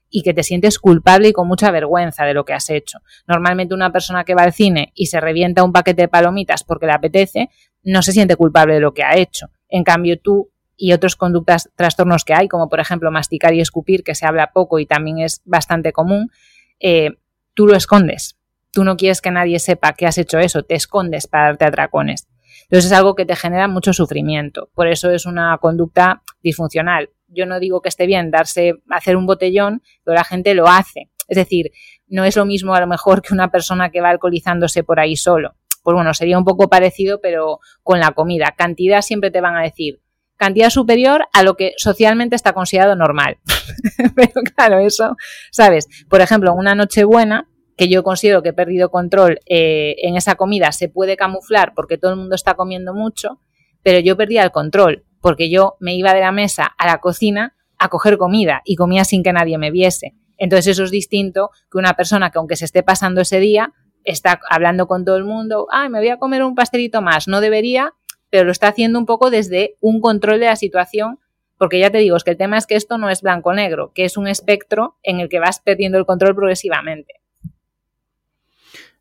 y 0.10 0.24
que 0.24 0.34
te 0.34 0.44
sientes 0.44 0.80
culpable 0.80 1.30
y 1.30 1.34
con 1.34 1.48
mucha 1.48 1.72
vergüenza 1.72 2.26
de 2.26 2.34
lo 2.34 2.46
que 2.46 2.54
has 2.54 2.70
hecho. 2.70 3.00
Normalmente 3.28 3.74
una 3.74 3.92
persona 3.92 4.24
que 4.24 4.36
va 4.36 4.44
al 4.44 4.54
cine 4.54 4.92
y 4.96 5.08
se 5.08 5.20
revienta 5.20 5.64
un 5.64 5.72
paquete 5.72 6.04
de 6.04 6.08
palomitas 6.08 6.64
porque 6.64 6.88
le 6.88 6.94
apetece, 6.94 7.50
no 7.84 8.02
se 8.02 8.12
siente 8.12 8.36
culpable 8.36 8.76
de 8.76 8.80
lo 8.80 8.94
que 8.94 9.04
ha 9.04 9.16
hecho. 9.16 9.48
En 9.68 9.84
cambio, 9.84 10.20
tú 10.20 10.52
y 10.80 10.94
otros 10.94 11.16
conductas, 11.16 11.70
trastornos 11.76 12.24
que 12.24 12.34
hay, 12.34 12.48
como 12.48 12.70
por 12.70 12.80
ejemplo 12.80 13.12
masticar 13.12 13.54
y 13.54 13.62
escupir, 13.62 14.04
que 14.04 14.16
se 14.16 14.26
habla 14.26 14.52
poco 14.54 14.80
y 14.80 14.86
también 14.86 15.20
es 15.20 15.42
bastante 15.46 15.92
común, 15.92 16.32
eh, 16.80 17.18
tú 17.54 17.68
lo 17.68 17.76
escondes. 17.76 18.38
Tú 18.72 18.84
no 18.84 18.98
quieres 18.98 19.22
que 19.22 19.32
nadie 19.32 19.60
sepa 19.60 19.94
que 19.94 20.08
has 20.08 20.18
hecho 20.18 20.40
eso, 20.40 20.64
te 20.64 20.76
escondes 20.76 21.28
para 21.28 21.46
darte 21.46 21.66
atracones. 21.66 22.28
Entonces 22.64 22.92
es 22.92 22.98
algo 22.98 23.16
que 23.16 23.26
te 23.26 23.36
genera 23.36 23.68
mucho 23.68 23.94
sufrimiento. 23.94 24.70
Por 24.74 24.88
eso 24.88 25.12
es 25.12 25.26
una 25.26 25.58
conducta 25.58 26.22
disfuncional. 26.42 27.10
Yo 27.28 27.46
no 27.46 27.60
digo 27.60 27.82
que 27.82 27.90
esté 27.90 28.06
bien 28.06 28.32
darse, 28.32 28.76
hacer 28.90 29.18
un 29.18 29.26
botellón, 29.26 29.82
pero 30.04 30.16
la 30.16 30.24
gente 30.24 30.54
lo 30.54 30.68
hace. 30.68 31.10
Es 31.28 31.36
decir, 31.36 31.72
no 32.08 32.26
es 32.26 32.36
lo 32.36 32.46
mismo 32.46 32.74
a 32.74 32.80
lo 32.80 32.88
mejor 32.88 33.22
que 33.22 33.34
una 33.34 33.52
persona 33.52 33.90
que 33.90 34.02
va 34.02 34.10
alcoholizándose 34.10 34.84
por 34.84 35.00
ahí 35.00 35.16
solo. 35.16 35.56
Pues 35.84 35.96
bueno, 35.96 36.14
sería 36.14 36.38
un 36.38 36.46
poco 36.46 36.70
parecido, 36.70 37.22
pero 37.22 37.60
con 37.84 38.00
la 38.00 38.12
comida. 38.12 38.54
Cantidad 38.56 39.02
siempre 39.02 39.32
te 39.32 39.42
van 39.42 39.56
a 39.56 39.64
decir, 39.64 40.02
cantidad 40.40 40.70
superior 40.70 41.26
a 41.34 41.44
lo 41.44 41.56
que 41.56 41.74
socialmente 41.78 42.36
está 42.36 42.54
considerado 42.54 42.96
normal. 42.96 43.38
Pero 44.16 44.42
claro, 44.56 44.80
eso, 44.80 45.18
¿sabes? 45.52 45.88
Por 46.10 46.22
ejemplo, 46.22 46.54
una 46.54 46.74
noche 46.74 47.04
buena, 47.04 47.48
que 47.78 47.90
yo 47.90 48.04
considero 48.04 48.42
que 48.42 48.50
he 48.50 48.54
perdido 48.54 48.90
control 48.90 49.40
eh, 49.46 49.96
en 50.02 50.16
esa 50.16 50.36
comida, 50.36 50.72
se 50.72 50.90
puede 50.90 51.18
camuflar 51.18 51.74
porque 51.76 51.98
todo 51.98 52.12
el 52.12 52.18
mundo 52.18 52.36
está 52.36 52.56
comiendo 52.56 52.94
mucho, 52.94 53.40
pero 53.84 54.00
yo 54.00 54.18
perdía 54.18 54.44
el 54.44 54.52
control 54.52 55.06
porque 55.22 55.50
yo 55.50 55.76
me 55.80 55.96
iba 55.96 56.14
de 56.14 56.22
la 56.22 56.32
mesa 56.32 56.66
a 56.78 56.88
la 56.88 57.00
cocina 57.00 57.56
a 57.78 57.90
coger 57.90 58.18
comida 58.18 58.62
y 58.66 58.76
comía 58.76 59.04
sin 59.04 59.24
que 59.24 59.34
nadie 59.34 59.58
me 59.58 59.72
viese. 59.72 60.16
Entonces 60.38 60.68
eso 60.68 60.84
es 60.84 60.92
distinto 60.92 61.52
que 61.72 61.78
una 61.78 61.94
persona 61.94 62.32
que 62.32 62.40
aunque 62.40 62.56
se 62.56 62.66
esté 62.66 62.82
pasando 62.82 63.22
ese 63.22 63.40
día, 63.40 63.74
está 64.06 64.40
hablando 64.50 64.88
con 64.88 65.04
todo 65.04 65.18
el 65.18 65.26
mundo, 65.26 65.68
ay, 65.72 65.90
me 65.90 66.00
voy 66.00 66.10
a 66.10 66.18
comer 66.18 66.44
un 66.44 66.56
pastelito 66.56 67.02
más, 67.02 67.28
no 67.28 67.42
debería, 67.42 67.94
pero 68.30 68.46
lo 68.46 68.52
está 68.52 68.68
haciendo 68.68 69.00
un 69.00 69.06
poco 69.06 69.30
desde 69.30 69.76
un 69.80 70.02
control 70.02 70.40
de 70.40 70.48
la 70.48 70.56
situación, 70.56 71.20
porque 71.58 71.80
ya 71.80 71.90
te 71.90 71.98
digo, 71.98 72.16
es 72.16 72.24
que 72.24 72.32
el 72.32 72.38
tema 72.38 72.58
es 72.58 72.66
que 72.68 72.76
esto 72.76 72.98
no 72.98 73.10
es 73.10 73.22
blanco-negro, 73.22 73.92
que 73.94 74.06
es 74.06 74.18
un 74.18 74.28
espectro 74.28 74.98
en 75.04 75.20
el 75.20 75.30
que 75.30 75.40
vas 75.40 75.60
perdiendo 75.60 75.98
el 75.98 76.06
control 76.06 76.36
progresivamente. 76.36 77.16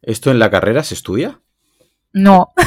¿Esto 0.02 0.30
en 0.30 0.38
la 0.38 0.50
carrera 0.50 0.82
se 0.82 0.94
estudia? 0.94 1.40
No. 2.12 2.52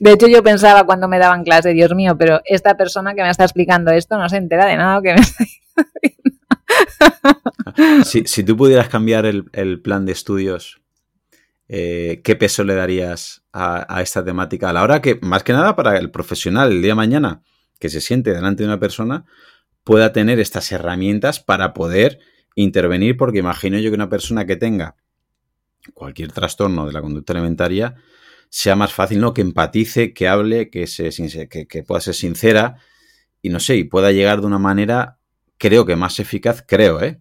De 0.00 0.12
hecho, 0.12 0.26
yo 0.26 0.42
pensaba 0.42 0.84
cuando 0.84 1.08
me 1.08 1.18
daban 1.18 1.44
clase, 1.44 1.70
Dios 1.70 1.94
mío, 1.94 2.16
pero 2.18 2.40
esta 2.44 2.76
persona 2.76 3.14
que 3.14 3.22
me 3.22 3.30
está 3.30 3.44
explicando 3.44 3.90
esto 3.90 4.18
no 4.18 4.28
se 4.28 4.36
entera 4.36 4.66
de 4.66 4.76
nada 4.76 5.00
que 5.02 5.14
me 5.14 5.20
está 5.20 5.44
si, 8.04 8.24
si, 8.26 8.44
tú 8.44 8.56
pudieras 8.56 8.88
cambiar 8.88 9.26
el 9.26 9.80
plan 9.82 10.06
de 10.06 10.12
estudios 10.12 10.83
eh, 11.68 12.20
qué 12.22 12.36
peso 12.36 12.62
le 12.64 12.74
darías 12.74 13.44
a, 13.52 14.02
esta 14.02 14.24
temática 14.24 14.70
a 14.70 14.72
la 14.72 14.82
hora 14.82 15.00
que, 15.00 15.18
más 15.22 15.42
que 15.42 15.52
nada, 15.52 15.76
para 15.76 15.96
el 15.98 16.10
profesional 16.10 16.72
el 16.72 16.82
día 16.82 16.90
de 16.90 16.96
mañana 16.96 17.42
que 17.78 17.88
se 17.88 18.00
siente 18.00 18.32
delante 18.32 18.62
de 18.62 18.68
una 18.68 18.80
persona, 18.80 19.24
pueda 19.82 20.12
tener 20.12 20.40
estas 20.40 20.72
herramientas 20.72 21.40
para 21.40 21.72
poder 21.74 22.18
intervenir, 22.54 23.16
porque 23.16 23.38
imagino 23.38 23.78
yo 23.78 23.90
que 23.90 23.96
una 23.96 24.08
persona 24.08 24.46
que 24.46 24.56
tenga 24.56 24.96
cualquier 25.92 26.32
trastorno 26.32 26.86
de 26.86 26.92
la 26.92 27.02
conducta 27.02 27.32
alimentaria 27.32 27.96
sea 28.48 28.76
más 28.76 28.92
fácil, 28.92 29.20
¿no? 29.20 29.34
Que 29.34 29.42
empatice, 29.42 30.14
que 30.14 30.28
hable, 30.28 30.70
que, 30.70 30.86
se, 30.86 31.10
que, 31.48 31.82
pueda 31.82 32.00
ser 32.00 32.14
sincera 32.14 32.76
y 33.42 33.48
no 33.48 33.60
sé, 33.60 33.76
y 33.76 33.84
pueda 33.84 34.12
llegar 34.12 34.40
de 34.40 34.46
una 34.46 34.58
manera, 34.58 35.18
creo 35.58 35.84
que 35.84 35.96
más 35.96 36.20
eficaz, 36.20 36.64
creo, 36.66 37.02
¿eh? 37.02 37.20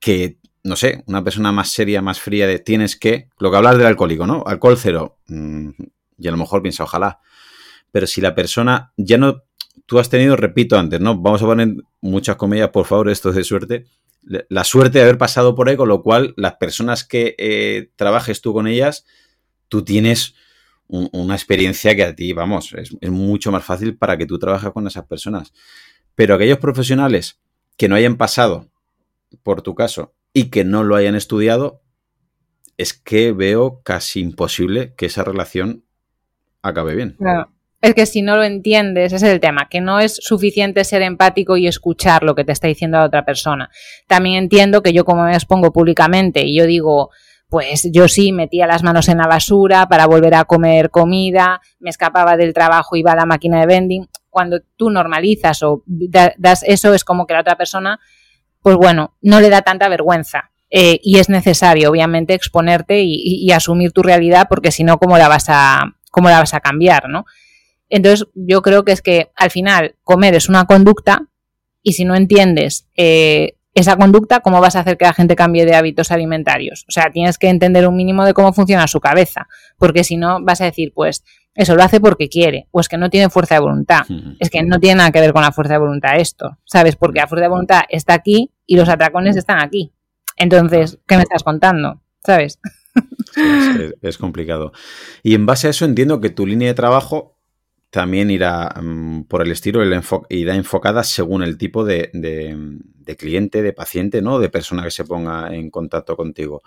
Que 0.00 0.39
no 0.62 0.76
sé, 0.76 1.02
una 1.06 1.24
persona 1.24 1.52
más 1.52 1.70
seria, 1.70 2.02
más 2.02 2.20
fría 2.20 2.46
de 2.46 2.58
tienes 2.58 2.96
que, 2.96 3.28
lo 3.38 3.50
que 3.50 3.56
hablas 3.56 3.78
del 3.78 3.86
alcohólico, 3.86 4.26
¿no? 4.26 4.44
Alcohol 4.46 4.76
cero. 4.78 5.18
Mm, 5.28 5.70
y 6.18 6.28
a 6.28 6.30
lo 6.30 6.36
mejor 6.36 6.62
piensa, 6.62 6.84
ojalá. 6.84 7.20
Pero 7.90 8.06
si 8.06 8.20
la 8.20 8.34
persona 8.34 8.92
ya 8.96 9.16
no, 9.18 9.42
tú 9.86 9.98
has 9.98 10.10
tenido, 10.10 10.36
repito 10.36 10.78
antes, 10.78 11.00
¿no? 11.00 11.16
Vamos 11.18 11.42
a 11.42 11.46
poner 11.46 11.74
muchas 12.00 12.36
comillas, 12.36 12.70
por 12.70 12.86
favor, 12.86 13.08
esto 13.08 13.30
es 13.30 13.36
de 13.36 13.44
suerte. 13.44 13.86
La 14.22 14.64
suerte 14.64 14.98
de 14.98 15.04
haber 15.04 15.18
pasado 15.18 15.54
por 15.54 15.68
ahí, 15.68 15.76
con 15.76 15.88
lo 15.88 16.02
cual 16.02 16.34
las 16.36 16.56
personas 16.56 17.04
que 17.04 17.34
eh, 17.38 17.90
trabajes 17.96 18.42
tú 18.42 18.52
con 18.52 18.66
ellas, 18.66 19.06
tú 19.68 19.82
tienes 19.82 20.34
una 20.88 21.34
experiencia 21.36 21.94
que 21.94 22.02
a 22.02 22.14
ti, 22.14 22.32
vamos, 22.32 22.72
es, 22.72 22.96
es 23.00 23.10
mucho 23.10 23.52
más 23.52 23.64
fácil 23.64 23.96
para 23.96 24.18
que 24.18 24.26
tú 24.26 24.40
trabajes 24.40 24.72
con 24.72 24.86
esas 24.88 25.06
personas. 25.06 25.52
Pero 26.16 26.34
aquellos 26.34 26.58
profesionales 26.58 27.38
que 27.76 27.88
no 27.88 27.94
hayan 27.94 28.16
pasado, 28.16 28.68
por 29.44 29.62
tu 29.62 29.74
caso, 29.76 30.12
y 30.32 30.50
que 30.50 30.64
no 30.64 30.82
lo 30.82 30.96
hayan 30.96 31.14
estudiado, 31.14 31.82
es 32.76 32.94
que 32.94 33.32
veo 33.32 33.82
casi 33.82 34.20
imposible 34.20 34.94
que 34.94 35.06
esa 35.06 35.24
relación 35.24 35.84
acabe 36.62 36.94
bien. 36.94 37.16
Claro. 37.18 37.52
Es 37.82 37.94
que 37.94 38.04
si 38.04 38.20
no 38.20 38.36
lo 38.36 38.44
entiendes, 38.44 39.12
ese 39.12 39.26
es 39.26 39.32
el 39.32 39.40
tema, 39.40 39.68
que 39.70 39.80
no 39.80 40.00
es 40.00 40.16
suficiente 40.16 40.84
ser 40.84 41.00
empático 41.00 41.56
y 41.56 41.66
escuchar 41.66 42.22
lo 42.22 42.34
que 42.34 42.44
te 42.44 42.52
está 42.52 42.68
diciendo 42.68 42.98
la 42.98 43.06
otra 43.06 43.24
persona. 43.24 43.70
También 44.06 44.36
entiendo 44.36 44.82
que 44.82 44.92
yo 44.92 45.06
como 45.06 45.24
me 45.24 45.32
expongo 45.32 45.72
públicamente 45.72 46.44
y 46.44 46.58
yo 46.58 46.66
digo, 46.66 47.10
pues 47.48 47.88
yo 47.90 48.06
sí 48.06 48.32
metía 48.32 48.66
las 48.66 48.82
manos 48.82 49.08
en 49.08 49.18
la 49.18 49.26
basura 49.26 49.88
para 49.88 50.06
volver 50.06 50.34
a 50.34 50.44
comer 50.44 50.90
comida, 50.90 51.60
me 51.78 51.88
escapaba 51.90 52.36
del 52.36 52.52
trabajo, 52.52 52.96
iba 52.96 53.12
a 53.12 53.16
la 53.16 53.26
máquina 53.26 53.60
de 53.60 53.66
vending. 53.66 54.08
Cuando 54.28 54.60
tú 54.76 54.90
normalizas 54.90 55.62
o 55.62 55.82
das 55.86 56.62
eso, 56.62 56.94
es 56.94 57.02
como 57.02 57.26
que 57.26 57.34
la 57.34 57.40
otra 57.40 57.56
persona, 57.56 57.98
pues 58.62 58.76
bueno, 58.76 59.16
no 59.20 59.40
le 59.40 59.50
da 59.50 59.62
tanta 59.62 59.88
vergüenza. 59.88 60.50
Eh, 60.72 61.00
y 61.02 61.18
es 61.18 61.28
necesario, 61.28 61.90
obviamente, 61.90 62.34
exponerte 62.34 63.00
y, 63.00 63.44
y 63.44 63.50
asumir 63.50 63.90
tu 63.90 64.02
realidad, 64.02 64.46
porque 64.48 64.70
si 64.70 64.84
no, 64.84 64.98
¿cómo 64.98 65.18
la 65.18 65.26
vas 65.26 65.46
a, 65.48 65.96
cómo 66.10 66.28
la 66.28 66.38
vas 66.38 66.54
a 66.54 66.60
cambiar, 66.60 67.08
¿no? 67.08 67.24
Entonces, 67.88 68.28
yo 68.34 68.62
creo 68.62 68.84
que 68.84 68.92
es 68.92 69.02
que 69.02 69.30
al 69.34 69.50
final 69.50 69.96
comer 70.04 70.34
es 70.34 70.48
una 70.48 70.64
conducta 70.64 71.26
y 71.82 71.94
si 71.94 72.04
no 72.04 72.14
entiendes 72.14 72.88
eh, 72.96 73.56
esa 73.74 73.96
conducta, 73.96 74.40
¿cómo 74.40 74.60
vas 74.60 74.76
a 74.76 74.80
hacer 74.80 74.96
que 74.96 75.04
la 75.04 75.12
gente 75.12 75.36
cambie 75.36 75.64
de 75.64 75.74
hábitos 75.74 76.10
alimentarios? 76.10 76.84
O 76.88 76.92
sea, 76.92 77.10
tienes 77.10 77.38
que 77.38 77.48
entender 77.48 77.86
un 77.86 77.96
mínimo 77.96 78.24
de 78.24 78.34
cómo 78.34 78.52
funciona 78.52 78.86
su 78.86 79.00
cabeza, 79.00 79.48
porque 79.78 80.04
si 80.04 80.16
no 80.16 80.42
vas 80.42 80.60
a 80.60 80.64
decir, 80.64 80.92
pues, 80.94 81.24
eso 81.54 81.74
lo 81.74 81.82
hace 81.82 82.00
porque 82.00 82.28
quiere, 82.28 82.68
o 82.70 82.80
es 82.80 82.88
que 82.88 82.96
no 82.96 83.10
tiene 83.10 83.28
fuerza 83.28 83.56
de 83.56 83.60
voluntad. 83.60 84.02
Es 84.38 84.50
que 84.50 84.62
no 84.62 84.78
tiene 84.78 84.96
nada 84.96 85.10
que 85.10 85.20
ver 85.20 85.32
con 85.32 85.42
la 85.42 85.52
fuerza 85.52 85.74
de 85.74 85.80
voluntad 85.80 86.16
esto, 86.18 86.58
¿sabes? 86.64 86.96
Porque 86.96 87.20
la 87.20 87.26
fuerza 87.26 87.44
de 87.44 87.50
voluntad 87.50 87.82
está 87.88 88.14
aquí 88.14 88.50
y 88.66 88.76
los 88.76 88.88
atracones 88.88 89.36
están 89.36 89.60
aquí. 89.60 89.92
Entonces, 90.36 90.98
¿qué 91.06 91.16
me 91.16 91.22
estás 91.22 91.42
contando? 91.42 92.00
¿Sabes? 92.24 92.60
es, 94.02 94.18
complicado. 94.18 94.72
Y 95.22 95.34
en 95.34 95.46
base 95.46 95.66
a 95.66 95.70
eso 95.70 95.84
entiendo 95.84 96.20
que 96.20 96.30
tu 96.30 96.46
línea 96.46 96.68
de 96.68 96.74
trabajo 96.74 97.36
también 97.90 98.30
irá 98.30 98.72
mm, 98.80 99.24
por 99.24 99.42
el 99.42 99.50
estilo, 99.50 99.82
el 99.82 100.00
irá 100.28 100.54
enfocada 100.54 101.02
según 101.02 101.42
el 101.42 101.58
tipo 101.58 101.84
de, 101.84 102.10
cliente, 103.18 103.62
de 103.62 103.72
paciente, 103.72 104.22
¿no? 104.22 104.38
De 104.38 104.48
persona 104.48 104.84
que 104.84 104.90
se 104.90 105.04
ponga 105.04 105.54
en 105.54 105.70
contacto 105.70 106.16
contigo. 106.16 106.62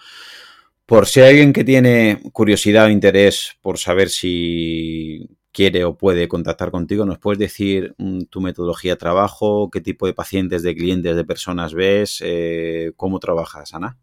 Por 0.86 1.07
si 1.07 1.21
hay 1.21 1.29
alguien 1.29 1.53
que 1.53 1.63
tiene 1.63 2.19
curiosidad 2.34 2.86
o 2.86 2.89
interés 2.89 3.57
por 3.61 3.77
saber 3.77 4.09
si 4.09 5.29
quiere 5.53 5.86
o 5.86 5.95
puede 5.95 6.27
contactar 6.27 6.71
contigo, 6.71 7.05
¿nos 7.05 7.19
puedes 7.19 7.39
decir 7.39 7.95
mm, 7.97 8.23
tu 8.23 8.41
metodología 8.41 8.93
de 8.93 8.97
trabajo, 8.97 9.69
qué 9.71 9.79
tipo 9.79 10.07
de 10.07 10.13
pacientes, 10.13 10.63
de 10.63 10.75
clientes, 10.75 11.15
de 11.15 11.23
personas 11.23 11.73
ves, 11.73 12.21
eh, 12.25 12.91
cómo 12.97 13.19
trabajas, 13.19 13.73
Ana? 13.73 13.97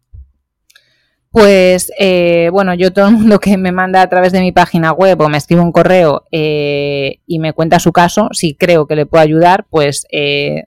Pues 1.29 1.91
eh, 1.99 2.49
bueno, 2.51 2.73
yo 2.73 2.91
todo 2.91 3.07
el 3.07 3.15
mundo 3.15 3.39
que 3.39 3.57
me 3.57 3.71
manda 3.71 4.01
a 4.01 4.09
través 4.09 4.31
de 4.31 4.41
mi 4.41 4.51
página 4.51 4.91
web 4.91 5.21
o 5.21 5.29
me 5.29 5.37
escribe 5.37 5.61
un 5.61 5.71
correo 5.71 6.25
eh, 6.31 7.19
y 7.27 7.39
me 7.39 7.53
cuenta 7.53 7.79
su 7.79 7.91
caso, 7.91 8.29
si 8.31 8.55
creo 8.55 8.87
que 8.87 8.95
le 8.95 9.05
puedo 9.05 9.21
ayudar, 9.21 9.67
pues 9.69 10.07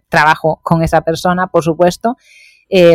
trabajo 0.09 0.61
con 0.63 0.83
esa 0.83 1.01
persona, 1.01 1.49
por 1.49 1.65
supuesto. 1.65 2.17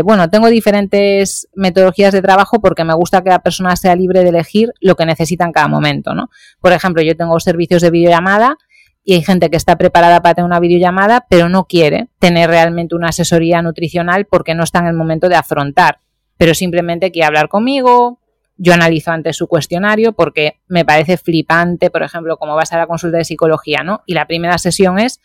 Bueno, 0.03 0.30
tengo 0.30 0.49
diferentes 0.49 1.47
metodologías 1.55 2.13
de 2.13 2.21
trabajo 2.21 2.59
porque 2.59 2.84
me 2.84 2.93
gusta 2.93 3.21
que 3.21 3.30
la 3.30 3.39
persona 3.39 3.75
sea 3.75 3.95
libre 3.95 4.23
de 4.23 4.30
elegir 4.30 4.73
lo 4.82 4.95
que 4.95 5.05
necesita 5.05 5.45
en 5.45 5.51
cada 5.51 5.67
momento, 5.67 6.13
¿no? 6.13 6.30
Por 6.59 6.73
ejemplo, 6.73 7.01
yo 7.01 7.15
tengo 7.15 7.39
servicios 7.39 7.82
de 7.82 7.91
videollamada 7.91 8.57
y 9.03 9.13
hay 9.13 9.23
gente 9.23 9.49
que 9.49 9.57
está 9.57 9.77
preparada 9.77 10.21
para 10.21 10.36
tener 10.36 10.45
una 10.45 10.59
videollamada, 10.59 11.25
pero 11.30 11.49
no 11.49 11.65
quiere 11.65 12.09
tener 12.19 12.49
realmente 12.49 12.95
una 12.95 13.09
asesoría 13.09 13.61
nutricional 13.61 14.25
porque 14.25 14.53
no 14.53 14.63
está 14.63 14.80
en 14.80 14.88
el 14.88 14.93
momento 14.93 15.30
de 15.30 15.36
afrontar 15.36 15.99
pero 16.39 16.53
simplemente 16.55 17.11
quiere 17.11 17.27
hablar 17.27 17.49
conmigo. 17.49 18.21
Yo 18.55 18.73
analizo 18.73 19.11
antes 19.11 19.36
su 19.36 19.47
cuestionario 19.47 20.13
porque 20.13 20.61
me 20.69 20.86
parece 20.86 21.17
flipante, 21.17 21.89
por 21.89 22.01
ejemplo, 22.01 22.38
como 22.38 22.55
vas 22.55 22.71
a 22.71 22.77
la 22.77 22.88
consulta 22.88 23.17
de 23.17 23.25
psicología, 23.25 23.84
¿no? 23.84 24.03
Y 24.05 24.13
la 24.13 24.25
primera 24.25 24.57
sesión 24.57 24.99
es 24.99 25.19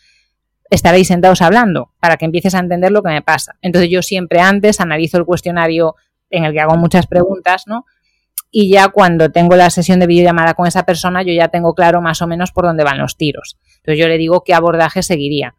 estaréis 0.71 1.09
sentados 1.09 1.43
hablando 1.43 1.91
para 2.01 2.17
que 2.17 2.25
empieces 2.25 2.55
a 2.55 2.59
entender 2.59 2.91
lo 2.91 3.03
que 3.03 3.11
me 3.11 3.23
pasa. 3.23 3.57
Entonces 3.63 3.91
yo 3.91 4.03
siempre 4.03 4.41
antes 4.41 4.81
analizo 4.81 5.19
el 5.19 5.25
cuestionario 5.25 5.95
en 6.31 6.45
el 6.45 6.53
que 6.53 6.61
hago 6.61 6.77
muchas 6.77 7.07
preguntas, 7.07 7.65
¿no? 7.67 7.85
Y 8.51 8.71
ya 8.71 8.89
cuando 8.89 9.31
tengo 9.33 9.57
la 9.57 9.69
sesión 9.69 9.99
de 9.99 10.07
videollamada 10.07 10.55
con 10.55 10.67
esa 10.67 10.85
persona, 10.85 11.23
yo 11.23 11.33
ya 11.33 11.49
tengo 11.49 11.75
claro 11.75 12.01
más 12.01 12.23
o 12.23 12.29
menos 12.29 12.53
por 12.53 12.65
dónde 12.65 12.85
van 12.85 12.99
los 12.99 13.17
tiros. 13.17 13.59
Entonces 13.79 13.99
yo 13.99 14.07
le 14.07 14.17
digo 14.17 14.45
qué 14.45 14.55
abordaje 14.55 15.03
seguiría. 15.03 15.57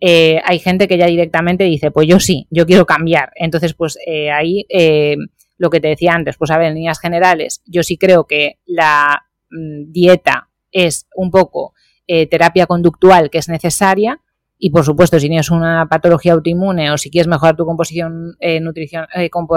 Eh, 0.00 0.40
hay 0.44 0.58
gente 0.58 0.88
que 0.88 0.98
ya 0.98 1.06
directamente 1.06 1.64
dice, 1.64 1.90
pues 1.90 2.08
yo 2.08 2.20
sí, 2.20 2.46
yo 2.50 2.66
quiero 2.66 2.86
cambiar. 2.86 3.30
Entonces, 3.36 3.74
pues 3.74 3.98
eh, 4.06 4.30
ahí 4.30 4.66
eh, 4.68 5.16
lo 5.56 5.70
que 5.70 5.80
te 5.80 5.88
decía 5.88 6.12
antes, 6.12 6.36
pues 6.36 6.50
a 6.50 6.58
ver, 6.58 6.68
en 6.68 6.74
líneas 6.74 7.00
generales, 7.00 7.62
yo 7.66 7.82
sí 7.82 7.96
creo 7.96 8.26
que 8.26 8.58
la 8.66 9.26
mm, 9.50 9.92
dieta 9.92 10.48
es 10.72 11.06
un 11.14 11.30
poco 11.30 11.72
terapia 12.06 12.66
conductual 12.66 13.30
que 13.30 13.38
es 13.38 13.48
necesaria. 13.48 14.20
Y 14.56 14.70
por 14.70 14.84
supuesto, 14.84 15.18
si 15.18 15.28
tienes 15.28 15.50
una 15.50 15.86
patología 15.88 16.32
autoinmune 16.32 16.90
o 16.90 16.96
si 16.96 17.10
quieres 17.10 17.28
mejorar 17.28 17.56
tu 17.56 17.66
composición 17.66 18.36
nutrición, 18.60 19.06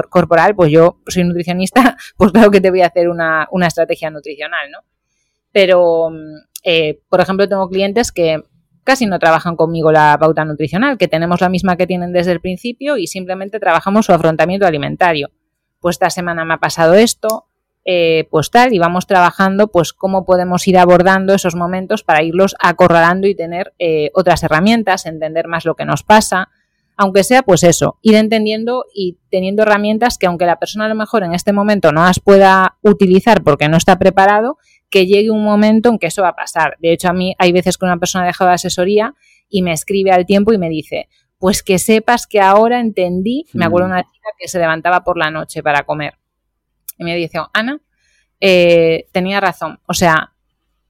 corporal, 0.09 0.55
pues 0.55 0.71
yo 0.71 0.99
soy 1.07 1.23
nutricionista, 1.23 1.95
pues 2.17 2.31
claro 2.31 2.51
que 2.51 2.61
te 2.61 2.71
voy 2.71 2.81
a 2.81 2.87
hacer 2.87 3.09
una, 3.09 3.47
una 3.51 3.67
estrategia 3.67 4.09
nutricional, 4.09 4.71
¿no? 4.71 4.79
Pero, 5.51 6.09
mm, 6.09 7.09
por 7.09 7.21
ejemplo, 7.21 7.47
tengo 7.47 7.69
clientes 7.69 8.11
que 8.11 8.41
casi 8.87 9.05
no 9.05 9.19
trabajan 9.19 9.57
conmigo 9.57 9.91
la 9.91 10.17
pauta 10.17 10.45
nutricional, 10.45 10.97
que 10.97 11.09
tenemos 11.09 11.41
la 11.41 11.49
misma 11.49 11.75
que 11.75 11.85
tienen 11.85 12.13
desde 12.13 12.31
el 12.31 12.39
principio 12.39 12.95
y 12.95 13.07
simplemente 13.07 13.59
trabajamos 13.59 14.05
su 14.05 14.13
afrontamiento 14.13 14.65
alimentario. 14.65 15.29
Pues 15.81 15.95
esta 15.95 16.09
semana 16.09 16.45
me 16.45 16.53
ha 16.53 16.57
pasado 16.57 16.93
esto, 16.93 17.46
eh, 17.89 18.27
pues 18.29 18.51
tal, 18.51 18.73
y 18.73 18.79
vamos 18.79 19.07
trabajando 19.07 19.69
pues 19.69 19.93
cómo 19.93 20.25
podemos 20.25 20.67
ir 20.67 20.77
abordando 20.77 21.33
esos 21.33 21.55
momentos 21.55 22.03
para 22.03 22.21
irlos 22.21 22.53
acorralando 22.59 23.27
y 23.27 23.35
tener 23.35 23.73
eh, 23.79 24.11
otras 24.13 24.43
herramientas, 24.43 25.05
entender 25.05 25.47
más 25.47 25.63
lo 25.63 25.75
que 25.75 25.85
nos 25.85 26.03
pasa, 26.03 26.49
aunque 26.97 27.23
sea 27.23 27.43
pues 27.43 27.63
eso, 27.63 27.97
ir 28.01 28.15
entendiendo 28.15 28.83
y 28.93 29.19
teniendo 29.31 29.63
herramientas 29.63 30.17
que 30.17 30.25
aunque 30.27 30.45
la 30.45 30.59
persona 30.59 30.83
a 30.83 30.89
lo 30.89 30.95
mejor 30.95 31.23
en 31.23 31.33
este 31.33 31.53
momento 31.53 31.93
no 31.93 32.03
las 32.03 32.19
pueda 32.19 32.77
utilizar 32.81 33.41
porque 33.41 33.69
no 33.69 33.77
está 33.77 33.97
preparado, 33.97 34.57
que 34.89 35.05
llegue 35.05 35.31
un 35.31 35.45
momento 35.45 35.87
en 35.87 35.97
que 35.97 36.07
eso 36.07 36.23
va 36.23 36.29
a 36.29 36.35
pasar. 36.35 36.75
De 36.81 36.91
hecho, 36.91 37.07
a 37.07 37.13
mí 37.13 37.35
hay 37.39 37.53
veces 37.53 37.77
que 37.77 37.85
una 37.85 37.99
persona 37.99 38.25
ha 38.25 38.27
dejado 38.27 38.49
de 38.49 38.55
asesoría 38.55 39.13
y 39.47 39.61
me 39.61 39.71
escribe 39.71 40.11
al 40.11 40.25
tiempo 40.25 40.51
y 40.51 40.57
me 40.57 40.67
dice, 40.67 41.07
pues 41.37 41.63
que 41.63 41.79
sepas 41.79 42.27
que 42.27 42.41
ahora 42.41 42.81
entendí, 42.81 43.45
me 43.53 43.63
acuerdo 43.63 43.87
de 43.87 43.93
una 43.93 44.03
chica 44.03 44.27
que 44.37 44.49
se 44.49 44.59
levantaba 44.59 45.05
por 45.05 45.17
la 45.17 45.31
noche 45.31 45.63
para 45.63 45.83
comer. 45.83 46.15
Y 46.97 47.03
me 47.03 47.15
dice, 47.15 47.39
Ana, 47.53 47.79
eh, 48.39 49.07
tenía 49.11 49.39
razón. 49.39 49.79
O 49.87 49.93
sea, 49.93 50.33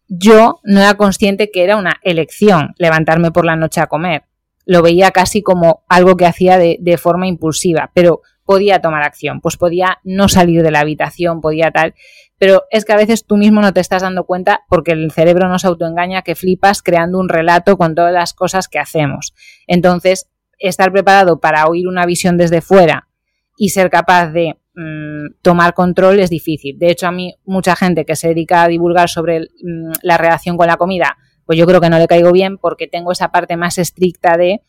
yo 0.07 0.59
no 0.63 0.79
era 0.79 0.95
consciente 0.95 1.51
que 1.51 1.63
era 1.63 1.77
una 1.77 1.99
elección 2.03 2.73
levantarme 2.77 3.31
por 3.31 3.45
la 3.45 3.55
noche 3.55 3.81
a 3.81 3.87
comer. 3.87 4.23
Lo 4.65 4.81
veía 4.81 5.11
casi 5.11 5.41
como 5.41 5.83
algo 5.87 6.17
que 6.17 6.25
hacía 6.25 6.57
de, 6.57 6.77
de 6.79 6.97
forma 6.97 7.27
impulsiva, 7.27 7.91
pero 7.93 8.21
podía 8.43 8.79
tomar 8.79 9.03
acción, 9.03 9.41
pues 9.41 9.57
podía 9.57 9.99
no 10.03 10.29
salir 10.29 10.63
de 10.63 10.71
la 10.71 10.79
habitación, 10.79 11.41
podía 11.41 11.71
tal 11.71 11.93
pero 12.37 12.63
es 12.69 12.85
que 12.85 12.93
a 12.93 12.97
veces 12.97 13.25
tú 13.25 13.35
mismo 13.35 13.61
no 13.61 13.73
te 13.73 13.79
estás 13.79 14.03
dando 14.03 14.25
cuenta 14.25 14.61
porque 14.69 14.91
el 14.91 15.11
cerebro 15.11 15.49
nos 15.49 15.65
autoengaña 15.65 16.21
que 16.21 16.35
flipas 16.35 16.83
creando 16.83 17.19
un 17.19 17.29
relato 17.29 17.77
con 17.77 17.95
todas 17.95 18.13
las 18.13 18.33
cosas 18.33 18.67
que 18.67 18.79
hacemos. 18.79 19.33
Entonces, 19.65 20.29
estar 20.59 20.91
preparado 20.91 21.39
para 21.39 21.65
oír 21.67 21.87
una 21.87 22.05
visión 22.05 22.37
desde 22.37 22.61
fuera 22.61 23.07
y 23.57 23.69
ser 23.69 23.89
capaz 23.89 24.27
de 24.27 24.59
mm, 24.77 25.41
tomar 25.41 25.73
control 25.73 26.19
es 26.19 26.29
difícil. 26.29 26.79
De 26.79 26.89
hecho, 26.89 27.07
a 27.07 27.11
mí 27.11 27.35
mucha 27.43 27.75
gente 27.75 28.05
que 28.05 28.15
se 28.15 28.29
dedica 28.29 28.63
a 28.63 28.67
divulgar 28.69 29.09
sobre 29.09 29.41
mm, 29.41 29.91
la 30.03 30.17
relación 30.17 30.55
con 30.55 30.67
la 30.67 30.77
comida, 30.77 31.17
pues 31.45 31.59
yo 31.59 31.65
creo 31.65 31.81
que 31.81 31.89
no 31.89 31.97
le 31.97 32.07
caigo 32.07 32.31
bien 32.31 32.57
porque 32.57 32.87
tengo 32.87 33.11
esa 33.11 33.29
parte 33.29 33.57
más 33.57 33.77
estricta 33.77 34.37
de 34.37 34.61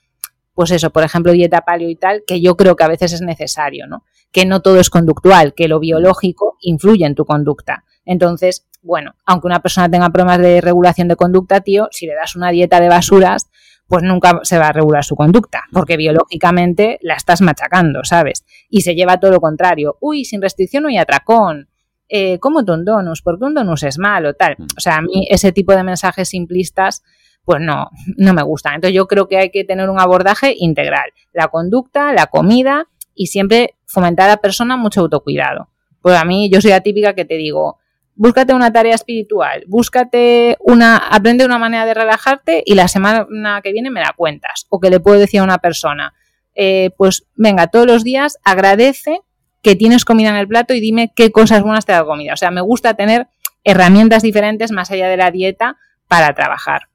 pues 0.59 0.73
eso, 0.73 0.91
por 0.91 1.05
ejemplo, 1.05 1.31
dieta 1.31 1.61
paleo 1.61 1.89
y 1.89 1.95
tal, 1.95 2.25
que 2.27 2.41
yo 2.41 2.57
creo 2.57 2.75
que 2.75 2.83
a 2.83 2.89
veces 2.89 3.13
es 3.13 3.21
necesario, 3.21 3.87
¿no? 3.87 4.03
Que 4.33 4.45
no 4.45 4.61
todo 4.61 4.81
es 4.81 4.91
conductual, 4.91 5.55
que 5.55 5.69
lo 5.69 5.79
biológico 5.79 6.57
influye 6.61 7.07
en 7.07 7.15
tu 7.15 7.25
conducta. 7.25 7.85
Entonces, 8.05 8.67
bueno, 8.83 9.15
aunque 9.25 9.47
una 9.47 9.63
persona 9.63 9.89
tenga 9.89 10.11
problemas 10.11 10.41
de 10.41 10.61
regulación 10.61 11.07
de 11.07 11.15
conducta, 11.15 11.61
tío, 11.61 11.87
si 11.93 12.07
le 12.07 12.15
das 12.17 12.35
una 12.35 12.51
dieta 12.51 12.81
de 12.81 12.89
basuras, 12.89 13.49
pues 13.89 14.03
nunca 14.03 14.41
se 14.43 14.59
va 14.59 14.69
a 14.69 14.73
regular 14.73 15.03
su 15.03 15.17
conducta, 15.17 15.63
porque 15.73 15.97
biológicamente 15.97 16.99
la 17.03 17.15
estás 17.15 17.41
machacando, 17.41 18.05
¿sabes? 18.05 18.45
Y 18.69 18.83
se 18.83 18.95
lleva 18.95 19.19
todo 19.19 19.33
lo 19.33 19.41
contrario. 19.41 19.97
Uy, 20.01 20.25
sin 20.25 20.43
restricción 20.43 20.83
no 20.83 20.91
hay 20.91 20.99
atracón. 20.99 21.69
Eh, 22.09 22.39
¿Cómo 22.39 22.61
un 22.61 22.85
donus? 22.85 23.23
Porque 23.23 23.45
un 23.45 23.55
donus 23.55 23.83
es 23.83 23.99
malo, 23.99 24.35
tal. 24.35 24.57
O 24.77 24.81
sea, 24.81 24.97
a 24.97 25.03
mí 25.03 25.27
ese 25.31 25.53
tipo 25.53 25.75
de 25.75 25.83
mensajes 25.83 26.29
simplistas 26.29 27.03
pues 27.49 27.63
no, 27.63 27.89
no 28.19 28.35
me 28.35 28.43
gustan. 28.43 28.75
Entonces 28.75 28.95
yo 28.95 29.09
creo 29.09 29.27
que 29.27 29.39
hay 29.39 29.51
que 29.51 29.65
tener 29.65 29.89
un 29.89 29.99
abordaje 29.99 30.55
integral. 30.59 31.11
La 31.33 31.49
conducta, 31.49 32.13
la 32.13 32.27
comida 32.27 32.89
y 33.15 33.29
siempre 33.29 33.75
fomentar 33.87 34.27
a 34.29 34.35
la 34.35 34.37
persona 34.37 34.77
mucho 34.77 35.01
autocuidado. 35.01 35.71
Pues 36.03 36.15
a 36.15 36.27
mí 36.27 36.51
yo 36.51 36.61
soy 36.61 36.73
la 36.73 36.83
típica 36.83 37.15
que 37.15 37.25
te 37.25 37.37
digo, 37.37 37.79
búscate 38.19 38.53
una 38.53 38.73
tarea 38.73 38.97
espiritual, 38.97 39.63
búscate 39.69 40.57
una, 40.61 40.97
aprende 40.97 41.47
una 41.47 41.59
manera 41.59 41.87
de 41.87 41.95
relajarte 41.95 42.63
y 42.67 42.75
la 42.75 42.89
semana 42.89 43.61
que 43.63 43.73
viene 43.73 43.91
me 43.91 44.01
la 44.01 44.13
cuentas. 44.15 44.67
O 44.69 44.81
que 44.81 44.91
le 44.91 45.01
puedo 45.01 45.19
decir 45.19 45.41
a 45.41 45.45
una 45.45 45.59
persona, 45.59 46.13
eh, 46.55 46.91
pues 46.99 47.27
venga, 47.37 47.69
todos 47.69 47.87
los 47.87 48.03
días 48.03 48.37
agradece 48.43 49.21
que 49.63 49.77
tienes 49.77 50.05
comida 50.05 50.31
en 50.31 50.37
el 50.37 50.49
plato 50.49 50.75
y 50.75 50.81
dime 50.81 51.13
qué 51.15 51.31
cosas 51.31 51.63
buenas 51.63 51.87
te 51.87 51.93
da 51.93 52.05
comida. 52.05 52.35
O 52.35 52.37
sea, 52.37 52.51
me 52.51 52.61
gusta 52.61 52.95
tener 52.95 53.29
herramientas 53.63 54.23
diferentes 54.23 54.73
más 54.73 54.91
allá 54.91 55.09
de 55.09 55.17
la 55.17 55.31
dieta 55.31 55.77
para 56.09 56.35
trabajar. 56.35 56.89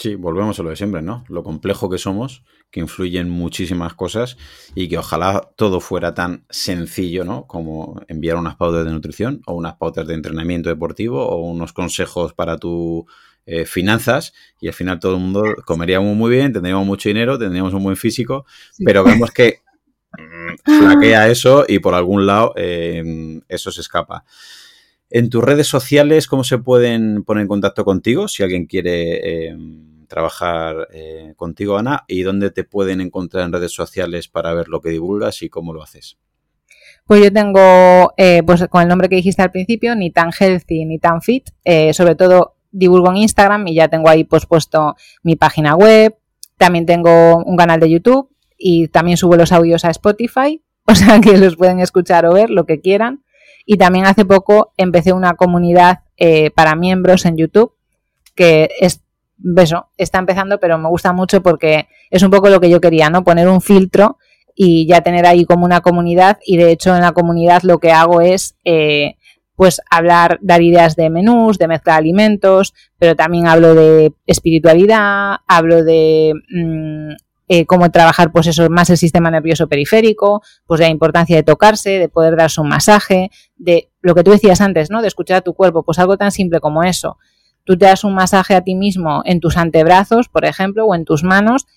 Sí, 0.00 0.14
volvemos 0.14 0.58
a 0.58 0.62
lo 0.62 0.70
de 0.70 0.76
siempre, 0.76 1.02
¿no? 1.02 1.26
Lo 1.28 1.42
complejo 1.42 1.90
que 1.90 1.98
somos, 1.98 2.42
que 2.70 2.80
influyen 2.80 3.28
muchísimas 3.28 3.92
cosas 3.92 4.38
y 4.74 4.88
que 4.88 4.96
ojalá 4.96 5.50
todo 5.56 5.78
fuera 5.78 6.14
tan 6.14 6.46
sencillo, 6.48 7.22
¿no? 7.22 7.46
Como 7.46 8.00
enviar 8.08 8.38
unas 8.38 8.56
pautas 8.56 8.86
de 8.86 8.92
nutrición 8.92 9.42
o 9.44 9.52
unas 9.52 9.74
pautas 9.74 10.06
de 10.06 10.14
entrenamiento 10.14 10.70
deportivo 10.70 11.28
o 11.28 11.42
unos 11.42 11.74
consejos 11.74 12.32
para 12.32 12.56
tu 12.56 13.04
eh, 13.44 13.66
finanzas 13.66 14.32
y 14.58 14.68
al 14.68 14.72
final 14.72 15.00
todo 15.00 15.16
el 15.16 15.20
mundo 15.20 15.44
comeríamos 15.66 16.16
muy 16.16 16.30
bien, 16.30 16.54
tendríamos 16.54 16.86
mucho 16.86 17.10
dinero, 17.10 17.38
tendríamos 17.38 17.74
un 17.74 17.82
buen 17.82 17.96
físico, 17.98 18.46
pero 18.82 19.04
vemos 19.04 19.30
que 19.32 19.58
mm, 20.16 20.78
flaquea 20.78 21.28
eso 21.28 21.66
y 21.68 21.78
por 21.78 21.92
algún 21.94 22.24
lado 22.24 22.54
eh, 22.56 23.42
eso 23.48 23.70
se 23.70 23.82
escapa. 23.82 24.24
En 25.10 25.28
tus 25.28 25.44
redes 25.44 25.66
sociales, 25.66 26.26
¿cómo 26.26 26.42
se 26.42 26.56
pueden 26.56 27.22
poner 27.24 27.42
en 27.42 27.48
contacto 27.48 27.84
contigo 27.84 28.28
si 28.28 28.44
alguien 28.44 28.64
quiere 28.64 29.48
eh, 29.48 29.56
trabajar 30.10 30.88
eh, 30.92 31.32
contigo, 31.36 31.78
Ana? 31.78 32.04
¿Y 32.08 32.22
dónde 32.22 32.50
te 32.50 32.64
pueden 32.64 33.00
encontrar 33.00 33.44
en 33.44 33.52
redes 33.52 33.72
sociales 33.72 34.28
para 34.28 34.52
ver 34.52 34.68
lo 34.68 34.82
que 34.82 34.90
divulgas 34.90 35.42
y 35.42 35.48
cómo 35.48 35.72
lo 35.72 35.82
haces? 35.82 36.18
Pues 37.06 37.22
yo 37.22 37.32
tengo, 37.32 38.12
eh, 38.18 38.42
pues 38.44 38.66
con 38.68 38.82
el 38.82 38.88
nombre 38.88 39.08
que 39.08 39.16
dijiste 39.16 39.40
al 39.40 39.50
principio, 39.50 39.96
ni 39.96 40.10
tan 40.10 40.30
healthy 40.38 40.84
ni 40.84 40.98
tan 40.98 41.22
fit. 41.22 41.48
sobre 41.92 42.14
todo 42.14 42.56
divulgo 42.72 43.10
en 43.10 43.18
Instagram 43.18 43.66
y 43.68 43.74
ya 43.74 43.88
tengo 43.88 44.08
ahí 44.08 44.24
pues 44.24 44.46
puesto 44.46 44.96
mi 45.22 45.36
página 45.36 45.74
web. 45.74 46.16
También 46.56 46.86
tengo 46.86 47.38
un 47.38 47.56
canal 47.56 47.80
de 47.80 47.90
YouTube 47.90 48.28
y 48.58 48.88
también 48.88 49.16
subo 49.16 49.36
los 49.36 49.52
audios 49.52 49.84
a 49.84 49.90
Spotify, 49.90 50.62
o 50.86 50.94
sea 50.94 51.20
que 51.20 51.38
los 51.38 51.56
pueden 51.56 51.80
escuchar 51.80 52.26
o 52.26 52.34
ver 52.34 52.50
lo 52.50 52.66
que 52.66 52.80
quieran. 52.80 53.24
Y 53.64 53.76
también 53.76 54.06
hace 54.06 54.24
poco 54.24 54.72
empecé 54.76 55.12
una 55.12 55.34
comunidad 55.34 56.00
eh, 56.16 56.50
para 56.50 56.74
miembros 56.74 57.24
en 57.24 57.36
YouTube 57.36 57.72
que 58.34 58.70
es 58.80 59.02
eso, 59.56 59.88
está 59.96 60.18
empezando, 60.18 60.58
pero 60.60 60.78
me 60.78 60.88
gusta 60.88 61.12
mucho 61.12 61.42
porque 61.42 61.88
es 62.10 62.22
un 62.22 62.30
poco 62.30 62.48
lo 62.48 62.60
que 62.60 62.70
yo 62.70 62.80
quería, 62.80 63.10
¿no? 63.10 63.24
Poner 63.24 63.48
un 63.48 63.60
filtro 63.60 64.18
y 64.54 64.86
ya 64.86 65.00
tener 65.00 65.26
ahí 65.26 65.44
como 65.44 65.64
una 65.64 65.80
comunidad. 65.80 66.38
Y 66.44 66.56
de 66.56 66.70
hecho, 66.72 66.94
en 66.94 67.02
la 67.02 67.12
comunidad 67.12 67.62
lo 67.62 67.78
que 67.78 67.92
hago 67.92 68.20
es 68.20 68.56
eh, 68.64 69.16
pues 69.56 69.80
hablar, 69.90 70.38
dar 70.40 70.62
ideas 70.62 70.96
de 70.96 71.10
menús, 71.10 71.58
de 71.58 71.68
mezcla 71.68 71.92
de 71.94 71.98
alimentos, 71.98 72.72
pero 72.98 73.14
también 73.14 73.46
hablo 73.46 73.74
de 73.74 74.14
espiritualidad, 74.26 75.36
hablo 75.46 75.84
de 75.84 76.32
mm, 76.50 77.10
eh, 77.48 77.66
cómo 77.66 77.90
trabajar, 77.90 78.32
pues 78.32 78.46
eso, 78.46 78.70
más 78.70 78.90
el 78.90 78.96
sistema 78.96 79.30
nervioso 79.30 79.68
periférico, 79.68 80.40
pues 80.66 80.80
la 80.80 80.88
importancia 80.88 81.36
de 81.36 81.42
tocarse, 81.42 81.98
de 81.98 82.08
poder 82.08 82.36
darse 82.36 82.60
un 82.60 82.68
masaje, 82.68 83.30
de 83.56 83.90
lo 84.00 84.14
que 84.14 84.22
tú 84.22 84.30
decías 84.30 84.60
antes, 84.60 84.88
¿no? 84.88 85.02
De 85.02 85.08
escuchar 85.08 85.38
a 85.38 85.40
tu 85.42 85.52
cuerpo, 85.52 85.82
pues 85.82 85.98
algo 85.98 86.16
tan 86.16 86.32
simple 86.32 86.60
como 86.60 86.82
eso. 86.82 87.18
Tú 87.70 87.78
te 87.78 87.86
das 87.86 88.02
un 88.02 88.14
masaje 88.14 88.56
a 88.56 88.62
ti 88.62 88.74
mismo 88.74 89.22
en 89.24 89.38
tus 89.38 89.56
antebrazos, 89.56 90.28
por 90.28 90.44
ejemplo, 90.44 90.86
o 90.86 90.94
en 90.96 91.04
tus 91.04 91.22
manos, 91.22 91.68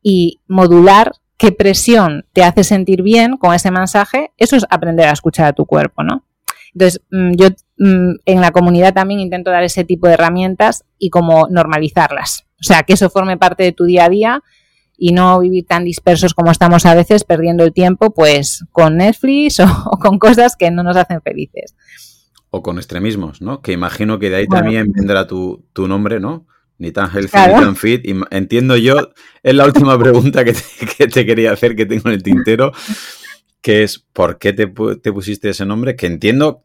y 0.00 0.40
modular 0.46 1.14
qué 1.36 1.50
presión 1.50 2.26
te 2.32 2.44
hace 2.44 2.62
sentir 2.62 3.02
bien 3.02 3.36
con 3.38 3.52
ese 3.52 3.72
masaje, 3.72 4.30
eso 4.36 4.54
es 4.54 4.64
aprender 4.70 5.08
a 5.08 5.10
escuchar 5.10 5.46
a 5.46 5.52
tu 5.52 5.66
cuerpo, 5.66 6.04
¿no? 6.04 6.24
Entonces, 6.72 7.02
mm, 7.10 7.32
yo 7.32 7.48
mm, 7.78 8.20
en 8.24 8.40
la 8.40 8.52
comunidad 8.52 8.94
también 8.94 9.18
intento 9.18 9.50
dar 9.50 9.64
ese 9.64 9.82
tipo 9.82 10.06
de 10.06 10.14
herramientas 10.14 10.84
y 10.96 11.10
como 11.10 11.48
normalizarlas. 11.48 12.46
O 12.60 12.62
sea, 12.62 12.84
que 12.84 12.92
eso 12.92 13.10
forme 13.10 13.36
parte 13.36 13.64
de 13.64 13.72
tu 13.72 13.86
día 13.86 14.04
a 14.04 14.10
día 14.10 14.42
y 14.96 15.10
no 15.10 15.40
vivir 15.40 15.66
tan 15.66 15.82
dispersos 15.82 16.34
como 16.34 16.52
estamos 16.52 16.86
a 16.86 16.94
veces 16.94 17.24
perdiendo 17.24 17.64
el 17.64 17.72
tiempo 17.72 18.14
pues 18.14 18.64
con 18.70 18.98
Netflix 18.98 19.58
o, 19.86 19.98
con 20.00 20.20
cosas 20.20 20.54
que 20.54 20.70
no 20.70 20.84
nos 20.84 20.96
hacen 20.96 21.20
felices. 21.20 21.74
O 22.54 22.62
con 22.62 22.76
extremismos, 22.76 23.40
¿no? 23.42 23.62
Que 23.62 23.72
imagino 23.72 24.20
que 24.20 24.30
de 24.30 24.36
ahí 24.36 24.46
también 24.46 24.92
vendrá 24.92 25.26
tu, 25.26 25.64
nombre, 25.74 26.20
¿no? 26.20 26.46
Ni 26.78 26.92
tan 26.92 27.10
healthy 27.10 27.36
ni 27.36 27.52
tan 27.54 27.76
fit. 27.76 28.04
entiendo 28.30 28.76
yo, 28.76 29.10
es 29.42 29.54
la 29.54 29.64
última 29.64 29.98
pregunta 29.98 30.44
que 30.44 30.52
te, 31.08 31.26
quería 31.26 31.52
hacer 31.52 31.74
que 31.74 31.86
tengo 31.86 32.08
en 32.10 32.14
el 32.14 32.22
tintero, 32.22 32.72
que 33.60 33.82
es 33.82 33.98
¿por 33.98 34.38
qué 34.38 34.52
te, 34.52 34.66
te 34.66 35.12
pusiste 35.12 35.48
ese 35.48 35.66
nombre? 35.66 35.96
Que 35.96 36.06
entiendo 36.06 36.62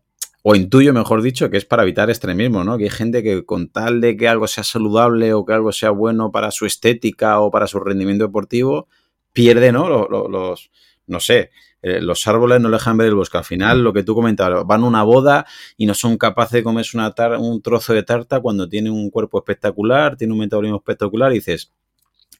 o 0.49 0.55
intuyo, 0.55 0.93
mejor 0.93 1.21
dicho, 1.21 1.49
que 1.49 1.57
es 1.57 1.65
para 1.65 1.83
evitar 1.83 2.09
extremismo, 2.09 2.63
¿no? 2.63 2.77
Que 2.77 2.85
hay 2.85 2.89
gente 2.89 3.21
que 3.21 3.43
con 3.43 3.67
tal 3.67 3.99
de 3.99 4.15
que 4.15 4.29
algo 4.29 4.47
sea 4.47 4.63
saludable 4.63 5.33
o 5.33 5.45
que 5.45 5.51
algo 5.51 5.73
sea 5.73 5.89
bueno 5.89 6.31
para 6.31 6.51
su 6.51 6.65
estética 6.65 7.41
o 7.41 7.51
para 7.51 7.67
su 7.67 7.81
rendimiento 7.81 8.27
deportivo, 8.27 8.87
pierde, 9.33 9.73
¿no? 9.73 9.89
Los, 9.89 10.71
no 11.05 11.19
sé, 11.19 11.51
eh, 11.81 12.01
los 12.01 12.27
árboles 12.27 12.59
no 12.61 12.69
dejan 12.69 12.97
ver 12.97 13.07
el 13.07 13.15
bosque. 13.15 13.37
Al 13.37 13.43
final, 13.43 13.83
lo 13.83 13.93
que 13.93 14.03
tú 14.03 14.15
comentabas, 14.15 14.65
van 14.65 14.83
a 14.83 14.85
una 14.85 15.03
boda 15.03 15.45
y 15.77 15.85
no 15.85 15.93
son 15.93 16.17
capaces 16.17 16.53
de 16.53 16.63
comerse 16.63 16.97
una 16.97 17.13
un 17.39 17.61
trozo 17.61 17.93
de 17.93 18.03
tarta 18.03 18.39
cuando 18.39 18.67
tiene 18.67 18.89
un 18.89 19.09
cuerpo 19.09 19.37
espectacular, 19.37 20.17
tiene 20.17 20.33
un 20.33 20.39
metabolismo 20.39 20.77
espectacular 20.77 21.31
y 21.31 21.35
dices, 21.35 21.71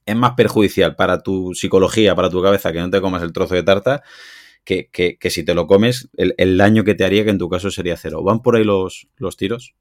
es 0.06 0.16
más 0.16 0.34
perjudicial 0.34 0.96
para 0.96 1.22
tu 1.22 1.54
psicología, 1.54 2.16
para 2.16 2.30
tu 2.30 2.42
cabeza, 2.42 2.72
que 2.72 2.80
no 2.80 2.90
te 2.90 3.02
comas 3.02 3.24
el 3.24 3.34
trozo 3.34 3.56
de 3.56 3.64
tarta 3.64 4.04
que, 4.68 5.18
si 5.30 5.44
te 5.44 5.54
lo 5.54 5.66
comes, 5.66 6.10
el, 6.18 6.58
daño 6.58 6.84
que 6.84 6.94
te 6.94 7.06
haría, 7.06 7.24
que 7.24 7.30
en 7.30 7.38
tu 7.38 7.50
caso 7.50 7.72
sería 7.72 7.96
cero. 7.96 8.22
¿Van 8.22 8.42
por 8.42 8.58
ahí 8.58 8.66
los, 8.66 9.08
los 9.16 9.38
tiros? 9.38 9.76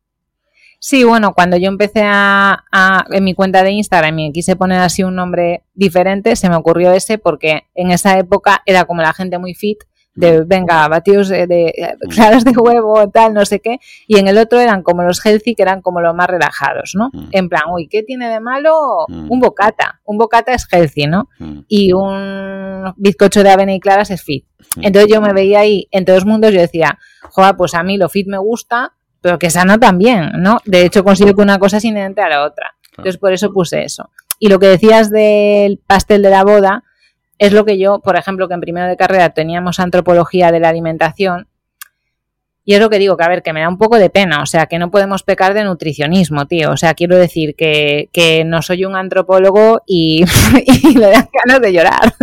Sí, 0.88 1.02
bueno, 1.02 1.34
cuando 1.34 1.56
yo 1.56 1.66
empecé 1.66 2.02
a, 2.04 2.62
en 3.10 3.24
mi 3.24 3.34
cuenta 3.34 3.64
de 3.64 3.72
Instagram 3.72 4.16
y 4.20 4.32
quise 4.32 4.54
poner 4.54 4.78
así 4.78 5.02
un 5.02 5.16
nombre 5.16 5.64
diferente, 5.74 6.36
se 6.36 6.48
me 6.48 6.54
ocurrió 6.54 6.92
ese 6.92 7.18
porque 7.18 7.64
en 7.74 7.90
esa 7.90 8.16
época 8.20 8.62
era 8.66 8.84
como 8.84 9.02
la 9.02 9.12
gente 9.12 9.36
muy 9.38 9.54
fit 9.54 9.78
de 10.14 10.44
venga, 10.44 10.86
batidos 10.86 11.28
de, 11.28 11.48
de, 11.48 11.74
claras 12.08 12.44
de 12.44 12.52
huevo, 12.52 13.10
tal, 13.10 13.34
no 13.34 13.44
sé 13.44 13.58
qué, 13.58 13.80
y 14.06 14.18
en 14.18 14.28
el 14.28 14.38
otro 14.38 14.60
eran 14.60 14.84
como 14.84 15.02
los 15.02 15.26
healthy, 15.26 15.56
que 15.56 15.62
eran 15.62 15.82
como 15.82 16.00
los 16.00 16.14
más 16.14 16.28
relajados, 16.28 16.92
¿no? 16.94 17.10
Mm. 17.12 17.28
En 17.32 17.48
plan, 17.48 17.62
uy, 17.72 17.88
¿qué 17.88 18.04
tiene 18.04 18.28
de 18.28 18.38
malo 18.38 19.06
mm. 19.08 19.28
un 19.28 19.40
bocata? 19.40 20.00
Un 20.04 20.18
bocata 20.18 20.54
es 20.54 20.68
healthy, 20.70 21.08
¿no? 21.08 21.28
Mm. 21.40 21.58
Y 21.66 21.94
un 21.94 22.94
bizcocho 22.96 23.42
de 23.42 23.50
avena 23.50 23.74
y 23.74 23.80
claras 23.80 24.12
es 24.12 24.22
fit. 24.22 24.46
Entonces 24.80 25.12
yo 25.12 25.20
me 25.20 25.32
veía 25.32 25.60
ahí 25.60 25.88
en 25.90 26.04
todos 26.04 26.18
los 26.18 26.26
mundos, 26.26 26.52
yo 26.52 26.60
decía, 26.60 26.96
joder, 27.22 27.56
pues 27.56 27.74
a 27.74 27.82
mí 27.82 27.96
lo 27.96 28.08
fit 28.08 28.28
me 28.28 28.38
gusta, 28.38 28.92
pero 29.27 29.40
que 29.40 29.51
sano 29.51 29.81
también, 29.81 30.31
¿no? 30.36 30.59
De 30.66 30.82
hecho, 30.85 31.03
consigo 31.03 31.35
que 31.35 31.43
una 31.43 31.59
cosa 31.59 31.78
es 31.78 31.85
inherente 31.85 32.20
a 32.20 32.28
la 32.28 32.44
otra. 32.44 32.77
Entonces 32.90 33.19
por 33.19 33.32
eso 33.32 33.53
puse 33.53 33.82
eso. 33.82 34.09
Y 34.39 34.48
lo 34.48 34.61
que 34.61 34.69
decías 34.69 35.11
del 35.11 35.81
pastel 35.85 36.23
de 36.23 36.31
la 36.31 36.44
boda, 36.44 36.85
es 37.39 37.53
lo 37.53 37.65
que 37.65 37.77
yo, 37.77 37.98
por 37.98 38.15
ejemplo, 38.15 38.47
que 38.47 38.55
en 38.55 38.61
primero 38.61 38.86
de 38.86 38.97
carrera 38.97 39.31
teníamos 39.31 39.81
antropología 39.81 40.53
de 40.53 40.61
la 40.61 40.69
alimentación, 40.69 41.48
y 42.65 42.74
es 42.74 42.81
lo 42.81 42.89
que 42.89 43.01
digo, 43.01 43.16
que 43.16 43.24
a 43.24 43.28
ver, 43.28 43.43
que 43.43 43.53
me 43.53 43.62
da 43.62 43.69
un 43.69 43.78
poco 43.78 43.98
de 43.98 44.11
pena, 44.11 44.43
o 44.43 44.47
sea, 44.47 44.66
que 44.66 44.78
no 44.78 44.93
podemos 44.93 45.24
pecar 45.24 45.55
de 45.55 45.65
nutricionismo, 45.65 46.47
tío. 46.47 46.70
O 46.70 46.77
sea, 46.77 46.94
quiero 46.94 47.16
decir 47.16 47.57
que, 47.57 48.44
no 48.47 48.62
soy 48.62 48.85
un 48.85 48.94
antropólogo 48.94 49.82
y, 49.89 50.24
le 50.97 51.11
dan 51.11 51.28
ganas 51.44 51.61
de 51.61 51.73
llorar. 51.73 52.15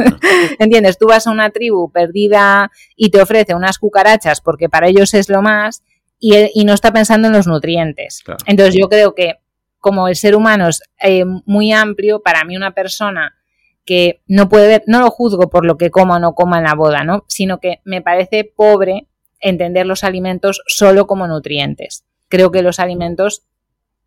¿Entiendes? 0.60 0.98
Tú 0.98 1.08
vas 1.08 1.28
a 1.28 1.32
una 1.32 1.50
tribu 1.50 1.92
perdida 1.92 2.72
y 2.96 3.10
te 3.10 3.22
ofrece 3.22 3.56
unas 3.56 3.78
cucarachas 3.78 4.40
porque 4.40 4.70
para 4.70 4.88
ellos 4.88 5.14
es 5.14 5.28
lo 5.28 5.42
más 5.42 5.84
y, 6.24 6.64
no 6.64 6.74
está 6.74 6.94
pensando 6.94 7.28
en 7.28 7.34
los 7.34 7.48
nutrientes. 7.48 8.24
Entonces 8.46 8.76
yo 8.80 8.88
creo 8.88 9.14
que 9.14 9.36
como 9.80 10.08
el 10.08 10.16
ser 10.16 10.38
humano 10.38 10.70
es 10.70 10.82
eh, 11.02 11.26
muy 11.26 11.74
amplio, 11.74 12.22
para 12.22 12.46
mí 12.46 12.56
una 12.56 12.74
persona 12.74 13.36
que 13.84 14.22
no 14.28 14.48
puede 14.48 14.68
ver, 14.68 14.84
no 14.88 15.02
lo 15.02 15.10
juzgo 15.10 15.50
por 15.50 15.66
lo 15.66 15.78
que 15.78 15.92
coma 15.92 16.16
o 16.16 16.20
no 16.20 16.34
coma 16.34 16.60
en 16.60 16.64
la 16.64 16.76
boda, 16.76 17.04
¿no? 17.04 17.26
Sino 17.28 17.60
que 17.60 17.82
me 17.84 18.02
parece 18.02 18.46
pobre 18.46 19.08
entender 19.42 19.86
los 19.86 20.06
alimentos 20.06 20.62
solo 20.66 21.08
como 21.08 21.28
nutrientes. 21.28 22.06
Creo 22.30 22.52
que 22.52 22.62
los 22.62 22.80
alimentos 22.80 23.44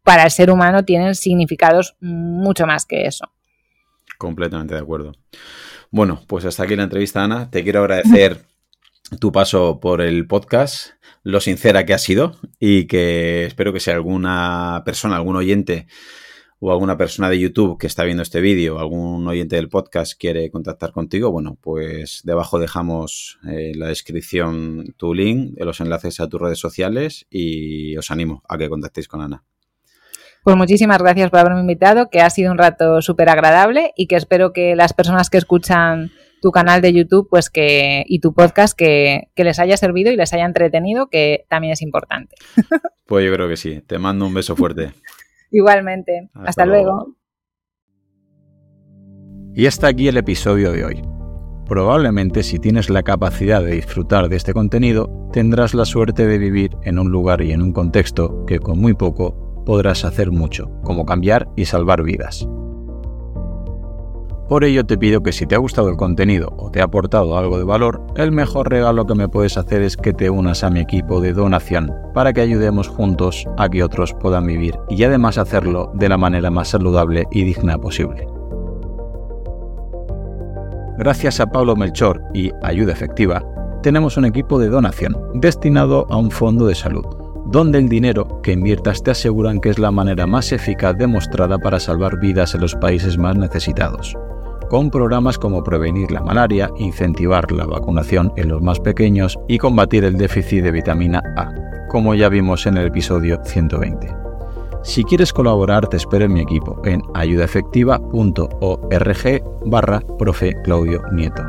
para 0.03 0.25
el 0.25 0.31
ser 0.31 0.51
humano 0.51 0.87
tienen 0.87 1.15
significados 1.15 1.97
mucho 2.01 2.67
más 2.67 2.87
que 2.87 3.05
eso. 3.05 3.31
Completamente 4.17 4.75
de 4.75 4.81
acuerdo. 4.81 5.13
Bueno, 5.91 6.23
pues 6.27 6.47
hasta 6.47 6.63
aquí 6.63 6.77
la 6.77 6.85
entrevista, 6.85 7.23
Ana. 7.23 7.51
Te 7.51 7.63
quiero 7.63 7.81
agradecer 7.81 8.41
tu 9.21 9.33
paso 9.33 9.81
por 9.81 10.01
el 10.01 10.27
podcast, 10.27 10.91
lo 11.23 11.41
sincera 11.41 11.87
que 11.87 11.95
ha 11.95 11.99
sido 11.99 12.37
y 12.59 12.87
que 12.87 13.47
espero 13.47 13.73
que 13.73 13.81
sea 13.81 13.95
alguna 13.95 14.83
persona, 14.85 15.17
algún 15.17 15.37
oyente 15.37 15.87
o 16.59 16.73
alguna 16.73 16.97
persona 16.97 17.29
de 17.29 17.39
YouTube 17.39 17.79
que 17.79 17.87
está 17.87 18.05
viendo 18.05 18.23
este 18.23 18.41
vídeo, 18.41 18.79
algún 18.79 19.27
oyente 19.29 19.57
del 19.57 19.69
podcast 19.69 20.19
quiere 20.19 20.51
contactar 20.51 20.93
contigo, 20.93 21.31
bueno, 21.31 21.59
pues 21.61 22.23
debajo 22.25 22.59
dejamos 22.59 23.39
en 23.45 23.51
eh, 23.51 23.73
la 23.75 23.89
descripción 23.89 24.95
tu 24.97 25.15
link, 25.15 25.55
los 25.59 25.81
enlaces 25.81 26.19
a 26.21 26.29
tus 26.29 26.41
redes 26.41 26.59
sociales 26.59 27.27
y 27.31 27.97
os 27.97 28.11
animo 28.11 28.43
a 28.49 28.57
que 28.57 28.69
contactéis 28.69 29.09
con 29.09 29.21
Ana. 29.21 29.45
Pues 30.43 30.57
muchísimas 30.57 30.99
gracias 30.99 31.29
por 31.31 31.41
haberme 31.41 31.61
invitado, 31.61 32.09
que 32.09 32.21
ha 32.21 32.31
sido 32.31 32.53
un 32.53 32.59
rato 32.59 33.03
súper 33.03 33.29
agradable 33.29 33.93
y 33.97 34.07
que 34.07 34.15
espero 34.15 34.53
que 34.53 34.77
las 34.77 34.93
personas 34.93 35.29
que 35.29 35.39
escuchan 35.39 36.13
tu 36.47 36.53
canal 36.53 36.81
de 36.81 36.93
YouTube 36.93 37.27
pues 37.29 37.51
que, 37.51 38.05
y 38.07 38.21
tu 38.21 38.33
podcast 38.33 38.79
que, 38.79 39.33
que 39.35 39.43
les 39.43 39.59
haya 39.59 39.77
servido 39.77 40.13
y 40.13 40.17
les 40.17 40.33
haya 40.33 40.45
entretenido, 40.45 41.09
que 41.09 41.45
también 41.49 41.73
es 41.73 41.83
importante. 41.83 42.37
Pues 43.09 43.25
yo 43.25 43.33
creo 43.33 43.49
que 43.49 43.57
sí. 43.57 43.83
Te 43.87 43.99
mando 43.99 44.27
un 44.27 44.35
beso 44.35 44.57
fuerte. 44.57 44.91
Igualmente. 45.53 46.29
Hasta, 46.35 46.67
luego. 46.67 47.15
Y 49.55 49.67
hasta 49.67 49.87
aquí 49.87 50.09
el 50.09 50.17
episodio 50.17 50.73
de 50.73 50.85
hoy. 50.85 51.03
Probablemente 51.69 52.43
si 52.43 52.59
tienes 52.59 52.91
la 52.91 53.05
capacidad 53.05 53.63
de 53.63 53.77
disfrutar 53.77 54.29
de 54.29 54.35
este 54.35 54.53
contenido, 54.53 55.29
tendrás 55.33 55.73
la 55.73 55.85
suerte 55.85 56.27
de 56.27 56.39
vivir 56.39 56.71
en 56.83 56.99
un 56.99 57.13
lugar 57.13 57.43
y 57.43 57.53
en 57.53 57.63
un 57.63 57.73
contexto 57.73 58.45
que 58.45 58.59
con 58.59 58.81
muy 58.81 58.95
poco 58.95 59.65
podrás 59.65 60.05
hacer 60.05 60.33
mucho, 60.33 60.69
como 60.83 61.07
cambiar 61.07 61.49
y 61.55 61.67
salvar 61.67 62.03
vidas. 62.03 62.49
Por 64.49 64.63
ello 64.63 64.87
te 64.87 64.97
pido 64.97 65.25
que 65.25 65.33
si 65.33 65.45
te 65.45 65.57
ha 65.57 65.59
gustado 65.59 65.89
el 65.89 65.97
contenido 65.97 66.53
o 66.57 66.71
te 66.71 66.81
ha 66.81 66.85
aportado 66.85 67.37
algo 67.37 67.59
de 67.59 67.65
valor, 67.65 68.01
el 68.15 68.31
mejor 68.31 68.71
regalo 68.71 69.05
que 69.05 69.17
me 69.17 69.29
puedes 69.29 69.59
hacer 69.59 69.83
es 69.83 69.97
que 69.97 70.13
te 70.13 70.31
unas 70.31 70.63
a 70.63 70.71
mi 70.71 70.79
equipo 70.79 71.21
de 71.21 71.33
donación 71.33 71.93
para 72.15 72.33
que 72.33 72.43
ayudemos 72.43 72.87
juntos 72.87 73.45
a 73.59 73.69
que 73.69 73.83
otros 73.83 74.15
puedan 74.15 74.47
vivir 74.47 74.79
y 74.89 75.03
además 75.03 75.37
hacerlo 75.39 75.91
de 75.95 76.09
la 76.09 76.17
manera 76.17 76.53
más 76.53 76.69
saludable 76.69 77.25
y 77.33 77.43
digna 77.43 77.77
posible. 77.77 78.29
Gracias 80.97 81.41
a 81.41 81.47
Pablo 81.47 81.75
Melchor 81.75 82.23
y 82.33 82.53
Ayuda 82.63 82.93
Efectiva, 82.93 83.45
tenemos 83.83 84.17
un 84.17 84.27
equipo 84.27 84.61
de 84.61 84.69
donación 84.69 85.17
destinado 85.35 86.07
a 86.09 86.17
un 86.19 86.31
fondo 86.31 86.67
de 86.67 86.77
salud, 86.77 87.05
donde 87.47 87.79
el 87.79 87.89
dinero 87.89 88.41
que 88.43 88.53
inviertas 88.53 89.03
te 89.03 89.11
aseguran 89.11 89.61
que 89.61 89.71
es 89.71 89.81
la 89.81 89.91
manera 89.91 90.25
más 90.29 90.53
eficaz 90.53 90.97
demostrada 90.97 91.59
para 91.59 91.81
salvar 91.81 92.21
vidas 92.21 92.55
en 92.55 92.61
los 92.61 92.77
países 92.77 93.19
más 93.19 93.37
necesitados 93.37 94.17
con 94.69 94.91
programas 94.91 95.39
como 95.39 95.63
prevenir 95.63 96.11
la 96.11 96.23
malaria, 96.23 96.71
incentivar 96.77 97.53
la 97.53 97.67
vacunación 97.67 98.33
en 98.37 98.49
los 98.49 98.61
más 98.63 98.81
pequeños 98.81 99.39
y 99.49 99.59
combatir 99.59 100.05
el 100.05 100.17
déficit 100.17 100.63
de 100.63 100.73
vitamina 100.73 101.23
A, 101.37 101.51
como 101.89 102.15
ya 102.15 102.29
vimos 102.29 102.67
en 102.67 102.77
el 102.77 102.87
episodio 102.87 103.41
120. 103.45 104.09
Si 104.83 105.05
quieres 105.05 105.33
colaborar, 105.33 105.89
te 105.89 105.97
espero 105.97 106.27
en 106.27 106.33
mi 106.33 106.41
equipo 106.41 106.81
en 106.85 107.03
ayudaefectiva.org 107.15 109.43
barra 109.67 110.01
profe 110.19 110.55
Claudio 110.63 111.03
Nieto. 111.13 111.43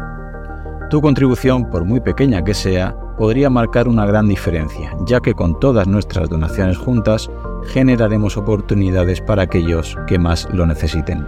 Tu 0.89 1.01
contribución, 1.01 1.69
por 1.69 1.85
muy 1.85 1.99
pequeña 1.99 2.43
que 2.43 2.53
sea, 2.53 2.95
podría 3.17 3.49
marcar 3.49 3.87
una 3.87 4.05
gran 4.05 4.27
diferencia, 4.27 4.95
ya 5.05 5.19
que 5.19 5.33
con 5.33 5.59
todas 5.59 5.87
nuestras 5.87 6.29
donaciones 6.29 6.77
juntas 6.77 7.29
generaremos 7.65 8.37
oportunidades 8.37 9.21
para 9.21 9.43
aquellos 9.43 9.97
que 10.07 10.17
más 10.17 10.47
lo 10.51 10.65
necesiten. 10.65 11.27